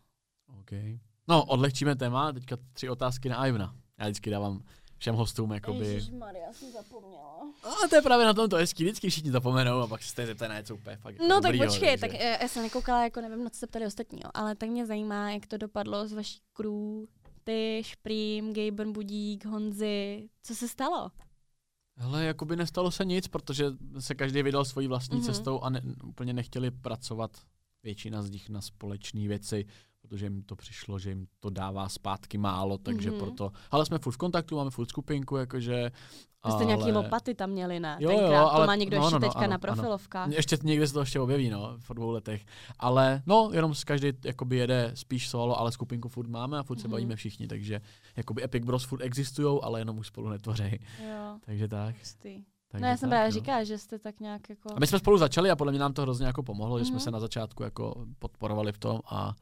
Okay. 0.61 0.99
No, 1.29 1.45
odlehčíme 1.45 1.97
téma, 1.97 2.33
teďka 2.33 2.57
tři 2.73 2.89
otázky 2.89 3.29
na 3.29 3.47
Ivna. 3.47 3.75
Já 3.99 4.05
vždycky 4.07 4.31
dávám 4.31 4.63
všem 4.99 5.15
hostům, 5.15 5.53
jakoby... 5.53 5.87
Ježišmarja, 5.87 6.47
já 6.47 6.53
jsem 6.53 6.73
zapomněla. 6.73 7.41
A 7.85 7.89
to 7.89 7.97
je 7.97 8.03
právě 8.03 8.27
na 8.27 8.35
tom 8.35 8.49
to 8.49 8.57
hezký, 8.57 8.85
vždycky 8.85 9.11
všichni 9.11 9.31
zapomenou 9.31 9.79
a 9.81 9.87
pak 9.87 10.03
se 10.03 10.27
zeptají 10.27 10.49
na 10.49 10.57
něco 10.59 10.75
úplně 10.75 10.97
fakt 10.97 11.13
jako 11.15 11.25
No 11.29 11.35
tak 11.41 11.43
dobrýho, 11.53 11.67
počkej, 11.67 11.99
takže- 11.99 12.19
tak 12.19 12.27
eh, 12.27 12.39
já 12.43 12.49
jsem 12.49 12.63
nekoukala, 12.63 13.05
jako 13.05 13.21
nevím, 13.21 13.45
na 13.45 13.51
co 13.51 13.59
se 13.59 13.67
ptali 13.67 13.87
ostatní, 13.87 14.21
jo, 14.25 14.31
ale 14.35 14.55
tak 14.57 14.69
mě 14.69 14.87
zajímá, 14.87 15.31
jak 15.31 15.47
to 15.47 15.57
dopadlo 15.57 16.09
s 16.09 16.13
vaší 16.13 16.39
crew, 16.53 16.73
ty, 17.45 17.83
Šprým, 17.85 18.55
Gaben 18.55 18.93
Budík, 18.93 19.45
Honzi, 19.45 20.29
co 20.43 20.55
se 20.55 20.69
stalo? 20.69 21.11
Hele, 21.97 22.25
jakoby 22.25 22.57
nestalo 22.57 22.91
se 22.91 23.05
nic, 23.05 23.29
protože 23.29 23.67
se 23.99 24.15
každý 24.15 24.43
vydal 24.43 24.65
svojí 24.65 24.87
vlastní 24.89 25.17
Mhm. 25.19 25.25
mm-hmm. 25.27 25.33
cestou 25.33 25.61
a 25.61 25.71
ne, 25.71 25.83
úplně 26.05 26.33
nechtěli 26.33 26.71
pracovat 26.71 27.31
většina 27.83 28.23
z 28.23 28.31
nich 28.31 28.49
na 28.49 28.61
společné 28.61 29.29
věci, 29.29 29.67
protože 30.03 30.27
jim 30.27 30.43
to 30.43 30.57
přišlo, 30.57 30.99
že 30.99 31.09
jim 31.11 31.27
to 31.41 31.51
dává 31.51 31.89
zpátky 31.89 32.39
málo, 32.39 32.79
takže 32.79 33.11
Mhm. 33.11 33.19
mm-hmm. 33.21 33.25
proto... 33.25 33.53
Ale 33.71 33.87
jsme 33.87 33.99
furt 33.99 34.13
v 34.13 34.17
kontaktu, 34.17 34.57
máme 34.57 34.71
furt 34.71 34.89
skupinku, 34.89 35.37
jakože... 35.37 35.91
Vy 36.47 36.53
jste 36.53 36.57
ale... 36.57 36.65
nějaký 36.65 36.93
lopaty 36.93 37.35
tam 37.35 37.51
měli, 37.51 37.81
ne? 37.81 37.97
Jo, 38.01 38.09
Tenkrát, 38.11 38.27
jo, 38.43 38.45
to 38.49 38.53
ale- 38.53 38.67
má 38.67 38.75
někdo 38.77 38.97
no, 38.99 39.03
ještě 39.05 39.15
no, 39.15 39.19
no, 39.21 39.27
teďka 39.29 39.39
ano, 39.39 39.49
na 39.49 39.55
ano. 39.55 39.61
profilovkách. 39.61 40.31
Ještě 40.31 40.59
někde 40.63 40.87
se 40.87 40.95
to 40.95 41.01
ještě 41.01 41.21
objeví, 41.21 41.51
no, 41.51 41.75
v 41.79 41.95
dvou 41.95 42.11
letech. 42.11 42.45
Ale 42.79 43.23
no, 43.27 43.51
jenom 43.53 43.73
každý 43.87 44.09
jakoby 44.25 44.57
jede 44.57 44.91
spíš 44.95 45.29
solo, 45.29 45.59
ale 45.59 45.73
skupinku 45.73 46.09
furt 46.09 46.29
máme 46.29 46.59
a 46.59 46.63
furt 46.63 46.79
se 46.81 46.89
Mhm. 46.89 46.93
bavíme 46.93 47.17
všichni, 47.17 47.47
takže 47.49 47.81
jakoby 48.17 48.45
Epic 48.45 48.65
Bros 48.65 48.85
furt 48.85 49.01
existují, 49.03 49.59
ale 49.63 49.81
jenom 49.81 49.99
už 49.99 50.07
spolu 50.07 50.29
netvoří. 50.29 50.79
Jo, 51.11 51.39
Takže 51.47 51.69
tak. 51.69 51.99
hustý. 51.99 52.45
Takže 52.69 52.83
No 52.83 52.89
já 52.89 52.97
jsem 52.97 53.11
tak, 53.11 53.17
právě 53.17 53.29
no. 53.29 53.33
říkala, 53.35 53.65
že 53.65 53.79
jste 53.79 53.99
tak 53.99 54.21
nějak 54.21 54.49
jako... 54.51 54.69
A 54.77 54.81
my 54.81 54.87
jsme 54.87 54.99
spolu 54.99 55.19
začali 55.19 55.51
a 55.51 55.57
podle 55.57 55.73
mě 55.73 55.81
nám 55.81 55.93
to 55.93 56.03
hrozně 56.03 56.27
jako 56.27 56.43
pomohlo, 56.43 56.79
že 56.79 56.85
jsme 56.85 56.95
Mhm. 56.95 57.01
se 57.05 57.11
na 57.11 57.21
začátku 57.21 57.63
jako 57.63 58.07
podporovali 58.19 58.73
v 58.73 58.79
tom 58.79 59.01
a 59.11 59.35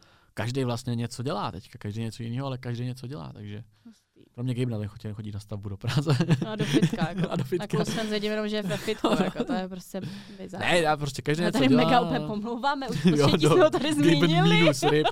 každý 0.42 0.64
vlastně 0.64 0.94
něco 0.94 1.22
dělá 1.22 1.52
teďka, 1.52 1.78
každý 1.78 2.00
něco 2.00 2.22
jiného, 2.22 2.46
ale 2.46 2.58
každý 2.58 2.84
něco 2.84 3.06
dělá, 3.06 3.32
takže 3.32 3.64
Hustý. 3.84 4.20
pro 4.34 4.44
mě 4.44 4.54
Gabe 4.54 4.70
na 4.70 4.78
ten 4.78 4.88
chodí, 4.88 5.08
chodí 5.14 5.32
na 5.32 5.40
stavbu 5.40 5.68
do 5.68 5.76
práce. 5.76 6.16
No 6.44 6.48
a 6.50 6.56
do 6.56 6.64
fitka, 6.64 7.08
jako. 7.08 7.30
A 7.30 7.36
do 7.36 7.44
fitka. 7.44 7.78
Na 7.78 7.84
Close 7.84 8.04
vidím 8.04 8.30
jenom, 8.30 8.48
že 8.48 8.56
je 8.56 8.62
ve 8.62 8.76
fitku, 8.76 9.08
jako 9.24 9.44
to 9.44 9.52
je 9.52 9.68
prostě 9.68 10.00
bizar. 10.38 10.60
ne, 10.60 10.78
já 10.80 10.96
prostě 10.96 11.22
každý 11.22 11.42
něco 11.44 11.58
tady 11.58 11.68
dělá. 11.68 11.84
mega 11.84 12.00
úplně 12.00 12.20
pomlouváme, 12.20 12.88
už 12.88 13.04
Jo, 13.04 13.26
třetí 13.28 13.44
no, 13.44 13.50
jsme 13.52 13.64
ho 13.64 13.70
tady 13.70 13.94
zmínili. 13.94 14.48
minus 14.58 14.82
ryb. 14.82 15.06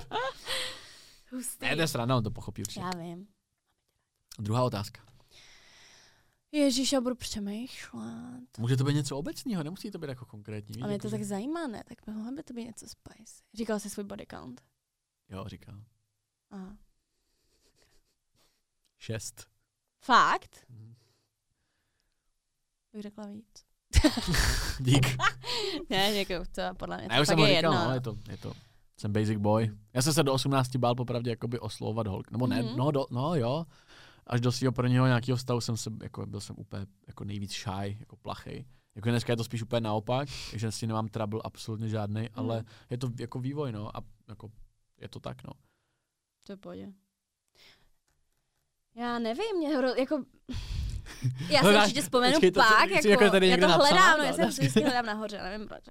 Hustý. 1.31 1.65
Ne, 1.65 1.75
to 1.75 1.81
je 1.81 1.87
sranda, 1.87 2.15
on 2.17 2.23
to 2.23 2.31
pochopí 2.31 2.61
určitě. 2.61 2.79
Já 2.79 2.89
vím. 2.89 3.27
Druhá 4.39 4.63
otázka. 4.63 5.01
Ježíš, 6.51 6.91
já 6.91 7.01
budu 7.01 7.15
přemýšlet. 7.15 8.57
Může 8.57 8.77
to 8.77 8.83
být 8.83 8.93
něco 8.93 9.17
obecného, 9.17 9.63
nemusí 9.63 9.91
to 9.91 9.99
být 9.99 10.09
jako 10.09 10.25
konkrétní. 10.25 10.73
víš, 10.75 10.83
A 10.83 10.87
mě 10.87 10.99
to 10.99 11.07
jako, 11.07 11.17
tak 11.17 11.23
zajímá, 11.23 11.67
ne? 11.67 11.83
Tak 11.87 12.07
mohlo 12.07 12.31
by 12.31 12.43
to 12.43 12.53
být 12.53 12.65
něco 12.65 12.87
spicy. 12.87 13.33
Říkal 13.53 13.79
jsi 13.79 13.89
svůj 13.89 14.05
body 14.05 14.25
count. 14.31 14.61
Jo, 15.29 15.43
říká. 15.47 15.73
Aha. 16.51 16.77
Šest. 18.97 19.47
Fakt? 20.01 20.65
Mhm. 20.69 20.95
Bych 22.93 23.01
řekla 23.01 23.25
víc. 23.27 23.65
Dík. 24.79 25.05
ne, 25.89 26.13
děkuju, 26.13 26.39
to 26.51 26.61
podle 26.77 26.97
mě. 26.97 27.07
Já 27.11 27.15
To 27.15 27.21
už 27.21 27.27
fakt 27.27 27.37
jsem 27.37 27.39
je 27.47 27.55
říkal, 27.55 27.73
jedno. 27.73 27.87
no, 27.87 27.93
je 27.93 28.01
to, 28.01 28.17
je 28.29 28.37
to, 28.37 28.53
jsem 28.99 29.13
basic 29.13 29.37
boy. 29.37 29.71
Já 29.93 30.01
jsem 30.01 30.13
se 30.13 30.23
do 30.23 30.33
18 30.33 30.75
bál 30.75 30.95
popravdě 30.95 31.29
jakoby 31.29 31.59
oslovovat 31.59 32.07
holk, 32.07 32.31
nebo 32.31 32.47
ne, 32.47 32.63
Mhm. 32.63 32.77
no, 32.77 32.91
do, 32.91 33.05
no 33.11 33.35
jo. 33.35 33.65
Až 34.27 34.41
do 34.41 34.51
svého 34.51 34.71
prvního 34.71 35.07
nějakého 35.07 35.37
vztahu 35.37 35.61
jsem 35.61 35.77
se, 35.77 35.89
jako 36.03 36.25
byl 36.25 36.39
jsem 36.41 36.55
úplně 36.59 36.87
jako 37.07 37.23
nejvíc 37.23 37.51
shy, 37.53 37.97
jako 37.99 38.15
plachej. 38.15 38.65
Jako 38.95 39.09
dneska 39.09 39.33
je 39.33 39.37
to 39.37 39.43
spíš 39.43 39.63
úplně 39.63 39.81
naopak, 39.81 40.29
že 40.55 40.71
si 40.71 40.87
nemám 40.87 41.07
trouble 41.07 41.41
absolutně 41.43 41.89
žádný, 41.89 42.29
ale 42.29 42.57
Mhm. 42.57 42.65
je 42.89 42.97
to 42.97 43.09
jako 43.19 43.39
vývoj, 43.39 43.71
no, 43.71 43.97
a 43.97 44.01
jako 44.27 44.51
je 45.01 45.07
to 45.09 45.19
tak, 45.19 45.43
no. 45.43 45.51
To 46.43 46.53
je 46.53 46.57
pohodě. 46.57 46.87
Já 48.95 49.19
nevím, 49.19 49.57
mě 49.57 49.77
hro, 49.77 49.87
jako... 49.87 50.23
Já 51.49 51.59
si 51.59 51.65
Hledáš- 51.65 51.83
určitě 51.83 52.01
vzpomenu 52.01 52.33
počkej, 52.33 52.51
to- 52.51 52.59
pak, 52.59 52.89
jako, 52.89 53.07
jako 53.07 53.29
tady 53.29 53.47
já 53.47 53.57
to 53.57 53.67
hledám, 53.67 54.17
no, 54.17 54.23
já 54.23 54.31
No, 54.31 54.35
jsem 54.35 54.45
tak- 54.45 54.55
to 54.55 54.61
vždycky 54.61 54.81
hledám 54.83 55.05
nahoře, 55.05 55.39
nevím 55.43 55.67
proč. 55.67 55.83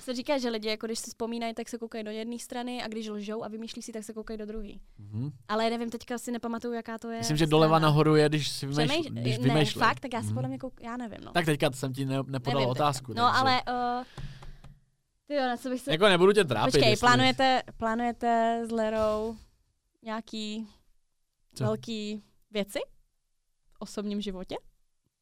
Se 0.00 0.14
říká, 0.14 0.38
že 0.38 0.48
lidi, 0.48 0.68
jako 0.68 0.86
když 0.86 0.98
se 0.98 1.06
vzpomínají, 1.06 1.54
tak 1.54 1.68
se 1.68 1.78
koukají 1.78 2.04
do 2.04 2.10
jedné 2.10 2.38
strany 2.38 2.82
a 2.82 2.88
když 2.88 3.08
lžou 3.08 3.44
a 3.44 3.48
vymýšlí 3.48 3.82
si, 3.82 3.92
tak 3.92 4.04
se 4.04 4.12
koukají 4.12 4.38
do 4.38 4.46
druhé. 4.46 4.68
Mhm. 4.98 5.30
Ale 5.48 5.70
nevím, 5.70 5.90
teďka 5.90 6.18
si 6.18 6.30
nepamatuju, 6.32 6.74
jaká 6.74 6.98
to 6.98 7.10
je. 7.10 7.18
Myslím, 7.18 7.36
že 7.36 7.46
doleva 7.46 7.76
strana. 7.78 7.88
nahoru 7.88 8.16
je, 8.16 8.28
když 8.28 8.48
si 8.48 8.66
vymýšl, 8.66 8.86
Přemýš... 9.02 9.38
když 9.38 9.38
ne, 9.38 9.64
fakt, 9.64 10.00
tak 10.00 10.12
já 10.12 10.20
si 10.20 10.26
Mhm. 10.26 10.34
podle 10.34 10.48
mě 10.48 10.58
kouk... 10.58 10.80
já 10.82 10.96
nevím, 10.96 11.18
no. 11.24 11.32
Tak 11.32 11.44
teďka 11.44 11.70
jsem 11.72 11.92
ti 11.92 12.04
ne, 12.04 12.16
nepodal 12.26 12.60
nevím 12.60 12.70
otázku. 12.70 13.06
teďka. 13.12 13.22
No, 13.22 13.28
takže- 13.32 13.40
ale... 13.40 13.62
Uh, 14.00 14.04
ty 15.26 15.34
jo, 15.34 15.42
na 15.42 15.56
co 15.56 15.68
bych 15.68 15.80
se... 15.80 15.92
Jako 15.92 16.08
nebudu 16.08 16.32
tě 16.32 16.44
trápit. 16.44 16.72
Počkej, 16.72 16.90
jestli- 16.90 17.00
plánujete, 17.06 17.62
plánujete 17.76 18.62
s 18.66 18.70
Lerou 18.70 19.36
nějaký 20.02 20.66
Co? 21.54 21.64
velký 21.64 22.22
věci 22.50 22.78
v 23.72 23.76
osobním 23.78 24.20
životě? 24.20 24.56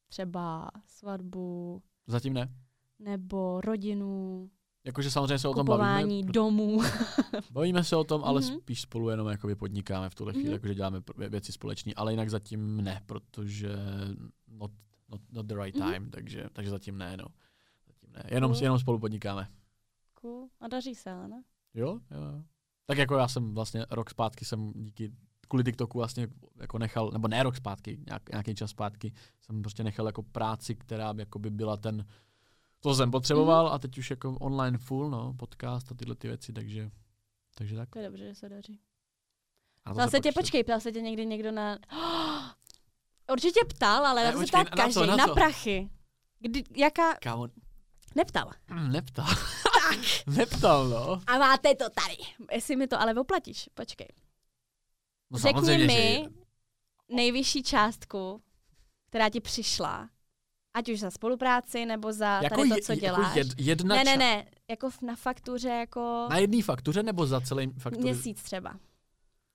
Třeba 0.07 0.71
svatbu 0.87 1.81
Zatím 2.07 2.33
ne. 2.33 2.49
nebo 2.99 3.61
rodinu, 3.61 4.49
Jakože 4.85 5.11
samozřejmě 5.11 5.39
se 5.39 5.47
o 5.47 5.53
tom 5.53 5.65
bavíme. 5.65 6.23
domů. 6.31 6.81
Bavíme 7.51 7.83
se 7.83 7.95
o 7.95 8.03
tom, 8.03 8.23
ale 8.23 8.41
Mhm. 8.41 8.57
spíš 8.59 8.81
spolu 8.81 9.09
jenom 9.09 9.27
jakoby 9.27 9.55
podnikáme 9.55 10.09
v 10.09 10.15
tuhle 10.15 10.33
chvíli, 10.33 10.45
Mhm. 10.45 10.53
jakože 10.53 10.75
děláme 10.75 11.01
věci 11.29 11.51
společné, 11.51 11.93
ale 11.95 12.13
jinak 12.13 12.29
zatím 12.29 12.81
ne, 12.83 13.01
protože 13.05 13.69
not, 14.47 14.71
not, 15.09 15.21
not 15.31 15.45
the 15.45 15.55
right 15.63 15.75
Mhm. 15.79 15.91
time, 15.91 16.09
takže, 16.11 16.45
takže 16.53 16.71
zatím 16.71 16.97
ne, 16.97 17.17
no. 17.17 17.25
Zatím 17.87 18.09
ne. 18.13 18.23
Jenom, 18.27 18.51
Cool. 18.53 18.63
jenom 18.63 18.79
spolu 18.79 18.99
podnikáme. 18.99 19.47
Cool. 20.23 20.49
A 20.59 20.67
daří 20.67 20.95
se, 20.95 21.11
ale 21.11 21.27
ne? 21.27 21.43
Jo, 21.73 21.99
jo, 22.11 22.21
jo. 22.21 22.43
Tak 22.85 22.97
jako 22.97 23.15
já 23.15 23.27
jsem 23.27 23.53
vlastně 23.55 23.85
rok 23.89 24.09
zpátky 24.09 24.45
jsem 24.45 24.71
díky 24.75 25.11
kvůli 25.47 25.63
TikToku 25.63 25.97
vlastně 25.97 26.27
jako 26.61 26.77
nechal, 26.77 27.11
nebo 27.11 27.27
ne 27.27 27.43
rok 27.43 27.55
zpátky, 27.55 27.99
nějak, 28.07 28.29
nějaký 28.29 28.55
čas 28.55 28.69
zpátky, 28.71 29.13
jsem 29.41 29.61
prostě 29.61 29.83
nechal 29.83 30.05
jako 30.05 30.23
práci, 30.23 30.75
která 30.75 31.13
by 31.13 31.21
jako 31.21 31.39
by 31.39 31.49
byla 31.49 31.77
ten, 31.77 32.05
to 32.79 32.95
jsem 32.95 33.11
potřeboval 33.11 33.65
Mhm. 33.65 33.73
a 33.75 33.79
teď 33.79 33.97
už 33.97 34.09
jako 34.09 34.31
online 34.39 34.77
full, 34.77 35.09
no, 35.09 35.33
podcast 35.33 35.91
a 35.91 35.95
tyhle 35.95 36.15
ty 36.15 36.27
věci, 36.27 36.53
takže, 36.53 36.91
takže 37.55 37.75
tak. 37.75 37.89
To 37.89 37.99
je 37.99 38.05
dobře, 38.07 38.27
že 38.27 38.35
se 38.35 38.49
daří. 38.49 38.79
A 39.85 39.93
Ptal 39.93 40.09
se 40.09 40.19
tě, 40.19 40.31
počkej, 40.31 40.63
ptal 40.63 40.79
se 40.79 40.91
tě 40.91 41.01
někdy 41.01 41.25
někdo 41.25 41.51
na... 41.51 41.77
Určitě 43.31 43.59
ptal, 43.69 44.05
ale 44.05 44.23
Ne, 44.23 44.31
to 44.31 44.39
se 44.39 44.45
ptá 44.45 44.57
na 44.57 44.63
co, 44.63 44.75
každý. 44.75 45.07
na 45.07 45.15
Na 45.15 45.27
prachy. 45.27 45.89
Kdy, 46.39 46.63
jaká... 46.77 47.13
Kámo, 47.15 47.47
Neptal. 48.15 48.51
hm, 48.71 48.91
neptal. 48.91 49.27
Neptal, 50.27 50.87
no. 50.89 51.21
A 51.27 51.37
máte 51.37 51.75
to 51.75 51.85
tady. 51.89 52.17
Jestli 52.51 52.75
mi 52.75 52.87
to 52.87 53.01
ale 53.01 53.13
oplatíš, 53.13 53.69
počkej. 53.73 54.07
no 55.31 55.39
Řekni 55.39 55.77
mi 55.77 56.21
že... 56.23 56.29
nejvyšší 57.15 57.63
částku, 57.63 58.41
která 59.09 59.29
ti 59.29 59.39
přišla. 59.39 60.09
Ať 60.73 60.89
už 60.89 60.99
za 60.99 61.11
spolupráci, 61.11 61.85
nebo 61.85 62.13
za 62.13 62.41
tady 62.49 62.69
to, 62.69 62.75
co 62.83 62.91
jako 62.91 62.99
děláš. 63.05 63.35
jed, 63.35 63.47
jedna 63.57 63.95
ne, 63.95 64.03
ne, 64.03 64.17
ne. 64.17 64.45
Jako 64.69 64.89
na 65.01 65.15
faktuře, 65.15 65.69
jako 65.69 66.27
Na 66.29 66.37
jedné 66.37 66.63
faktuře 66.63 67.03
nebo 67.03 67.25
za 67.25 67.41
celý 67.41 67.71
faktuře? 67.79 68.03
měsíc 68.03 68.43
třeba. 68.43 68.73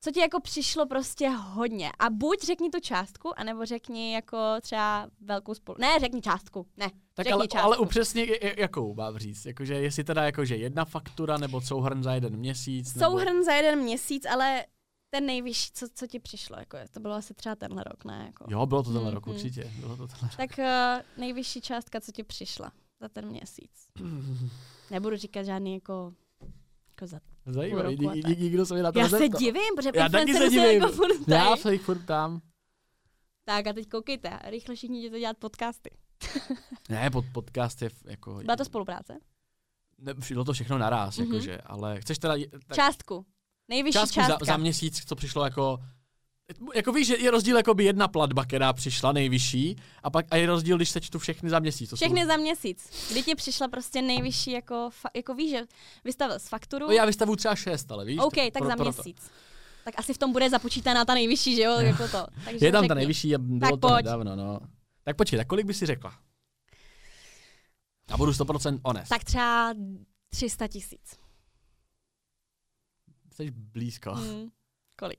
Co 0.00 0.10
ti 0.12 0.20
jako 0.20 0.40
přišlo 0.40 0.86
prostě 0.86 1.28
hodně. 1.28 1.90
A 1.98 2.10
buď 2.10 2.44
řekni 2.44 2.70
tu 2.70 2.80
částku, 2.80 3.38
anebo 3.40 3.66
řekni 3.66 4.12
jako 4.14 4.38
třeba 4.60 5.08
velkou 5.20 5.54
spolu... 5.54 5.76
Ne, 5.80 5.98
řekni 6.00 6.20
částku. 6.22 6.66
Ne, 6.76 6.90
Tak 7.14 7.24
řekni 7.24 7.32
ale, 7.32 7.48
částku. 7.48 7.66
ale 7.66 7.76
upřesně, 7.78 8.26
jakou 8.56 8.94
mám 8.94 9.18
říct? 9.18 9.46
Jakože 9.46 9.74
jestli 9.74 10.04
teda 10.04 10.24
jakože 10.24 10.56
jedna 10.56 10.84
faktura 10.84 11.38
nebo 11.38 11.60
souhrn 11.60 12.02
za 12.02 12.14
jeden 12.14 12.36
měsíc? 12.36 12.94
Nebo... 12.94 13.10
Souhrn 13.10 13.44
za 13.44 13.52
jeden 13.52 13.78
měsíc, 13.78 14.26
ale 14.26 14.64
ten 15.10 15.26
nejvyšší, 15.26 15.70
co, 15.74 15.86
co 15.94 16.06
ti 16.06 16.18
přišlo. 16.20 16.56
Jako, 16.58 16.78
to 16.90 17.00
bylo 17.00 17.14
asi 17.14 17.34
třeba 17.34 17.56
tenhle 17.56 17.84
rok, 17.84 18.04
ne? 18.04 18.22
Jako. 18.26 18.44
Jo, 18.48 18.66
bylo 18.66 18.82
to 18.82 18.90
tenhle 18.92 19.10
Mhm. 19.10 19.14
rok 19.14 19.26
určitě. 19.26 19.72
Bylo 19.80 19.96
to 19.96 20.06
tenhle 20.08 20.28
rok. 20.28 20.36
Tak 20.36 20.58
uh, 20.58 21.20
nejvyšší 21.20 21.60
částka, 21.60 22.00
co 22.00 22.12
ti 22.12 22.22
přišla 22.22 22.72
za 23.00 23.08
ten 23.08 23.26
měsíc. 23.28 23.88
Nebudu 24.90 25.16
říkat 25.16 25.42
žádný 25.42 25.74
jako, 25.74 26.12
jako 26.88 27.06
za... 27.06 27.20
Zajímavý, 27.48 27.98
nikdo 28.38 28.66
se 28.66 28.74
mi 28.74 28.82
na 28.82 28.92
to 28.92 28.98
Já 28.98 29.08
se 29.08 29.28
divím, 29.28 29.74
protože 29.76 29.90
Já 29.94 30.08
taky 30.08 30.34
se 30.34 30.48
divím. 30.48 30.82
jako 30.82 30.92
furt 30.92 31.28
Já 31.28 31.56
se 31.56 31.72
jich 31.72 31.82
furt 31.82 31.98
ptám. 31.98 32.40
Tak 33.44 33.66
a 33.66 33.72
teď 33.72 33.88
koukejte, 33.88 34.38
rychle 34.44 34.74
všichni 34.74 34.98
jděte 34.98 35.20
dělat 35.20 35.36
podcasty. 35.38 35.90
Ne, 36.88 37.10
pod, 37.10 37.24
podcast 37.32 37.82
je 37.82 37.90
jako... 38.04 38.34
Byla 38.44 38.56
to 38.56 38.64
spolupráce? 38.64 39.18
Ne, 39.98 40.14
bylo 40.14 40.44
to 40.44 40.52
všechno 40.52 40.78
naraz, 40.78 41.18
Mhm. 41.18 41.26
jakože, 41.26 41.58
ale 41.58 42.00
chceš 42.00 42.18
teda... 42.18 42.34
Tak, 42.66 42.76
Částku. 42.76 43.26
Nejvyšší 43.68 43.92
částku 43.92 44.14
částka. 44.14 44.38
za, 44.40 44.44
za 44.52 44.56
měsíc, 44.56 45.04
co 45.04 45.16
přišlo 45.16 45.44
jako... 45.44 45.78
Jako 46.74 46.92
víš, 46.92 47.06
že 47.06 47.16
je 47.16 47.30
rozdíl 47.30 47.56
jakoby 47.56 47.84
jedna 47.84 48.08
platba, 48.08 48.44
která 48.44 48.72
přišla 48.72 49.12
nejvyšší, 49.12 49.76
a 50.02 50.10
pak 50.10 50.26
a 50.30 50.36
je 50.36 50.46
rozdíl, 50.46 50.76
když 50.76 50.90
sečtu 50.90 51.18
všechny 51.18 51.50
za 51.50 51.58
měsíc. 51.58 51.90
To 51.90 51.96
jsou- 51.96 52.04
Všechny 52.04 52.26
za 52.26 52.36
měsíc. 52.36 53.08
Kdy 53.10 53.22
ti 53.22 53.34
přišla 53.34 53.68
prostě 53.68 54.02
nejvyšší, 54.02 54.50
jako, 54.50 54.74
fa- 55.02 55.10
jako 55.16 55.34
víš, 55.34 55.50
že 55.50 55.60
vystavil 56.04 56.38
z 56.38 56.48
fakturu. 56.48 56.86
No, 56.86 56.92
já 56.92 57.04
vystavu 57.04 57.36
třeba 57.36 57.54
šest, 57.56 57.92
ale 57.92 58.04
víš? 58.04 58.18
OK, 58.18 58.34
tak 58.34 58.52
pro- 58.58 58.66
za 58.66 58.76
proto. 58.76 59.02
měsíc. 59.02 59.30
Tak 59.84 59.94
asi 59.98 60.14
v 60.14 60.18
tom 60.18 60.32
bude 60.32 60.50
započítaná 60.50 61.04
ta 61.04 61.14
nejvyšší, 61.14 61.56
že 61.56 61.62
jo, 61.62 61.72
jako 61.72 62.08
to. 62.08 62.26
Takže 62.44 62.66
Je 62.66 62.72
tam 62.72 62.80
řekni. 62.82 62.88
ta 62.88 62.94
nejvyšší 62.94 63.34
a 63.34 63.38
bylo 63.38 63.60
Tak 63.60 63.70
to 63.70 63.88
pojď. 63.88 63.96
nedávno, 63.96 64.36
no. 64.36 64.60
Tak 65.02 65.16
počkej, 65.16 65.36
tak 65.38 65.46
kolik 65.48 65.66
by 65.66 65.74
si 65.74 65.86
řekla? 65.86 66.18
A 68.10 68.16
budu 68.16 68.32
100% 68.32 68.80
honest. 68.84 69.08
Tak 69.08 69.24
třeba 69.24 69.74
300 70.30 70.68
tisíc. 70.68 71.16
Jsi 73.34 73.50
blízko. 73.50 74.12
Hmm. 74.14 74.48
Kolik? 74.98 75.18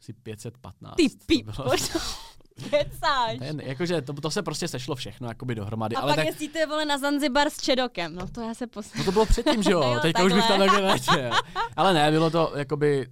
Asi 0.00 0.12
515. 0.12 0.96
Ty 0.96 1.08
bylo. 1.44 1.70
Kecáš. 2.70 3.38
Jakože 3.62 4.02
to, 4.02 4.12
to 4.12 4.30
se 4.30 4.42
prostě 4.42 4.68
sešlo 4.68 4.94
všechno 4.94 5.28
jakoby 5.28 5.54
dohromady, 5.54 5.96
A 5.96 6.00
ale 6.00 6.10
pak 6.10 6.16
tak, 6.16 6.26
jezdíte, 6.26 6.66
vole, 6.66 6.84
na 6.84 6.98
Zanzibar 6.98 7.50
s 7.50 7.56
Čedokem. 7.62 8.14
No 8.14 8.28
to 8.28 8.40
já 8.40 8.54
se 8.54 8.66
pos... 8.66 8.94
no 8.98 9.04
to 9.04 9.12
bylo 9.12 9.26
předtím, 9.26 9.62
že 9.62 9.70
jo, 9.70 9.82
Jo, 9.94 9.98
teďka 10.02 10.24
už 10.24 10.32
bych 10.32 10.48
tam 10.48 10.58
takhle. 10.58 10.82
nechtěl. 10.82 11.30
Ale 11.76 11.94
ne, 11.94 12.10
bylo 12.10 12.30
to 12.30 12.52
jakoby 12.56 13.06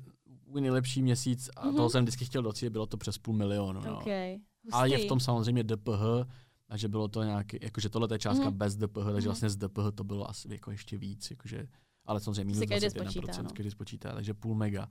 můj 0.46 0.60
nejlepší 0.60 1.02
měsíc 1.02 1.50
a 1.56 1.66
Mhm. 1.66 1.76
toho 1.76 1.90
jsem 1.90 2.04
vždycky 2.04 2.24
chtěl 2.24 2.42
docílit, 2.42 2.70
bylo 2.70 2.86
to 2.86 2.96
přes 2.96 3.18
půl 3.18 3.34
milionu, 3.34 3.80
no. 3.80 3.96
Okay. 3.98 4.38
Ale 4.72 4.88
je 4.90 4.98
v 4.98 5.04
tom 5.08 5.20
samozřejmě 5.20 5.64
DPH, 5.64 6.26
a 6.68 6.76
že 6.76 6.88
bylo 6.88 7.08
to 7.08 7.22
nějaký, 7.22 7.58
jakože 7.62 7.88
tohle 7.88 8.08
je 8.12 8.18
částka 8.18 8.44
Mhm. 8.50 8.58
bez 8.58 8.76
DPH, 8.76 9.04
takže 9.04 9.12
Mhm. 9.18 9.24
vlastně 9.24 9.50
z 9.50 9.56
DPH 9.56 9.90
to 9.94 10.04
bylo 10.04 10.30
asi 10.30 10.48
jako 10.52 10.70
ještě 10.70 10.98
víc, 10.98 11.30
jakože, 11.30 11.66
ale 12.06 12.20
samozřejmě 12.20 12.44
minus 12.44 12.58
Si 12.58 12.66
každý 12.66 12.86
21%, 12.88 13.10
spočítá, 13.22 13.42
no. 13.42 13.50
každý 13.56 13.70
spočítá, 13.70 14.12
takže 14.14 14.34
půl 14.34 14.54
mega. 14.54 14.88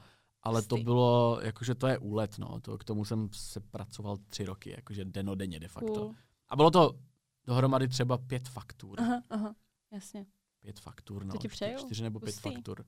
Ale 0.47 0.61
to 0.61 0.77
bylo, 0.77 1.39
jakože 1.43 1.75
to 1.75 1.87
je 1.87 1.97
úlet, 1.97 2.37
no, 2.37 2.59
to, 2.61 2.77
k 2.77 2.83
tomu 2.83 3.05
jsem 3.05 3.29
se 3.31 3.59
pracoval 3.59 4.17
tři 4.17 4.45
roky, 4.45 4.69
jakože 4.69 5.05
denodenně 5.05 5.59
de 5.59 5.67
facto. 5.67 5.93
Cool. 5.93 6.15
A 6.49 6.55
bylo 6.55 6.71
to 6.71 6.99
dohromady 7.45 7.87
třeba 7.87 8.17
pět 8.17 8.47
faktur. 8.47 9.01
Aha, 9.01 9.23
aha, 9.29 9.55
jasně. 9.91 10.25
Pět 10.59 10.79
faktur, 10.79 11.25
no. 11.25 11.31
To 11.33 11.37
ti 11.37 11.47
přeju. 11.47 11.79
Čtyři 11.79 12.03
nebo 12.03 12.19
pět 12.19 12.35
Hustý. 12.35 12.53
faktur. 12.53 12.85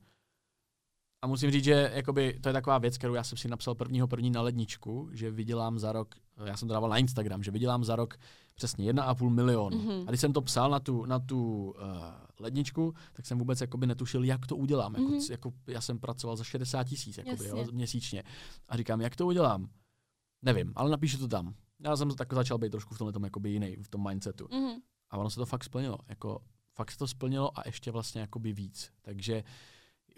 A 1.22 1.26
musím 1.26 1.50
říct, 1.50 1.64
že 1.64 1.90
jakoby, 1.94 2.38
to 2.40 2.48
je 2.48 2.52
taková 2.52 2.78
věc, 2.78 2.98
kterou 2.98 3.14
já 3.14 3.24
jsem 3.24 3.38
si 3.38 3.48
napsal 3.48 3.74
prvního 3.74 4.08
první 4.08 4.30
na 4.30 4.42
ledničku, 4.42 5.08
že 5.12 5.30
vydělám 5.30 5.78
za 5.78 5.92
rok, 5.92 6.14
já 6.44 6.56
jsem 6.56 6.68
to 6.68 6.74
dával 6.74 6.90
na 6.90 6.98
Instagram, 6.98 7.42
že 7.42 7.50
vydělám 7.50 7.84
za 7.84 7.96
rok 7.96 8.14
přesně 8.54 8.92
1,5 8.92 9.30
milionu. 9.30 9.78
Mhm. 9.78 10.04
A 10.06 10.10
když 10.10 10.20
jsem 10.20 10.32
to 10.32 10.42
psal 10.42 10.70
na 10.70 10.80
tu, 10.80 11.04
na 11.06 11.18
tu 11.18 11.70
uh, 11.70 11.82
ledničku, 12.40 12.94
tak 13.12 13.26
jsem 13.26 13.38
vůbec 13.38 13.60
jakoby 13.60 13.86
netušil, 13.86 14.24
jak 14.24 14.46
to 14.46 14.56
udělám. 14.56 14.94
Jako, 14.94 15.08
Mhm. 15.08 15.20
jako, 15.30 15.52
já 15.66 15.80
jsem 15.80 15.98
pracoval 15.98 16.36
za 16.36 16.44
60 16.44 16.84
tisíc 16.84 17.18
jakoby, 17.18 17.48
jo, 17.48 17.66
měsíčně. 17.72 18.22
A 18.68 18.76
říkám, 18.76 19.00
jak 19.00 19.16
to 19.16 19.26
udělám? 19.26 19.68
Nevím, 20.42 20.72
ale 20.76 20.90
napíšu 20.90 21.18
to 21.18 21.28
tam. 21.28 21.54
Já 21.84 21.96
jsem 21.96 22.10
tak 22.10 22.32
začal 22.32 22.58
být 22.58 22.70
trošku 22.70 22.94
v 22.94 22.98
tomhle 22.98 23.12
tom 23.12 23.24
jakoby 23.24 23.50
jiný, 23.50 23.76
v 23.82 23.88
tom 23.88 24.08
mindsetu. 24.08 24.48
Mhm. 24.52 24.80
A 25.10 25.16
ono 25.18 25.30
se 25.30 25.36
to 25.36 25.46
fakt 25.46 25.64
splnilo. 25.64 25.98
Jako, 26.08 26.40
fakt 26.74 26.90
se 26.90 26.98
to 26.98 27.06
splnilo 27.08 27.58
a 27.58 27.62
ještě 27.66 27.90
vlastně 27.90 28.20
jakoby 28.20 28.52
víc. 28.52 28.90
Takže 29.02 29.42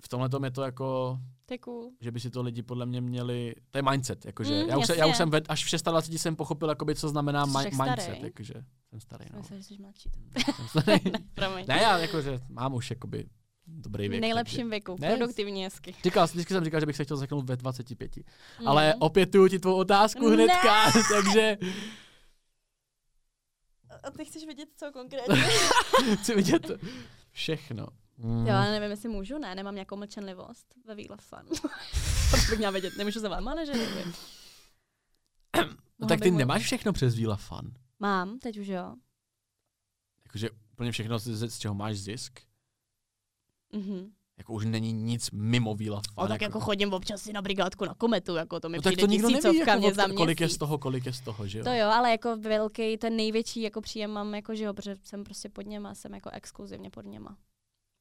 v 0.05 0.09
tomhle 0.09 0.28
tom 0.28 0.44
je 0.44 0.50
to 0.50 0.62
jako, 0.62 1.18
To 1.46 1.55
je 1.55 1.59
cool. 1.59 1.90
že 2.00 2.11
by 2.11 2.20
si 2.20 2.30
to 2.30 2.42
lidi 2.42 2.62
podle 2.62 2.86
mě 2.86 3.00
měli, 3.00 3.55
to 3.70 3.78
je 3.78 3.82
mindset, 3.90 4.24
jakože 4.24 4.62
Mm, 4.62 4.68
já, 4.68 4.78
už 4.78 4.86
se, 4.86 4.96
já 4.96 5.07
už 5.07 5.16
jsem 5.16 5.30
ved, 5.30 5.44
až 5.48 5.74
v 5.74 5.82
26 5.82 6.22
jsem 6.22 6.36
pochopil, 6.36 6.68
jakoby, 6.68 6.94
co 6.94 7.09
znamená 7.09 7.46
tak 7.46 7.72
mindset, 7.72 8.03
starý. 8.05 8.20
jakože 8.22 8.55
jsem 8.90 9.00
starý, 9.00 9.24
no. 9.32 9.38
Myslím, 9.38 9.59
že 9.59 9.64
jsi 9.64 9.78
mladší. 9.82 10.11
Jsem 10.57 10.68
starý. 10.68 11.00
Promiň. 11.34 11.64
ne, 11.68 11.78
já 11.82 11.98
jakože 11.98 12.40
mám 12.48 12.74
už 12.74 12.90
jakoby 12.90 13.26
dobrý 13.66 14.07
v 14.09 14.11
věk. 14.11 14.20
nejlepším 14.20 14.70
věku. 14.70 14.96
Ne. 15.00 15.16
Produktivní 15.16 15.64
hezky. 15.64 15.92
Takže. 15.92 16.03
Říkal, 16.05 16.26
vždycky 16.26 16.55
jsem 16.55 16.64
říkal, 16.64 16.80
že 16.80 16.86
bych 16.86 16.96
se 16.96 17.05
chtěl 17.05 17.16
zaknout 17.16 17.44
ve 17.48 17.57
25. 17.57 18.16
Mhm. 18.16 18.68
Ale 18.68 18.94
opětuju 18.98 19.48
ti 19.48 19.59
tvou 19.59 19.74
otázku 19.74 20.28
Ne. 20.28 20.34
hnedka, 20.34 20.84
takže 21.14 21.57
A 24.03 24.11
ty 24.11 24.24
chceš 24.24 24.44
vědět, 24.46 24.68
co 24.76 24.92
konkrétně? 24.92 25.42
chci 26.16 26.34
vidět 26.34 26.70
všechno. 27.30 27.86
Mm. 28.22 28.46
Jo, 28.46 28.54
ale 28.54 28.70
nevím, 28.70 28.90
jestli 28.90 29.08
můžu, 29.08 29.38
ne, 29.38 29.54
nemám 29.54 29.74
nějakou 29.74 29.96
mlčenlivost 29.96 30.74
ve 30.86 30.94
Wheel 30.94 31.12
of 31.12 31.20
Fun. 31.20 31.48
to 32.30 32.36
bych 32.50 32.58
měla 32.58 32.70
vědět, 32.72 32.96
nemůžu 32.98 33.20
se 33.20 33.28
vám, 33.28 33.48
ale 33.48 33.66
že. 33.66 33.72
No, 35.98 36.08
tak 36.08 36.20
ty 36.20 36.30
mu- 36.30 36.38
nemáš 36.38 36.62
všechno 36.62 36.92
přes 36.92 37.14
Vila 37.14 37.36
Fun. 37.36 37.74
Mám, 37.98 38.38
teď 38.38 38.58
už 38.58 38.66
jo. 38.66 38.94
Jakože 40.26 40.50
úplně 40.72 40.92
všechno, 40.92 41.18
z, 41.18 41.50
z 41.50 41.58
čeho 41.58 41.74
máš 41.74 41.98
zisk. 41.98 42.40
Mhm. 43.72 44.12
Jako 44.38 44.52
už 44.52 44.64
není 44.64 44.92
nic 44.92 45.30
mimo 45.30 45.74
Vila 45.74 46.02
Fun. 46.14 46.24
A 46.24 46.28
tak 46.28 46.40
jako 46.40 46.60
chodím 46.60 46.92
občas 46.92 47.22
si 47.22 47.32
na 47.32 47.42
brigádku 47.42 47.84
na 47.84 47.94
kometu, 47.94 48.34
jako 48.34 48.60
to 48.60 48.68
mi 48.68 48.76
no, 48.76 48.82
tak 48.82 48.92
přijde 48.92 49.02
to 49.02 49.12
nikdo 49.12 49.30
neví, 49.30 49.58
jako, 49.58 49.78
mě 49.78 49.94
za 49.94 50.08
kolik 50.08 50.40
je 50.40 50.48
z 50.48 50.58
toho, 50.58 50.78
kolik 50.78 51.06
je 51.06 51.12
z 51.12 51.20
toho, 51.20 51.46
že 51.46 51.58
jo? 51.58 51.64
To 51.64 51.70
jo, 51.70 51.88
ale 51.88 52.10
jako 52.10 52.36
velký, 52.36 52.98
ten 52.98 53.16
největší 53.16 53.62
jako 53.62 53.80
příjem 53.80 54.10
mám, 54.10 54.34
jako, 54.34 54.54
že 54.54 54.64
jo, 54.64 54.74
protože 54.74 54.96
jsem 55.02 55.24
prostě 55.24 55.48
pod 55.48 55.66
něma, 55.66 55.94
jsem 55.94 56.14
jako 56.14 56.30
exkluzivně 56.30 56.90
pod 56.90 57.04
něma. 57.04 57.36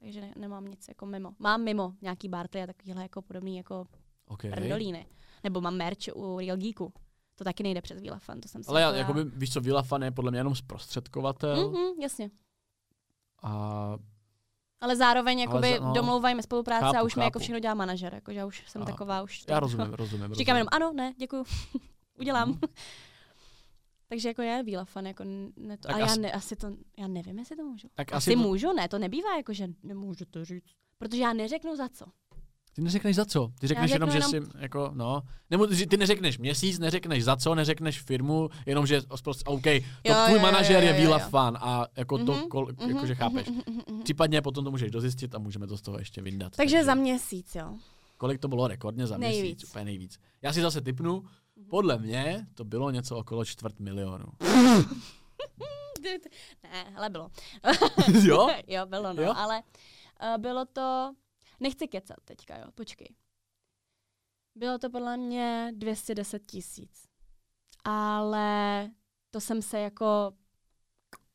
Takže 0.01 0.21
ne, 0.21 0.33
nemám 0.35 0.65
nic 0.65 0.87
jako 0.87 1.05
mimo. 1.05 1.31
Mám 1.39 1.63
mimo 1.63 1.93
nějaký 2.01 2.29
Bartley 2.29 2.63
a 2.63 2.67
takovýhle 2.67 3.01
jako 3.01 3.21
podobný 3.21 3.57
jako 3.57 3.87
okay. 4.27 4.51
prndolíny. 4.51 5.05
Nebo 5.43 5.61
mám 5.61 5.75
merch 5.75 5.97
u 6.15 6.39
Real 6.39 6.57
Geeku. 6.57 6.93
To 7.35 7.43
taky 7.43 7.63
nejde 7.63 7.81
přes 7.81 8.01
Vila 8.01 8.19
Fun, 8.19 8.41
to 8.41 8.47
jsem 8.47 8.63
si 8.63 8.69
Ale 8.69 8.81
já, 8.81 8.87
jako 8.87 8.97
jakoby, 8.97 9.23
víš 9.37 9.53
co, 9.53 9.61
Vila 9.61 9.83
Fun 9.83 10.03
je 10.03 10.11
podle 10.11 10.31
mě 10.31 10.39
jenom 10.39 10.55
zprostředkovatel 10.55 11.69
Mhm, 11.71 12.01
jasně. 12.01 12.31
a 13.43 13.97
Ale 14.81 14.95
zároveň 14.95 15.39
jakoby 15.39 15.69
za- 15.79 15.85
no. 15.85 15.93
domlouvajme 15.93 16.43
spolupráce 16.43 16.85
a 16.85 16.91
Chápu, 16.91 17.05
už 17.05 17.15
mi 17.15 17.23
jako 17.23 17.39
všechno 17.39 17.59
dělá 17.59 17.73
manažer. 17.73 18.13
Jakože 18.13 18.39
já 18.39 18.45
už 18.45 18.63
jsem 18.67 18.81
A- 18.81 18.85
taková 18.85 19.21
už. 19.21 19.43
já 19.49 19.59
rozumím, 19.59 19.93
rozumím. 19.93 20.33
Říkám 20.33 20.55
jenom 20.55 20.67
rozumím. 20.71 20.87
ano, 20.87 20.93
ne, 20.95 21.13
děkuju. 21.17 21.43
Udělám. 22.19 22.59
Takže 24.11 24.27
jako 24.27 24.41
je 24.41 24.63
Vila 24.63 24.85
Fun, 24.85 25.07
jako 25.07 25.23
ne 25.57 25.77
to, 25.77 25.87
Tak 25.87 25.95
a 25.95 25.99
já, 25.99 26.05
asi- 26.05 26.19
ne, 26.19 26.31
asi 26.31 26.55
to, 26.55 26.67
já 26.99 27.07
nevím, 27.07 27.39
jestli 27.39 27.55
to 27.55 27.63
můžu. 27.63 27.87
Tak 27.95 28.13
Asi, 28.13 28.31
asi, 28.31 28.35
můžu, 28.35 28.73
ne, 28.73 28.87
to 28.89 28.99
nebývá 28.99 29.37
jako, 29.37 29.53
že 29.53 29.67
nemůžu 29.83 30.25
to 30.25 30.45
říct. 30.45 30.63
Protože 30.97 31.21
já 31.21 31.33
neřeknu 31.33 31.75
za 31.75 31.89
co. 31.89 32.05
Ty 32.73 32.81
neřekneš 32.81 33.15
za 33.15 33.25
co? 33.25 33.51
Ty 33.59 33.67
řekneš 33.67 33.91
jenom, 33.91 34.09
řeknu 34.09 34.29
že 34.29 34.35
jenom- 34.37 34.51
jsi, 34.51 34.57
jako, 34.61 34.91
no. 34.93 35.21
Nebo 35.49 35.67
ty 35.67 35.97
neřekneš 35.97 36.37
měsíc, 36.37 36.79
neřekneš 36.79 37.23
za 37.23 37.35
co, 37.35 37.55
neřekneš 37.55 38.01
firmu, 38.01 38.49
jenom 38.65 38.87
že 38.87 39.01
prostě, 39.23 39.43
OK, 39.45 39.63
to 39.63 39.69
Jo, 40.05 40.15
tvůj 40.25 40.37
jo, 40.37 40.41
manažer 40.41 40.83
jo, 40.83 40.89
je 40.89 40.95
jo, 40.95 41.01
Vila 41.01 41.19
jo. 41.19 41.25
Fan 41.29 41.57
a 41.61 41.85
jako 41.97 42.17
to, 42.17 42.33
Mhm, 42.33 42.47
kol, 42.47 42.67
mhm, 42.81 42.89
jakože 42.89 43.15
chápeš. 43.15 43.47
mhm, 43.47 43.61
mhm, 43.67 43.81
mhm. 43.89 44.03
Případně 44.03 44.41
potom 44.41 44.65
to 44.65 44.71
můžeš 44.71 44.91
dozjistit 44.91 45.35
a 45.35 45.39
můžeme 45.39 45.67
to 45.67 45.77
z 45.77 45.81
toho 45.81 45.99
ještě 45.99 46.21
vyndat. 46.21 46.55
Takže 46.55 46.83
za 46.83 46.95
měsíc, 46.95 47.55
jo. 47.55 47.77
Kolik 48.17 48.39
to 48.41 48.47
bylo 48.47 48.67
rekordně 48.67 49.07
za 49.07 49.17
měsíc? 49.17 49.41
Nejvíc. 49.41 49.63
Úplně 49.63 49.85
nejvíc. 49.85 50.19
Já 50.41 50.53
si 50.53 50.61
zase 50.61 50.81
typnu, 50.81 51.23
podle 51.71 51.97
mě 51.99 52.47
to 52.55 52.63
bylo 52.65 52.91
něco 52.91 53.17
okolo 53.17 53.45
čtvrt 53.45 53.79
milionu. 53.79 54.25
Ne, 56.63 56.93
ale 56.95 57.09
bylo. 57.09 57.31
jo? 58.23 58.47
jo, 58.67 58.85
bylo, 58.85 59.13
no, 59.13 59.23
Jo? 59.23 59.33
ale 59.35 59.63
uh, 60.23 60.37
bylo 60.37 60.65
to, 60.65 61.13
nechci 61.59 61.87
kecat 61.87 62.17
teďka, 62.25 62.57
jo, 62.57 62.65
počkej. 62.75 63.07
Bylo 64.55 64.77
to 64.77 64.89
podle 64.89 65.17
mě 65.17 65.71
210 65.75 66.45
tisíc. 66.47 67.07
Ale 67.83 68.89
to 69.31 69.39
jsem 69.41 69.61
se 69.61 69.79
jako 69.79 70.33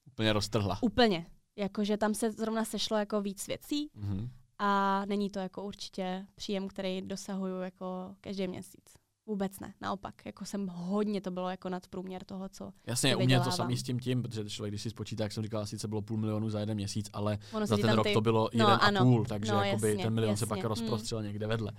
Úplně 0.07 0.33
roztrhla. 0.33 0.79
Úplně. 0.83 1.27
Jakože 1.57 1.97
tam 1.97 2.15
se 2.15 2.31
zrovna 2.33 2.65
sešlo 2.65 2.97
jako 2.97 3.21
víc 3.21 3.47
věcí 3.47 3.91
Mhm. 3.95 4.31
a 4.59 5.03
není 5.07 5.31
to 5.31 5.39
jako 5.39 5.65
určitě 5.65 6.27
příjem, 6.35 6.69
který 6.69 7.03
dosahuju 7.03 7.61
jako 7.61 8.17
každý 8.21 8.49
měsíc. 8.49 8.95
Vůbec 9.27 9.61
ne, 9.61 9.75
naopak. 9.81 10.27
Jako 10.27 10.45
jsem 10.45 10.69
hodně 10.69 11.21
to 11.21 11.31
bylo 11.31 11.51
jako 11.51 11.69
nadprůměr 11.69 12.25
toho, 12.25 12.49
co 12.49 12.73
Jasně, 12.87 13.17
u 13.17 13.25
mě 13.25 13.41
to 13.41 13.51
samý 13.51 13.77
s 13.77 13.83
tím 13.83 14.01
tím, 14.01 14.23
protože 14.23 14.45
člověk, 14.45 14.71
když 14.73 14.83
si 14.83 14.91
spočítá, 14.91 15.23
jak 15.25 15.33
jsem 15.33 15.43
říkal, 15.43 15.67
sice 15.67 15.89
bylo 15.89 16.03
půl 16.03 16.17
milionu 16.17 16.51
za 16.51 16.61
jeden 16.61 16.75
měsíc, 16.75 17.11
ale 17.13 17.39
ono 17.53 17.67
za 17.67 17.77
se 17.77 17.83
ten 17.83 17.93
rok 17.95 18.07
ty... 18.07 18.13
to 18.13 18.21
bylo 18.21 18.43
No, 18.55 18.65
jeden 18.65 18.75
a 18.75 18.77
ano. 18.77 19.01
půl, 19.01 19.25
takže 19.25 19.53
No, 19.53 19.63
jakoby 19.63 19.89
jasně, 19.89 20.05
ten 20.05 20.15
milion 20.15 20.37
se 20.37 20.43
jasně. 20.43 20.47
pak 20.49 20.59
Hmm. 20.59 20.69
rozprostřel 20.69 21.23
někde 21.23 21.47
vedle. 21.47 21.73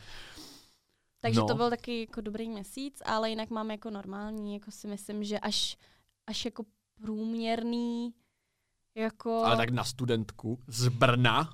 Takže 1.21 1.39
No. 1.39 1.47
to 1.47 1.55
byl 1.55 1.69
taky 1.69 1.99
jako 1.99 2.21
dobrý 2.21 2.49
měsíc, 2.49 3.01
ale 3.05 3.29
jinak 3.29 3.49
mám 3.49 3.71
jako 3.71 3.89
normální, 3.89 4.53
jako 4.53 4.71
si 4.71 4.87
myslím, 4.87 5.23
že 5.23 5.39
až, 5.39 5.77
až 6.27 6.45
jako 6.45 6.63
průměrný, 7.01 8.13
jako... 8.95 9.31
Ale 9.45 9.57
tak 9.57 9.69
na 9.69 9.83
studentku 9.83 10.59
z 10.67 10.87
Brna, 10.87 11.53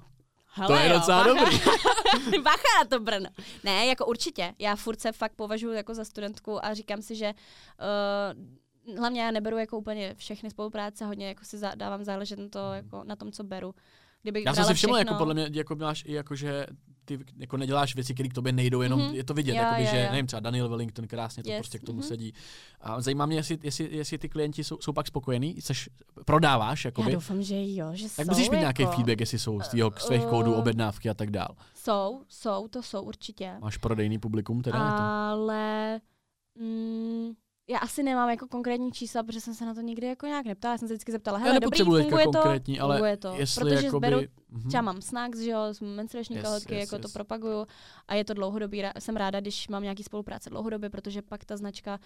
Hele, 0.56 0.68
to 0.68 0.84
je 0.84 0.90
jo, 0.90 1.00
docela 1.00 1.24
bacha. 1.24 1.40
dobrý. 1.40 1.60
Bacha 2.44 2.68
na 2.84 2.86
to 2.90 3.00
Brno. 3.00 3.30
Ne, 3.64 3.86
jako 3.86 4.06
určitě. 4.06 4.54
Já 4.60 4.76
furt 4.76 5.02
se 5.02 5.12
fakt 5.12 5.36
považuji 5.36 5.72
jako 5.72 5.96
za 5.96 6.06
studentku 6.06 6.66
a 6.66 6.74
říkám 6.74 7.02
si, 7.02 7.16
že 7.16 7.34
uh, 8.88 8.98
hlavně 8.98 9.22
já 9.22 9.32
neberu 9.32 9.58
jako 9.58 9.78
úplně 9.78 10.16
všechny 10.16 10.50
spolupráce, 10.50 11.06
hodně 11.06 11.28
jako 11.28 11.46
si 11.46 11.58
dávám 11.76 12.04
záležet 12.04 12.40
na, 12.40 12.50
to, 12.50 12.74
jako, 12.74 13.04
na 13.04 13.16
tom, 13.16 13.32
co 13.32 13.44
beru. 13.44 13.76
Kdybych 14.22 14.46
Já 14.46 14.54
jsem 14.54 14.66
si 14.66 14.74
všiml, 14.74 14.94
všechno, 14.94 15.12
jako 15.12 15.18
podle 15.18 15.34
mě, 15.34 15.50
jako 15.52 15.76
máš 15.76 16.04
i 16.06 16.14
jako, 16.14 16.36
že 16.36 16.68
ty 17.06 17.20
jako 17.38 17.58
neděláš 17.58 17.96
věci, 17.96 18.14
které 18.14 18.30
k 18.30 18.34
tobě 18.34 18.52
nejdou, 18.52 18.82
jenom 18.82 19.00
Mhm. 19.00 19.16
je 19.16 19.24
to 19.24 19.34
vidět, 19.34 19.56
Jo, 19.56 19.62
jakoby, 19.62 19.84
jo, 19.84 19.90
že 19.92 20.00
jo. 20.00 20.12
nevím, 20.12 20.28
třeba 20.28 20.40
Daniel 20.40 20.70
Wellington 20.70 21.08
krásně 21.08 21.44
to 21.44 21.50
Yes, 21.50 21.58
prostě 21.60 21.80
k 21.80 21.84
tomu 21.84 22.00
mhm. 22.00 22.08
sedí. 22.08 22.34
A 22.82 23.02
zajímá 23.02 23.26
mě, 23.26 23.36
jestli, 23.38 23.60
jestli, 23.64 23.90
jestli 23.92 24.18
ty 24.18 24.30
klienti 24.30 24.64
jsou, 24.64 24.78
jsou 24.82 24.94
pak 24.94 25.08
spokojení, 25.08 25.62
seš, 25.62 25.90
prodáváš, 26.26 26.86
Já 26.86 26.88
jakoby, 26.88 27.12
doufám, 27.12 27.44
že 27.44 27.56
jo, 27.76 27.88
že 27.94 28.10
tak 28.16 28.26
jsou 28.26 28.32
musíš 28.32 28.50
mít 28.50 28.60
nějaký 28.60 28.82
jako, 28.82 28.94
feedback, 28.96 29.20
jestli 29.20 29.40
jsou 29.40 29.62
z, 29.62 29.68
tvýho, 29.68 29.92
z 29.98 30.06
tvých 30.06 30.26
kódů, 30.26 30.52
Uh, 30.54 30.60
objednávky 30.60 31.10
a 31.10 31.14
tak 31.14 31.32
dál. 31.32 31.56
Jsou, 31.76 32.22
jsou, 32.28 32.68
to 32.68 32.84
jsou 32.84 33.02
určitě. 33.02 33.54
Máš 33.60 33.78
prodejný 33.78 34.20
publikum 34.20 34.62
teda? 34.62 34.80
Ale 34.80 36.00
mm, 36.56 37.32
já 37.70 37.78
asi 37.80 38.04
nemám 38.04 38.30
jako 38.30 38.48
konkrétní 38.48 38.92
čísla, 38.92 39.24
protože 39.24 39.42
jsem 39.42 39.54
se 39.56 39.66
na 39.66 39.74
to 39.74 39.82
nikdy 39.82 40.08
jako 40.08 40.26
nějak 40.26 40.46
neptala. 40.46 40.74
Já 40.74 40.78
jsem 40.78 40.88
se 40.88 40.94
vždycky 40.94 41.12
zeptala, 41.12 41.40
Já 41.40 41.46
hele, 41.46 41.60
dobrý, 41.60 41.84
funguje 41.84 42.26
to, 42.26 42.32
konkrétní, 42.32 42.80
ale 42.80 42.96
funguje 42.96 43.18
to. 43.18 43.34
jestli 43.38 43.62
Protože 43.72 43.86
jakoby... 43.86 44.08
beru, 44.08 44.22
Mhm. 44.50 44.68
třeba 44.68 44.82
mám 44.82 45.02
snacks, 45.02 45.40
že 45.40 45.52
jo, 45.52 45.60
menstruační 45.82 46.36
Yes, 46.36 46.44
kalhotky, 46.44 46.74
yes, 46.76 46.82
jako 46.82 47.02
to 47.02 47.08
yes. 47.08 47.14
propaguju 47.14 47.66
a 48.08 48.16
je 48.16 48.26
to 48.26 48.34
dlouhodobý, 48.34 48.84
jsem 49.00 49.16
ráda, 49.16 49.40
když 49.40 49.68
mám 49.68 49.84
nějaký 49.84 50.04
spolupráce 50.04 50.50
dlouhodobě, 50.50 50.90
protože 50.90 51.22
pak 51.22 51.46
ta 51.46 51.58
značka 51.58 52.00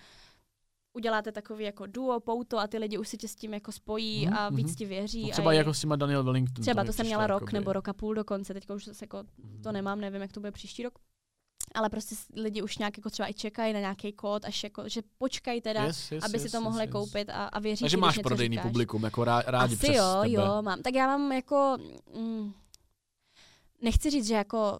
uděláte 0.97 1.31
takový 1.31 1.65
jako 1.65 1.85
duo, 1.85 2.19
pouto 2.19 2.59
a 2.59 2.67
ty 2.67 2.77
lidi 2.77 2.97
už 2.97 3.07
si 3.07 3.17
tě 3.17 3.27
s 3.27 3.35
tím 3.35 3.53
jako 3.53 3.71
spojí 3.71 4.25
Mhm, 4.25 4.35
a 4.37 4.49
víc 4.49 4.67
mhm. 4.67 4.75
ti 4.75 4.85
věří. 4.85 5.21
No 5.23 5.29
a 5.29 5.31
třeba 5.31 5.53
je- 5.53 5.57
jako 5.57 5.73
s 5.73 5.79
těma 5.81 5.95
Daniel 5.95 6.23
Wellington. 6.23 6.61
Třeba 6.61 6.83
to 6.83 6.93
jsem 6.93 7.05
měla 7.05 7.27
rok 7.27 7.41
jakoby- 7.41 7.53
nebo 7.53 7.73
rok 7.73 7.87
a 7.87 7.93
půl 7.93 8.13
dokonce, 8.13 8.53
teďka 8.53 8.73
už 8.73 8.89
jako 9.01 9.23
Mhm. 9.37 9.61
to 9.63 9.71
nemám, 9.71 9.99
nevím, 10.01 10.21
jak 10.21 10.31
to 10.31 10.39
bude 10.39 10.51
příští 10.51 10.83
rok. 10.83 10.93
Ale 11.77 11.89
prostě 11.89 12.15
lidi 12.35 12.61
už 12.61 12.77
nějak 12.77 12.97
jako 12.97 13.09
třeba 13.09 13.29
i 13.29 13.33
čekají 13.33 13.73
na 13.73 13.79
nějaký 13.79 14.13
kód, 14.13 14.45
až 14.45 14.63
jako, 14.63 14.89
že 14.89 15.01
počkají 15.17 15.61
teda, 15.61 15.83
Yes, 15.85 16.11
yes, 16.11 16.23
aby 16.23 16.33
yes, 16.37 16.41
si 16.43 16.49
to 16.51 16.57
yes, 16.57 16.63
mohli 16.63 16.83
yes. 16.83 16.91
koupit 16.91 17.29
a, 17.29 17.45
a 17.45 17.59
věří 17.59 17.81
Takže 17.81 17.97
máš 17.97 18.17
prodejný 18.17 18.55
říkáš. 18.55 18.71
publikum, 18.71 19.03
jako 19.03 19.23
rá, 19.23 19.41
rádi 19.41 19.73
Asi 19.73 19.83
přes 19.83 19.95
jo, 19.95 20.19
tebe. 20.21 20.33
jo, 20.33 20.61
mám. 20.61 20.81
Tak 20.81 20.93
já 20.93 21.07
mám 21.17 21.31
jako, 21.31 21.77
mm, 22.15 22.53
nechci 23.81 24.09
říct, 24.09 24.27
že 24.27 24.33
jako 24.33 24.79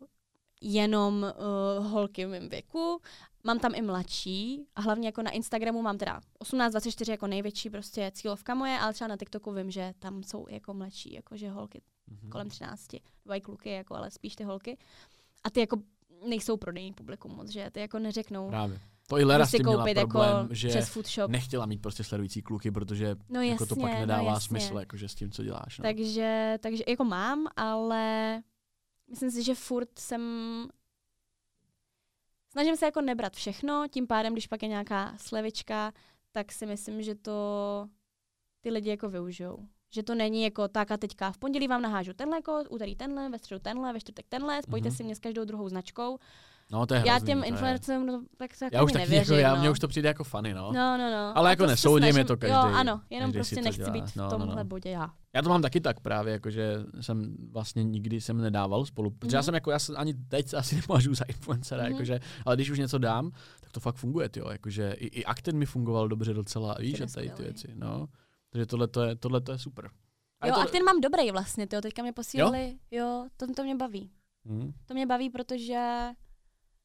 jenom 0.62 1.34
uh, 1.80 1.86
holky 1.86 2.26
v 2.26 2.30
mém 2.30 2.50
věku, 2.50 3.02
mám 3.44 3.60
tam 3.60 3.76
i 3.76 3.82
mladší 3.82 4.66
a 4.76 4.82
hlavně 4.82 5.08
jako 5.08 5.22
na 5.22 5.32
Instagramu 5.32 5.82
mám 5.82 5.98
teda 5.98 6.22
18-24 6.44 7.12
jako 7.12 7.28
největší 7.28 7.70
prostě 7.70 8.12
cílovka 8.14 8.56
moje, 8.56 8.80
ale 8.80 8.94
třeba 8.94 9.08
na 9.08 9.18
TikToku 9.18 9.52
vím, 9.52 9.72
že 9.72 9.94
tam 10.00 10.24
jsou 10.24 10.46
jako 10.50 10.74
mladší, 10.74 11.14
jakože 11.14 11.50
holky 11.50 11.82
Mhm. 12.10 12.30
kolem 12.30 12.50
13, 12.50 12.88
dva 13.26 13.36
i 13.36 13.42
kluky, 13.42 13.70
jako, 13.70 13.96
ale 13.96 14.12
spíš 14.12 14.36
ty 14.36 14.44
holky. 14.44 14.78
A 15.44 15.50
ty 15.50 15.60
jako 15.60 15.78
nejsou 16.26 16.58
prodejní 16.58 16.94
publikum 16.94 17.32
moc, 17.36 17.50
že 17.50 17.70
ty 17.72 17.80
jako 17.80 18.00
neřeknou, 18.00 18.48
Právě. 18.50 18.80
To 19.10 19.20
i 19.20 19.24
Lera 19.24 19.46
s 19.46 19.50
si 19.50 19.58
tím 19.58 19.66
měla 19.66 19.84
koupit 19.84 19.98
problém, 19.98 20.38
jako 20.42 20.54
že 20.54 20.68
přes 20.68 20.90
food 20.90 21.08
shop. 21.08 21.32
nechtěla 21.32 21.66
mít 21.66 21.82
prostě 21.82 22.04
sledující 22.04 22.42
kluky, 22.42 22.72
protože 22.72 23.16
No 23.30 23.42
jako 23.42 23.66
to 23.66 23.76
pak 23.76 23.84
jasně, 23.90 24.00
nedává 24.00 24.22
no 24.24 24.30
jasně. 24.30 24.48
smysl, 24.48 24.80
jakože 24.80 25.10
s 25.10 25.16
tím, 25.16 25.32
co 25.32 25.44
děláš. 25.44 25.80
No. 25.80 25.84
Takže, 25.84 26.58
takže 26.62 26.84
jako 26.88 27.04
mám, 27.04 27.48
ale 27.56 28.42
myslím 29.10 29.32
si, 29.32 29.44
že 29.44 29.56
furt 29.56 30.00
jsem 30.00 30.22
snažím 32.52 32.76
se 32.78 32.86
jako 32.86 33.02
nebrat 33.02 33.34
všechno, 33.36 33.86
tím 33.92 34.08
pádem, 34.08 34.34
když 34.34 34.48
pak 34.48 34.64
je 34.64 34.70
nějaká 34.70 35.14
slevička, 35.18 35.94
tak 36.32 36.52
si 36.52 36.66
myslím, 36.66 37.02
že 37.02 37.16
to 37.16 37.88
ty 38.62 38.70
lidi 38.70 38.90
jako 38.90 39.10
využijou. 39.10 39.68
Že 39.94 40.04
to 40.04 40.16
není 40.16 40.44
jako 40.44 40.68
tak 40.68 40.92
a 40.92 40.98
teďka 40.98 41.32
v 41.32 41.38
pondělí 41.38 41.68
vám 41.68 41.82
nahážu 41.82 42.14
tenhle 42.14 42.42
kód, 42.42 42.68
úterý 42.70 42.96
tenhle, 42.96 43.30
ve 43.30 43.40
středu 43.40 43.60
tenhle, 43.60 43.94
ve 43.94 44.00
čtvrtek 44.00 44.26
tenhle, 44.30 44.62
spojte 44.64 44.88
Mhm. 44.90 44.96
si 44.98 45.04
mě 45.04 45.16
s 45.16 45.20
každou 45.20 45.46
druhou 45.46 45.70
značkou. 45.70 46.18
no, 46.72 46.86
to 46.86 46.94
je 46.94 47.04
já 47.06 47.14
hrozný, 47.14 47.28
těm 47.28 47.40
je- 47.44 47.46
influencerům 47.46 48.06
no, 48.06 48.22
tak, 48.38 48.52
tak 48.60 48.74
Já 48.74 48.84
už 48.84 48.92
ani 48.92 48.94
taky 48.94 49.10
nevěřím, 49.12 49.34
jako, 49.36 49.42
já, 49.48 49.54
no. 49.56 49.60
mně 49.62 49.70
už 49.70 49.80
to 49.80 49.88
přijde 49.88 50.08
jako 50.08 50.24
funny, 50.24 50.54
no. 50.54 50.72
No, 50.74 50.98
no, 50.98 51.12
no. 51.12 51.38
Ale 51.38 51.50
A 51.50 51.52
jako 51.52 51.64
se 51.64 51.68
nesoudím, 51.68 52.06
je 52.08 52.14
snažím- 52.14 52.28
to 52.28 52.38
každý- 52.38 52.54
Jo, 52.56 52.60
ano, 52.62 53.02
jenom 53.10 53.28
každý 53.28 53.38
prostě 53.38 53.62
nechci 53.62 53.78
dělá. 53.80 53.92
být 53.92 54.06
v 54.12 54.16
No, 54.16 54.24
no, 54.24 54.30
tomhle 54.30 54.56
no. 54.56 54.66
bodě 54.66 54.90
já. 54.90 55.10
Já 55.34 55.42
to 55.42 55.50
mám 55.50 55.62
taky 55.62 55.82
tak 55.82 56.00
právě, 56.00 56.34
jakože 56.34 56.76
jsem 57.02 57.36
vlastně 57.52 57.84
nikdy 57.84 58.22
jsem 58.22 58.38
nedával 58.38 58.86
spolu, 58.86 59.10
protože 59.12 59.36
já 59.38 59.40
Mhm. 59.40 59.46
jsem 59.46 59.54
jako, 59.54 59.72
já 59.72 59.80
jsem 59.80 59.96
ani 59.98 60.14
teď 60.14 60.54
asi 60.54 60.76
nepovažuji 60.76 61.16
za 61.16 61.26
influencera, 61.28 61.84
Mhm. 61.84 61.92
jakože, 61.92 62.20
ale 62.46 62.56
když 62.56 62.70
už 62.70 62.80
něco 62.80 62.98
dám, 62.98 63.32
tak 63.62 63.72
to 63.72 63.80
fakt 63.80 63.96
funguje, 63.96 64.30
jo, 64.36 64.50
jakože 64.52 64.92
i, 64.98 65.06
i 65.08 65.26
Acten 65.26 65.58
mi 65.58 65.66
fungoval 65.66 66.08
dobře 66.08 66.34
docela, 66.34 66.76
víš, 66.80 67.00
je 67.00 67.08
tady 67.08 67.30
ty 67.30 67.44
věci, 67.44 67.68
no. 67.76 68.08
Takže 68.58 68.66
tohle 68.66 68.88
to 68.88 69.02
je, 69.04 69.16
tohle 69.16 69.42
to 69.42 69.52
je 69.52 69.60
super. 69.60 69.90
A 70.42 70.46
je 70.46 70.50
Jo, 70.50 70.56
to, 70.56 70.62
a 70.62 70.66
ten 70.66 70.84
mám 70.84 71.02
dobrý 71.02 71.32
vlastně, 71.32 71.68
tyjo, 71.68 71.82
teďka 71.82 72.02
mě 72.02 72.14
posílali, 72.14 72.78
jo, 72.92 73.06
jo 73.06 73.28
to, 73.38 73.54
to 73.54 73.64
mě 73.64 73.76
baví. 73.76 74.12
Mhm. 74.46 74.74
To 74.86 74.94
mě 74.94 75.06
baví, 75.06 75.30
protože 75.30 76.08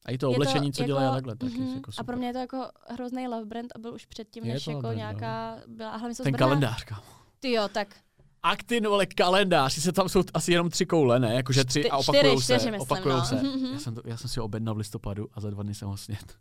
A 0.05 0.11
i 0.11 0.17
to 0.17 0.29
oblečení, 0.31 0.71
to 0.71 0.77
co 0.77 0.83
dělají 0.83 1.07
a 1.07 1.11
takhle, 1.11 1.35
taky 1.35 1.57
mhm, 1.57 1.75
jako 1.75 1.91
super. 1.91 2.01
A 2.01 2.03
pro 2.03 2.17
mě 2.17 2.27
je 2.27 2.33
to 2.33 2.39
jako 2.39 2.69
hrozný 2.89 3.27
love 3.27 3.45
brand 3.45 3.71
a 3.75 3.79
byl 3.79 3.93
už 3.93 4.05
předtím, 4.05 4.45
Je 4.45 4.53
než 4.53 4.67
jako 4.67 4.79
brand, 4.79 4.93
no. 4.93 4.97
nějaká 4.97 5.57
byla, 5.67 5.89
a 5.89 5.97
hlavně 5.97 6.15
jsou 6.15 6.23
Ten 6.23 6.33
kalendář, 6.33 6.83
kámo. 6.83 7.01
Ty 7.39 7.51
jo, 7.51 7.67
tak 7.73 7.95
Actin, 8.43 8.87
vole, 8.87 9.05
kalendář, 9.05 9.73
se 9.73 9.91
tam 9.91 10.09
jsou 10.09 10.23
asi 10.33 10.51
jenom 10.51 10.69
tři 10.69 10.85
koule, 10.85 11.19
ne? 11.19 11.35
Jakože 11.35 11.63
tři 11.65 11.79
Čty- 11.83 11.89
a 11.91 11.97
opakujou 11.97 12.23
čtyři, 12.41 12.45
se, 12.45 12.53
čtyři, 12.55 12.71
myslím, 12.71 12.81
opakujou 12.81 13.17
no. 13.17 13.25
se. 13.25 13.35
Mhm. 13.35 13.65
Já 13.73 13.79
jsem, 13.79 13.95
to, 13.95 14.01
já 14.05 14.17
jsem 14.17 14.29
si 14.29 14.39
ho 14.39 14.45
objednal 14.45 14.75
v 14.75 14.77
listopadu 14.77 15.27
a 15.33 15.39
za 15.41 15.49
dva 15.49 15.63
dny 15.63 15.75
jsem 15.75 15.87
ho 15.87 15.97
snět. 15.97 16.35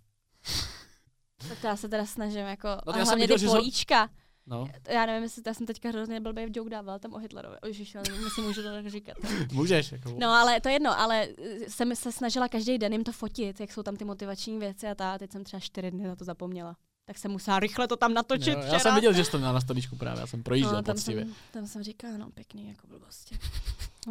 tak 1.48 1.58
to 1.60 1.66
já 1.66 1.76
se 1.76 1.88
teda 1.88 2.06
snažím 2.06 2.46
jako, 2.46 2.68
No 2.86 2.92
a 2.94 2.98
já 2.98 3.04
jsem 3.04 3.04
hlavně 3.04 3.22
viděl, 3.24 3.36
ty 3.36 3.40
že 3.40 3.46
jsou- 3.46 3.52
políčka. 3.56 4.08
No, 4.46 4.68
Já 4.88 5.06
nevím, 5.06 5.22
jestli 5.22 5.42
já 5.46 5.54
jsem 5.54 5.66
teďka 5.66 5.88
hrozně 5.88 6.20
blbý 6.20 6.42
joke 6.54 6.70
dával 6.70 6.98
tam 6.98 7.14
o 7.14 7.18
Hitlerovi. 7.18 7.56
Ježiš, 7.66 7.94
já 7.94 8.02
nevím, 8.08 8.24
jestli 8.24 8.42
můžu 8.42 8.62
to 8.62 8.68
tak 8.68 8.86
říkat. 8.86 9.16
můžeš. 9.52 9.92
Jako, 9.92 10.14
No, 10.18 10.28
ale 10.30 10.60
to 10.60 10.68
je 10.68 10.74
jedno, 10.74 10.98
ale 11.00 11.28
eh, 11.38 11.70
jsem 11.70 11.96
se 11.96 12.12
snažila 12.12 12.48
každý 12.48 12.78
den 12.78 12.92
jim 12.92 13.04
to 13.04 13.12
fotit, 13.12 13.60
jak 13.60 13.72
jsou 13.72 13.82
tam 13.82 13.96
ty 13.96 14.04
motivační 14.04 14.58
věci 14.58 14.86
a 14.86 14.94
ta, 14.94 15.18
teď 15.18 15.32
jsem 15.32 15.44
třeba 15.44 15.60
čtyři 15.60 15.90
dny 15.90 16.08
na 16.08 16.16
to 16.16 16.24
zapomněla. 16.24 16.76
Tak 17.04 17.18
jsem 17.18 17.30
musela 17.30 17.60
rychle 17.60 17.88
to 17.88 17.96
tam 17.96 18.14
natočit 18.14 18.46
jo, 18.54 18.60
včera. 18.60 18.72
já 18.72 18.78
jsem 18.78 18.94
viděl, 18.94 19.12
že 19.12 19.24
jsi 19.24 19.30
to 19.30 19.38
měla 19.38 19.52
na 19.52 19.60
stolíčku 19.60 19.96
právě, 19.96 20.20
já 20.20 20.26
jsem 20.26 20.42
projížděl 20.42 20.72
no, 20.72 20.82
tam 20.82 20.94
poctivě. 20.94 21.24
jsem, 21.24 21.34
tam 21.52 21.66
jsem 21.66 21.82
říkala, 21.82 22.16
no 22.16 22.30
pěkný 22.30 22.68
jako 22.68 22.86
blbosti. 22.86 23.38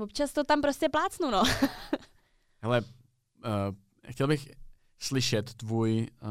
Občas 0.01 0.33
to 0.33 0.43
tam 0.43 0.61
prostě 0.61 0.89
plácnu, 0.89 1.31
no. 1.31 1.43
Hele, 2.61 2.81
uh, 2.81 3.75
chtěl 4.09 4.27
bych 4.27 4.49
slyšet 5.01 5.53
tvůj 5.53 6.07
uh, 6.21 6.29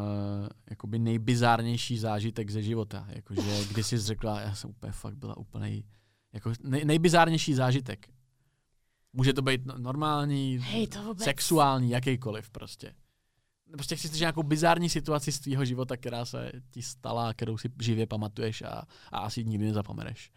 jakoby 0.70 0.98
nejbizárnější 0.98 1.98
zážitek 1.98 2.50
ze 2.50 2.62
života. 2.62 3.06
Jakože 3.08 3.64
kdy 3.68 3.84
jsi 3.84 3.98
řekla, 3.98 4.40
já 4.40 4.54
jsem 4.54 4.70
úplně 4.70 4.92
fakt 4.92 5.14
byla 5.16 5.36
úplně 5.36 5.82
jako 6.32 6.52
nej, 6.62 6.84
nejbizárnější 6.84 7.54
zážitek. 7.54 8.08
Může 9.12 9.32
to 9.32 9.42
být 9.42 9.66
no- 9.66 9.78
normální, 9.78 10.58
Hej, 10.58 10.86
to 10.86 11.02
vůbec. 11.02 11.24
sexuální, 11.24 11.90
jakýkoliv 11.90 12.50
prostě. 12.50 12.94
Prostě 13.72 13.96
chci 13.96 14.08
slyšet 14.08 14.20
nějakou 14.22 14.42
bizární 14.42 14.88
situaci 14.88 15.32
z 15.32 15.40
tvýho 15.40 15.64
života, 15.64 15.96
která 15.96 16.24
se 16.24 16.52
ti 16.70 16.82
stala, 16.82 17.34
kterou 17.34 17.58
si 17.58 17.68
živě 17.80 18.06
pamatuješ 18.06 18.62
a, 18.62 18.82
a 19.12 19.18
asi 19.18 19.44
nikdy 19.44 19.66
nezapomeneš. 19.66 20.30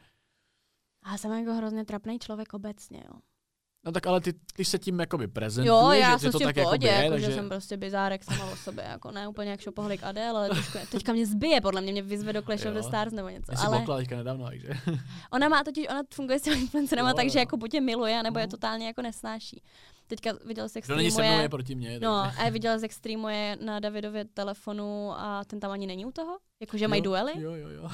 A 1.03 1.17
jsem 1.17 1.31
jako 1.31 1.53
hrozně 1.53 1.85
trapný 1.85 2.19
člověk 2.19 2.53
obecně, 2.53 3.03
jo. 3.07 3.19
No 3.85 3.91
tak 3.91 4.07
ale 4.07 4.21
ty, 4.21 4.33
ty 4.55 4.65
se 4.65 4.79
tím 4.79 4.99
jakoby 4.99 5.27
prezentuješ, 5.27 5.83
Jo, 5.83 5.91
já 5.91 6.17
že 6.17 6.21
jsem 6.21 6.31
to 6.31 6.39
tak 6.39 6.55
jakoby 6.57 6.85
je, 6.85 6.91
jako, 6.93 7.09
takže... 7.09 7.25
že 7.25 7.33
jsem 7.33 7.49
prostě 7.49 7.77
bizárek 7.77 8.23
sama 8.23 8.45
o 8.51 8.55
sobě, 8.55 8.83
jako 8.89 9.11
ne 9.11 9.27
úplně 9.27 9.51
jak 9.51 9.59
šopohlik 9.61 10.03
Adele, 10.03 10.29
ale 10.39 10.49
trošku, 10.49 10.77
teďka 10.91 11.13
mě 11.13 11.25
zbije, 11.25 11.61
podle 11.61 11.81
mě 11.81 11.91
mě 11.91 12.01
vyzve 12.01 12.33
do 12.33 12.41
Clash 12.41 12.65
of 12.65 12.73
the. 12.73 12.79
Stars 12.81 13.13
nebo 13.13 13.29
něco, 13.29 13.51
Já 13.51 13.59
ale 13.59 13.77
blokla 13.77 13.97
teďka 13.97 14.15
nedávno, 14.15 14.45
takže... 14.45 14.67
ona 15.31 15.49
má 15.49 15.63
totiž, 15.63 15.87
ona 15.89 16.01
funguje 16.13 16.39
s 16.39 16.41
těmi 16.41 16.57
influencerama, 16.61 17.09
Jo, 17.09 17.15
takže 17.15 17.39
jo. 17.39 17.41
jako 17.41 17.57
buď 17.57 17.73
je 17.73 17.81
miluje, 17.81 18.23
nebo 18.23 18.39
je 18.39 18.45
Mhm. 18.45 18.51
totálně 18.51 18.87
jako 18.87 19.01
nesnáší. 19.01 19.63
Teďka 20.07 20.31
viděl 20.45 20.69
jsi, 20.69 20.77
jak 20.77 20.85
Kdo 20.85 20.95
není 20.95 21.11
se 21.11 21.15
mnou, 21.15 21.23
streamuje, 21.23 21.45
je 21.45 21.49
proti 21.49 21.75
mně. 21.75 21.99
no, 21.99 22.23
takže- 22.23 22.37
a 22.37 22.49
viděla 22.49 22.77
jsi, 22.79 22.85
jak 22.85 22.93
streamuje 22.93 23.57
na 23.65 23.79
Davidově 23.79 24.25
telefonu 24.25 25.11
a 25.11 25.43
ten 25.47 25.59
tam 25.59 25.71
ani 25.71 25.87
není 25.87 26.05
u 26.05 26.11
toho? 26.11 26.37
Jakože 26.59 26.87
mají 26.87 27.01
duely? 27.01 27.31
Jo, 27.41 27.51
jo, 27.53 27.67
jo. 27.69 27.89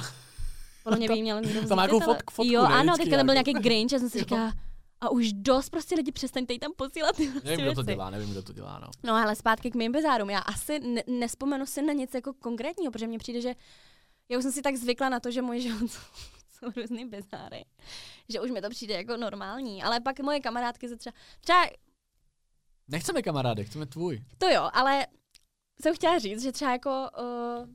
Podle 0.83 0.97
mě 0.97 1.07
by 1.07 1.21
měl 1.21 1.41
někdo 1.41 1.67
Tam 1.67 1.77
nějakou 1.77 1.95
ale- 2.03 2.05
fotk- 2.15 2.31
fotku, 2.31 2.53
Jo, 2.53 2.61
ne, 2.67 2.75
ano, 2.75 2.97
teďka 2.97 3.17
tam 3.17 3.25
byl 3.25 3.35
nějaký 3.35 3.53
Grinch, 3.53 3.91
já 3.93 3.99
jsem 3.99 4.09
si 4.09 4.19
říkala, 4.25 4.53
a 5.01 5.09
už 5.09 5.33
dost 5.33 5.69
prostě 5.69 5.95
lidi 5.95 6.11
přestaňte 6.11 6.53
jí 6.53 6.59
tam 6.59 6.73
posílat 6.73 7.15
ty 7.15 7.25
Nevím, 7.27 7.41
prostě 7.41 7.55
kdo 7.61 7.73
to 7.75 7.83
věci. 7.83 7.91
dělá, 7.95 8.09
nevím, 8.09 8.29
kdo 8.31 8.43
to 8.43 8.53
dělá, 8.53 8.79
no. 8.79 8.87
No 9.03 9.13
ale 9.13 9.35
zpátky 9.35 9.71
k 9.71 9.75
mým 9.75 9.91
bizárům. 9.91 10.29
Já 10.29 10.39
asi 10.39 10.79
ne- 10.79 11.03
nespomenu 11.07 11.65
si 11.65 11.81
na 11.81 11.93
nic 11.93 12.13
jako 12.13 12.33
konkrétního, 12.33 12.91
protože 12.91 13.07
mně 13.07 13.19
přijde, 13.19 13.41
že 13.41 13.55
já 14.29 14.37
už 14.37 14.43
jsem 14.43 14.51
si 14.51 14.61
tak 14.61 14.75
zvykla 14.75 15.09
na 15.09 15.19
to, 15.19 15.31
že 15.31 15.41
můj 15.41 15.61
život 15.67 15.91
jsou 16.49 16.71
různý 16.81 17.05
bizáry, 17.05 17.65
že 18.29 18.41
už 18.41 18.51
mi 18.51 18.61
to 18.61 18.69
přijde 18.69 18.93
jako 18.93 19.17
normální, 19.17 19.83
ale 19.83 19.99
pak 19.99 20.19
moje 20.19 20.39
kamarádky 20.39 20.89
se 20.89 20.95
třeba, 20.95 21.13
třeba 21.39 21.67
Nechceme 22.87 23.21
kamaráde, 23.21 23.63
chceme 23.63 23.85
tvůj. 23.85 24.23
to 24.37 24.47
jo, 24.49 24.69
ale 24.73 25.07
jsem 25.81 25.95
chtěla 25.95 26.19
říct, 26.19 26.41
že 26.43 26.51
třeba 26.51 26.71
jako 26.71 27.07
uh, 27.19 27.69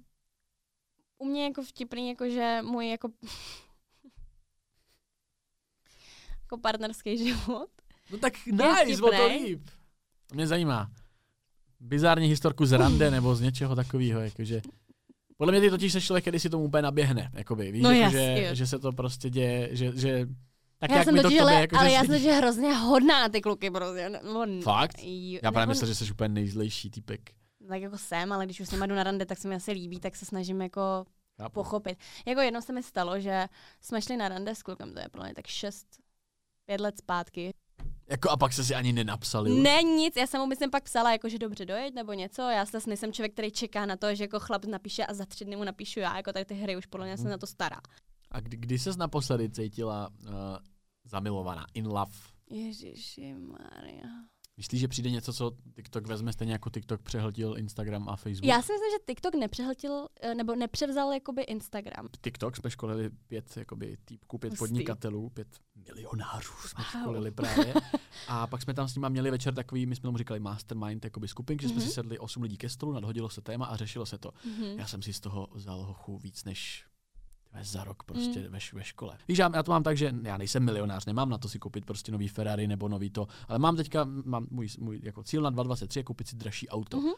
u 1.18 1.24
mě 1.24 1.44
jako 1.44 1.62
vtipný, 1.62 2.08
jako 2.08 2.28
že 2.28 2.58
můj 2.62 2.88
jako 2.88 3.08
jako 6.54 6.60
partnerský 6.60 7.18
život. 7.24 7.68
No 8.10 8.18
tak 8.18 8.46
nice, 8.46 9.02
o 9.02 9.10
to 9.10 9.26
líp. 9.26 9.60
Mě 10.34 10.46
zajímá. 10.46 10.90
Bizární 11.80 12.28
historku 12.28 12.66
z 12.66 12.72
rande 12.72 13.10
nebo 13.10 13.34
z 13.34 13.40
něčeho 13.40 13.76
takového, 13.76 14.20
jakože... 14.20 14.62
Podle 15.36 15.52
mě 15.52 15.60
ty 15.60 15.70
totiž 15.70 15.92
se 15.92 16.00
člověk, 16.00 16.24
když 16.24 16.42
si 16.42 16.50
tomu 16.50 16.64
úplně 16.64 16.82
naběhne, 16.82 17.30
jakoby, 17.34 17.72
víš, 17.72 17.82
No 17.82 17.90
jako, 17.90 18.12
že, 18.12 18.48
že, 18.52 18.66
se 18.66 18.78
to 18.78 18.92
prostě 18.92 19.30
děje, 19.30 19.68
že, 19.72 19.92
že 19.96 20.26
tak 20.78 20.90
já 20.90 20.96
jak 20.96 21.04
jsem 21.04 21.16
to 21.16 21.22
totiž, 21.22 21.38
tobě, 21.38 21.52
ale, 21.52 21.60
jako, 21.60 21.76
ale 21.78 21.88
že 21.88 21.94
já 21.94 22.00
jsem 22.00 22.08
totiž 22.14 22.26
hrozně 22.26 22.74
hodná 22.74 23.20
na 23.20 23.28
ty 23.28 23.40
kluky, 23.40 23.70
prostě. 23.70 24.10
No, 24.24 24.46
Fakt? 24.62 24.96
Jo, 25.02 25.38
Já 25.42 25.52
právě 25.52 25.66
myslím, 25.66 25.88
že 25.88 25.94
jsi 25.94 26.10
úplně 26.10 26.28
nejzlejší 26.28 26.90
typek. 26.90 27.20
Tak 27.68 27.82
jako 27.82 27.98
jsem, 27.98 28.32
ale 28.32 28.44
když 28.44 28.60
už 28.60 28.68
s 28.68 28.70
nima 28.72 28.86
jdu 28.86 28.94
na 28.94 29.02
rande, 29.02 29.26
tak 29.26 29.38
se 29.38 29.48
mi 29.48 29.54
asi 29.54 29.72
líbí, 29.72 30.00
tak 30.00 30.16
se 30.16 30.24
snažím 30.24 30.62
jako 30.62 31.04
Chápu. 31.36 31.54
pochopit. 31.54 31.98
Jako 32.26 32.40
jednou 32.40 32.60
se 32.60 32.72
mi 32.72 32.82
stalo, 32.82 33.20
že 33.20 33.46
jsme 33.80 34.02
šli 34.02 34.16
na 34.16 34.28
rande 34.28 34.54
s 34.54 34.62
klukem, 34.62 34.94
to 34.94 35.00
je 35.00 35.08
pro 35.08 35.22
mě 35.22 35.34
tak 35.34 35.46
šest, 35.46 35.86
pět 36.66 36.80
let 36.80 36.98
zpátky. 36.98 37.54
Jako 38.10 38.30
a 38.30 38.36
pak 38.36 38.52
se 38.52 38.64
si 38.64 38.74
ani 38.74 38.92
nenapsali 38.92 39.52
už. 39.52 39.62
Ne, 39.62 39.82
nic, 39.82 40.16
já 40.16 40.26
jsem 40.26 40.40
mu 40.40 40.46
myslím 40.46 40.70
pak 40.70 40.84
psala, 40.84 41.12
jako, 41.12 41.28
že 41.28 41.38
dobře 41.38 41.66
dojeď 41.66 41.94
nebo 41.94 42.12
něco. 42.12 42.42
Já 42.42 42.64
zase 42.64 42.90
nejsem 42.90 43.12
člověk, 43.12 43.32
který 43.32 43.50
čeká 43.50 43.86
na 43.86 43.96
to, 43.96 44.14
že 44.14 44.24
jako 44.24 44.40
chlap 44.40 44.64
napíše 44.64 45.06
a 45.06 45.14
za 45.14 45.26
tři 45.26 45.44
dny 45.44 45.56
mu 45.56 45.64
napíšu 45.64 46.00
já, 46.00 46.16
jako 46.16 46.32
tady 46.32 46.44
ty 46.44 46.54
hry 46.54 46.76
už 46.76 46.86
podle 46.86 47.06
mě 47.06 47.16
jsem 47.16 47.30
na 47.30 47.38
to 47.38 47.46
stará. 47.46 47.80
A 48.30 48.40
kdy, 48.40 48.56
kdy 48.56 48.78
ses 48.78 48.96
naposledy 48.96 49.50
cítila 49.50 50.08
uh, 50.08 50.32
zamilovaná, 51.04 51.66
in 51.74 51.86
love? 51.86 52.12
Ježiši 52.50 53.34
Maria. 53.34 54.08
Myslíš, 54.56 54.80
že 54.80 54.88
přijde 54.88 55.10
něco, 55.10 55.32
co 55.32 55.52
TikTok 55.74 56.06
vezme 56.06 56.32
stejně 56.32 56.52
jako 56.52 56.70
TikTok 56.70 57.02
přehltil 57.02 57.54
Instagram 57.58 58.08
a 58.08 58.16
Facebook? 58.16 58.44
Já 58.48 58.62
si 58.62 58.72
myslím, 58.72 58.90
že 58.90 59.04
TikTok 59.06 59.34
nepřehltil, 59.34 60.08
eh, 60.20 60.34
nebo 60.34 60.54
nepřevzal 60.54 61.12
jakoby 61.12 61.42
Instagram. 61.42 62.08
TikTok 62.20 62.56
jsme 62.56 62.70
školili 62.70 63.10
pět 63.28 63.56
jakoby, 63.56 63.96
týpků, 64.04 64.38
pět 64.38 64.50
Hustý. 64.50 64.58
podnikatelů, 64.58 65.30
pět 65.30 65.48
milionářů 65.74 66.52
jsme 66.66 66.84
Wow. 66.94 67.02
školili 67.02 67.30
právě. 67.40 67.74
A 68.28 68.46
pak 68.46 68.62
jsme 68.62 68.74
tam 68.74 68.88
s 68.88 68.94
nimi 68.94 69.06
měli 69.10 69.30
večer 69.30 69.54
takový, 69.54 69.86
my 69.86 69.96
jsme 69.96 70.02
tomu 70.02 70.18
říkali 70.18 70.40
mastermind, 70.40 71.04
jakoby 71.04 71.28
skupink, 71.28 71.62
že 71.62 71.68
jsme 71.68 71.76
Mhm. 71.78 71.86
si 71.86 71.92
sedli 71.92 72.18
osm 72.18 72.42
lidí 72.42 72.56
ke 72.56 72.68
stolu, 72.68 72.92
nadhodilo 72.92 73.30
se 73.30 73.40
téma 73.40 73.66
a 73.66 73.76
řešilo 73.76 74.06
se 74.06 74.18
to. 74.18 74.30
Mhm. 74.46 74.64
Já 74.78 74.86
jsem 74.86 75.02
si 75.02 75.12
z 75.12 75.20
toho 75.20 75.48
vzal 75.54 75.82
hochu 75.84 76.18
víc 76.18 76.44
než 76.44 76.84
za 77.62 77.84
rok 77.84 78.02
prostě 78.02 78.40
Mm. 78.40 78.46
ve, 78.48 78.58
ve 78.72 78.84
škole. 78.84 79.18
Víš, 79.28 79.38
já, 79.38 79.50
já 79.54 79.62
to 79.62 79.70
mám 79.72 79.82
tak, 79.82 79.96
že 79.96 80.14
já 80.22 80.36
nejsem 80.38 80.64
milionář, 80.64 81.06
nemám 81.06 81.30
na 81.30 81.38
to 81.38 81.48
si 81.48 81.58
koupit 81.58 81.84
prostě 81.84 82.12
nový 82.12 82.28
Ferrari 82.28 82.66
nebo 82.66 82.88
nový 82.88 83.10
to, 83.10 83.28
ale 83.48 83.58
mám 83.58 83.76
teďka, 83.76 84.04
mám 84.24 84.46
můj, 84.50 84.68
můj 84.78 85.00
jako 85.02 85.22
cíl 85.22 85.42
na 85.42 85.50
2023 85.50 85.98
je 85.98 86.02
koupit 86.04 86.28
si 86.28 86.36
dražší 86.36 86.68
auto. 86.68 86.96
Mhm. 87.00 87.12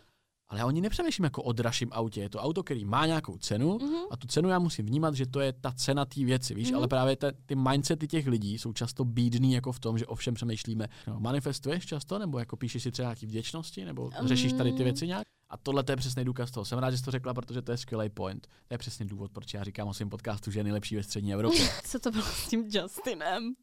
Ale 0.48 0.60
já 0.60 0.66
o 0.66 0.70
ní 0.70 0.80
nepřemýšlím 0.80 1.24
jako 1.24 1.42
o 1.42 1.52
dražším 1.52 1.88
autě. 1.92 2.20
Je 2.20 2.28
to 2.28 2.38
auto, 2.38 2.62
který 2.62 2.84
má 2.84 3.06
nějakou 3.06 3.38
cenu 3.38 3.78
Mhm. 3.82 3.94
a 4.10 4.16
tu 4.16 4.26
cenu 4.26 4.48
já 4.48 4.58
musím 4.58 4.86
vnímat, 4.86 5.14
že 5.14 5.26
to 5.26 5.40
je 5.40 5.52
ta 5.52 5.72
cena 5.72 6.04
té 6.04 6.24
věci, 6.24 6.54
víš, 6.54 6.68
Mhm. 6.68 6.76
ale 6.78 6.88
právě 6.88 7.16
te, 7.16 7.32
ty 7.46 7.54
mindsety 7.54 8.06
těch 8.08 8.26
lidí 8.26 8.58
jsou 8.58 8.72
často 8.72 9.04
bídný 9.04 9.52
jako 9.52 9.72
v 9.72 9.80
tom, 9.80 9.98
že 9.98 10.06
o 10.06 10.14
všem 10.14 10.34
přemýšlíme. 10.34 10.88
No, 11.06 11.20
manifestuješ 11.20 11.86
často, 11.86 12.18
nebo 12.18 12.38
jako 12.38 12.56
píšeš 12.56 12.82
si 12.82 12.90
třeba 12.90 13.08
nějaký 13.08 13.26
vděčnosti, 13.26 13.84
nebo 13.84 14.10
řešíš 14.24 14.52
tady 14.52 14.72
ty 14.72 14.84
věci 14.84 15.06
nějak? 15.06 15.26
A 15.50 15.56
tohle 15.56 15.82
to 15.82 15.92
je 15.92 15.96
přesný 15.96 16.24
důkaz 16.24 16.50
toho. 16.50 16.64
Jsem 16.64 16.78
rád, 16.78 16.90
že 16.90 16.98
jsi 16.98 17.04
to 17.04 17.10
řekla, 17.10 17.34
protože 17.34 17.62
to 17.62 17.72
je 17.72 17.78
skvělý 17.78 18.08
point. 18.08 18.46
To 18.68 18.74
je 18.74 18.78
přesně 18.78 19.06
důvod, 19.06 19.30
proč 19.32 19.54
já 19.54 19.64
říkám 19.64 19.88
o 19.88 19.94
svém 19.94 20.08
podcastu, 20.10 20.50
že 20.50 20.58
je 20.60 20.64
nejlepší 20.64 20.96
ve 20.96 21.02
střední 21.02 21.32
Evropě. 21.32 21.68
Co 21.84 21.98
to 21.98 22.10
bylo 22.10 22.24
s 22.24 22.48
tím 22.48 22.60
Justinem? 22.70 23.54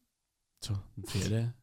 Co? 0.61 0.79
Co 1.07 1.17
jede? 1.17 1.53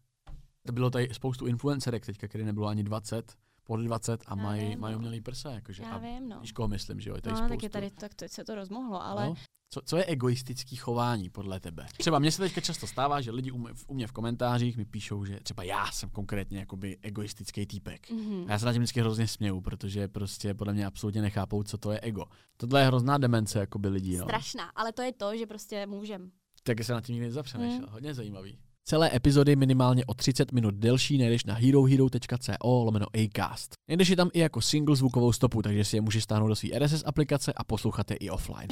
To 0.67 0.73
bylo 0.73 0.91
tady 0.91 1.09
spoustu 1.13 1.47
influencerek 1.47 2.07
teďka, 2.07 2.29
který 2.29 2.45
nebylo 2.45 2.67
ani 2.67 2.83
20, 2.85 3.33
pod 3.71 3.81
20 3.81 4.23
a 4.27 4.35
mají, 4.35 4.69
vím, 4.69 4.81
mají 4.81 4.97
umělý 4.97 5.21
prsa. 5.21 5.51
Jakože, 5.51 5.83
Já 5.83 5.91
a 5.91 5.99
vím, 5.99 6.29
no. 6.29 6.41
Víš, 6.41 6.53
koho 6.53 6.69
myslím, 6.69 7.01
že 7.01 7.11
jo? 7.11 7.17
Je 7.17 7.23
tady 7.23 7.33
No, 7.33 7.39
spoustu. 7.39 7.55
tak 7.55 7.63
je 7.63 7.71
tady, 7.71 7.91
tak 7.91 8.15
to 8.15 8.25
se 8.29 8.45
to 8.45 8.55
rozmohlo, 8.55 9.03
ale 9.03 9.27
No. 9.27 9.35
Co, 9.73 9.81
co 9.85 9.97
je 9.97 10.05
egoistický 10.05 10.77
chování 10.77 11.31
podle 11.31 11.61
tebe? 11.61 11.87
Třeba 11.99 12.19
mně 12.19 12.33
se 12.33 12.43
teďka 12.43 12.61
často 12.61 12.87
stává, 12.87 13.21
že 13.21 13.31
lidi 13.31 13.51
u 13.51 13.59
mě, 13.59 13.71
u 13.87 13.95
mě 13.95 14.07
v 14.07 14.13
komentářích 14.13 14.77
mi 14.77 14.85
píšou, 14.85 15.25
že 15.25 15.41
třeba 15.43 15.63
já 15.63 15.91
jsem 15.93 16.11
konkrétně 16.11 16.59
jakoby 16.59 16.99
egoistický 17.03 17.67
týpek. 17.67 18.11
Mhm. 18.11 18.45
A 18.49 18.53
já 18.53 18.59
se 18.59 18.67
na 18.67 18.73
tím 18.73 18.83
vždycky 18.83 19.01
hrozně 19.01 19.27
směju, 19.27 19.61
protože 19.61 20.09
prostě 20.09 20.55
podle 20.55 20.73
mě 20.73 20.87
absolutně 20.87 21.23
nechápou, 21.23 21.63
co 21.63 21.79
to 21.79 21.93
je 21.93 22.01
ego. 22.01 22.25
Tohle 22.57 22.81
je 22.81 22.87
hrozná 22.87 23.19
demence 23.19 23.59
jakoby 23.59 23.89
lidí. 23.89 24.17
No. 24.17 24.25
strašná, 24.25 24.65
ale 24.77 24.93
to 24.93 25.03
je 25.03 25.13
to, 25.13 25.37
že 25.37 25.47
prostě 25.47 25.87
můžem. 25.87 26.31
Tak 26.63 26.85
se 26.85 26.93
na 26.93 27.01
tím 27.01 27.13
nikdy 27.15 27.27
nezapřemýšlel. 27.29 27.87
Mm. 27.87 27.93
Hodně 27.93 28.15
zajímavý. 28.15 28.59
Celé 28.85 29.17
epizody 29.17 29.57
minimálně 29.57 30.05
o 30.07 30.15
30 30.15 30.53
minut 30.53 30.75
delší 30.75 31.19
najdeš 31.19 31.45
na 31.45 31.55
herohero.co 31.55 32.83
lomeno 32.85 33.07
acast. 33.25 33.73
Najdeš 33.89 34.09
je 34.09 34.17
tam 34.17 34.31
i 34.33 34.39
jako 34.39 34.61
single 34.61 34.97
zvukovou 34.97 35.33
stopu, 35.33 35.63
takže 35.63 35.85
si 35.85 35.97
je 35.97 36.01
můžeš 36.01 36.25
stáhnout 36.25 36.49
do 36.49 36.57
své 36.57 36.79
RSS 36.79 37.03
aplikace 37.07 37.53
a 37.53 37.65
poslouchat 37.65 38.11
je 38.11 38.17
i 38.17 38.31
offline. 38.31 38.69